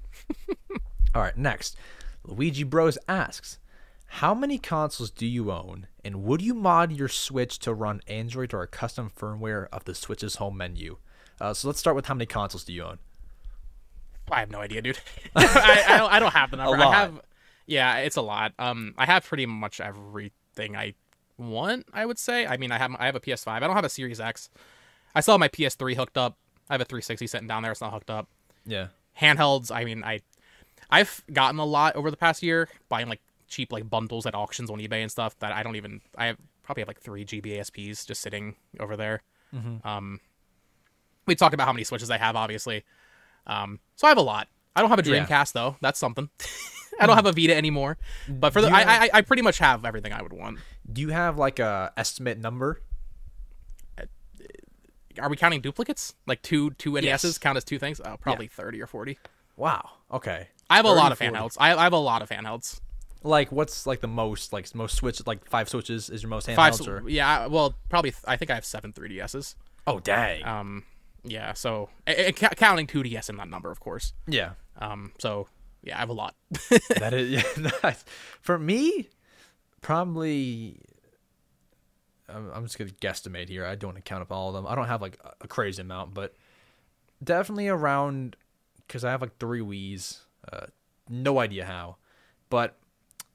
[1.15, 1.77] All right, next.
[2.25, 3.59] Luigi Bros asks,
[4.07, 8.53] "How many consoles do you own, and would you mod your Switch to run Android
[8.53, 10.99] or a custom firmware of the Switch's home menu?"
[11.41, 12.99] Uh, so let's start with how many consoles do you own?
[14.31, 14.99] I have no idea, dude.
[15.37, 16.13] I, I don't.
[16.13, 16.83] I don't have the number.
[16.83, 17.21] I have.
[17.67, 18.53] Yeah, it's a lot.
[18.59, 20.95] Um, I have pretty much everything I
[21.39, 21.87] want.
[21.93, 22.47] I would say.
[22.47, 22.95] I mean, I have.
[22.99, 23.49] I have a PS5.
[23.49, 24.49] I don't have a Series X.
[25.15, 26.39] I still have my PS3 hooked up.
[26.71, 27.73] I have a 360 sitting down there.
[27.73, 28.29] It's not hooked up.
[28.67, 28.87] Yeah.
[29.21, 30.21] handhelds i mean i
[30.91, 34.71] i've gotten a lot over the past year buying like cheap like bundles at auctions
[34.71, 38.07] on ebay and stuff that i don't even i have, probably have like three GBASPs
[38.07, 39.21] just sitting over there
[39.85, 40.19] um
[41.27, 42.85] we talked about how many switches i have obviously
[43.47, 45.25] um so i have a lot i don't have a Yeah.
[45.27, 46.29] dreamcast though that's something
[47.01, 47.97] i don't have a vita anymore
[48.29, 50.59] but for the You I, I i pretty much have everything i would want
[50.91, 52.81] Do you have like a estimate number?
[55.21, 57.05] are we counting duplicates like two two Yes.
[57.25, 59.19] nes's count as two things oh, probably 30 or 40
[59.57, 59.89] Wow.
[60.13, 60.49] Okay.
[60.69, 61.33] i have a lot of 40.
[61.33, 62.81] handhelds I, I have a lot of handhelds
[63.23, 66.85] Like, what's like the most like most Switch like five switches is your most handhelds?
[66.85, 67.09] Five, or?
[67.09, 67.47] yeah.
[67.47, 68.11] Well, probably.
[68.11, 69.55] th- I think I have seven 3DSs.
[69.87, 70.45] Oh dang.
[70.45, 70.83] Um,
[71.25, 71.53] yeah.
[71.55, 71.89] So
[72.57, 74.13] counting 2DS in that number, of course.
[74.27, 74.53] yeah.
[74.79, 75.49] Um, so
[75.83, 76.35] yeah, I have a lot.
[76.99, 78.05] that is yeah, nice.
[78.41, 79.09] For me,
[79.81, 80.79] probably.
[82.29, 83.67] I'm I'm just gonna guesstimate here.
[83.67, 84.67] I don't want to count up all of them.
[84.67, 86.35] I don't have like a- a crazy amount, but
[87.23, 88.37] definitely around
[88.87, 90.23] because I have like three Wii's.
[90.51, 90.67] Uh,
[91.09, 91.97] no idea how,
[92.51, 92.77] but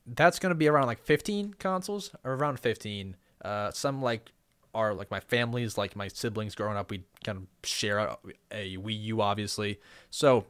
[0.07, 3.15] that's gonna be around like 15 consoles, or around 15.
[3.45, 4.31] Uh, some like
[4.73, 6.91] are like my family's, like my siblings growing up.
[6.91, 8.17] We kind of share a,
[8.51, 9.79] a Wii U, obviously.
[10.09, 10.45] So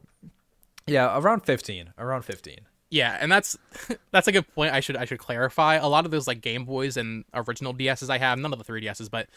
[0.87, 1.93] yeah, around 15.
[1.97, 2.57] Around 15.
[2.89, 3.57] yeah, and that's
[4.11, 4.73] that's a good point.
[4.73, 5.75] I should I should clarify.
[5.75, 8.65] A lot of those like Game Boys and original DSs I have, none of the
[8.65, 9.27] 3DSs, but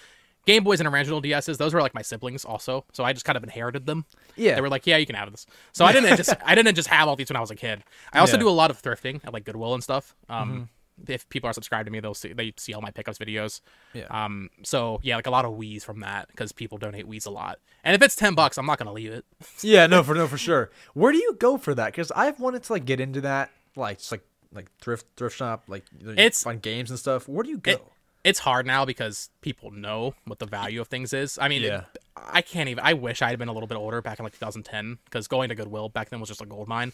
[0.46, 2.84] Game Boys and original DSs, those were like my siblings also.
[2.92, 4.04] So I just kind of inherited them.
[4.34, 4.56] Yeah.
[4.56, 5.46] They were like, yeah, you can have this.
[5.72, 7.84] So I didn't just I didn't just have all these when I was a kid.
[8.12, 8.40] I also Yeah.
[8.40, 10.16] do a lot of thrifting at like Goodwill and stuff.
[10.28, 10.68] Um,
[11.08, 13.60] if people are subscribed to me, they'll see they see all my pickups videos.
[13.94, 14.06] Yeah.
[14.10, 14.50] Um.
[14.62, 17.58] So yeah, like a lot of Wii's from that because people donate Wii's a lot.
[17.84, 19.24] And if it's ten bucks, I'm not gonna leave it.
[19.62, 20.70] yeah, no, for no, for sure.
[20.94, 21.86] Where do you go for that?
[21.86, 25.64] Because I've wanted to like get into that, like just like like thrift thrift shop,
[25.68, 27.26] like It's- find games and stuff.
[27.28, 27.72] Where do you go?
[27.72, 27.82] It,
[28.24, 31.38] it's hard now because people know what the value of things is.
[31.40, 31.84] I mean, it- Yeah.
[32.14, 32.84] I can't even.
[32.84, 35.48] I wish I had been a little bit older back in like 2010 because going
[35.48, 36.92] to Goodwill back then was just a gold mine.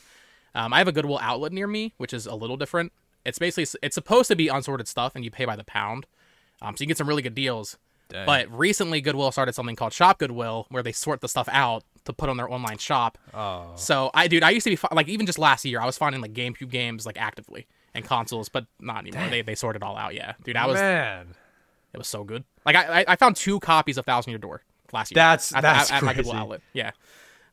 [0.55, 2.93] Um, I have a Goodwill outlet near me, which is a little different.
[3.25, 6.07] It's basically it's supposed to be unsorted stuff, and you pay by the pound,
[6.63, 7.77] um, so you get some really good deals.
[8.09, 8.25] Dang.
[8.25, 12.13] But recently, Goodwill started something called Shop Goodwill, where they sort the stuff out to
[12.13, 13.19] put on their online shop.
[13.35, 15.99] oh, So I, dude, I used to be like even just last year, I was
[15.99, 19.29] finding like GameCube games like actively and consoles, but not anymore.
[19.29, 20.15] They they sorted it all out.
[20.15, 21.35] Yeah, dude, I was man.
[21.93, 22.45] it was so good.
[22.65, 24.63] Like I, I, found two copies of Thousand Year Door
[24.93, 25.17] last year.
[25.17, 26.43] That's- at, that's at, at my Goodwill crazy.
[26.43, 26.61] outlet.
[26.73, 26.91] Yeah,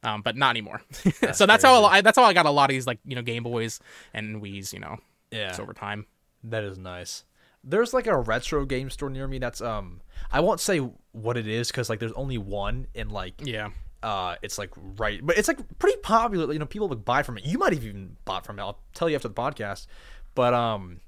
[0.03, 0.81] um, but not anymore.
[1.33, 3.21] so that's how I, that's how I got a lot of these like you know
[3.21, 3.81] Game Boys
[4.13, 4.71] and Wii's.
[4.71, 4.97] You know,
[5.31, 6.05] Yeah, just over time.
[6.43, 7.23] that is nice.
[7.63, 9.39] There's like a retro game store near me.
[9.39, 10.79] That's um, I won't say
[11.13, 13.69] what it is because like there's only one in like Yeah,
[14.03, 16.53] uh, it's like right, but it's like pretty popular.
[16.53, 17.45] You know, people would buy from it.
[17.45, 18.61] You might have even bought from it.
[18.61, 19.87] I'll tell you after the podcast.
[20.35, 20.99] But um,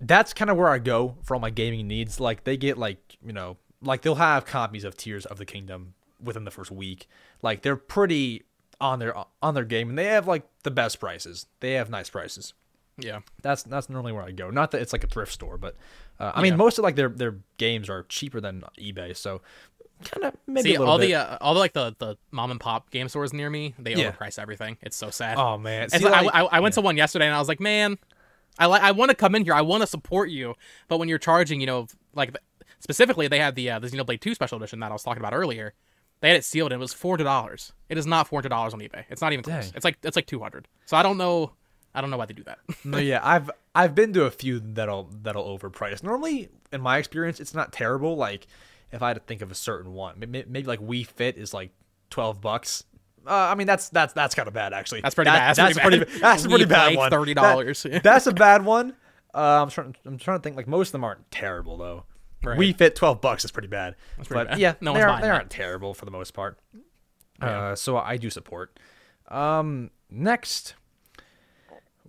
[0.00, 2.20] that's kind of where I go for all my gaming needs.
[2.20, 5.94] Like they get like you know, like they'll have copies of Tears of the Kingdom
[6.22, 7.08] within the first week.
[7.42, 8.44] Like they're pretty
[8.80, 11.46] on their on their game, and they have like the best prices.
[11.58, 12.54] They have nice prices.
[13.02, 13.20] Yeah.
[13.42, 14.50] That's that's normally where I go.
[14.50, 15.76] Not that it's like a thrift store, but
[16.18, 16.56] uh, I mean Yeah.
[16.56, 19.16] most of like their their games are cheaper than eBay.
[19.16, 19.42] So
[20.04, 21.08] kind of maybe See a little all bit.
[21.08, 23.94] the uh, all the like the the mom and pop game stores near me, they
[23.94, 24.12] Yeah.
[24.12, 24.78] overprice everything.
[24.82, 25.36] It's so sad.
[25.38, 27.60] oh man, See, like, like- I, I, went to one yesterday and I was like,
[27.60, 27.98] man,
[28.58, 29.54] I like I want to come in here.
[29.54, 30.54] I want to support you.
[30.88, 32.34] But when you're charging, you know, like
[32.78, 35.34] specifically, they had the uh, the Xenoblade Two Special Edition that I was talking about
[35.34, 35.74] earlier.
[36.20, 37.72] They had it sealed and it was four hundred dollars.
[37.88, 39.04] It is not four hundred dollars on eBay.
[39.08, 39.66] It's not even close.
[39.66, 39.72] Dang.
[39.76, 40.68] It's like it's like two hundred.
[40.86, 41.52] So I don't know.
[41.94, 42.58] I don't know why they do that.
[42.84, 46.02] No, yeah, I've I've been to a few that'll that'll overprice.
[46.02, 48.16] Normally, in my experience, it's not terrible.
[48.16, 48.46] Like
[48.92, 51.36] if I had to think of a certain one, may- may- maybe like Wii Fit
[51.36, 51.70] is like
[52.10, 52.84] twelve bucks.
[53.26, 55.00] Uh, I mean, that's that's that's kind of bad actually.
[55.02, 55.56] That's pretty That- bad.
[55.56, 56.12] That's, That's pretty pretty.
[56.12, 56.20] bad.
[56.32, 57.10] That's a pretty bad one.
[57.10, 57.82] $30.
[57.92, 58.94] That- that's a bad one.
[59.34, 59.94] Uh, I'm trying.
[60.06, 60.56] I'm trying to think.
[60.56, 62.04] Like most of them aren't terrible though.
[62.42, 62.58] Right.
[62.58, 63.94] Wii Fit twelve bucks is pretty bad.
[64.16, 64.58] pretty but bad.
[64.58, 66.58] yeah, No they aren't, they aren't terrible for the most part.
[67.40, 68.78] Uh, so I do support.
[69.28, 70.74] Um, next,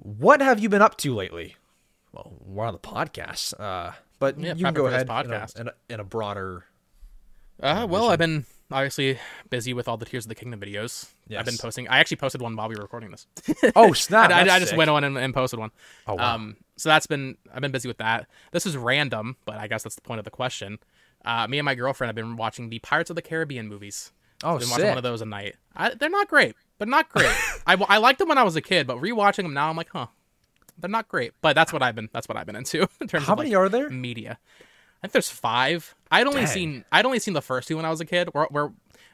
[0.03, 1.55] what have you been up to lately?
[2.11, 5.59] Well, we're on the podcast, uh, but Yeah, you can go ahead in a, podcast.
[5.59, 6.65] in, a, in a broader.
[7.61, 9.17] Uh, well, I've been obviously
[9.49, 11.09] busy with all the Tears of the Kingdom videos.
[11.37, 11.87] I've been posting.
[11.87, 13.27] I actually posted one while we were recording this.
[13.75, 14.31] Oh snap!
[14.31, 14.77] I, I- I just sick.
[14.77, 15.71] went on and, and posted one.
[16.07, 16.35] Oh, wow.
[16.35, 18.27] Um, so that's been I've been busy with that.
[18.51, 20.79] This is random, but I guess that's the point of the question.
[21.23, 24.11] Uh, me and my girlfriend have been watching the Pirates of the Caribbean movies.
[24.43, 25.55] Oh, been watching one of those a night.
[25.75, 27.29] I, they're not great, but not great.
[27.67, 29.89] I, I liked them when I was a kid, but rewatching them now, I'm like,
[29.93, 30.07] huh,
[30.79, 31.33] they're not great.
[31.39, 33.51] But that's what I've been that's what I've been into in terms How of many
[33.51, 33.89] like, are there?
[33.91, 34.39] media.
[34.97, 35.93] I think there's five.
[36.09, 36.47] I'd only Dang.
[36.47, 38.29] seen I'd only seen the first two when I was a kid.
[38.33, 38.71] Where, where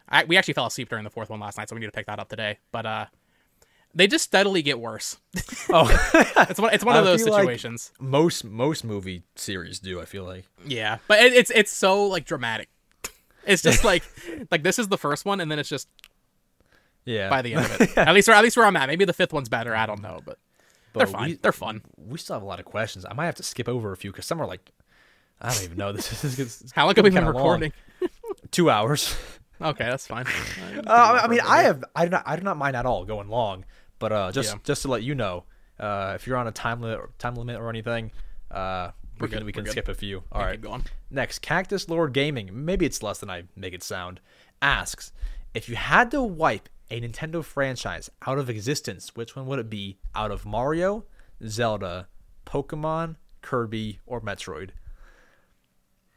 [0.08, 1.92] I, we actually fell asleep during the fourth one last night, so we need to
[1.92, 2.60] pick that up today.
[2.72, 3.06] But uh,
[3.94, 5.18] they just steadily get worse.
[5.70, 5.84] Oh,
[6.50, 7.92] It's one it's one of those feel like- situations.
[8.00, 10.00] most most movie series do.
[10.00, 10.46] I feel like.
[10.66, 12.70] Yeah, but it, it's it's so like dramatic.
[13.46, 14.04] It's just like
[14.50, 15.90] like this is the first one, and then it's just
[17.08, 17.30] Yeah.
[17.30, 17.98] by the end of it.
[17.98, 18.88] at least, or at least where I'm at.
[18.88, 19.76] Maybe the fifth one's better.
[19.76, 20.38] I don't know, but,
[20.94, 21.30] But they're fine.
[21.30, 21.82] we- they're fun.
[21.98, 23.06] we still have a lot of questions.
[23.10, 24.72] I might have to skip over a few because some are like,
[25.42, 25.92] I don't even know.
[25.94, 27.74] This is How long have we been recording?
[28.52, 29.16] Two hours.
[29.62, 30.26] Okay, that's fine.
[30.86, 33.28] Uh, I mean, I have I do not I do not mind at all going
[33.28, 33.66] long,
[33.98, 34.60] but uh, just Yeah.
[34.64, 35.46] just to let you know,
[35.80, 38.12] uh, if you're on a time limit or time limit or anything,
[38.52, 40.24] uh, we can we can skip a few.
[40.32, 40.82] All Yeah, right.
[41.10, 42.50] Next, Cactus Lord Gaming.
[42.54, 44.20] Maybe it's less than I make it sound.
[44.62, 45.12] Asks
[45.56, 49.70] if you had to wipe a Nintendo franchise out of existence, which one would it
[49.70, 49.98] be?
[50.16, 51.06] Out of Mario,
[51.46, 52.08] Zelda,
[52.46, 54.70] Pokemon, Kirby, or Metroid?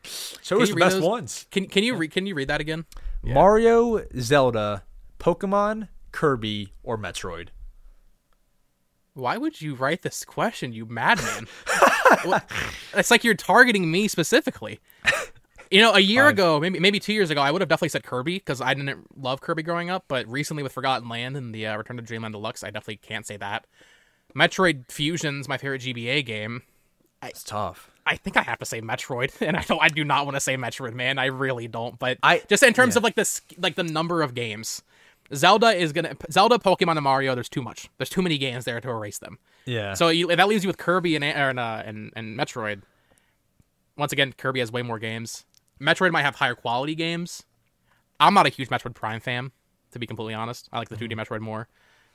[0.03, 1.05] Show Can us the best those?
[1.05, 1.47] ones.
[1.51, 2.87] Can can you read can you read that again?
[3.23, 3.35] Yeah.
[3.35, 4.85] Mario, Zelda,
[5.19, 7.49] Pokemon, Kirby, or Metroid?
[9.13, 11.47] Why would you write this question, you madman?
[12.95, 14.81] It's like you're targeting me specifically.
[15.71, 16.33] You know, a year Fine.
[16.33, 19.07] ago, maybe maybe two years ago, I would have definitely said Kirby because I didn't
[19.17, 20.05] love Kirby growing up.
[20.09, 23.27] But recently, with Forgotten Land and the uh, Return to Dreamland Deluxe, I definitely can't
[23.27, 23.67] say that.
[24.35, 26.63] Metroid Fusion's my favorite GBA game.
[27.23, 27.91] It's tough.
[28.07, 29.81] I think I have to say Metroid, and I don't.
[29.81, 31.19] I do not want to say Metroid, man.
[31.19, 31.99] I really don't.
[31.99, 32.99] But I- just in terms yeah.
[32.99, 34.83] of like this, like the number of games,
[35.35, 37.35] Zelda is gonna Zelda, Pokemon, and Mario.
[37.35, 37.89] There's too much.
[37.99, 39.39] There's too many games there to erase them.
[39.67, 39.95] Yeah.
[39.95, 42.83] So you, that leaves you with Kirby and and, uh, and and Metroid.
[43.97, 45.45] Once again, Kirby has way more games.
[45.81, 47.45] Metroid might have higher quality games.
[48.19, 49.51] I'm not a huge Metroid Prime fan,
[49.93, 50.69] to be completely honest.
[50.73, 51.69] I like the 2D Metroid more.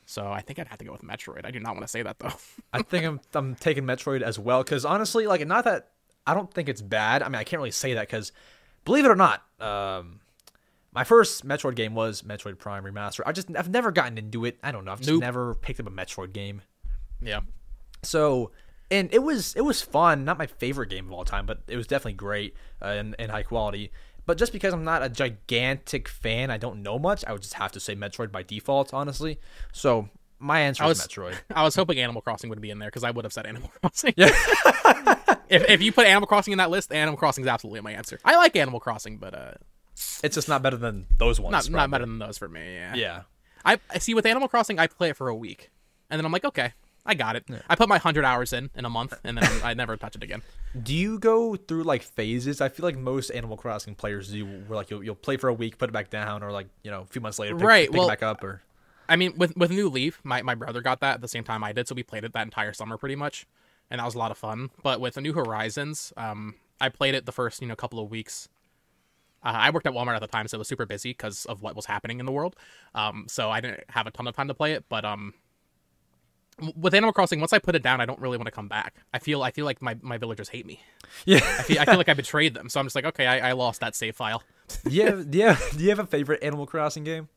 [0.05, 1.45] So I think I'd have to go with Metroid.
[1.45, 2.33] I do not want to say that though.
[2.73, 5.89] I think I'm I'm taking Metroid as well because honestly, like, not that
[6.27, 7.23] I don't think it's bad.
[7.23, 8.31] I mean, I can't really say that because,
[8.83, 10.19] believe it or not, um,
[10.91, 13.21] my first Metroid game was Metroid Prime Remaster.
[13.25, 14.57] I just I've never gotten into it.
[14.63, 14.91] I don't know.
[14.91, 15.21] I've just Nope.
[15.21, 16.61] never picked up a Metroid game.
[17.21, 17.41] yeah.
[18.03, 18.51] So,
[18.91, 20.25] and it was it was fun.
[20.25, 23.31] Not my favorite game of all time, but it was definitely great uh, and, and
[23.31, 23.91] high quality.
[24.25, 27.23] But just because I'm not a gigantic fan, I don't know much.
[27.25, 29.39] I would just have to say Metroid by default, honestly.
[29.71, 30.09] So
[30.39, 31.35] my answer I is was Metroid.
[31.55, 33.71] I was hoping Animal Crossing would be in there because I would have said Animal
[33.81, 34.13] Crossing.
[34.17, 34.29] Yeah.
[35.49, 38.19] if, if you put Animal Crossing in that list, Animal Crossing is absolutely my answer.
[38.25, 39.51] I like Animal Crossing, but uh,
[40.23, 41.51] It's just not better than those ones.
[41.51, 42.73] not not better than those for me.
[42.73, 42.95] Yeah.
[42.95, 43.21] Yeah.
[43.63, 45.71] I, I see with Animal Crossing, I play it for a week,
[46.09, 46.73] and then I'm like, okay,
[47.05, 47.45] I got it.
[47.69, 50.23] I put my hundred hours in in a month, and then I never touch it
[50.23, 50.41] again.
[50.81, 52.61] Do you go through like phases?
[52.61, 54.45] I feel like most Animal Crossing players do.
[54.45, 56.89] Where like you'll, you'll play for a week, put it back down, or like you
[56.91, 58.61] know a few months later, pick, Right, pick well- it back up, or
[59.07, 61.63] I mean, with with New Leaf, my, my brother got that at the same time
[61.63, 63.45] I did, so we played it that entire summer pretty much,
[63.91, 64.71] and that was a lot of fun.
[64.81, 68.09] But with the New Horizons, um, I played it the first you know couple of
[68.09, 68.49] weeks.
[69.43, 71.61] Uh, I worked at Walmart at the time, so it was super busy because of
[71.61, 72.55] what was happening in the world.
[72.95, 74.85] Um, so I didn't have a ton of time to play it.
[74.89, 75.35] But um,
[76.75, 78.95] with Animal Crossing, once I put it down, I don't really want to come back.
[79.13, 80.81] I feel I feel like my, my villagers hate me.
[81.25, 81.37] yeah.
[81.37, 82.69] I feel, I feel like I betrayed them.
[82.69, 84.43] So I'm just like, okay, I, I lost that save file.
[84.89, 87.29] yeah, have, do you have, have a favorite Animal Crossing game?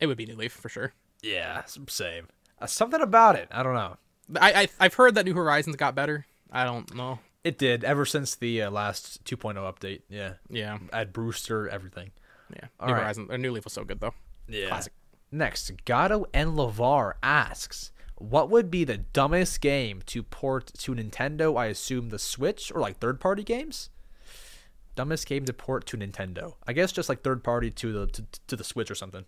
[0.00, 0.92] It would be New Leaf for sure.
[1.22, 2.28] Yeah, same.
[2.60, 3.48] Uh, something about it.
[3.50, 3.96] I don't know.
[4.40, 6.26] I, I I've heard that New Horizons got better.
[6.50, 7.18] I don't know.
[7.44, 10.02] It did ever since the uh, last 2.0 update.
[10.08, 12.10] Yeah, Yeah, add Brewster, everything.
[12.54, 12.68] yeah.
[12.78, 13.02] All New right.
[13.02, 14.14] Horizons New Leaf was so good though.
[14.48, 14.68] Yeah.
[14.68, 14.92] Classic.
[15.30, 21.56] Next, Gato and Lavar asks, What would be the dumbest game to port to Nintendo?
[21.56, 23.90] I assume the Switch or like third party games.
[24.96, 26.54] Dumbest game to port to Nintendo.
[26.66, 29.24] I guess just like third party to the to, to the Switch or something.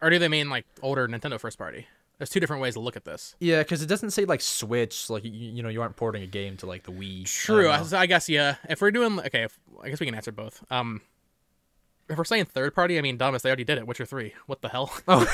[0.00, 1.88] Or do they mean like older Nintendo first party?
[2.18, 3.36] There's two different ways to look at this.
[3.38, 5.10] Yeah, because it doesn't say like Switch.
[5.10, 7.26] Like you, you know, you aren't porting a game to like the Wii.
[7.26, 7.68] True.
[7.68, 7.84] I.
[7.92, 8.56] I guess yeah.
[8.68, 10.64] If we're doing okay, if, I guess we can answer both.
[10.70, 11.00] Um,
[12.08, 13.42] if we're saying third party, I mean dumbest.
[13.42, 13.86] They already did it.
[13.86, 14.34] Witcher three.
[14.46, 14.92] What the hell?
[15.06, 15.24] Oh,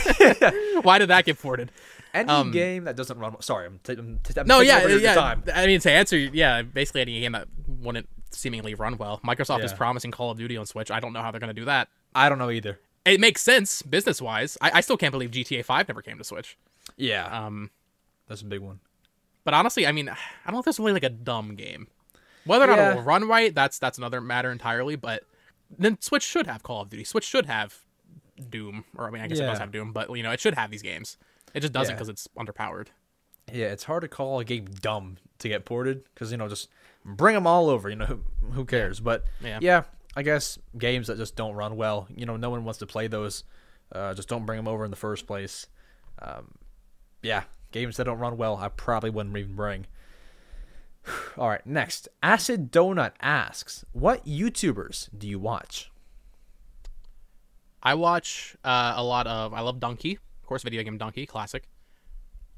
[0.83, 1.71] Why did that get ported?
[2.15, 3.41] Any Um, game that doesn't run.
[3.43, 5.35] Sorry, I'm, t- I'm, t- I'm No, yeah, yeah.
[5.55, 9.21] I mean, to answer, yeah, basically any game that wouldn't seemingly run well.
[9.25, 10.91] Microsoft is promising Call of Duty on Switch.
[10.91, 11.89] I don't know how they're going to do that.
[12.15, 12.81] I don't know either.
[13.05, 14.57] It makes sense business wise.
[14.63, 16.57] I, I still can't believe GTA Five never came to Switch.
[16.97, 17.71] Yeah, Um,
[18.29, 18.81] that's a big one.
[19.45, 20.15] but honestly, I mean, I
[20.47, 21.89] don't know if there's really like a dumb game.
[22.47, 24.97] Whether or not it will run right, that's that's another matter entirely.
[24.97, 25.25] But
[25.79, 27.05] then Switch should have Call of Duty.
[27.05, 27.79] Switch should have
[28.51, 30.55] Doom, or I mean, I guess it does have Doom, but you know, it should
[30.55, 31.17] have these games.
[31.55, 31.97] It just doesn't Yeah.
[31.97, 32.89] because it's underpowered.
[33.53, 36.69] Yeah, it's hard to call a game dumb to get ported because you know just
[37.05, 37.89] bring them all over.
[37.89, 38.07] You know
[38.41, 39.01] who, who cares?
[39.01, 39.59] But Yeah.
[39.63, 39.83] yeah.
[40.17, 42.07] I guess games that just don't run well.
[42.15, 43.43] You know, no one wants to play those.
[43.93, 45.67] Uh, just don't bring them over in the first place.
[46.21, 46.53] Um,
[47.23, 49.87] yeah, games that don't run well, I probably wouldn't even bring.
[51.37, 55.91] All right, next, Acid Donut asks, "What YouTubers do you watch?"
[57.83, 59.53] I watch uh, a lot of.
[59.53, 61.71] I love Dunkey, of course, video game Dunkey, classic.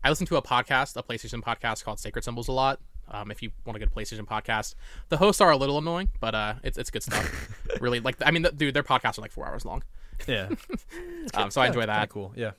[0.03, 2.81] I listen to a podcast, a PlayStation podcast called Sacred Symbols a lot.
[3.09, 4.75] Um, if you want to get a good PlayStation podcast,
[5.09, 7.61] the hosts are a little annoying, but uh, it's it's good stuff.
[7.81, 9.85] really, like I mean, the, dude, their podcasts are like four hours long,
[10.27, 10.49] Yeah,
[11.35, 12.09] um, so I enjoy that.
[12.09, 12.33] Cool.
[12.35, 12.53] Yeah.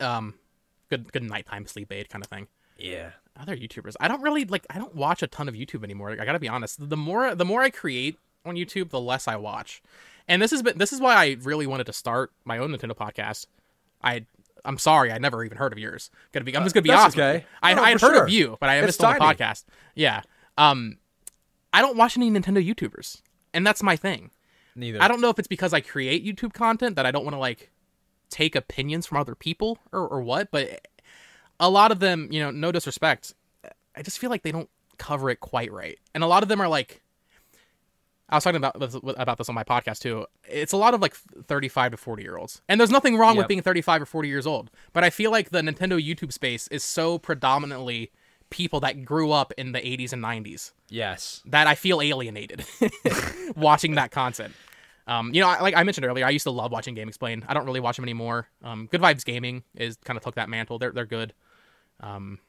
[0.00, 0.34] Um,
[0.90, 2.46] good good nighttime sleep aid kind of thing.
[2.78, 3.10] Yeah.
[3.36, 4.64] Other YouTubers, I don't really like.
[4.70, 6.12] I don't watch a ton of YouTube anymore.
[6.12, 6.88] I gotta be honest.
[6.88, 9.82] The more the more I create on YouTube, the less I watch.
[10.28, 12.96] And this has been this is why I really wanted to start my own Nintendo
[12.96, 13.46] podcast.
[14.02, 14.26] I
[14.66, 16.10] I'm sorry, I never even heard of yours.
[16.32, 17.18] Gonna be I'm just gonna be That's honest.
[17.18, 17.46] okay.
[17.62, 18.24] I No, I had heard sure.
[18.24, 19.64] of you, but I missed on the podcast.
[19.94, 20.22] Yeah.
[20.58, 20.98] Um,
[21.72, 23.22] I don't watch any Nintendo YouTubers,
[23.54, 24.30] and that's my thing.
[24.74, 25.02] Neither.
[25.02, 27.40] I don't know if it's because I create YouTube content that I don't want to
[27.40, 27.70] like
[28.28, 30.86] take opinions from other people or, or what, but
[31.58, 33.34] a lot of them, you know, no disrespect,
[33.94, 34.68] I just feel like they don't
[34.98, 35.98] cover it quite right.
[36.14, 37.02] And a lot of them are like
[38.28, 40.26] I was talking about this, about this on my podcast too.
[40.48, 42.60] It's a lot of like 35 to 40 year olds.
[42.68, 45.50] And there's nothing wrong with being 35 or 40 years old, but I feel like
[45.50, 48.10] the Nintendo YouTube space is so predominantly
[48.50, 51.42] people that grew up in the 80s and 90s Yes.
[51.46, 52.64] that I feel alienated
[53.56, 54.54] watching that content.
[55.08, 57.44] Um, you know, I- like I mentioned earlier, I used to love watching GameXplain.
[57.48, 58.48] I don't really watch them anymore.
[58.64, 60.78] Um, Good Vibes Gaming is kind of took that mantle.
[60.80, 61.32] They're they're good.
[62.00, 62.40] Um,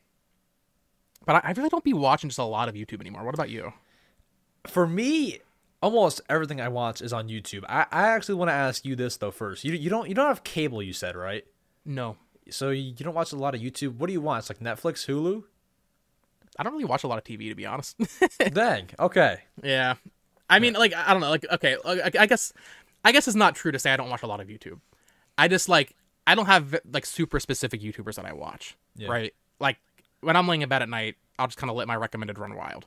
[1.26, 3.24] but I, I really don't be watching just a lot of YouTube anymore.
[3.24, 3.74] What about you?
[4.66, 5.40] For me,
[5.82, 7.64] almost everything I watch is on YouTube.
[7.68, 9.64] I, I actually want to ask you this though first.
[9.64, 11.46] You you don't you don't have cable, you said, right?
[11.86, 12.18] No,
[12.50, 13.96] So you, you don't watch a lot of YouTube.
[13.98, 14.50] What do you watch?
[14.50, 15.44] Like Netflix, Hulu?
[16.60, 17.96] I don't really watch a lot of TV to be honest.
[18.52, 18.90] Dang.
[19.00, 19.38] Okay.
[19.64, 19.96] yeah,
[20.50, 21.30] I mean, like I don't know.
[21.30, 22.52] Like okay, I, I guess
[23.06, 24.80] I guess it's not true to say I don't watch a lot of YouTube.
[25.38, 25.96] I just like
[26.26, 28.76] I don't have like super specific YouTubers that I watch.
[28.96, 29.10] Yeah.
[29.10, 29.34] Right.
[29.60, 29.78] Like
[30.22, 32.56] when I'm laying in bed at night, I'll just kind of let my recommended run
[32.56, 32.86] wild.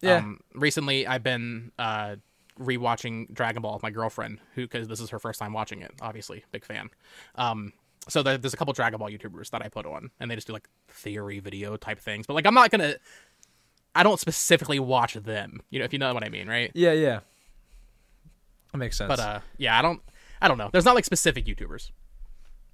[0.00, 0.16] Yeah.
[0.16, 2.16] Um, recently, I've been uh,
[2.60, 5.92] rewatching Dragon Ball with my girlfriend, who because this is her first time watching it.
[6.00, 6.90] Obviously, big fan.
[7.34, 7.72] Um,
[8.08, 10.46] so there, there's a couple Dragon Ball YouTubers that I put on, and they just
[10.46, 12.26] do like theory video type things.
[12.26, 12.96] But like, I'm not gonna.
[13.94, 15.62] I don't specifically watch them.
[15.70, 16.70] You know, if you know what I mean, right?
[16.74, 17.20] yeah, yeah.
[18.72, 19.08] That makes sense.
[19.08, 20.00] But uh, yeah, I don't.
[20.40, 20.68] I don't know.
[20.70, 21.90] There's not like specific YouTubers.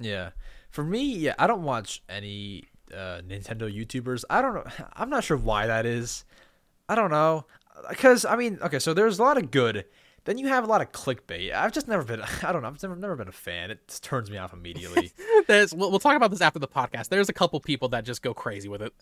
[0.00, 0.30] yeah.
[0.70, 4.24] For me, yeah, I don't watch any uh, Nintendo YouTubers.
[4.30, 4.64] I don't know.
[4.94, 6.24] I'm not sure why that is.
[6.88, 7.46] I don't know.
[7.76, 9.84] Uh, because I mean, okay, so there's a lot of good.
[10.24, 11.52] Then you have a lot of clickbait.
[11.52, 12.22] I've just never been.
[12.42, 12.68] I don't know.
[12.68, 13.70] I've never never been a fan.
[13.70, 15.12] It just turns me off immediately.
[15.48, 17.08] There's, we'll, we'll talk about this after the podcast.
[17.08, 18.92] There's a couple people that just go crazy with it,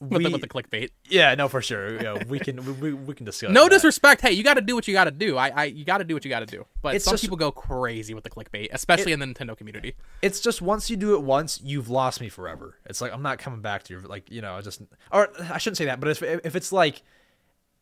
[0.00, 0.90] with, the, with the clickbait.
[1.08, 2.02] yeah, no, for sure.
[2.02, 3.50] Yeah, we can we, we, can discuss.
[3.52, 3.70] No that.
[3.70, 4.20] disrespect.
[4.20, 5.36] Hey, you got to do what you got to do.
[5.36, 6.66] I, I, you got to do what you got to do.
[6.82, 9.94] But It's some just- people go crazy with the clickbait, especially in the Nintendo community.
[10.22, 12.76] it's just once you do it once, you've lost me forever.
[12.86, 14.00] It's like I'm not coming back to you.
[14.00, 14.82] Like you know, I just
[15.12, 17.02] or I shouldn't say that, but if if it's like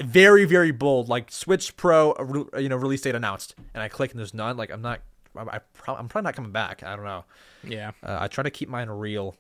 [0.02, 4.18] very very bold, like Switch Pro, you know, release date announced, and I click and
[4.18, 5.00] there's none, like I'm not.
[5.36, 6.82] I, I prob- I'm probably not coming back.
[6.82, 7.24] I don't know.
[7.64, 7.92] Yeah.
[8.02, 9.34] Uh, I try to keep mine real,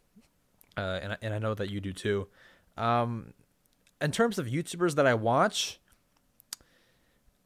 [0.76, 2.28] uh, and and I know that you do too.
[2.76, 3.34] Um,
[4.00, 5.80] in terms of YouTubers that I watch,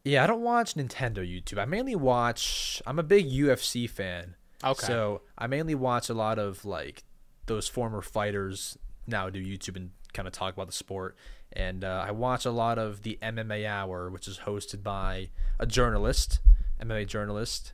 [0.04, 1.58] yeah, I don't watch Nintendo YouTube.
[1.58, 2.80] I mainly watch.
[2.86, 4.36] I'm a big UFC fan.
[4.64, 4.86] Okay.
[4.86, 7.04] So I mainly watch a lot of like
[7.46, 11.16] those former fighters now do YouTube and kind of talk about the sport.
[11.52, 15.66] And uh, I watch a lot of the MMA Hour, which is hosted by a
[15.66, 16.40] journalist,
[16.82, 17.72] MMA journalist,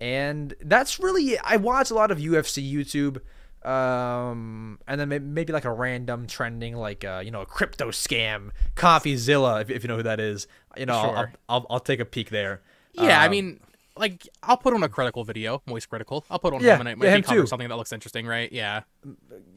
[0.00, 1.40] and that's really it.
[1.44, 3.20] I watch a lot of UFC YouTube.
[3.64, 7.90] Um, and then may- maybe like a random trending, like uh, you know, a crypto
[7.90, 10.46] scam, CoffeeZilla, if, if you know who that is.
[10.76, 11.16] You know, I'll, Sure.
[11.16, 12.60] I'll, I'll I'll take a peek there.
[12.94, 13.60] Yeah, I Um, mean,
[13.96, 16.24] like I'll put on a critical video, moist critical.
[16.30, 17.46] I'll put on Yeah, him and yeah, him too.
[17.46, 18.50] something that looks interesting, right?
[18.52, 18.82] Yeah,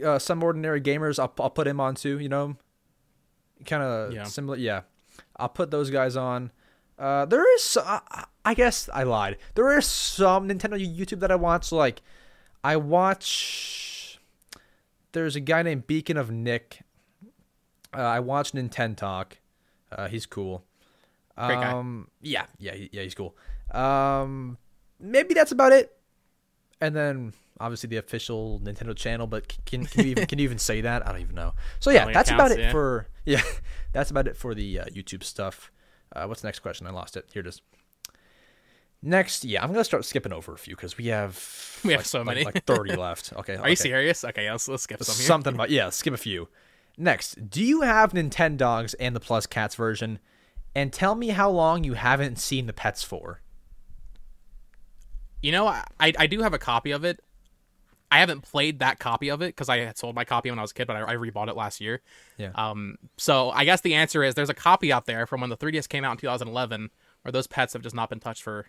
[0.06, 2.20] uh, some ordinary gamers, I'll I'll put him on too.
[2.20, 2.58] You know,
[3.66, 4.24] kind of Yeah.
[4.26, 4.58] similar.
[4.58, 4.82] Yeah,
[5.38, 6.52] I'll put those guys on.
[6.98, 9.38] Uh, there is, I, I guess I lied.
[9.56, 11.74] There is some Nintendo YouTube that I watch.
[11.74, 12.02] Like,
[12.64, 13.82] I watch.
[15.16, 16.82] There's a guy named Beacon of Nick.
[17.96, 19.38] Uh, I watched Nintendo Talk.
[19.90, 20.66] Uh, he's cool.
[21.38, 21.72] Great guy.
[21.72, 23.34] Um, yeah, yeah, yeah, he's cool.
[23.72, 24.58] Um,
[25.00, 25.98] maybe that's about it.
[26.82, 27.32] And then
[27.62, 31.08] obviously the official Nintendo channel, but can can you even can you even say that?
[31.08, 31.54] I don't even know.
[31.80, 32.72] So yeah, that's about accounts, it yeah.
[32.72, 33.42] for yeah,
[33.94, 35.72] that's about it for the uh, YouTube stuff.
[36.14, 36.88] Uh, what's the next question?
[36.88, 37.30] I lost it.
[37.32, 37.62] Here it is.
[39.08, 42.06] Next, yeah, I'm gonna start skipping over a few because we have We have like-
[42.08, 42.44] so like- many.
[42.44, 43.34] like 30 left.
[43.34, 44.24] Okay, Are you serious?
[44.26, 45.26] Okay, let's let's skip some here.
[45.28, 46.48] Something about yeah, skip a few.
[46.98, 50.18] Next, do you have Nintendogs and the Plus Cats version?
[50.74, 53.42] And tell me how long you haven't seen the pets for.
[55.42, 57.20] You know, I I do have a copy of it.
[58.12, 60.62] I haven't played that copy of it because I had sold my copy when I
[60.62, 62.02] was a kid, but I, I rebought it last year.
[62.38, 62.52] Yeah.
[62.56, 62.98] Um.
[63.18, 65.88] So I guess the answer is there's a copy out there from when the 3DS
[65.90, 66.90] came out in 2011,
[67.22, 68.66] where those pets have just not been touched for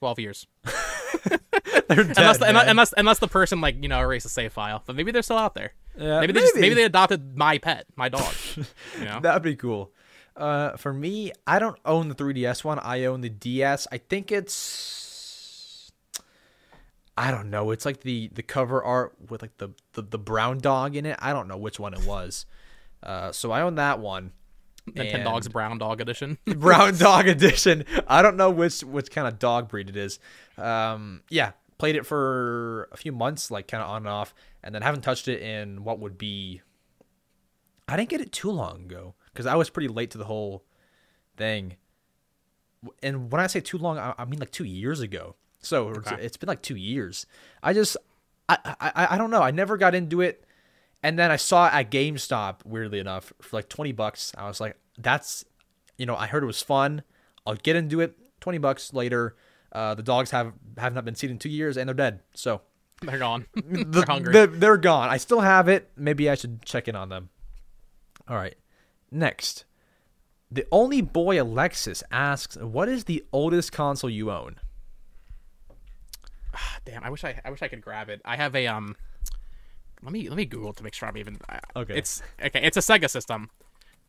[0.00, 0.46] 12 years.
[1.90, 2.68] Unless, dead, the, man.
[2.68, 5.36] unless unless the person like you know erased a save file, but maybe they're still
[5.36, 5.72] out there.
[5.98, 8.32] Yeah, maybe they just maybe they adopted my pet, my dog.
[8.56, 9.20] you know.
[9.20, 9.92] That'd be cool.
[10.36, 12.78] Uh, for me, I don't own the 3DS one.
[12.78, 13.88] I own the DS.
[13.90, 15.90] I think it's.
[17.18, 17.72] I don't know.
[17.72, 21.18] It's like the the cover art with like the the, the brown dog in it.
[21.18, 22.46] I don't know which one it was.
[23.02, 24.32] Uh, so I own that one.
[24.94, 26.38] Nintendo Dog's Brown Dog Edition.
[26.46, 27.84] brown dog edition.
[28.06, 30.18] I don't know which which kind of dog breed it is.
[30.58, 34.74] Um, yeah, played it for a few months, like kind of on and off, and
[34.74, 36.60] then haven't touched it in what would be.
[37.88, 40.64] I didn't get it too long ago because I was pretty late to the whole
[41.36, 41.76] thing.
[43.02, 45.34] And when I say too long, I, I mean like two years ago.
[45.60, 46.16] So Okay.
[46.20, 47.26] it's been like two years.
[47.62, 47.96] I just,
[48.48, 49.42] I, I, I don't know.
[49.42, 50.44] I never got into it.
[51.02, 54.32] And then I saw it at GameStop, weirdly enough, for like 20 bucks.
[54.38, 55.44] I was like, that's,
[55.96, 57.02] you know, I heard it was fun.
[57.46, 58.16] I'll get into it.
[58.40, 59.36] 20 bucks later.
[59.72, 62.20] Uh, the dogs have, have not been seen in two years and they're dead.
[62.34, 62.62] So
[63.02, 63.46] they're gone.
[63.54, 64.32] the- they're hungry.
[64.32, 65.08] They're, they're gone.
[65.08, 65.90] I still have it.
[65.96, 67.28] Maybe I should check in on them.
[68.28, 68.56] All right.
[69.10, 69.64] Next.
[70.52, 74.56] The only boy Alexis asks, "What is the oldest console you own?"
[76.84, 78.20] Damn, I wish I I wish I could grab it.
[78.24, 78.96] I have a um.
[80.02, 81.38] Let me let me Google to make sure I'm even.
[81.76, 81.96] Okay.
[81.96, 82.60] It's okay.
[82.62, 83.50] It's a Sega system.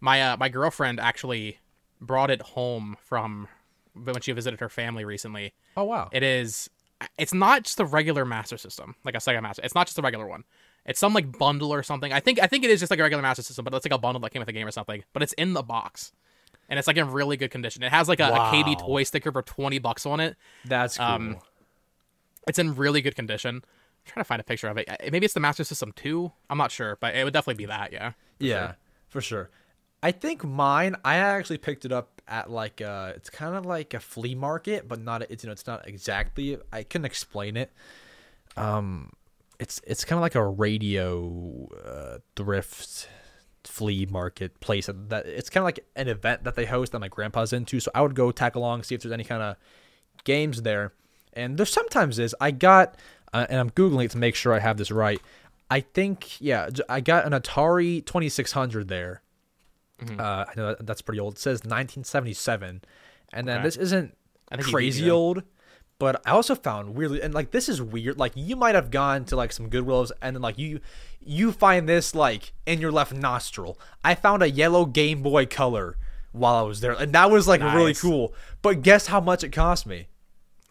[0.02, 1.60] My uh my girlfriend actually
[2.02, 3.48] brought it home from
[3.94, 5.54] when she visited her family recently.
[5.78, 6.10] Oh wow.
[6.12, 6.70] It is.
[7.18, 9.62] It's not just a regular Master System, like a Sega Master.
[9.64, 10.44] It's not just a regular one.
[10.86, 12.12] It's some like bundle or something.
[12.14, 13.94] I think I think it is just like a regular Master System, but it's like
[13.94, 15.04] a bundle that came with the game or something.
[15.14, 16.12] But it's in the box,
[16.70, 17.84] and it's like in really good condition.
[17.84, 20.36] It has like a, a KB toy sticker for twenty bucks on it.
[20.66, 21.06] That's cool.
[21.06, 21.38] um,
[22.48, 23.58] It's in really good condition.
[23.58, 24.90] I'm trying to find a picture of it.
[24.90, 26.32] Uh, Maybe it's the Master System 2.
[26.50, 28.14] I'm not sure, but it would definitely be that, yeah.
[28.40, 28.74] yeah,
[29.10, 29.52] for sure.
[30.04, 30.96] I think mine.
[31.06, 34.88] I actually picked it up at like uh, it's kind of like a flea market,
[34.88, 35.22] but not.
[35.30, 36.58] It's you know, it's not exactly.
[36.72, 37.72] I couldn't explain it.
[38.58, 39.12] Um,
[39.60, 43.08] it's it's kind of like a radio uh, thrift
[43.64, 47.08] flea market place that it's kind of like an event that they host that my
[47.08, 47.80] grandpa's into.
[47.80, 49.56] So I would go tag along, see if there's any kind of
[50.24, 50.94] games there.
[51.34, 52.36] And there sometimes is.
[52.42, 52.96] I got,
[53.34, 55.22] uh, and I'm googling it to make sure I have this right.
[55.70, 59.22] I think yeah, I got an Atari 2600 there.
[60.02, 60.20] Mm-hmm.
[60.20, 61.36] Uh, I know that, that's pretty old.
[61.36, 62.82] It says 1977,
[63.34, 63.64] and then Okay.
[63.64, 64.16] this isn't
[64.52, 65.44] I think you beat me crazy old.
[66.00, 68.18] But I also found weirdly, and like this is weird.
[68.18, 70.80] Like you might have gone to like some Goodwills, and then like you,
[71.20, 73.80] you find this like in your left nostril.
[74.04, 75.98] I found a yellow Game Boy Color
[76.32, 78.34] while I was there, and that was like really cool.
[78.64, 80.08] But guess how much it cost me?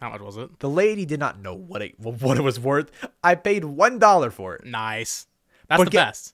[0.01, 0.59] How much was it?
[0.59, 2.91] The lady did not know what it what it was worth.
[3.23, 5.27] I paid one dollar for it, Nice.
[5.69, 6.33] That's But the get- best.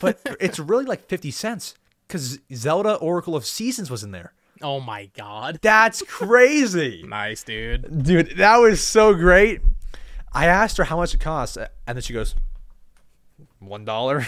[0.00, 1.74] but it's really like fifty cents
[2.06, 4.32] because Zelda Oracle of Seasons was in there.
[4.62, 5.58] Oh my god.
[5.62, 7.02] That's crazy.
[7.08, 8.04] Nice, dude.
[8.04, 9.60] dude that was so great
[10.32, 12.34] i asked her how much it costs and then she goes
[13.58, 14.18] one dollar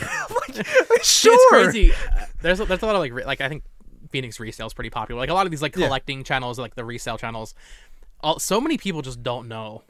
[0.49, 0.67] like
[1.03, 1.93] sure It's crazy.
[1.93, 3.63] Uh, There's a, there's a lot of like re- like I think
[4.11, 5.19] Phoenix resale is pretty popular.
[5.21, 5.87] Like a lot of these like Yeah.
[5.87, 7.55] collecting channels, like the resale channels.
[8.21, 9.83] All, so many people just don't know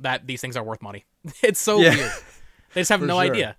[0.00, 1.04] that these things are worth money.
[1.42, 1.94] It's so Yeah.
[1.96, 2.12] weird.
[2.74, 3.32] They just have no sure.
[3.32, 3.56] idea.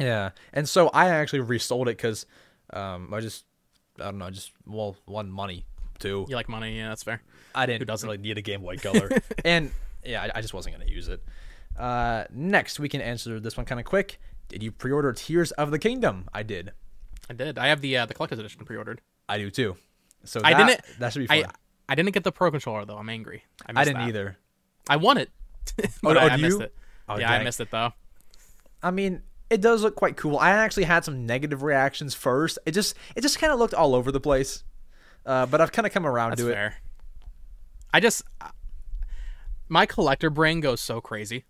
[0.00, 2.26] yeah and so i actually resold it because
[2.72, 3.44] um i just
[4.00, 5.64] i don't know just well one money
[5.98, 6.76] too You like money?
[6.76, 7.22] Yeah, that's fair.
[7.54, 8.08] i didn't Who doesn't?
[8.08, 9.08] really need a game boy color
[9.44, 9.70] and
[10.04, 11.22] yeah I, I just wasn't gonna use it
[11.78, 14.20] Uh, next, we can answer this one kind of quick.
[14.48, 16.28] Did you pre-order Tears of the Kingdom?
[16.34, 16.72] I did.
[17.30, 17.56] I did.
[17.58, 19.00] I have the uh, the collector's edition pre-ordered.
[19.26, 19.76] I do too.
[20.24, 20.98] So I that- didn't.
[21.00, 21.52] That should be I fun.
[21.88, 22.98] I didn't get the pro controller though.
[22.98, 23.44] I'm angry.
[23.64, 24.08] I, I, didn't that.
[24.08, 24.36] either.
[24.86, 25.30] I want it.
[26.02, 26.64] but oh, I, I missed you?
[26.66, 26.74] it.
[27.08, 27.40] Oh, yeah, dang.
[27.40, 27.92] I missed it though.
[28.82, 29.22] I mean,
[29.52, 30.38] it does look quite cool.
[30.38, 32.58] I actually had some negative reactions first.
[32.66, 34.64] It just it just kind of looked all over the place.
[35.24, 36.72] Uh, but I've kind of come around That's to it.
[37.94, 38.22] I just
[39.68, 41.44] my collector brain goes so crazy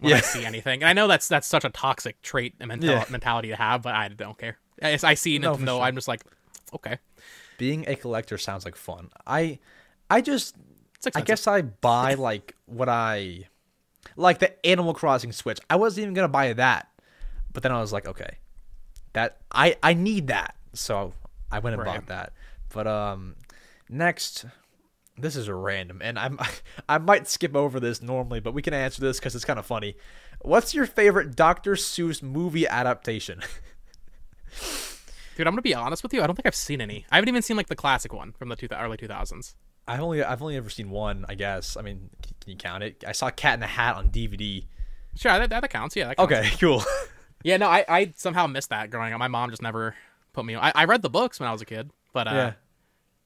[0.00, 0.22] when I Yeah.
[0.22, 0.82] see anything.
[0.82, 3.04] And I know that's that's such a toxic trait and mental, Yeah.
[3.10, 4.58] mentality to have, but I don't care.
[4.80, 5.82] As I see No, Nintendo, sure.
[5.82, 6.22] I'm just like,
[6.74, 6.98] okay,
[7.58, 9.10] Being a collector sounds like fun.
[9.26, 9.58] I
[10.08, 10.54] I just
[11.14, 13.48] I guess I buy like what I
[14.16, 15.58] like the Animal Crossing Switch.
[15.68, 16.88] I wasn't even gonna buy that,
[17.52, 18.36] but then I was like, okay,
[19.14, 21.12] that I I need that, so
[21.50, 21.94] I went and Right.
[21.96, 22.32] bought that.
[22.72, 23.36] But um,
[23.88, 24.44] next,
[25.16, 26.38] this is a random, and I'm
[26.88, 29.66] I might skip over this normally, but we can answer this because it's kind of
[29.66, 29.96] funny.
[30.42, 31.72] What's your favorite Dr.
[31.74, 33.40] Seuss movie adaptation?
[35.36, 36.22] Dude, I'm gonna be honest with you.
[36.22, 37.06] I don't think I've seen any.
[37.10, 39.54] I haven't even seen like the classic one from the two, early 2000s.
[39.86, 41.76] I've only I've only ever seen one, I guess.
[41.76, 43.04] I mean, can you count it?
[43.06, 44.64] I saw Cat in the Hat on DVD.
[45.16, 45.94] Sure, that, that counts.
[45.96, 46.32] Yeah, that counts.
[46.32, 46.82] Okay, cool.
[47.44, 49.18] Yeah, no, I, I somehow missed that growing up.
[49.18, 49.94] My mom just never
[50.32, 50.56] put me.
[50.56, 52.52] I, I read the books when I was a kid, but uh, yeah.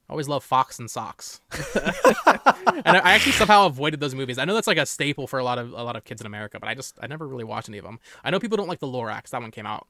[0.09, 1.41] I always loved Fox and Socks.
[1.75, 4.37] and I, I actually somehow avoided those movies.
[4.37, 6.27] I know that's like a staple for a lot of a lot of kids in
[6.27, 7.99] America, but I just I never really watched any of them.
[8.23, 9.29] I know people don't like the Lorax.
[9.31, 9.87] That one came out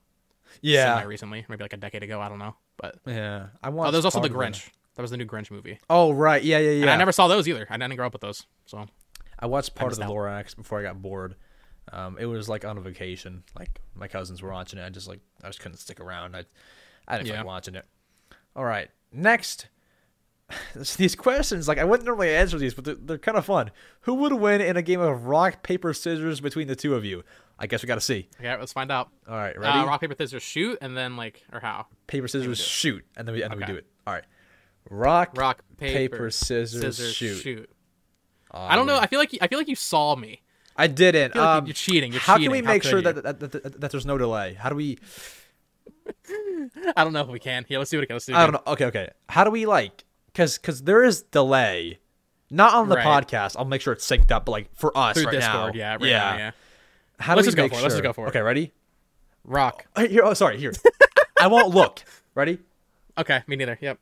[0.61, 1.03] Yeah.
[1.03, 2.22] recently, maybe like a decade ago.
[2.22, 3.90] I don't know, but Yeah, I watched.
[3.90, 4.56] oh, there's also the part of it.
[4.58, 4.69] Grinch.
[4.95, 5.80] That was the new Grinch movie.
[5.90, 6.82] Oh right, yeah, yeah, yeah.
[6.84, 7.66] And I never saw those either.
[7.69, 8.45] I didn't grow up with those.
[8.68, 8.85] So
[9.40, 10.11] I watched part of the out.
[10.11, 11.35] Lorax before I got bored.
[11.92, 13.44] Um, it was like on a vacation.
[13.58, 14.86] Like my cousins were watching it.
[14.86, 16.36] I just like I just couldn't stick around.
[16.36, 16.45] I,
[17.08, 17.38] I didn't Yeah.
[17.38, 17.86] like watching it.
[18.56, 19.68] All right, next.
[20.98, 23.72] These questions, like I wouldn't normally answer these, but they're, they're kind of fun.
[24.02, 27.24] Who would win in a game of rock paper scissors between the two of you?
[27.58, 28.28] I guess we got to see.
[28.42, 29.10] yeah, let's find out.
[29.28, 29.80] All right, ready?
[29.80, 31.88] Uh, rock paper scissors shoot, and then like or how?
[32.08, 33.86] paper scissors shoot, and then we and then we do it.
[34.06, 34.26] All right,
[34.90, 37.36] rock Rock paper, paper, scissors, scissors shoot.
[37.42, 37.70] shoot.
[38.52, 38.98] I don't know.
[39.00, 40.42] I feel like I feel like you saw me.
[40.76, 41.35] I didn't.
[41.35, 42.11] I like um, you're cheating.
[42.11, 42.52] You're how cheating.
[42.52, 44.53] can we How make sure that that, that, that that there's no delay?
[44.56, 44.98] How do we?
[46.95, 47.66] I don't know if we can.
[47.69, 48.27] Yeah, let's see what it goes.
[48.30, 48.74] I don't know.
[48.74, 49.10] Okay, okay.
[49.30, 50.03] How do we like?
[50.27, 52.00] Because because there is delay,
[52.50, 53.06] not on the Right.
[53.27, 53.56] podcast.
[53.58, 54.45] I'll make sure it's synced up.
[54.45, 56.18] But like for us Through right Discord, now, yeah, right yeah.
[56.18, 56.52] now, yeah.
[57.19, 57.84] How Let's do we just go for it.
[57.84, 58.30] Let's just go for it.
[58.30, 58.72] Okay, ready?
[59.43, 59.85] Rock.
[59.95, 60.58] Uh, Here, oh, sorry.
[60.58, 60.74] Here,
[61.40, 62.03] I won't look.
[62.35, 62.60] Ready?
[63.18, 63.77] Okay, me neither.
[63.80, 64.00] Yep.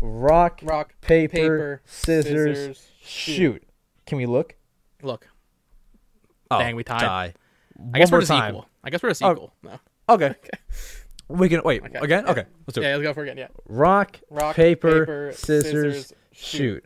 [0.00, 3.34] Rock, Rock, paper, paper, scissors, scissors, shoot.
[3.36, 3.62] shoot.
[4.06, 4.54] Can we look?
[5.02, 5.28] Look,
[6.56, 7.00] Oh, Dang, we tied.
[7.00, 7.34] tie.
[7.92, 8.50] I guess we're just time.
[8.50, 8.68] equal.
[8.82, 9.32] I guess we're just Oh.
[9.32, 9.52] equal.
[9.62, 9.78] No.
[10.08, 10.34] Okay.
[11.26, 11.98] We can wait Okay.
[12.00, 12.24] again.
[12.26, 12.30] Yeah.
[12.32, 12.84] Okay, let's do it.
[12.84, 13.38] Yeah, let's go for it again.
[13.38, 13.48] Yeah.
[13.66, 15.72] Rock, Rock, paper, paper, scissors,
[16.08, 16.84] scissors, shoot.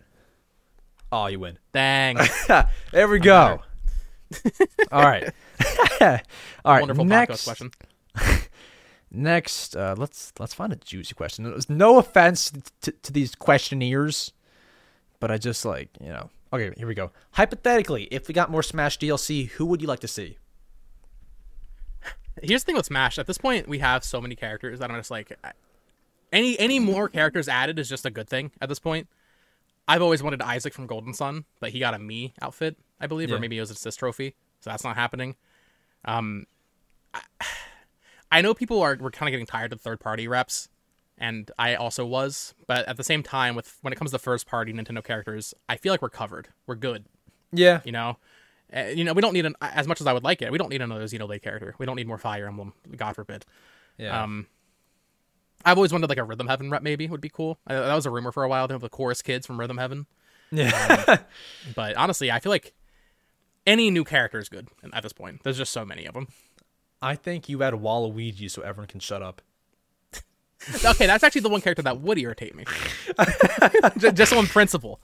[1.10, 1.58] Oh, you win.
[1.72, 2.18] Dang.
[2.92, 3.60] there we go.
[4.92, 5.24] All right.
[6.00, 6.80] All right.
[6.82, 7.70] Wonderful podcast next, question.
[9.10, 11.52] next, uh, let's let's find a juicy question.
[11.68, 14.32] No offense to, to these questionnaires,
[15.18, 16.30] but I just like you know.
[16.52, 17.10] Okay, here we go.
[17.32, 20.38] Hypothetically, if we got more Smash DLC, who would you like to see?
[22.42, 23.18] Here's the thing with Smash.
[23.18, 25.36] At this point, we have so many characters that I'm just like,
[26.32, 29.08] any any more characters added is just a good thing at this point.
[29.88, 33.30] I've always wanted Isaac from Golden Sun, but he got a Mii outfit, I believe,
[33.30, 33.36] Yeah.
[33.36, 35.34] or maybe it was a assist trophy, so that's not happening.
[36.04, 36.46] Um,
[37.12, 37.22] I,
[38.32, 40.68] I know people are we're kind of getting tired of third party reps,
[41.18, 44.46] and I also was, but at the same time, with when it comes to first
[44.46, 46.48] party Nintendo characters, I feel like we're covered.
[46.66, 47.04] We're good.
[47.52, 47.80] Yeah.
[47.84, 48.18] You know,
[48.74, 50.52] uh, you know, we don't need an as much as I would like it.
[50.52, 51.74] We don't need another Xenoblade character.
[51.78, 52.72] We don't need more Fire Emblem.
[52.96, 53.44] God forbid.
[53.96, 54.22] Yeah.
[54.22, 54.46] Um,
[55.64, 56.82] I've always wanted like a Rhythm Heaven rep.
[56.82, 57.58] Maybe would be cool.
[57.66, 58.68] Uh, that was a rumor for a while.
[58.68, 60.06] They have the chorus kids from Rhythm Heaven.
[60.50, 61.18] yeah.
[61.74, 62.74] But honestly, I feel like
[63.66, 65.42] any new character is good at this point.
[65.42, 66.28] There's just so many of them.
[67.02, 69.42] I think you add Waluigi so everyone can shut up.
[70.84, 72.64] Okay, that's actually the one character that would irritate me.
[73.98, 75.00] just, just on principle.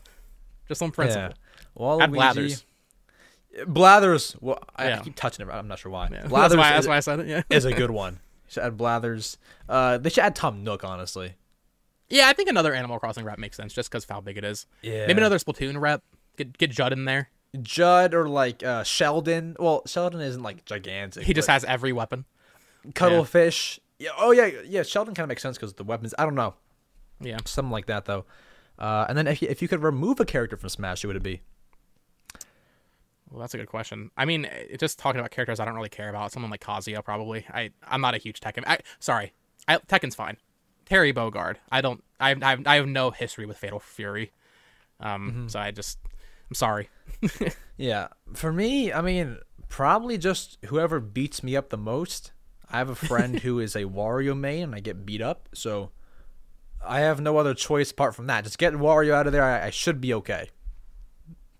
[0.68, 1.28] Just on principle.
[1.28, 1.81] Yeah.
[1.83, 2.02] Waluigi.
[2.02, 2.65] Add Blathers.
[3.66, 4.36] Blathers.
[4.41, 4.99] Well, I, I Yeah.
[5.00, 5.50] keep touching it.
[5.52, 6.08] I'm not sure why.
[6.10, 6.26] Yeah.
[6.28, 7.26] Blathers That's why, is, that's why I said it.
[7.28, 7.42] Yeah.
[7.50, 8.20] is a good one.
[8.49, 9.39] Should add Blathers.
[9.68, 10.84] Uh, they should add Tom Nook.
[10.84, 11.34] Honestly.
[12.10, 14.66] Yeah, I think another Animal Crossing rep makes sense just because how big it is.
[14.83, 15.07] Yeah.
[15.07, 16.02] Maybe another Splatoon rep.
[16.36, 17.31] Get get Judd in there.
[17.62, 19.57] Judd or like uh, Sheldon.
[19.58, 21.24] Well, Sheldon isn't like gigantic.
[21.24, 22.24] He just has every weapon.
[22.94, 23.78] cuttlefish.
[24.05, 24.10] Yeah.
[24.18, 24.50] Oh yeah.
[24.65, 24.83] Yeah.
[24.83, 26.15] Sheldon kind of makes sense because the weapons.
[26.18, 26.55] I don't know.
[27.20, 27.39] Yeah.
[27.44, 28.24] Something like that though.
[28.78, 31.16] Uh, and then if you, if you could remove a character from Smash, who would
[31.16, 31.42] it be?
[33.31, 34.10] Well, that's a good question.
[34.16, 36.33] I mean, just talking about characters I don't really care about.
[36.33, 37.47] Someone like Kazuya, probably.
[37.52, 38.65] I I'm not a huge Tekken.
[38.66, 39.33] I, sorry,
[39.66, 40.36] I, Tekken's fine.
[40.86, 41.57] Terry Bogard.
[41.73, 42.05] I don't.
[42.20, 44.33] I have, I have I have no history with Fatal Fury.
[45.00, 45.49] Um.
[45.49, 45.99] So I just
[46.50, 46.91] I'm sorry.
[47.76, 52.33] Yeah, for me, I mean, probably just whoever beats me up the most.
[52.75, 55.93] I have a friend who is a Wario main, and I get beat up, so
[56.85, 58.43] I have no other choice apart from that.
[58.43, 59.44] Just get Wario out of there.
[59.44, 60.51] I, I should be okay.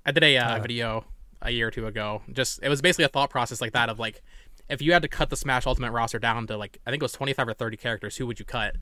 [0.05, 1.05] I did a uh, video
[1.41, 2.23] a year or two ago.
[2.33, 4.23] Just it was basically a thought process like that of like,
[4.69, 7.05] if you had to cut the Smash Ultimate roster down to like I think it
[7.05, 8.75] was 25 or 30 characters, who would you cut?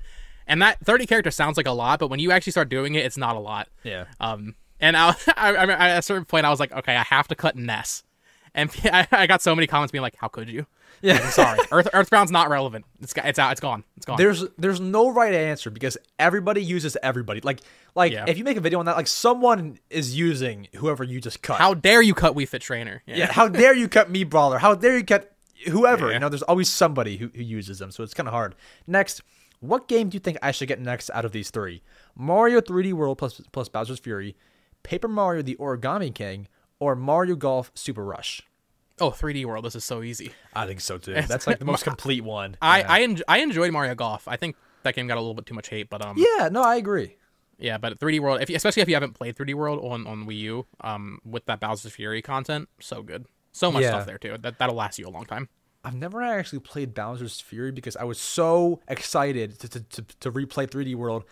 [0.46, 3.04] And that 30 characters sounds like a lot, but when you actually start doing it,
[3.04, 3.68] it's not a lot.
[3.84, 4.06] Yeah.
[4.20, 7.28] Um, and I, I, I, at a certain point, I was like, okay, I have
[7.28, 8.04] to cut Ness.
[8.54, 8.70] And
[9.12, 10.66] I, got so many comments being like, "How could you?"
[11.00, 11.14] Yeah.
[11.22, 11.58] I'm sorry.
[11.72, 12.84] Earth Earthbound's not relevant.
[13.00, 13.50] It's it's out.
[13.52, 13.82] It's gone.
[13.96, 14.18] It's gone.
[14.18, 17.40] There's there's no right answer because everybody uses everybody.
[17.42, 17.60] Like
[17.94, 18.24] like Yeah.
[18.28, 21.58] if you make a video on that, like someone is using whoever you just cut.
[21.58, 23.02] How dare you cut Wii Fit Trainer?
[23.06, 24.58] yeah, how dare you cut Mii Brawler?
[24.58, 25.32] How dare you cut
[25.68, 26.08] whoever?
[26.08, 26.14] Yeah.
[26.14, 28.54] You know, there's always somebody who, who uses them, so it's kind of hard.
[28.86, 29.22] Next,
[29.60, 31.82] what game do you think I should get next out of these three?
[32.14, 34.36] Mario 3D World plus plus Bowser's Fury,
[34.82, 36.48] Paper Mario: The Origami King,
[36.82, 38.42] or Mario Golf Super Rush?
[39.00, 39.64] Oh, 3D World.
[39.64, 40.32] This is so easy.
[40.54, 41.14] I think so too.
[41.26, 42.56] That's like the most complete one.
[42.60, 42.86] I yeah.
[42.92, 44.28] I, en- I enjoyed Mario Golf.
[44.28, 46.62] I think that game got a little bit too much hate, but um yeah, no,
[46.62, 47.16] I agree.
[47.58, 50.26] yeah, but 3D World, if you, especially if you haven't played 3D World on on
[50.26, 53.26] Wii U, um with that Bowser's Fury content, so good.
[53.52, 53.90] So much Yeah.
[53.90, 54.36] stuff there too.
[54.38, 55.48] That that'll last you a long time.
[55.84, 60.30] I've never actually played Bowser's Fury because I was so excited to, to, to, to
[60.32, 61.24] replay 3D World.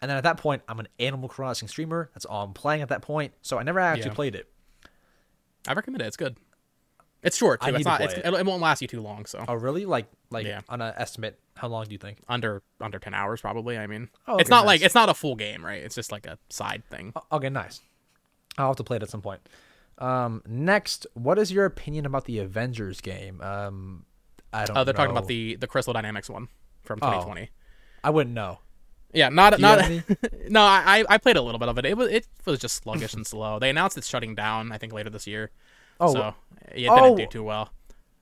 [0.00, 2.08] And then at that point, I'm an Animal Crossing streamer.
[2.14, 3.32] That's all I'm playing at that point.
[3.42, 4.14] So I never actually Yeah.
[4.14, 4.48] played it.
[5.68, 6.06] I recommend it.
[6.06, 6.36] It's good.
[7.22, 7.74] It's short too.
[7.74, 7.96] It's not.
[7.98, 8.24] play It's, it.
[8.24, 8.46] it.
[8.46, 9.26] won't last you too long.
[9.26, 9.84] So Oh, really?
[9.84, 10.60] Like, like Yeah.
[10.68, 12.18] on an estimate, how long do you think?
[12.28, 13.76] under under 10 hours probably.
[13.76, 15.82] I mean, Oh, it's okay, not like it's not a full game, right?
[15.82, 17.12] It's just like a side thing.
[17.32, 17.80] Okay, nice.
[18.56, 19.40] I'll have to play it at some point.
[19.98, 23.40] Um, next, what is your opinion about the Avengers game?
[23.40, 24.04] Um,
[24.52, 24.76] I don't.
[24.78, 26.46] Oh, they're talking about the the Crystal Dynamics one
[26.84, 27.50] from 2020.
[28.04, 28.60] I wouldn't know.
[29.12, 29.90] Yeah, not not.
[30.48, 31.86] no, I I played a little bit of it.
[31.86, 33.58] It was it was just sluggish and slow.
[33.58, 34.72] They announced it's shutting down.
[34.72, 35.50] I think later this year.
[36.00, 36.34] Oh, so
[36.72, 36.96] it oh.
[36.96, 37.70] didn't do too well.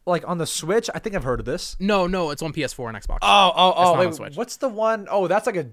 [0.06, 0.88] like on the Switch.
[0.94, 1.76] I think I've heard of this.
[1.80, 3.18] No, no, it's on PS4 and Xbox.
[3.22, 3.94] Oh, oh, oh!
[3.94, 5.08] not on Wait, what's the one?
[5.10, 5.68] Oh, that's like a.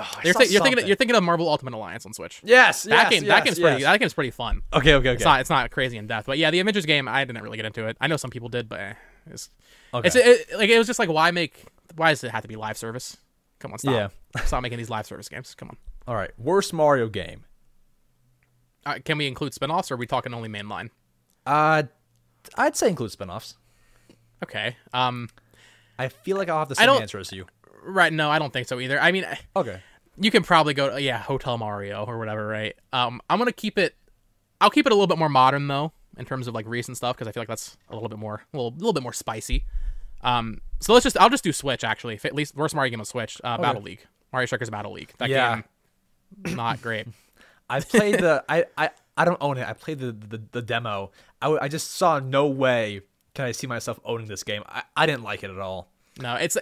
[0.00, 0.86] Oh, you're, thi- you're thinking something.
[0.86, 2.40] you're thinking of Marvel Ultimate Alliance on Switch.
[2.44, 3.92] Yes, That yes, game yes, that game's pretty yes.
[3.92, 4.62] that game's pretty fun.
[4.72, 5.14] Okay, okay, okay.
[5.14, 7.56] It's not it's not crazy in depth, but yeah, the Avengers game I didn't really
[7.56, 7.96] get into it.
[8.00, 8.92] I know some people did, but eh,
[9.30, 9.50] it's
[9.94, 10.06] okay.
[10.06, 11.64] it's it, like it was just like why make
[11.96, 13.16] why does it have to be live service?
[13.58, 13.92] Come on, stop.
[14.36, 14.42] Yeah.
[14.44, 15.54] stop making these live service games.
[15.54, 15.76] Come on.
[16.06, 17.44] All right, worst Mario game.
[18.86, 20.90] Uh, can we include spin-offs or are we talking only mainline?
[21.44, 21.82] Uh,
[22.56, 23.56] I'd say include spin-offs.
[24.42, 24.76] Okay.
[24.94, 25.28] Um
[25.98, 27.46] I feel like I'll have the same answer as you.
[27.82, 29.00] right no, I don't think so either.
[29.00, 29.80] I mean Okay.
[30.16, 32.74] you can probably go yeah, Hotel Mario or whatever, right?
[32.92, 33.96] Um I'm going to keep it
[34.60, 37.16] I'll keep it a little bit more modern though in terms of like recent stuff
[37.16, 39.64] because I feel like that's a little bit more a little, little bit more spicy.
[40.22, 42.14] Um so let's just I'll just do Switch actually.
[42.14, 44.06] If at least worst Mario game on Switch, uh, Battle League.
[44.32, 45.12] Mario Strikers Battle League.
[45.18, 45.54] That Yeah.
[46.44, 47.06] game not great.
[47.70, 48.44] I played the.
[48.48, 49.66] I, I I don't own it.
[49.68, 51.10] I played the the, the demo.
[51.42, 53.02] I, w- I just saw no way
[53.34, 54.62] can I see myself owning this game.
[54.66, 55.88] I, I didn't like it at all.
[56.20, 56.56] No, it's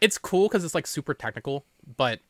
[0.00, 1.64] it's cool because it's like super technical,
[1.96, 2.20] but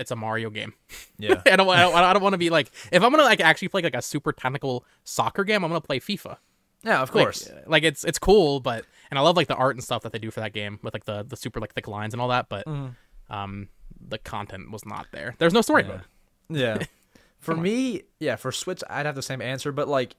[0.00, 0.72] it's a Mario game.
[1.18, 1.40] Yeah.
[1.46, 3.68] I don't I don't, I don't want to be like if I'm gonna like actually
[3.68, 6.38] play like a super technical soccer game, I'm gonna play FIFA.
[6.82, 7.50] yeah, of Like, course.
[7.66, 10.18] like it's it's cool, but and I love like the art and stuff that they
[10.18, 12.48] do for that game with like the the super like thick lines and all that,
[12.48, 13.32] but Mm-hmm.
[13.32, 13.68] um
[14.08, 15.34] the content was not there.
[15.38, 16.00] There's no story mode.
[16.48, 16.78] Yeah.
[17.38, 20.14] For me, yeah, for Switch, I'd have the same answer, but like,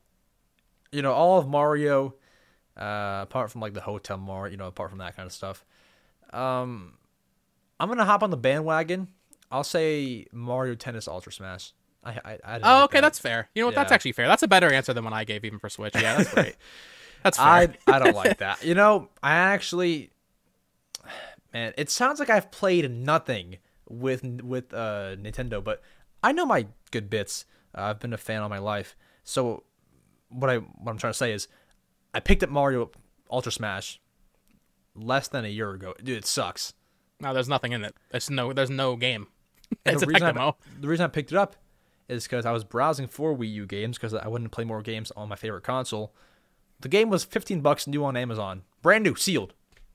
[0.92, 2.16] you know, all of Mario,
[2.78, 5.66] uh, apart from like the Hotel Mario, you know, apart from that kind of stuff,
[6.34, 6.94] um,
[7.80, 9.08] I'm gonna hop on the bandwagon.
[9.52, 11.72] I'll say Mario Tennis Ultra Smash.
[12.04, 13.02] I, I, I Oh, okay, that.
[13.02, 13.48] that's fair.
[13.56, 13.76] You know what?
[13.76, 14.28] That's actually fair.
[14.28, 15.94] That's a better answer than what I gave even for Switch.
[15.96, 16.56] Yeah, that's great.
[17.24, 17.46] That's fair.
[17.48, 18.64] I I don't like that.
[18.64, 20.12] You know, I actually,
[21.54, 25.82] man, it sounds like I've played nothing with with uh, Nintendo, but
[26.24, 27.46] I know my good bits.
[27.76, 28.96] Uh, I've been a fan all my life.
[29.24, 29.64] So
[30.30, 31.48] what I what I'm trying to say is,
[32.14, 32.92] I picked up Mario
[33.32, 34.00] Ultra Smash
[34.96, 35.94] less than a year ago.
[36.04, 36.74] Dude, it sucks.
[37.20, 37.96] no, there's nothing in it.
[38.12, 39.28] There's no there's no game.
[39.88, 41.56] It's the a reason, I, the reason I picked it up
[42.08, 45.12] is because I was browsing for Wii U games because I wouldn't play more games
[45.16, 46.14] on my favorite console.
[46.84, 49.54] The game was 15 bucks new on Amazon, brand new, sealed.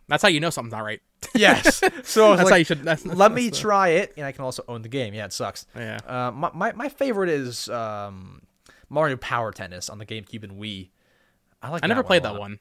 [0.08, 1.00] That's how you know something's not right.
[1.34, 1.82] Yes.
[2.04, 2.82] So That's like, how you should.
[2.82, 5.12] That's, let me try it, and I can also own the game.
[5.12, 5.66] Yeah, it sucks.
[5.76, 5.98] Yeah.
[6.06, 8.42] Uh, my, my my favorite is um,
[8.88, 10.88] Mario Power Tennis on the GameCube and Wii.
[11.60, 11.84] I like.
[11.84, 12.58] I never played that one.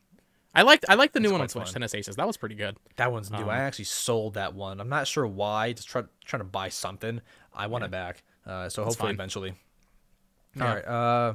[0.53, 1.73] I liked I liked the new one on Switch, fun.
[1.73, 2.17] Tennis Aces.
[2.17, 2.75] That was pretty good.
[2.97, 3.49] That one's Um, new.
[3.49, 4.81] I actually sold that one.
[4.81, 5.71] I'm not sure why.
[5.71, 7.21] Just try, trying to buy something.
[7.53, 8.23] I want it back.
[8.45, 9.15] Uh, so hopefully fine.
[9.15, 9.53] eventually.
[10.55, 10.67] Yeah.
[10.67, 10.85] All right.
[10.85, 11.33] Uh,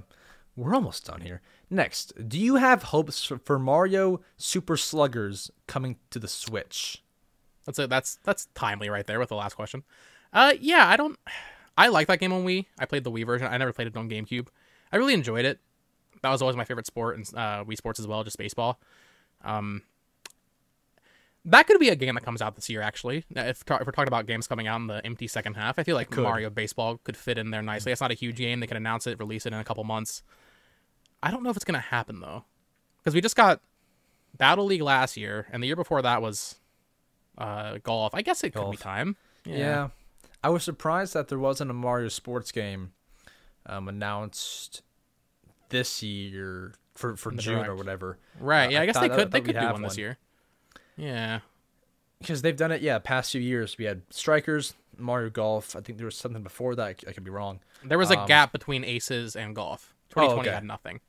[0.56, 1.40] we're almost done here.
[1.72, 7.02] Next, do you have hopes for- Mario Super Sluggers coming to the Switch?
[7.64, 7.88] That's it.
[7.88, 9.82] That's that's timely right there with the last question.
[10.34, 11.18] Uh, yeah, I don't.
[11.78, 12.66] I like that game on Wii.
[12.78, 13.46] I played the Wii version.
[13.46, 14.48] I never played it on GameCube.
[14.92, 15.60] I really enjoyed it.
[16.20, 18.78] That was always my favorite sport and uh, Wii Sports as well, just baseball.
[19.42, 19.82] Um,
[21.46, 23.24] that could be a game that comes out this year, actually.
[23.30, 25.96] If, if we're talking about games coming out in the empty second half, I feel
[25.96, 26.14] like.
[26.14, 27.92] Mario Baseball could fit in there nicely.
[27.92, 30.22] It's not a huge game; they can announce it, release it in a couple months.
[31.22, 32.44] I don't know if it's gonna happen though,
[32.98, 33.60] because we just got
[34.36, 36.56] Battle League last year, and the year before that was
[37.38, 38.14] uh, golf.
[38.14, 39.16] I guess it could be time.
[39.44, 39.88] Yeah.
[40.44, 42.92] I was surprised that there wasn't a Mario Sports game
[43.66, 44.82] um, announced
[45.68, 48.18] this year for, for June or whatever.
[48.40, 48.66] Right.
[48.66, 49.30] Uh, Yeah, I I guess they could.
[49.30, 50.18] They could do have one this year.
[50.96, 51.40] Yeah.
[52.18, 53.78] Because they've done it, yeah, past few years.
[53.78, 55.74] We had Strikers, Mario Golf.
[55.74, 57.02] I think there was something before that.
[57.06, 57.60] I could be wrong.
[57.84, 59.94] There was a Um, gap between Aces and golf.
[60.10, 60.54] 2020 okay.
[60.54, 61.00] had nothing.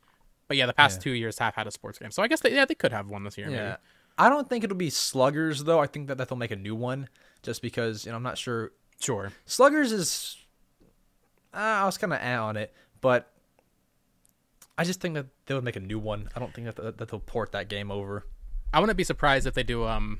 [0.53, 1.03] But yeah, the past Yeah.
[1.05, 2.11] two years have had a sports game.
[2.11, 3.49] So I guess they, yeah, they could have one this year.
[3.49, 3.63] Yeah.
[3.69, 3.75] Maybe.
[4.19, 5.79] I don't think it'll be Sluggers, though.
[5.79, 7.09] I think that, that they'll make a new one
[7.41, 8.71] just because, you know, I'm not sure.
[8.99, 9.31] Sure.
[9.47, 10.37] Sluggers is.
[11.55, 13.31] Uh, I was kind of eh on it, but
[14.77, 16.29] I just think that they would make a new one.
[16.35, 18.27] I don't think that, that, that they'll port that game over.
[18.71, 19.85] I wouldn't be surprised if they do.
[19.87, 20.19] Um,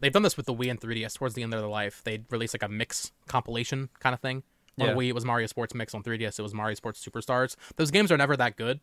[0.00, 1.14] they've done this with the Wii and 3DS.
[1.14, 4.42] Towards the end of their life, they release like a mix compilation kind of thing.
[4.78, 4.92] On Yeah.
[4.94, 5.94] Wii, it was Mario Sports Mix.
[5.94, 7.56] On 3DS, it was Mario Sports Superstars.
[7.76, 8.80] Those games are never that good,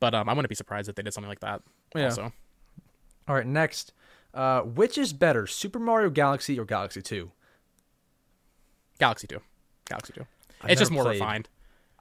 [0.00, 1.62] but um, I wouldn't be surprised if they did something like that.
[1.94, 2.04] Yeah.
[2.06, 2.32] Also,
[3.26, 3.92] All right, next.
[4.34, 7.30] Uh, which is better, Super Mario Galaxy or Galaxy 2?
[8.98, 9.40] Galaxy Two,
[9.88, 10.26] Galaxy Two.
[10.60, 11.48] I've it's just more played- refined.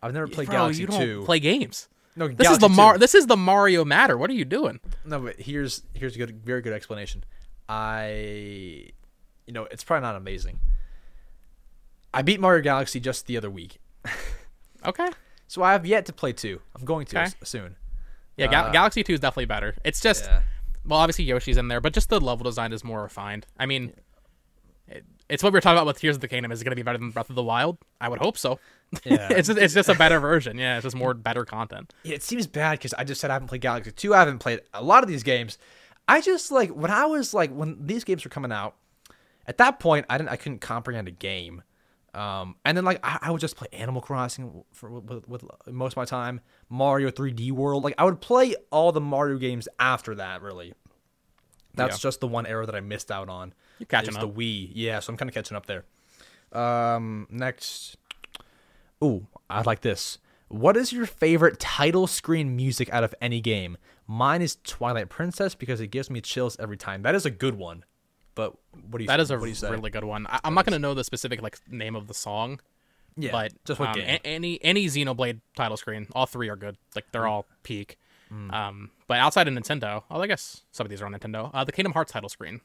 [0.01, 1.23] I've never played Bro, Galaxy you don't 2.
[1.25, 1.87] play games.
[2.15, 2.73] no, This Galaxy is the 2.
[2.75, 2.97] Mar.
[2.97, 4.17] This is the Mario matter.
[4.17, 4.79] What are you doing?
[5.05, 7.23] No, but here's here's a good, very good explanation.
[7.69, 8.91] I,
[9.45, 10.59] you know, it's probably not amazing.
[12.13, 13.79] I beat Mario Galaxy just the other week,
[14.85, 15.09] Okay.
[15.47, 16.61] so I have yet to play two.
[16.75, 17.31] I'm going to Okay.
[17.43, 17.75] soon.
[18.37, 19.75] Yeah, Gal- Uh, Galaxy Two is definitely better.
[19.83, 20.41] It's just Yeah.
[20.85, 23.45] well, obviously Yoshi's in there, but just the level design is more refined.
[23.59, 23.93] I mean,
[24.87, 26.51] it, it's what we were talking about with Tears of the Kingdom.
[26.51, 27.77] Is it going to be better than Breath of the Wild?
[27.99, 28.59] I would hope so.
[29.03, 29.27] Yeah.
[29.31, 30.57] it's just, it's just a better version.
[30.57, 31.93] Yeah, it's just more better content.
[32.03, 34.13] Yeah, it seems bad because I just said I haven't played Galaxy 2.
[34.13, 35.57] I haven't played a lot of these games.
[36.07, 38.75] I just like when I was like when these games were coming out.
[39.45, 41.63] At that point, I didn't I couldn't comprehend a game.
[42.17, 45.93] Um, and then like I, I would just play Animal Crossing for with, with most
[45.93, 46.41] of my time.
[46.69, 50.41] Mario 3D World, like I would play all the Mario games after that.
[50.41, 50.73] Really,
[51.75, 52.07] that's Yeah.
[52.09, 53.53] just the one era that I missed out on.
[53.77, 54.21] You're catching up.
[54.21, 54.71] the Wii.
[54.73, 55.85] Yeah, so I'm kind of catching up there.
[56.51, 57.97] Um, next.
[59.03, 60.17] Ooh, I like this.
[60.47, 63.77] What is your favorite title screen music out of any game?
[64.07, 67.01] Mine is Twilight Princess because it gives me chills every time.
[67.03, 67.83] That is a good one.
[68.37, 68.53] But
[68.89, 69.07] what do you?
[69.07, 69.69] That is a what do you say?
[69.69, 70.25] really good one.
[70.29, 72.59] I, I'm not going to know the specific like name of the song,
[73.17, 73.31] yeah.
[73.31, 74.05] but just what um, game?
[74.23, 76.77] a- any any Xenoblade title screen, all three are good.
[76.95, 77.11] Like Mm.
[77.11, 77.97] they're all peak.
[78.29, 81.49] Um, but outside of Nintendo, oh, I guess some of these are on Nintendo.
[81.53, 82.59] Uh, the Kingdom Hearts title screen,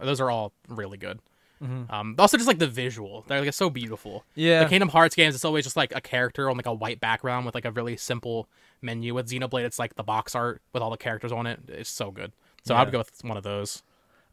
[0.00, 1.20] those are all really good.
[1.62, 4.20] Um, also just like the visual, they're like so beautiful.
[4.30, 4.40] Mm-hmm.
[4.40, 4.62] Yeah.
[4.64, 7.44] the Kingdom Hearts games, it's always just like a character on like a white background
[7.44, 8.48] with like a really simple
[8.80, 9.12] menu.
[9.14, 11.60] With Xenoblade, it's like the box art with all the characters on it.
[11.68, 12.32] It's so good.
[12.64, 12.80] So Yeah.
[12.82, 13.82] I'd go with one of those.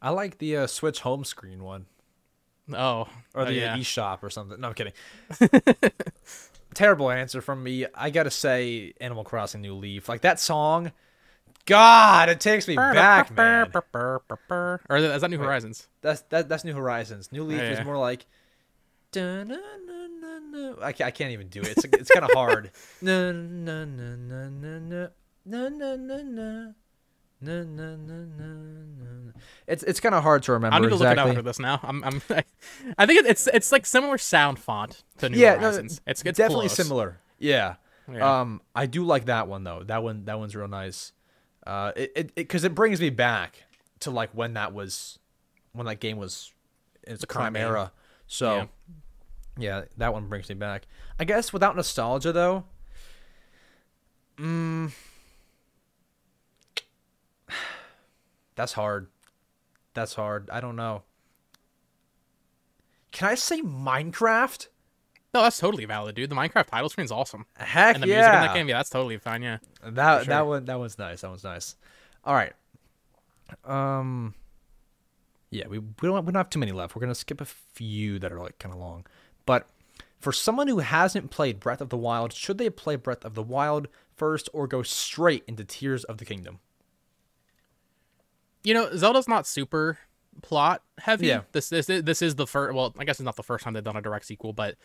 [0.00, 1.86] I like the uh, Switch home screen one
[2.72, 3.76] Oh, or the yeah.
[3.76, 4.60] eShop or something.
[4.60, 4.92] No, I'm kidding.
[6.74, 7.86] Terrible answer from me.
[7.94, 10.08] I gotta say, Animal Crossing New Leaf.
[10.08, 10.92] Like that song.
[11.64, 13.70] God, it takes me back, man.
[14.88, 15.88] Or is that New Horizons?
[16.02, 17.32] That's that, that's New Horizons.
[17.32, 18.26] New Leaf Oh, is more like.
[20.82, 21.68] I can't, I can't even do it.
[21.68, 22.70] It's it's kind of hard.
[27.40, 27.64] na.
[27.64, 29.32] Na, na.
[29.66, 31.30] It's it's kind of hard to remember I need to look it up exactly.
[31.30, 31.80] after this now.
[31.82, 32.22] I'm, I'm
[32.98, 36.68] I think it's it's like similar sound font to New yeah, no, it's, it's definitely
[36.68, 36.74] close.
[36.74, 37.20] similar.
[37.38, 37.76] Yeah.
[38.10, 38.40] Yeah.
[38.40, 39.82] Um, I do like that one though.
[39.84, 41.12] That one that one's real nice.
[41.66, 43.64] Uh, it it because it, brings me back
[44.00, 45.18] to like when that was,
[45.72, 46.52] when that game was,
[47.04, 47.66] in its prime current game.
[47.66, 47.92] era.
[48.26, 48.68] So,
[49.58, 49.80] Yeah.
[49.80, 49.84] yeah.
[49.98, 50.86] that one brings me back.
[51.18, 52.64] I guess without nostalgia though.
[54.38, 54.92] Mm,
[58.58, 59.06] that's hard.
[59.94, 60.50] That's hard.
[60.50, 61.02] I don't know.
[63.12, 64.68] Can I say Minecraft?
[65.32, 66.28] No, that's totally valid, dude.
[66.28, 67.46] The Minecraft title screen's awesome.
[67.56, 68.16] Heck And the yeah!
[68.16, 69.42] music in that game, yeah, that's totally fine.
[69.42, 69.58] Yeah.
[69.82, 71.20] That For that one that one's nice.
[71.20, 71.76] That one's nice.
[72.24, 72.52] All right.
[73.64, 74.34] Um.
[75.50, 76.96] Yeah, we we don't we don't have too many left.
[76.96, 79.06] We're gonna skip a few that are like kind of long.
[79.46, 79.68] But
[80.18, 83.42] for someone who hasn't played Breath of the Wild, should they play Breath of the
[83.42, 86.58] Wild first or go straight into Tears of the Kingdom?
[88.64, 89.98] You know, Zelda's not super
[90.42, 91.26] plot heavy.
[91.26, 91.42] Yeah.
[91.52, 92.74] This this this is the first.
[92.74, 94.76] Well, I guess it's not the first time they've done a direct sequel, but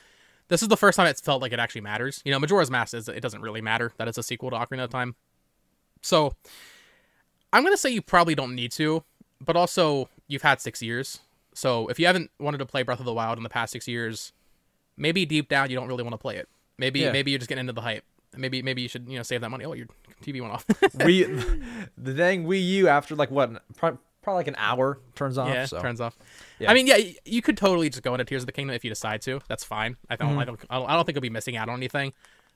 [0.47, 2.21] this is the first time it's felt like it actually matters.
[2.25, 4.83] You know, Majora's Mask is it doesn't really matter that it's a sequel to Ocarina
[4.85, 5.15] of Time.
[6.01, 6.35] So,
[7.51, 9.03] I'm gonna say you probably don't need to,
[9.39, 11.19] but also you've had six years.
[11.53, 13.87] So if you haven't wanted to play Breath of the Wild in the past six
[13.87, 14.33] years,
[14.97, 16.49] maybe deep down you don't really want to play it.
[16.77, 17.11] Maybe Yeah.
[17.11, 18.03] maybe you're just getting into the hype.
[18.37, 19.65] Maybe maybe you should you know save that money.
[19.65, 19.87] Oh, your
[20.23, 20.65] TV went off.
[21.05, 21.23] we
[21.97, 25.49] the dang Wii U after like what probably, like an hour turns off.
[25.49, 25.81] yeah, so.
[25.81, 26.17] turns off.
[26.59, 26.71] Yeah.
[26.71, 28.89] I mean, yeah, you could totally just go into Tears of the Kingdom if you
[28.89, 29.41] decide to.
[29.49, 29.97] That's fine.
[30.09, 30.27] I Mm-hmm.
[30.29, 32.13] don't, I don't, I don't, I don't think you'll be missing out on anything.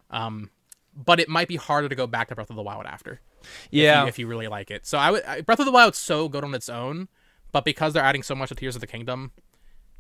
[0.10, 0.50] Um,
[0.96, 3.20] but it might be harder to go back to Breath of the Wild after.
[3.42, 4.86] if yeah, you, if you really like it.
[4.88, 7.08] So I would I, Breath of the Wild's so good on its own,
[7.52, 9.32] but because they're adding so much to Tears of the Kingdom,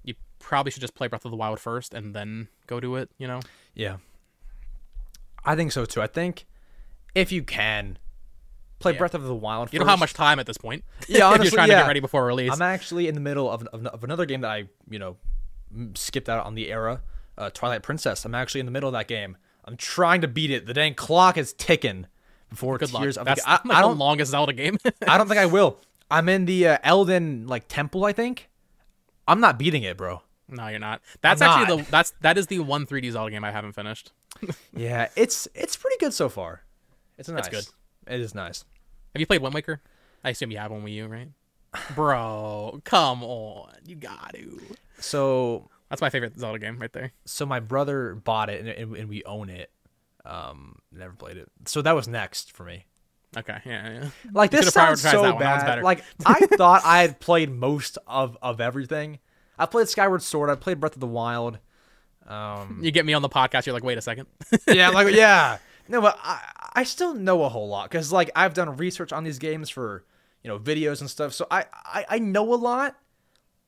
[0.04, 3.10] you probably should just play Breath of the Wild first and then go to it.
[3.18, 3.42] You know?
[3.76, 3.98] yeah.
[5.46, 6.02] I think so too.
[6.02, 6.46] I think
[7.16, 7.98] if you can
[8.80, 8.98] play Yeah.
[9.00, 10.84] Breath of the Wild, You don't have much time at this point.
[11.08, 11.82] Yeah, if honestly, you're trying to yeah.
[11.82, 12.52] get ready before release.
[12.54, 15.18] I'm actually in the middle of, of, of another game that I, you know,
[15.96, 17.02] skipped out on the era,
[17.38, 18.24] uh, Twilight Princess.
[18.26, 19.38] I'm actually in the middle of that game.
[19.66, 20.66] I'm trying to beat it.
[20.66, 22.08] The dang clock is ticking
[22.50, 23.04] before Good luck.
[23.04, 23.18] tears.
[23.18, 23.98] of That's the, I, like I don't.
[23.98, 24.78] longest Zelda game.
[25.08, 25.80] I don't think I will.
[26.10, 28.06] I'm in the uh, Elden like temple.
[28.06, 28.50] I think.
[29.28, 30.22] I'm not beating it, bro.
[30.48, 31.02] no, you're not.
[31.22, 31.86] That's I'm actually not.
[31.86, 34.14] the that's that is the one 3D Zelda game I haven't finished.
[34.76, 36.62] Yeah, it's it's pretty good so far.
[37.18, 37.48] It's nice.
[37.48, 37.66] good.
[38.08, 38.64] It is nice.
[39.14, 39.82] Have you played Wind Waker?
[40.24, 41.30] I assume you have one Wii U, right?
[41.96, 44.62] Bro, come on, you got to.
[45.00, 47.12] So That's my favorite Zelda game right there.
[47.26, 49.72] so my brother bought it and, and, and we own it.
[50.26, 51.50] Um, never played it.
[51.66, 52.86] So that was next for me.
[53.38, 54.10] Okay, yeah, yeah.
[54.32, 55.22] Like You this sounds so.
[55.22, 55.84] That bad.
[55.84, 59.20] Like I thought I had played most of of everything.
[59.60, 60.50] I played Skyward Sword.
[60.50, 61.60] I played Breath of the Wild.
[62.28, 64.28] Um, You get me on the podcast, you're like, wait a second.
[64.68, 65.58] yeah, like yeah.
[65.90, 66.42] No, but I
[66.76, 70.04] I still know a whole lot because like I've done research on these games for
[70.44, 71.34] you know videos and stuff.
[71.34, 72.98] So I I, I know a lot,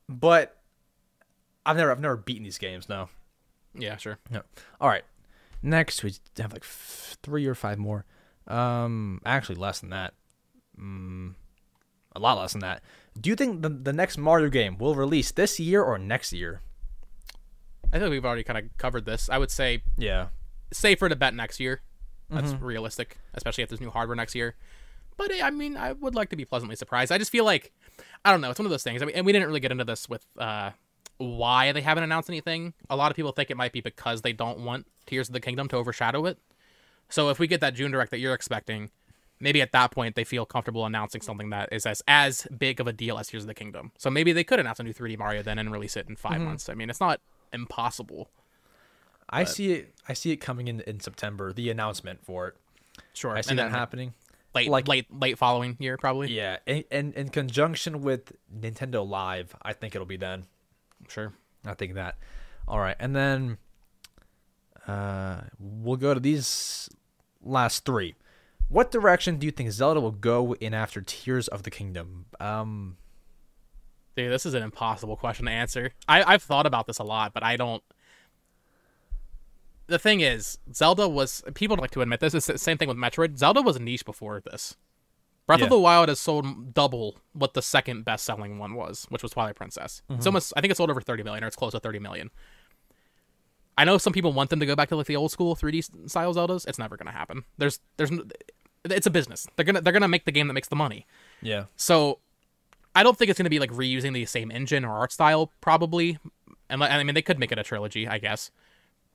[0.09, 0.57] but
[1.65, 2.89] I've never I've never beaten these games.
[2.89, 3.07] No.
[3.73, 4.17] yeah, sure.
[4.29, 4.41] No.
[4.81, 5.03] All right.
[5.61, 8.05] Next, we have like f- three or five more.
[8.47, 10.13] Um, actually, less than that.
[10.77, 11.35] Mm,
[12.15, 12.81] a lot less than that.
[13.19, 16.61] Do you think the the next Mario game will release this year or next year?
[17.91, 19.29] I think we've already kind of covered this.
[19.29, 20.27] I would say Yeah.
[20.71, 21.81] safer to bet next year.
[22.29, 22.63] That's Mm-hmm.
[22.65, 24.55] realistic, especially if there's new hardware next year.
[25.17, 27.11] But eh, I mean, I would like to be pleasantly surprised.
[27.11, 27.71] I just feel like
[28.23, 28.49] I don't know.
[28.51, 29.01] It's one of those things.
[29.01, 30.71] I mean, and we didn't really get into this with uh,
[31.17, 32.73] why they haven't announced anything.
[32.89, 35.39] A lot of people think it might be because they don't want Tears of the
[35.39, 36.37] Kingdom to overshadow it.
[37.09, 38.91] So if we get that June direct that you're expecting,
[39.39, 42.87] maybe at that point they feel comfortable announcing something that is as as big of
[42.87, 43.91] a deal as Tears of the Kingdom.
[43.97, 46.33] So maybe they could announce a new 3D Mario then and release it in 5
[46.33, 46.45] Mm-hmm.
[46.45, 46.69] months.
[46.69, 47.19] I mean, it's not
[47.53, 48.29] impossible.
[49.29, 49.93] I see it.
[50.07, 51.53] I see it coming in in September.
[51.53, 52.55] The announcement for it.
[53.13, 54.13] Sure, I see and that happening.
[54.55, 56.31] late, like- late, late following year probably.
[56.31, 60.45] Yeah, and, in in conjunction with Nintendo Live, I think it'll be then.
[61.07, 61.33] Sure.
[61.65, 62.17] I think that.
[62.67, 63.57] All right, and then
[64.87, 66.89] uh, we'll go to these
[67.43, 68.15] last three.
[68.67, 72.25] What direction do you think Zelda will go in after Tears of the Kingdom?
[72.39, 72.97] Um,
[74.15, 75.91] Dude, this is an impossible question to answer.
[76.07, 77.83] I, I've thought about this a lot, but I don't.
[79.88, 81.43] The thing is, Zelda was.
[81.53, 82.33] People don't like to admit this.
[82.33, 83.38] It's the same thing with Metroid.
[83.38, 84.75] Zelda was a niche before this.
[85.47, 85.65] Breath Yeah.
[85.65, 89.31] of the Wild has sold double what the second best selling one was, which was
[89.31, 90.03] Twilight Princess.
[90.09, 90.27] It's mm-hmm.
[90.27, 90.53] almost.
[90.55, 92.29] I think it's sold over 30 million, or it's close to 30 million.
[93.79, 96.09] I know some people want them to go back to like the old school 3D
[96.09, 96.67] style Zeldas.
[96.67, 97.45] It's never going to happen.
[97.57, 98.11] There's, there's,
[98.83, 99.47] it's a business.
[99.55, 101.07] They're gonna, they're gonna make the game that makes the money.
[101.41, 102.19] yeah, So
[102.95, 105.51] I don't think it's going to be like reusing the same engine or art style,
[105.61, 106.17] probably.
[106.69, 108.51] And I mean, they could make it a trilogy, I guess,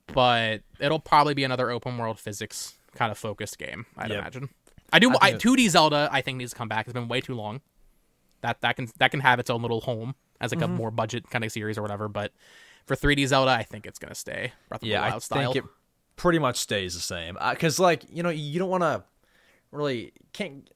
[0.07, 3.87] but it'll probably be another open world physics kind of focused game.
[3.97, 4.19] I'd Yep.
[4.19, 4.49] imagine.
[4.93, 5.11] I do.
[5.21, 6.87] I I, 2D Zelda, I think needs to come back.
[6.87, 7.61] It's been way too long.
[8.43, 10.75] That that can that can have its own little home as like Mm-hmm.
[10.75, 12.09] a more budget kind of series or whatever.
[12.09, 12.33] But
[12.87, 15.09] for 3D Zelda, I think it's gonna stay Breath of yeah.
[15.11, 15.53] the I style.
[15.53, 15.71] think it
[16.17, 17.37] pretty much stays the same.
[17.51, 19.03] Because like you know, you don't want to
[19.73, 20.69] really can't.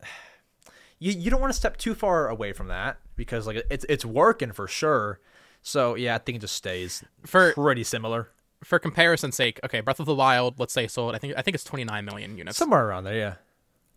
[0.98, 4.04] You, you don't want to step too far away from that because like it's it's
[4.04, 5.20] working for sure.
[5.62, 8.30] So yeah, I think it just stays For- pretty similar,
[8.64, 11.14] for comparison's sake, okay, Breath of the Wild, let's say sold.
[11.14, 12.56] I think I think it's 29 million units.
[12.56, 13.14] somewhere around there.
[13.14, 13.34] Yeah.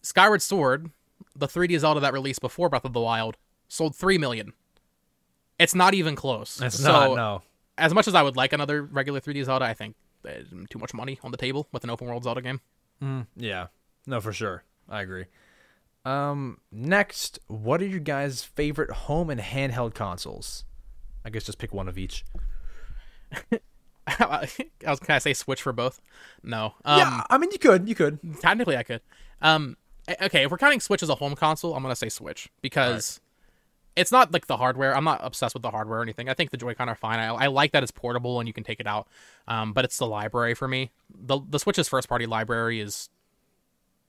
[0.02, 0.90] Skyward Sword,
[1.36, 4.54] the 3D Zelda that released before Breath of the Wild, sold 3 million.
[5.60, 6.60] It's not even close.
[6.62, 7.42] It's so, not no.
[7.78, 10.94] as much as I would like another regular 3D Zelda, I think eh, too much
[10.94, 12.62] money on the table with an open world Zelda game.
[13.02, 13.68] Mm, yeah.
[14.08, 14.64] No, for sure.
[14.90, 15.26] I agree.
[16.04, 20.66] Um, next, what are your guys' favorite home and handheld consoles?
[21.24, 22.26] I guess just pick one of each.
[24.08, 24.50] I
[24.86, 26.02] was can I say Switch for both?
[26.44, 26.74] No.
[26.84, 28.20] Um, yeah, I mean you could, you could.
[28.42, 29.02] technically I could.
[29.42, 29.78] Um,
[30.22, 33.22] okay, if we're counting Switch as a home console, I'm gonna say Switch because
[33.96, 34.96] it's not like the hardware.
[34.96, 36.30] I'm not obsessed with the hardware or anything.
[36.30, 37.20] I think the Joy-Con are fine.
[37.20, 39.08] I, I like that it's portable and you can take it out.
[39.48, 40.92] Um, but it's the library for me.
[41.14, 43.10] The the Switch's first party library is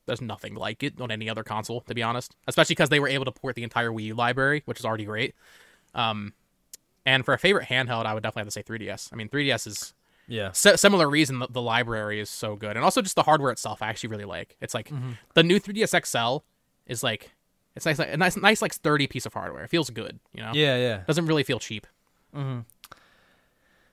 [0.06, 2.34] there's nothing like it on any other console, to be honest.
[2.48, 5.04] Especially because they were able to port the entire Wii U library, which is already
[5.04, 5.34] great.
[5.94, 6.32] Um,
[7.06, 9.10] and for a favorite handheld, I would definitely have to say 3DS.
[9.12, 9.94] I mean, 3DS is
[10.28, 10.48] Yeah.
[10.48, 13.82] S- similar reason that the library is so good, and also just the hardware itself.
[13.82, 14.56] I actually really like.
[14.60, 15.12] It's like Mm-hmm.
[15.34, 16.44] the new 3ds XL
[16.86, 17.30] is like
[17.74, 19.64] it's nice, like, a nice, nice like sturdy piece of hardware.
[19.64, 20.52] It feels good, you know.
[20.54, 21.02] Yeah, yeah.
[21.06, 21.86] Doesn't really feel cheap.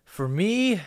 [0.06, 0.82] For me,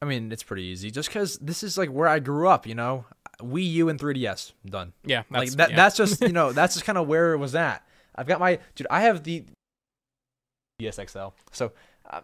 [0.00, 0.90] I mean, it's pretty easy.
[0.90, 3.04] Just because this is like where I grew up, you know,
[3.42, 4.92] Wii U and 3DS, done.
[5.04, 5.70] Yeah, like that's that.
[5.70, 5.76] yeah.
[5.76, 7.86] That's just you know that's just kind of where it was at.
[8.14, 8.86] I've got my dude.
[8.90, 9.44] I have the
[10.80, 11.32] DSXL.
[11.52, 11.72] So
[12.10, 12.20] uh,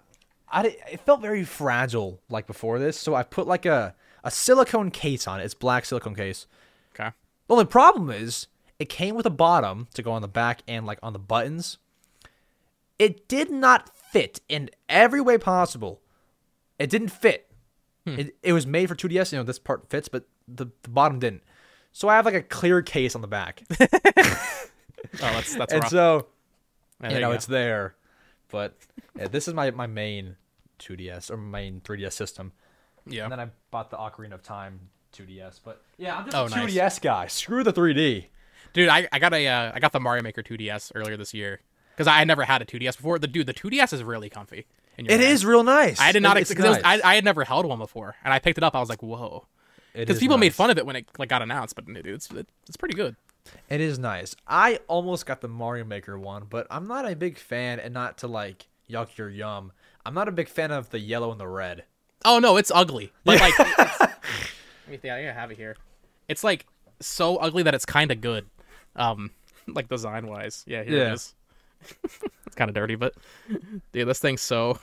[0.50, 2.98] I it felt very fragile like before this.
[2.98, 5.44] So I put like a a silicone case on it.
[5.44, 6.46] It's black silicone case.
[6.94, 7.10] okay.
[7.46, 8.46] The only problem is
[8.78, 11.78] it came with a bottom to go on the back and like on the buttons.
[12.98, 16.00] It did not fit in every way possible.
[16.78, 17.48] It didn't fit.
[18.06, 21.18] It, it was made for 2DS, you know, this part fits, but the, the bottom
[21.18, 21.42] didn't.
[21.92, 23.62] So I have like a clear case on the back.
[25.14, 25.90] Oh, that's that's and rough.
[25.90, 26.26] so,
[27.02, 27.34] Yeah, you know, go.
[27.34, 27.94] it's there.
[28.50, 28.74] But
[29.16, 30.36] yeah, this is my, my main
[30.80, 32.52] 2DS or main 3DS system.
[33.06, 33.22] yeah.
[33.24, 34.80] And then I bought the Ocarina of Time
[35.16, 35.60] 2DS.
[35.64, 37.26] But yeah, I'm just Oh, a 2DS guy.
[37.28, 38.26] Screw the 3D.
[38.72, 41.60] Dude, I, I got a uh, I got the Mario Maker 2DS earlier this year
[41.94, 43.18] because I had never had a 2DS before.
[43.18, 44.66] The dude, the 2DS is really comfy.
[44.98, 45.22] It hand.
[45.22, 46.00] is real nice.
[46.00, 46.80] I did not was- nice.
[46.84, 48.74] I, I had never held one before, and I picked it up.
[48.74, 49.46] I was like, whoa,
[50.06, 52.28] because is people made fun of it when it like got announced, but dude, it's
[52.68, 53.16] it's pretty good.
[53.70, 54.36] It is nice.
[54.46, 58.18] I almost got the Mario Maker one, but I'm not a big fan, and not
[58.18, 59.72] to like yuck your yum.
[60.04, 61.84] I'm not a big fan of the yellow and the red.
[62.24, 64.10] Oh no, it's ugly, but like, let me think.
[64.90, 65.76] I think I have it here.
[66.28, 66.66] It's like
[67.00, 68.46] so ugly that it's kind of good,
[68.96, 69.30] um,
[69.66, 70.64] like design wise.
[70.66, 71.08] Yeah, here Yeah.
[71.10, 71.34] it is.
[72.46, 73.14] it's kind of dirty, but
[73.92, 74.78] dude, this thing's so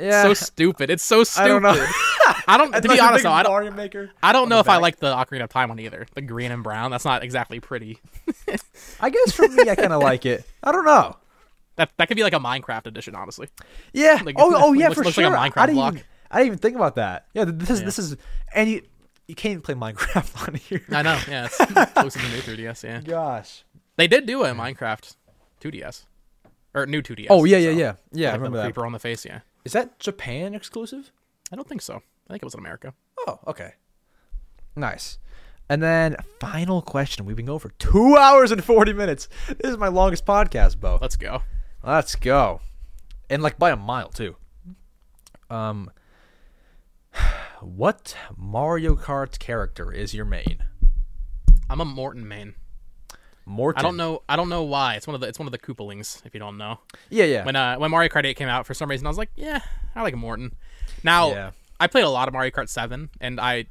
[0.00, 0.90] Yeah, so stupid.
[0.90, 1.44] It's so stupid.
[1.44, 1.86] I don't know.
[2.46, 2.74] I don't.
[2.74, 3.52] I'm to not be a honest, though, I don't.
[3.52, 4.10] Mario Maker.
[4.22, 6.06] I don't know the if I like the Ocarina of Time one either.
[6.14, 6.90] The green and brown.
[6.90, 7.98] That's not exactly pretty.
[9.00, 10.44] I guess for me, I kind of like it.
[10.62, 11.16] I don't know.
[11.76, 13.48] That that could be like a Minecraft edition, honestly.
[13.92, 14.20] Yeah.
[14.24, 15.36] Like, oh, oh yeah, looks- for looks like a sure.
[15.36, 15.94] Minecraft I didn't block.
[15.94, 16.04] even.
[16.30, 17.26] I didn't even think about that.
[17.34, 17.84] Yeah, this is Yeah.
[17.86, 18.16] this is,
[18.54, 18.82] and you
[19.26, 20.82] you can't even play Minecraft on here.
[20.90, 21.18] I know.
[21.28, 21.56] Yeah, it's
[21.92, 22.84] close to the new 3DS.
[22.84, 23.64] Yeah, Gosh.
[23.96, 25.14] they did do a Minecraft
[25.60, 26.04] 2DS
[26.74, 27.26] or new 2DS.
[27.30, 28.28] Oh yeah, yeah, so, yeah, yeah.
[28.28, 28.72] I like remember the that.
[28.72, 29.24] creeper on the face.
[29.24, 31.12] Yeah, Is that Japan exclusive?
[31.52, 31.96] I don't think so.
[31.96, 32.94] I think it was in America.
[33.26, 33.74] Oh, okay.
[34.76, 35.18] Nice.
[35.68, 37.26] And then final question.
[37.26, 39.28] We've been going for two hours and forty minutes.
[39.48, 40.98] This is my longest podcast, Bo.
[41.00, 41.42] Let's go.
[41.82, 42.60] Let's go.
[43.28, 44.36] And like by a mile too.
[45.48, 45.90] Um
[47.60, 50.64] what Mario Kart character is your main?
[51.68, 52.54] I'm a Morton main.
[53.50, 53.78] Morton.
[53.80, 54.22] I don't know.
[54.28, 54.94] I don't know why.
[54.94, 56.24] It's one of the it's one of the Koopalings.
[56.24, 56.78] If you don't know,
[57.10, 57.44] Yeah, yeah.
[57.44, 59.60] when uh when Mario Kart 8 came out, for some reason I was like, yeah,
[59.94, 60.54] I like Morton.
[61.04, 61.50] Now Yeah.
[61.78, 63.66] I played a lot of Mario Kart 7, and I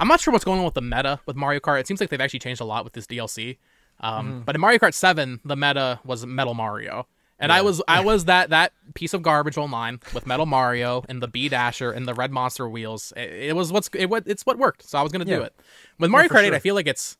[0.00, 1.80] I'm not sure what's going on with the meta with Mario Kart.
[1.80, 3.58] It seems like they've actually changed a lot with this DLC.
[4.00, 4.40] Um, Mm-hmm.
[4.42, 7.06] But in Mario Kart 7, the meta was Metal Mario.
[7.40, 11.20] And I was I was that that piece of garbage online with Metal Mario and
[11.22, 13.12] the B Dasher and the Red Monster wheels.
[13.16, 15.42] It, it was what's it, what it's what worked, so I was gonna do Yeah.
[15.44, 15.54] it.
[15.98, 16.54] With Mario Kart 8, sure.
[16.54, 17.16] I feel like it's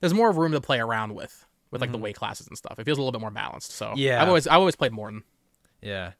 [0.00, 1.92] there's more room to play around with with like Mm-hmm.
[1.92, 2.78] the weight classes and stuff.
[2.78, 3.72] It feels a little bit more balanced.
[3.72, 4.22] So Yeah.
[4.22, 5.22] I've always I've always played Morton.
[5.82, 6.12] Yeah.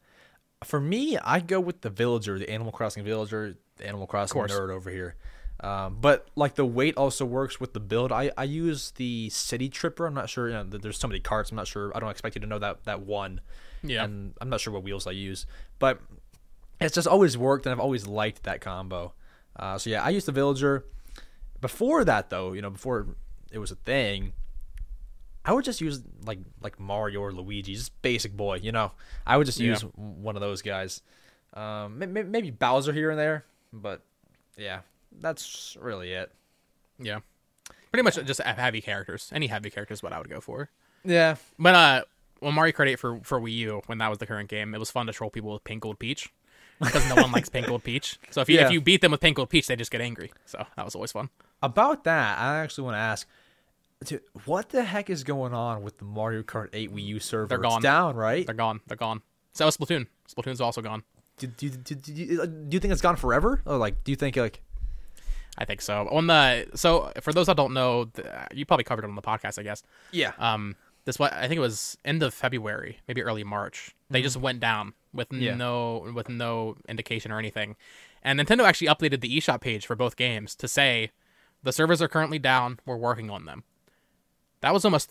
[0.65, 4.71] For me, I go with the villager, the Animal Crossing villager, the Animal Crossing nerd
[4.71, 5.15] over here.
[5.61, 8.13] Um, but like the weight also works with the build.
[8.13, 10.07] I, I use the City Tripper.
[10.07, 10.49] I'm not sure.
[10.49, 11.51] You know, there's so many carts.
[11.51, 11.93] I'm not sure.
[11.95, 13.41] I don't expect you to know that that one.
[13.83, 14.05] Yeah.
[14.05, 15.47] And I'm not sure what wheels I use,
[15.79, 16.01] but
[16.81, 19.15] it's just always worked, and I've always liked that combo.
[19.59, 20.85] Uh, so yeah, I used the villager.
[21.61, 23.07] Before that, though, you know, before
[23.51, 24.33] it was a thing,
[25.45, 28.93] I would just use like like Mario or Luigi, just basic boy, you know.
[29.27, 29.71] I would just Yeah.
[29.71, 31.03] use one of those guys.
[31.55, 34.03] Um, may- may- maybe Bowser here and there, but
[34.57, 34.81] yeah,
[35.21, 36.33] that's really it.
[36.99, 37.21] Yeah.
[37.93, 39.31] Pretty much just heavy characters.
[39.33, 40.71] Any heavy characters, what I would go for.
[41.05, 42.05] Yeah, But uh,
[42.41, 44.79] when Mario Kart 8 for for Wii U, when that was the current game, it
[44.79, 46.31] was fun to troll people with Pink Gold Peach
[46.81, 48.19] because no one likes Pink Gold Peach.
[48.31, 48.67] So if you Yeah.
[48.67, 50.31] if you beat them with Pink Gold Peach, they just get angry.
[50.45, 51.31] So that was always fun.
[51.63, 53.27] about that, I actually want to ask,
[54.05, 57.47] dude, what the heck is going on with the Mario Kart 8 Wii U server?
[57.49, 57.83] They're It's gone.
[57.83, 58.45] down, right?
[58.47, 58.81] They're gone.
[58.87, 59.23] They're gone.
[59.55, 60.07] So is Splatoon.
[60.31, 61.03] Splatoon's also gone.
[61.39, 63.63] Do, do, do, do, you- do you think it's gone forever?
[63.65, 64.61] Or like, do you think like,
[65.59, 66.07] I think so.
[66.11, 68.11] On the so for those that don't know,
[68.53, 69.83] you probably covered it on the podcast, I guess.
[70.13, 73.96] yeah, Um, this what I think it was end of February, maybe early March.
[74.11, 75.43] They just went down with Mm-hmm.
[75.43, 75.55] Yeah.
[75.57, 77.77] no with no indication or anything.
[78.23, 81.11] And Nintendo actually updated the eShop page for both games to say
[81.63, 82.79] the servers are currently down.
[82.87, 83.65] We're working on them.
[84.61, 85.11] That was almost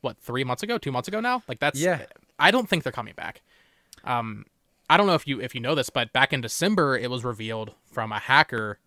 [0.00, 1.42] what three months ago, two months ago now.
[1.48, 2.02] Like that's Yeah.
[2.38, 3.42] I don't think they're coming back.
[4.02, 4.44] Um,
[4.90, 7.24] I don't know if you if you know this, but back in December it was
[7.24, 8.78] revealed from a hacker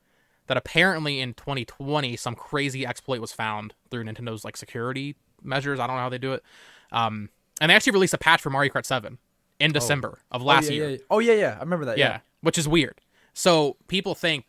[0.47, 5.79] that apparently in 2020 some crazy exploit was found through Nintendo's like security measures.
[5.79, 6.43] I don't know how they do it.
[6.91, 7.29] Um,
[7.59, 9.17] and they actually released a patch for Mario Kart 7
[9.59, 9.73] in oh.
[9.73, 10.89] December of oh, last oh, yeah, year.
[10.89, 10.97] yeah.
[11.09, 11.97] Oh yeah, yeah, I remember that.
[11.97, 12.19] Yeah.
[12.41, 12.99] Which is weird.
[13.33, 14.45] So people think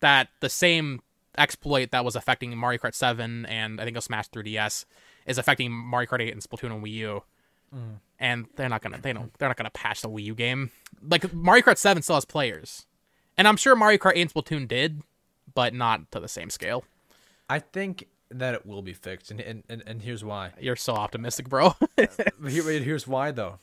[0.00, 1.00] that the same
[1.38, 4.84] exploit that was affecting Mario Kart 7 and I think it was Smash 3DS
[5.26, 7.22] is affecting Mario Kart 8 and Splatoon and Wii U.
[7.74, 8.00] Mm.
[8.18, 10.70] And they're not gonna they don't they're not gonna patch the Wii U game.
[11.02, 12.86] Like Mario Kart 7 still has players.
[13.36, 15.02] And I'm sure Mario Kart 8 and Splatoon did,
[15.54, 16.84] but not to the same scale.
[17.48, 20.52] I think that it will be fixed, and and, and, and here's why.
[20.60, 21.74] You're so optimistic, bro.
[21.96, 23.58] Here, here's why though.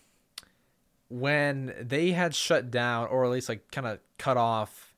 [1.09, 4.93] When they had shut down, or at least like kind of cut off,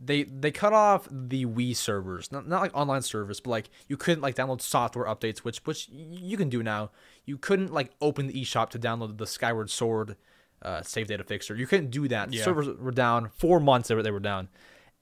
[0.00, 3.96] they they cut off the Wii servers, not not like online service, but like you
[3.96, 6.90] couldn't like download software updates, which which you can do now.
[7.24, 10.16] You couldn't like open the eShop to download the Skyward Sword
[10.62, 11.54] uh, save data fixer.
[11.54, 12.32] You couldn't do that.
[12.32, 12.44] Yeah.
[12.44, 13.88] Servers were down four months.
[13.88, 14.48] They were they were down,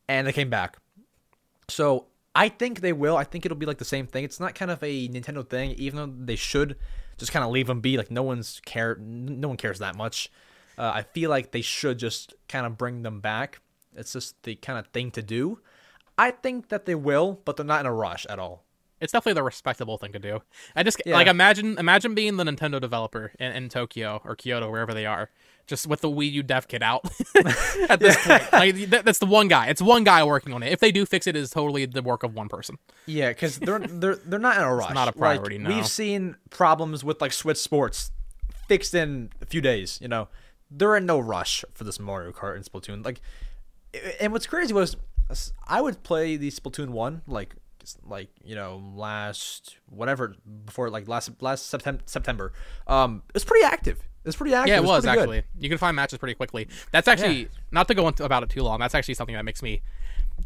[0.09, 0.79] and they came back.
[1.69, 3.17] So I think they will.
[3.17, 4.25] I think it'll be like the same thing.
[4.25, 6.77] It's not kind of a Nintendo thing, even though they should
[7.17, 7.97] just kind of leave them be.
[7.97, 8.97] Like no one's care.
[9.01, 10.31] No one cares that much.
[10.79, 13.61] Uh, I feel like they should just kind of bring them back.
[13.95, 15.61] It's just the kind of thing to do.
[16.19, 18.65] I think that they will, but they're not in a rush at all.
[18.99, 20.41] it's definitely the respectable thing to do.
[20.75, 21.15] I just Yeah.
[21.15, 25.29] like imagine imagine being the Nintendo developer in, in Tokyo or Kyoto, wherever they are,
[25.67, 27.05] just with the Wii U dev kit out
[27.91, 28.51] at this point.
[28.53, 29.67] Like that, that's the one guy.
[29.67, 30.73] It's one guy working on it.
[30.73, 32.79] If they do fix it, it is totally the work of one person.
[33.05, 34.95] Yeah, because they're they're they're not in a rush.
[34.95, 35.69] not a Like, priority, no.
[35.69, 38.11] We've seen problems with like Switch Sports
[38.67, 39.99] fixed in a few days.
[40.01, 40.29] You know,
[40.71, 43.05] they're in no rush for this Mario Kart and Splatoon.
[43.05, 43.21] Like,
[44.21, 44.97] and what's crazy was
[45.67, 47.55] I would play the Splatoon one like
[48.05, 52.53] like you know last whatever before like last last September September.
[52.87, 53.99] Um, it was pretty active.
[53.99, 54.71] It was pretty active.
[54.71, 55.23] Yeah, it was pretty good.
[55.23, 55.43] actually.
[55.61, 56.67] You can find matches pretty quickly.
[56.91, 58.81] That's actually not to go into about it too long.
[58.81, 59.83] That's actually something that makes me.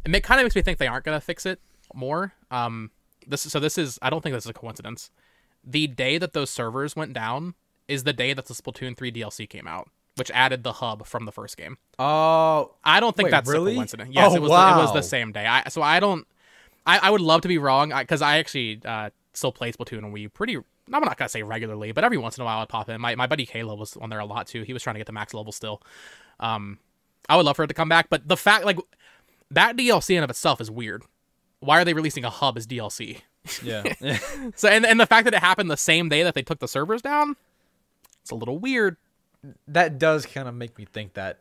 [0.05, 1.61] It kind of makes me think they aren't gonna fix it
[1.95, 2.35] more.
[2.51, 2.91] Um,
[3.27, 5.11] this so this is I don't think this is a coincidence.
[5.65, 7.55] The day that those servers went down
[7.89, 11.25] is the day that the Splatoon 3 DLC came out, which added the hub from
[11.25, 11.79] the first game.
[11.99, 13.73] Oh, I don't think Wait, that's really?
[13.73, 14.11] a coincidence.
[14.13, 14.51] Yes, Oh, it was.
[14.51, 15.47] The, it was the same day.
[15.47, 16.27] I so I don't.
[16.87, 20.15] I, I would love to be wrong because I, actually uh, still play Splatoon and
[20.15, 20.57] Wii pretty.
[20.57, 20.65] I'm
[21.05, 23.01] not gonna say regularly, but every once in a while I'd pop in.
[23.01, 24.63] My my buddy Kayla was on there a lot too.
[24.63, 25.83] He was trying to get the max level still.
[26.41, 26.79] Um,
[27.29, 28.79] I would love for it to come back, but the fact like
[29.51, 31.03] that DLC in of itself is weird.
[31.61, 33.21] Why are they releasing a hub as DLC?
[33.63, 33.85] yeah.
[34.57, 36.69] So and and the fact that it happened the same day that they took the
[36.69, 37.37] servers down,
[38.23, 38.97] it's a little weird.
[39.69, 41.39] That does kind of make me think that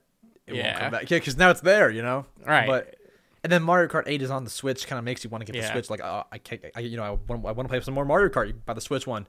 [0.48, 0.80] it won't Yeah.
[0.80, 1.10] come back.
[1.10, 2.26] Yeah, because now it's there, you know.
[2.46, 2.68] Right.
[2.68, 2.96] But
[3.44, 4.86] and then Mario Kart 8 is on the Switch.
[4.88, 5.90] Kind of makes you want to get the Switch.
[5.90, 6.62] Like, oh, I can't.
[6.76, 8.48] I, you know, I want, I want to play some more Mario Kart.
[8.48, 9.28] You buy the Switch one.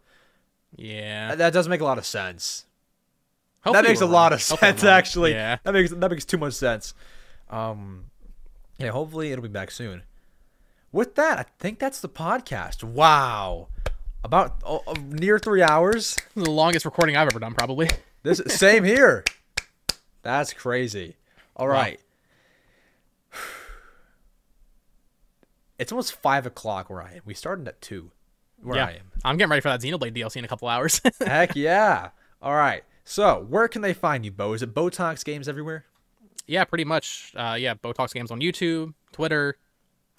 [0.77, 2.67] Yeah, That, that does make a lot of sense.
[3.63, 5.33] Hopefully that makes a lot of sense, actually.
[5.33, 5.59] Yeah.
[5.65, 6.95] That makes that makes too much sense.
[7.51, 8.05] Um,
[8.79, 8.91] yeah.
[8.91, 10.03] Hopefully, it'll be back soon.
[10.93, 12.83] With that, I think that's the podcast.
[12.83, 13.69] Wow,
[14.25, 16.17] about oh, oh, near three hours.
[16.35, 17.89] The longest recording I've ever done, probably.
[18.23, 19.25] This same here.
[20.23, 21.17] That's crazy.
[21.57, 22.01] All right.
[25.79, 27.23] It's almost five o'clock where I am.
[27.25, 28.11] We started at two.
[28.63, 29.13] Where yeah, I am.
[29.25, 31.01] I'm getting ready for that Xenoblade DLC in a couple hours.
[31.21, 32.11] Heck yeah.
[32.43, 32.85] All right.
[33.03, 34.53] So where can they find you, Bo?
[34.53, 35.87] Is it Bo Talks Games everywhere?
[36.51, 37.33] yeah, pretty much.
[37.37, 39.57] Uh, yeah, Bo Talks Games on YouTube, Twitter.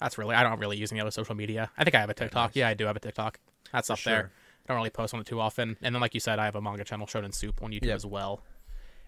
[0.00, 1.70] That's really I don't really use any other social media.
[1.76, 2.56] I think I have a TikTok.
[2.56, 3.38] Yeah, I do have a TikTok.
[3.70, 4.12] That's up sure.
[4.12, 4.32] there.
[4.66, 5.76] I don't really post on it too often.
[5.82, 7.96] And then, like you said, I have a manga channel, Shonen Soup, on YouTube Yep.
[7.96, 8.42] as well.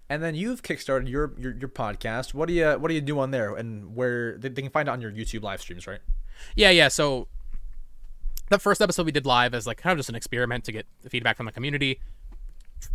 [0.08, 2.34] And then you've kickstarted your, your your podcast.
[2.34, 3.55] What do you what do you do on there?
[3.55, 6.00] And where they, they can find it on your YouTube live streams, right?
[6.57, 6.89] Yeah, yeah.
[6.89, 7.28] So
[8.50, 10.86] the first episode we did live is like kind of just an experiment to get
[11.02, 12.00] the feedback from the community.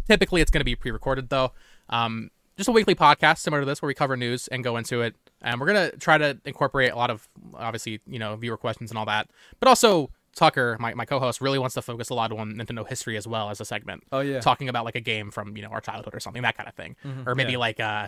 [0.07, 1.53] Typically, it's going to be pre-recorded though.
[1.89, 5.01] Um, just a weekly podcast similar to this where we cover news and go into
[5.01, 5.15] it.
[5.41, 8.97] And we're gonna try to incorporate a lot of obviously you know viewer questions and
[8.97, 9.29] all that,
[9.61, 13.17] but also Tucker, my, my co-host, really wants to focus a lot on Nintendo history
[13.17, 14.03] as well as a segment.
[14.11, 14.39] Oh, yeah.
[14.39, 16.75] talking about like a game from you know our childhood or something that kind of
[16.75, 16.95] thing,
[17.27, 17.57] or maybe yeah.
[17.59, 18.07] like, uh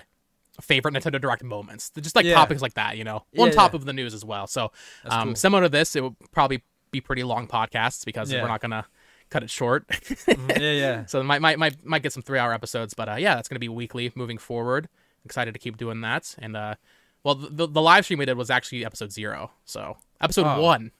[0.61, 2.35] favorite Nintendo Direct moments, just like Yeah.
[2.35, 4.47] topics like that, you know, Yeah, on top of the news as well.
[4.47, 4.71] So
[5.05, 5.35] um, cool.
[5.35, 6.61] similar to this, it would probably
[6.91, 8.85] be pretty long podcasts because we're not gonna
[9.29, 9.85] cut it short.
[10.27, 11.05] yeah, yeah.
[11.11, 13.59] so might might might might get some three hour episodes, but uh, yeah, that's gonna
[13.59, 14.87] be weekly moving forward.
[15.25, 16.75] Excited to keep doing that, and uh,
[17.23, 20.61] well, the, the live stream we did was actually episode zero, so episode Oh.
[20.61, 20.91] one,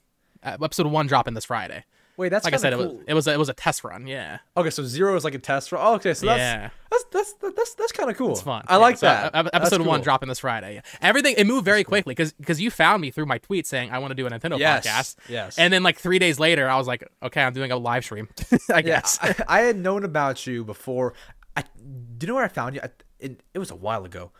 [0.44, 1.84] uh, episode one dropping this Friday.
[2.18, 3.84] Wait, that's Like I said, kinda it was it was a, it was a test
[3.84, 4.06] run.
[4.06, 5.70] Yeah, Okay, so zero is like a test.
[5.70, 6.70] For, oh, okay, so that's Yeah.
[6.92, 8.32] that's that's that's that's, that's kind of cool.
[8.32, 8.64] it's fun.
[8.68, 9.34] I Yeah, like so, that.
[9.34, 10.04] uh, ep- That's episode one cool.
[10.04, 10.76] dropping this Friday.
[10.76, 10.82] Yeah.
[11.02, 14.00] Everything it moved very quickly because because you found me through my tweet saying I
[14.00, 15.16] want to do a Nintendo Yes, podcast.
[15.30, 15.58] yes.
[15.58, 18.28] And then like three days later, I was like, okay, I'm doing a live stream.
[18.74, 19.18] I guess.
[19.22, 21.14] I, I had known about you before.
[21.58, 22.82] I, do you know where I found you?
[22.84, 22.90] I,
[23.20, 24.32] it, it was a while ago.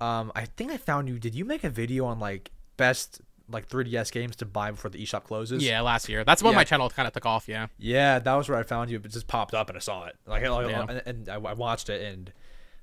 [0.00, 1.18] Um, I think I found you.
[1.18, 4.98] Did you make a video on like best like 3DS games to buy before the
[5.02, 5.62] eShop closes?
[5.64, 6.24] Yeah, last year.
[6.24, 6.58] That's when Yeah.
[6.58, 7.48] my channel kind of took off.
[7.48, 7.66] Yeah.
[7.78, 8.96] Yeah, that was where I found you.
[8.96, 10.16] It just popped up and I saw it.
[10.26, 10.86] Like, like Yeah.
[10.88, 12.32] and, and I, watched it and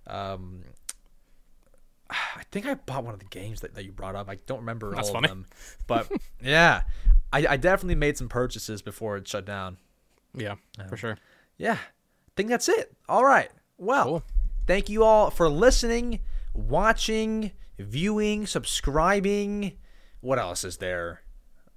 [0.07, 0.63] um,
[2.09, 4.29] I think I bought one of the games that, that you brought up.
[4.29, 5.25] I don't remember That's all funny.
[5.25, 5.45] of them,
[5.87, 6.11] but
[6.43, 6.81] yeah,
[7.31, 9.77] I, I definitely made some purchases before it shut down.
[10.35, 10.55] Yeah,
[10.89, 11.17] for sure.
[11.57, 12.95] Yeah, I think that's it.
[13.07, 13.49] All right.
[13.77, 14.23] Well, Cool.
[14.67, 16.19] thank you all for listening,
[16.53, 19.73] watching, viewing, subscribing.
[20.23, 21.21] What else is there?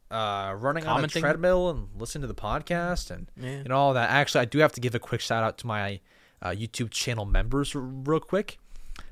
[0.08, 3.48] Uh, running on a treadmill and listening to the podcast and Yeah.
[3.64, 4.08] and all that.
[4.08, 5.98] Actually, I do have to give a quick shout out to my
[6.40, 8.58] uh, YouTube channel members r- real quick.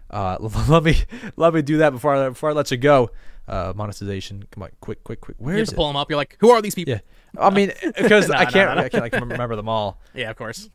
[0.09, 0.37] Uh,
[0.69, 1.03] let me
[1.37, 3.11] let me do that before I, before I let you go.
[3.49, 4.45] Uh, monetization.
[4.53, 5.37] Come on, quick, quick, quick.
[5.41, 5.77] Where You is to it?
[5.77, 6.09] pull them up.
[6.09, 6.95] You're like, who are these people?
[6.95, 7.01] Yeah,
[7.39, 8.81] I mean, because No, I can't, no, no.
[8.83, 10.01] I can't like, remember them all.
[10.15, 10.71] Yeah, of course.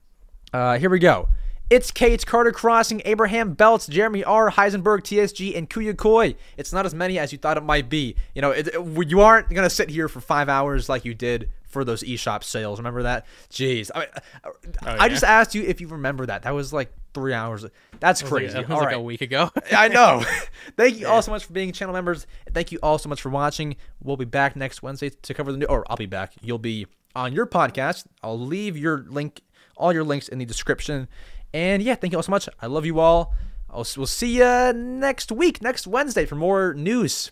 [0.54, 1.30] Uh, here we go.
[1.70, 6.34] It's Kate, Carter Crossing, Abraham Belts, Jeremy R, Heisenberg, TSG, and Kuya Koi.
[6.58, 8.16] It's not as many as you thought it might be.
[8.34, 11.50] You know, it, it- you aren't gonna sit here for five hours like you did
[11.68, 12.80] for those eShop sales.
[12.80, 13.28] Remember that?
[13.52, 14.08] Jeez, I,
[14.44, 14.50] I,
[14.84, 15.08] I yeah.
[15.10, 16.42] just asked you if you remember that.
[16.42, 17.64] That was like three hours.
[18.00, 18.58] That's It was like- crazy.
[18.58, 18.96] It was All like right.
[18.96, 19.52] a week ago.
[19.72, 20.24] I know.
[20.78, 22.26] Thank you all so much for being channel members.
[22.52, 23.76] Thank you all so much for watching.
[24.02, 26.34] We'll be back next Wednesday to cover the new, or I'll be back.
[26.42, 28.06] You'll be on your podcast.
[28.24, 29.42] I'll leave your link,
[29.78, 31.08] all your links in the description.
[31.54, 32.48] And yeah, thank you all so much.
[32.62, 33.34] I love you all.
[33.70, 37.32] I'll, we'll see you next week, next Wednesday for more news.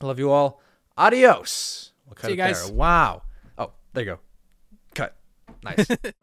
[0.00, 0.60] I love you all.
[0.96, 1.92] Adios.
[2.06, 2.66] We'll cut See you guys.
[2.66, 2.74] there.
[2.74, 3.22] Wow.
[3.58, 4.18] Oh, there you go.
[4.94, 5.16] Cut.
[5.62, 5.86] Nice.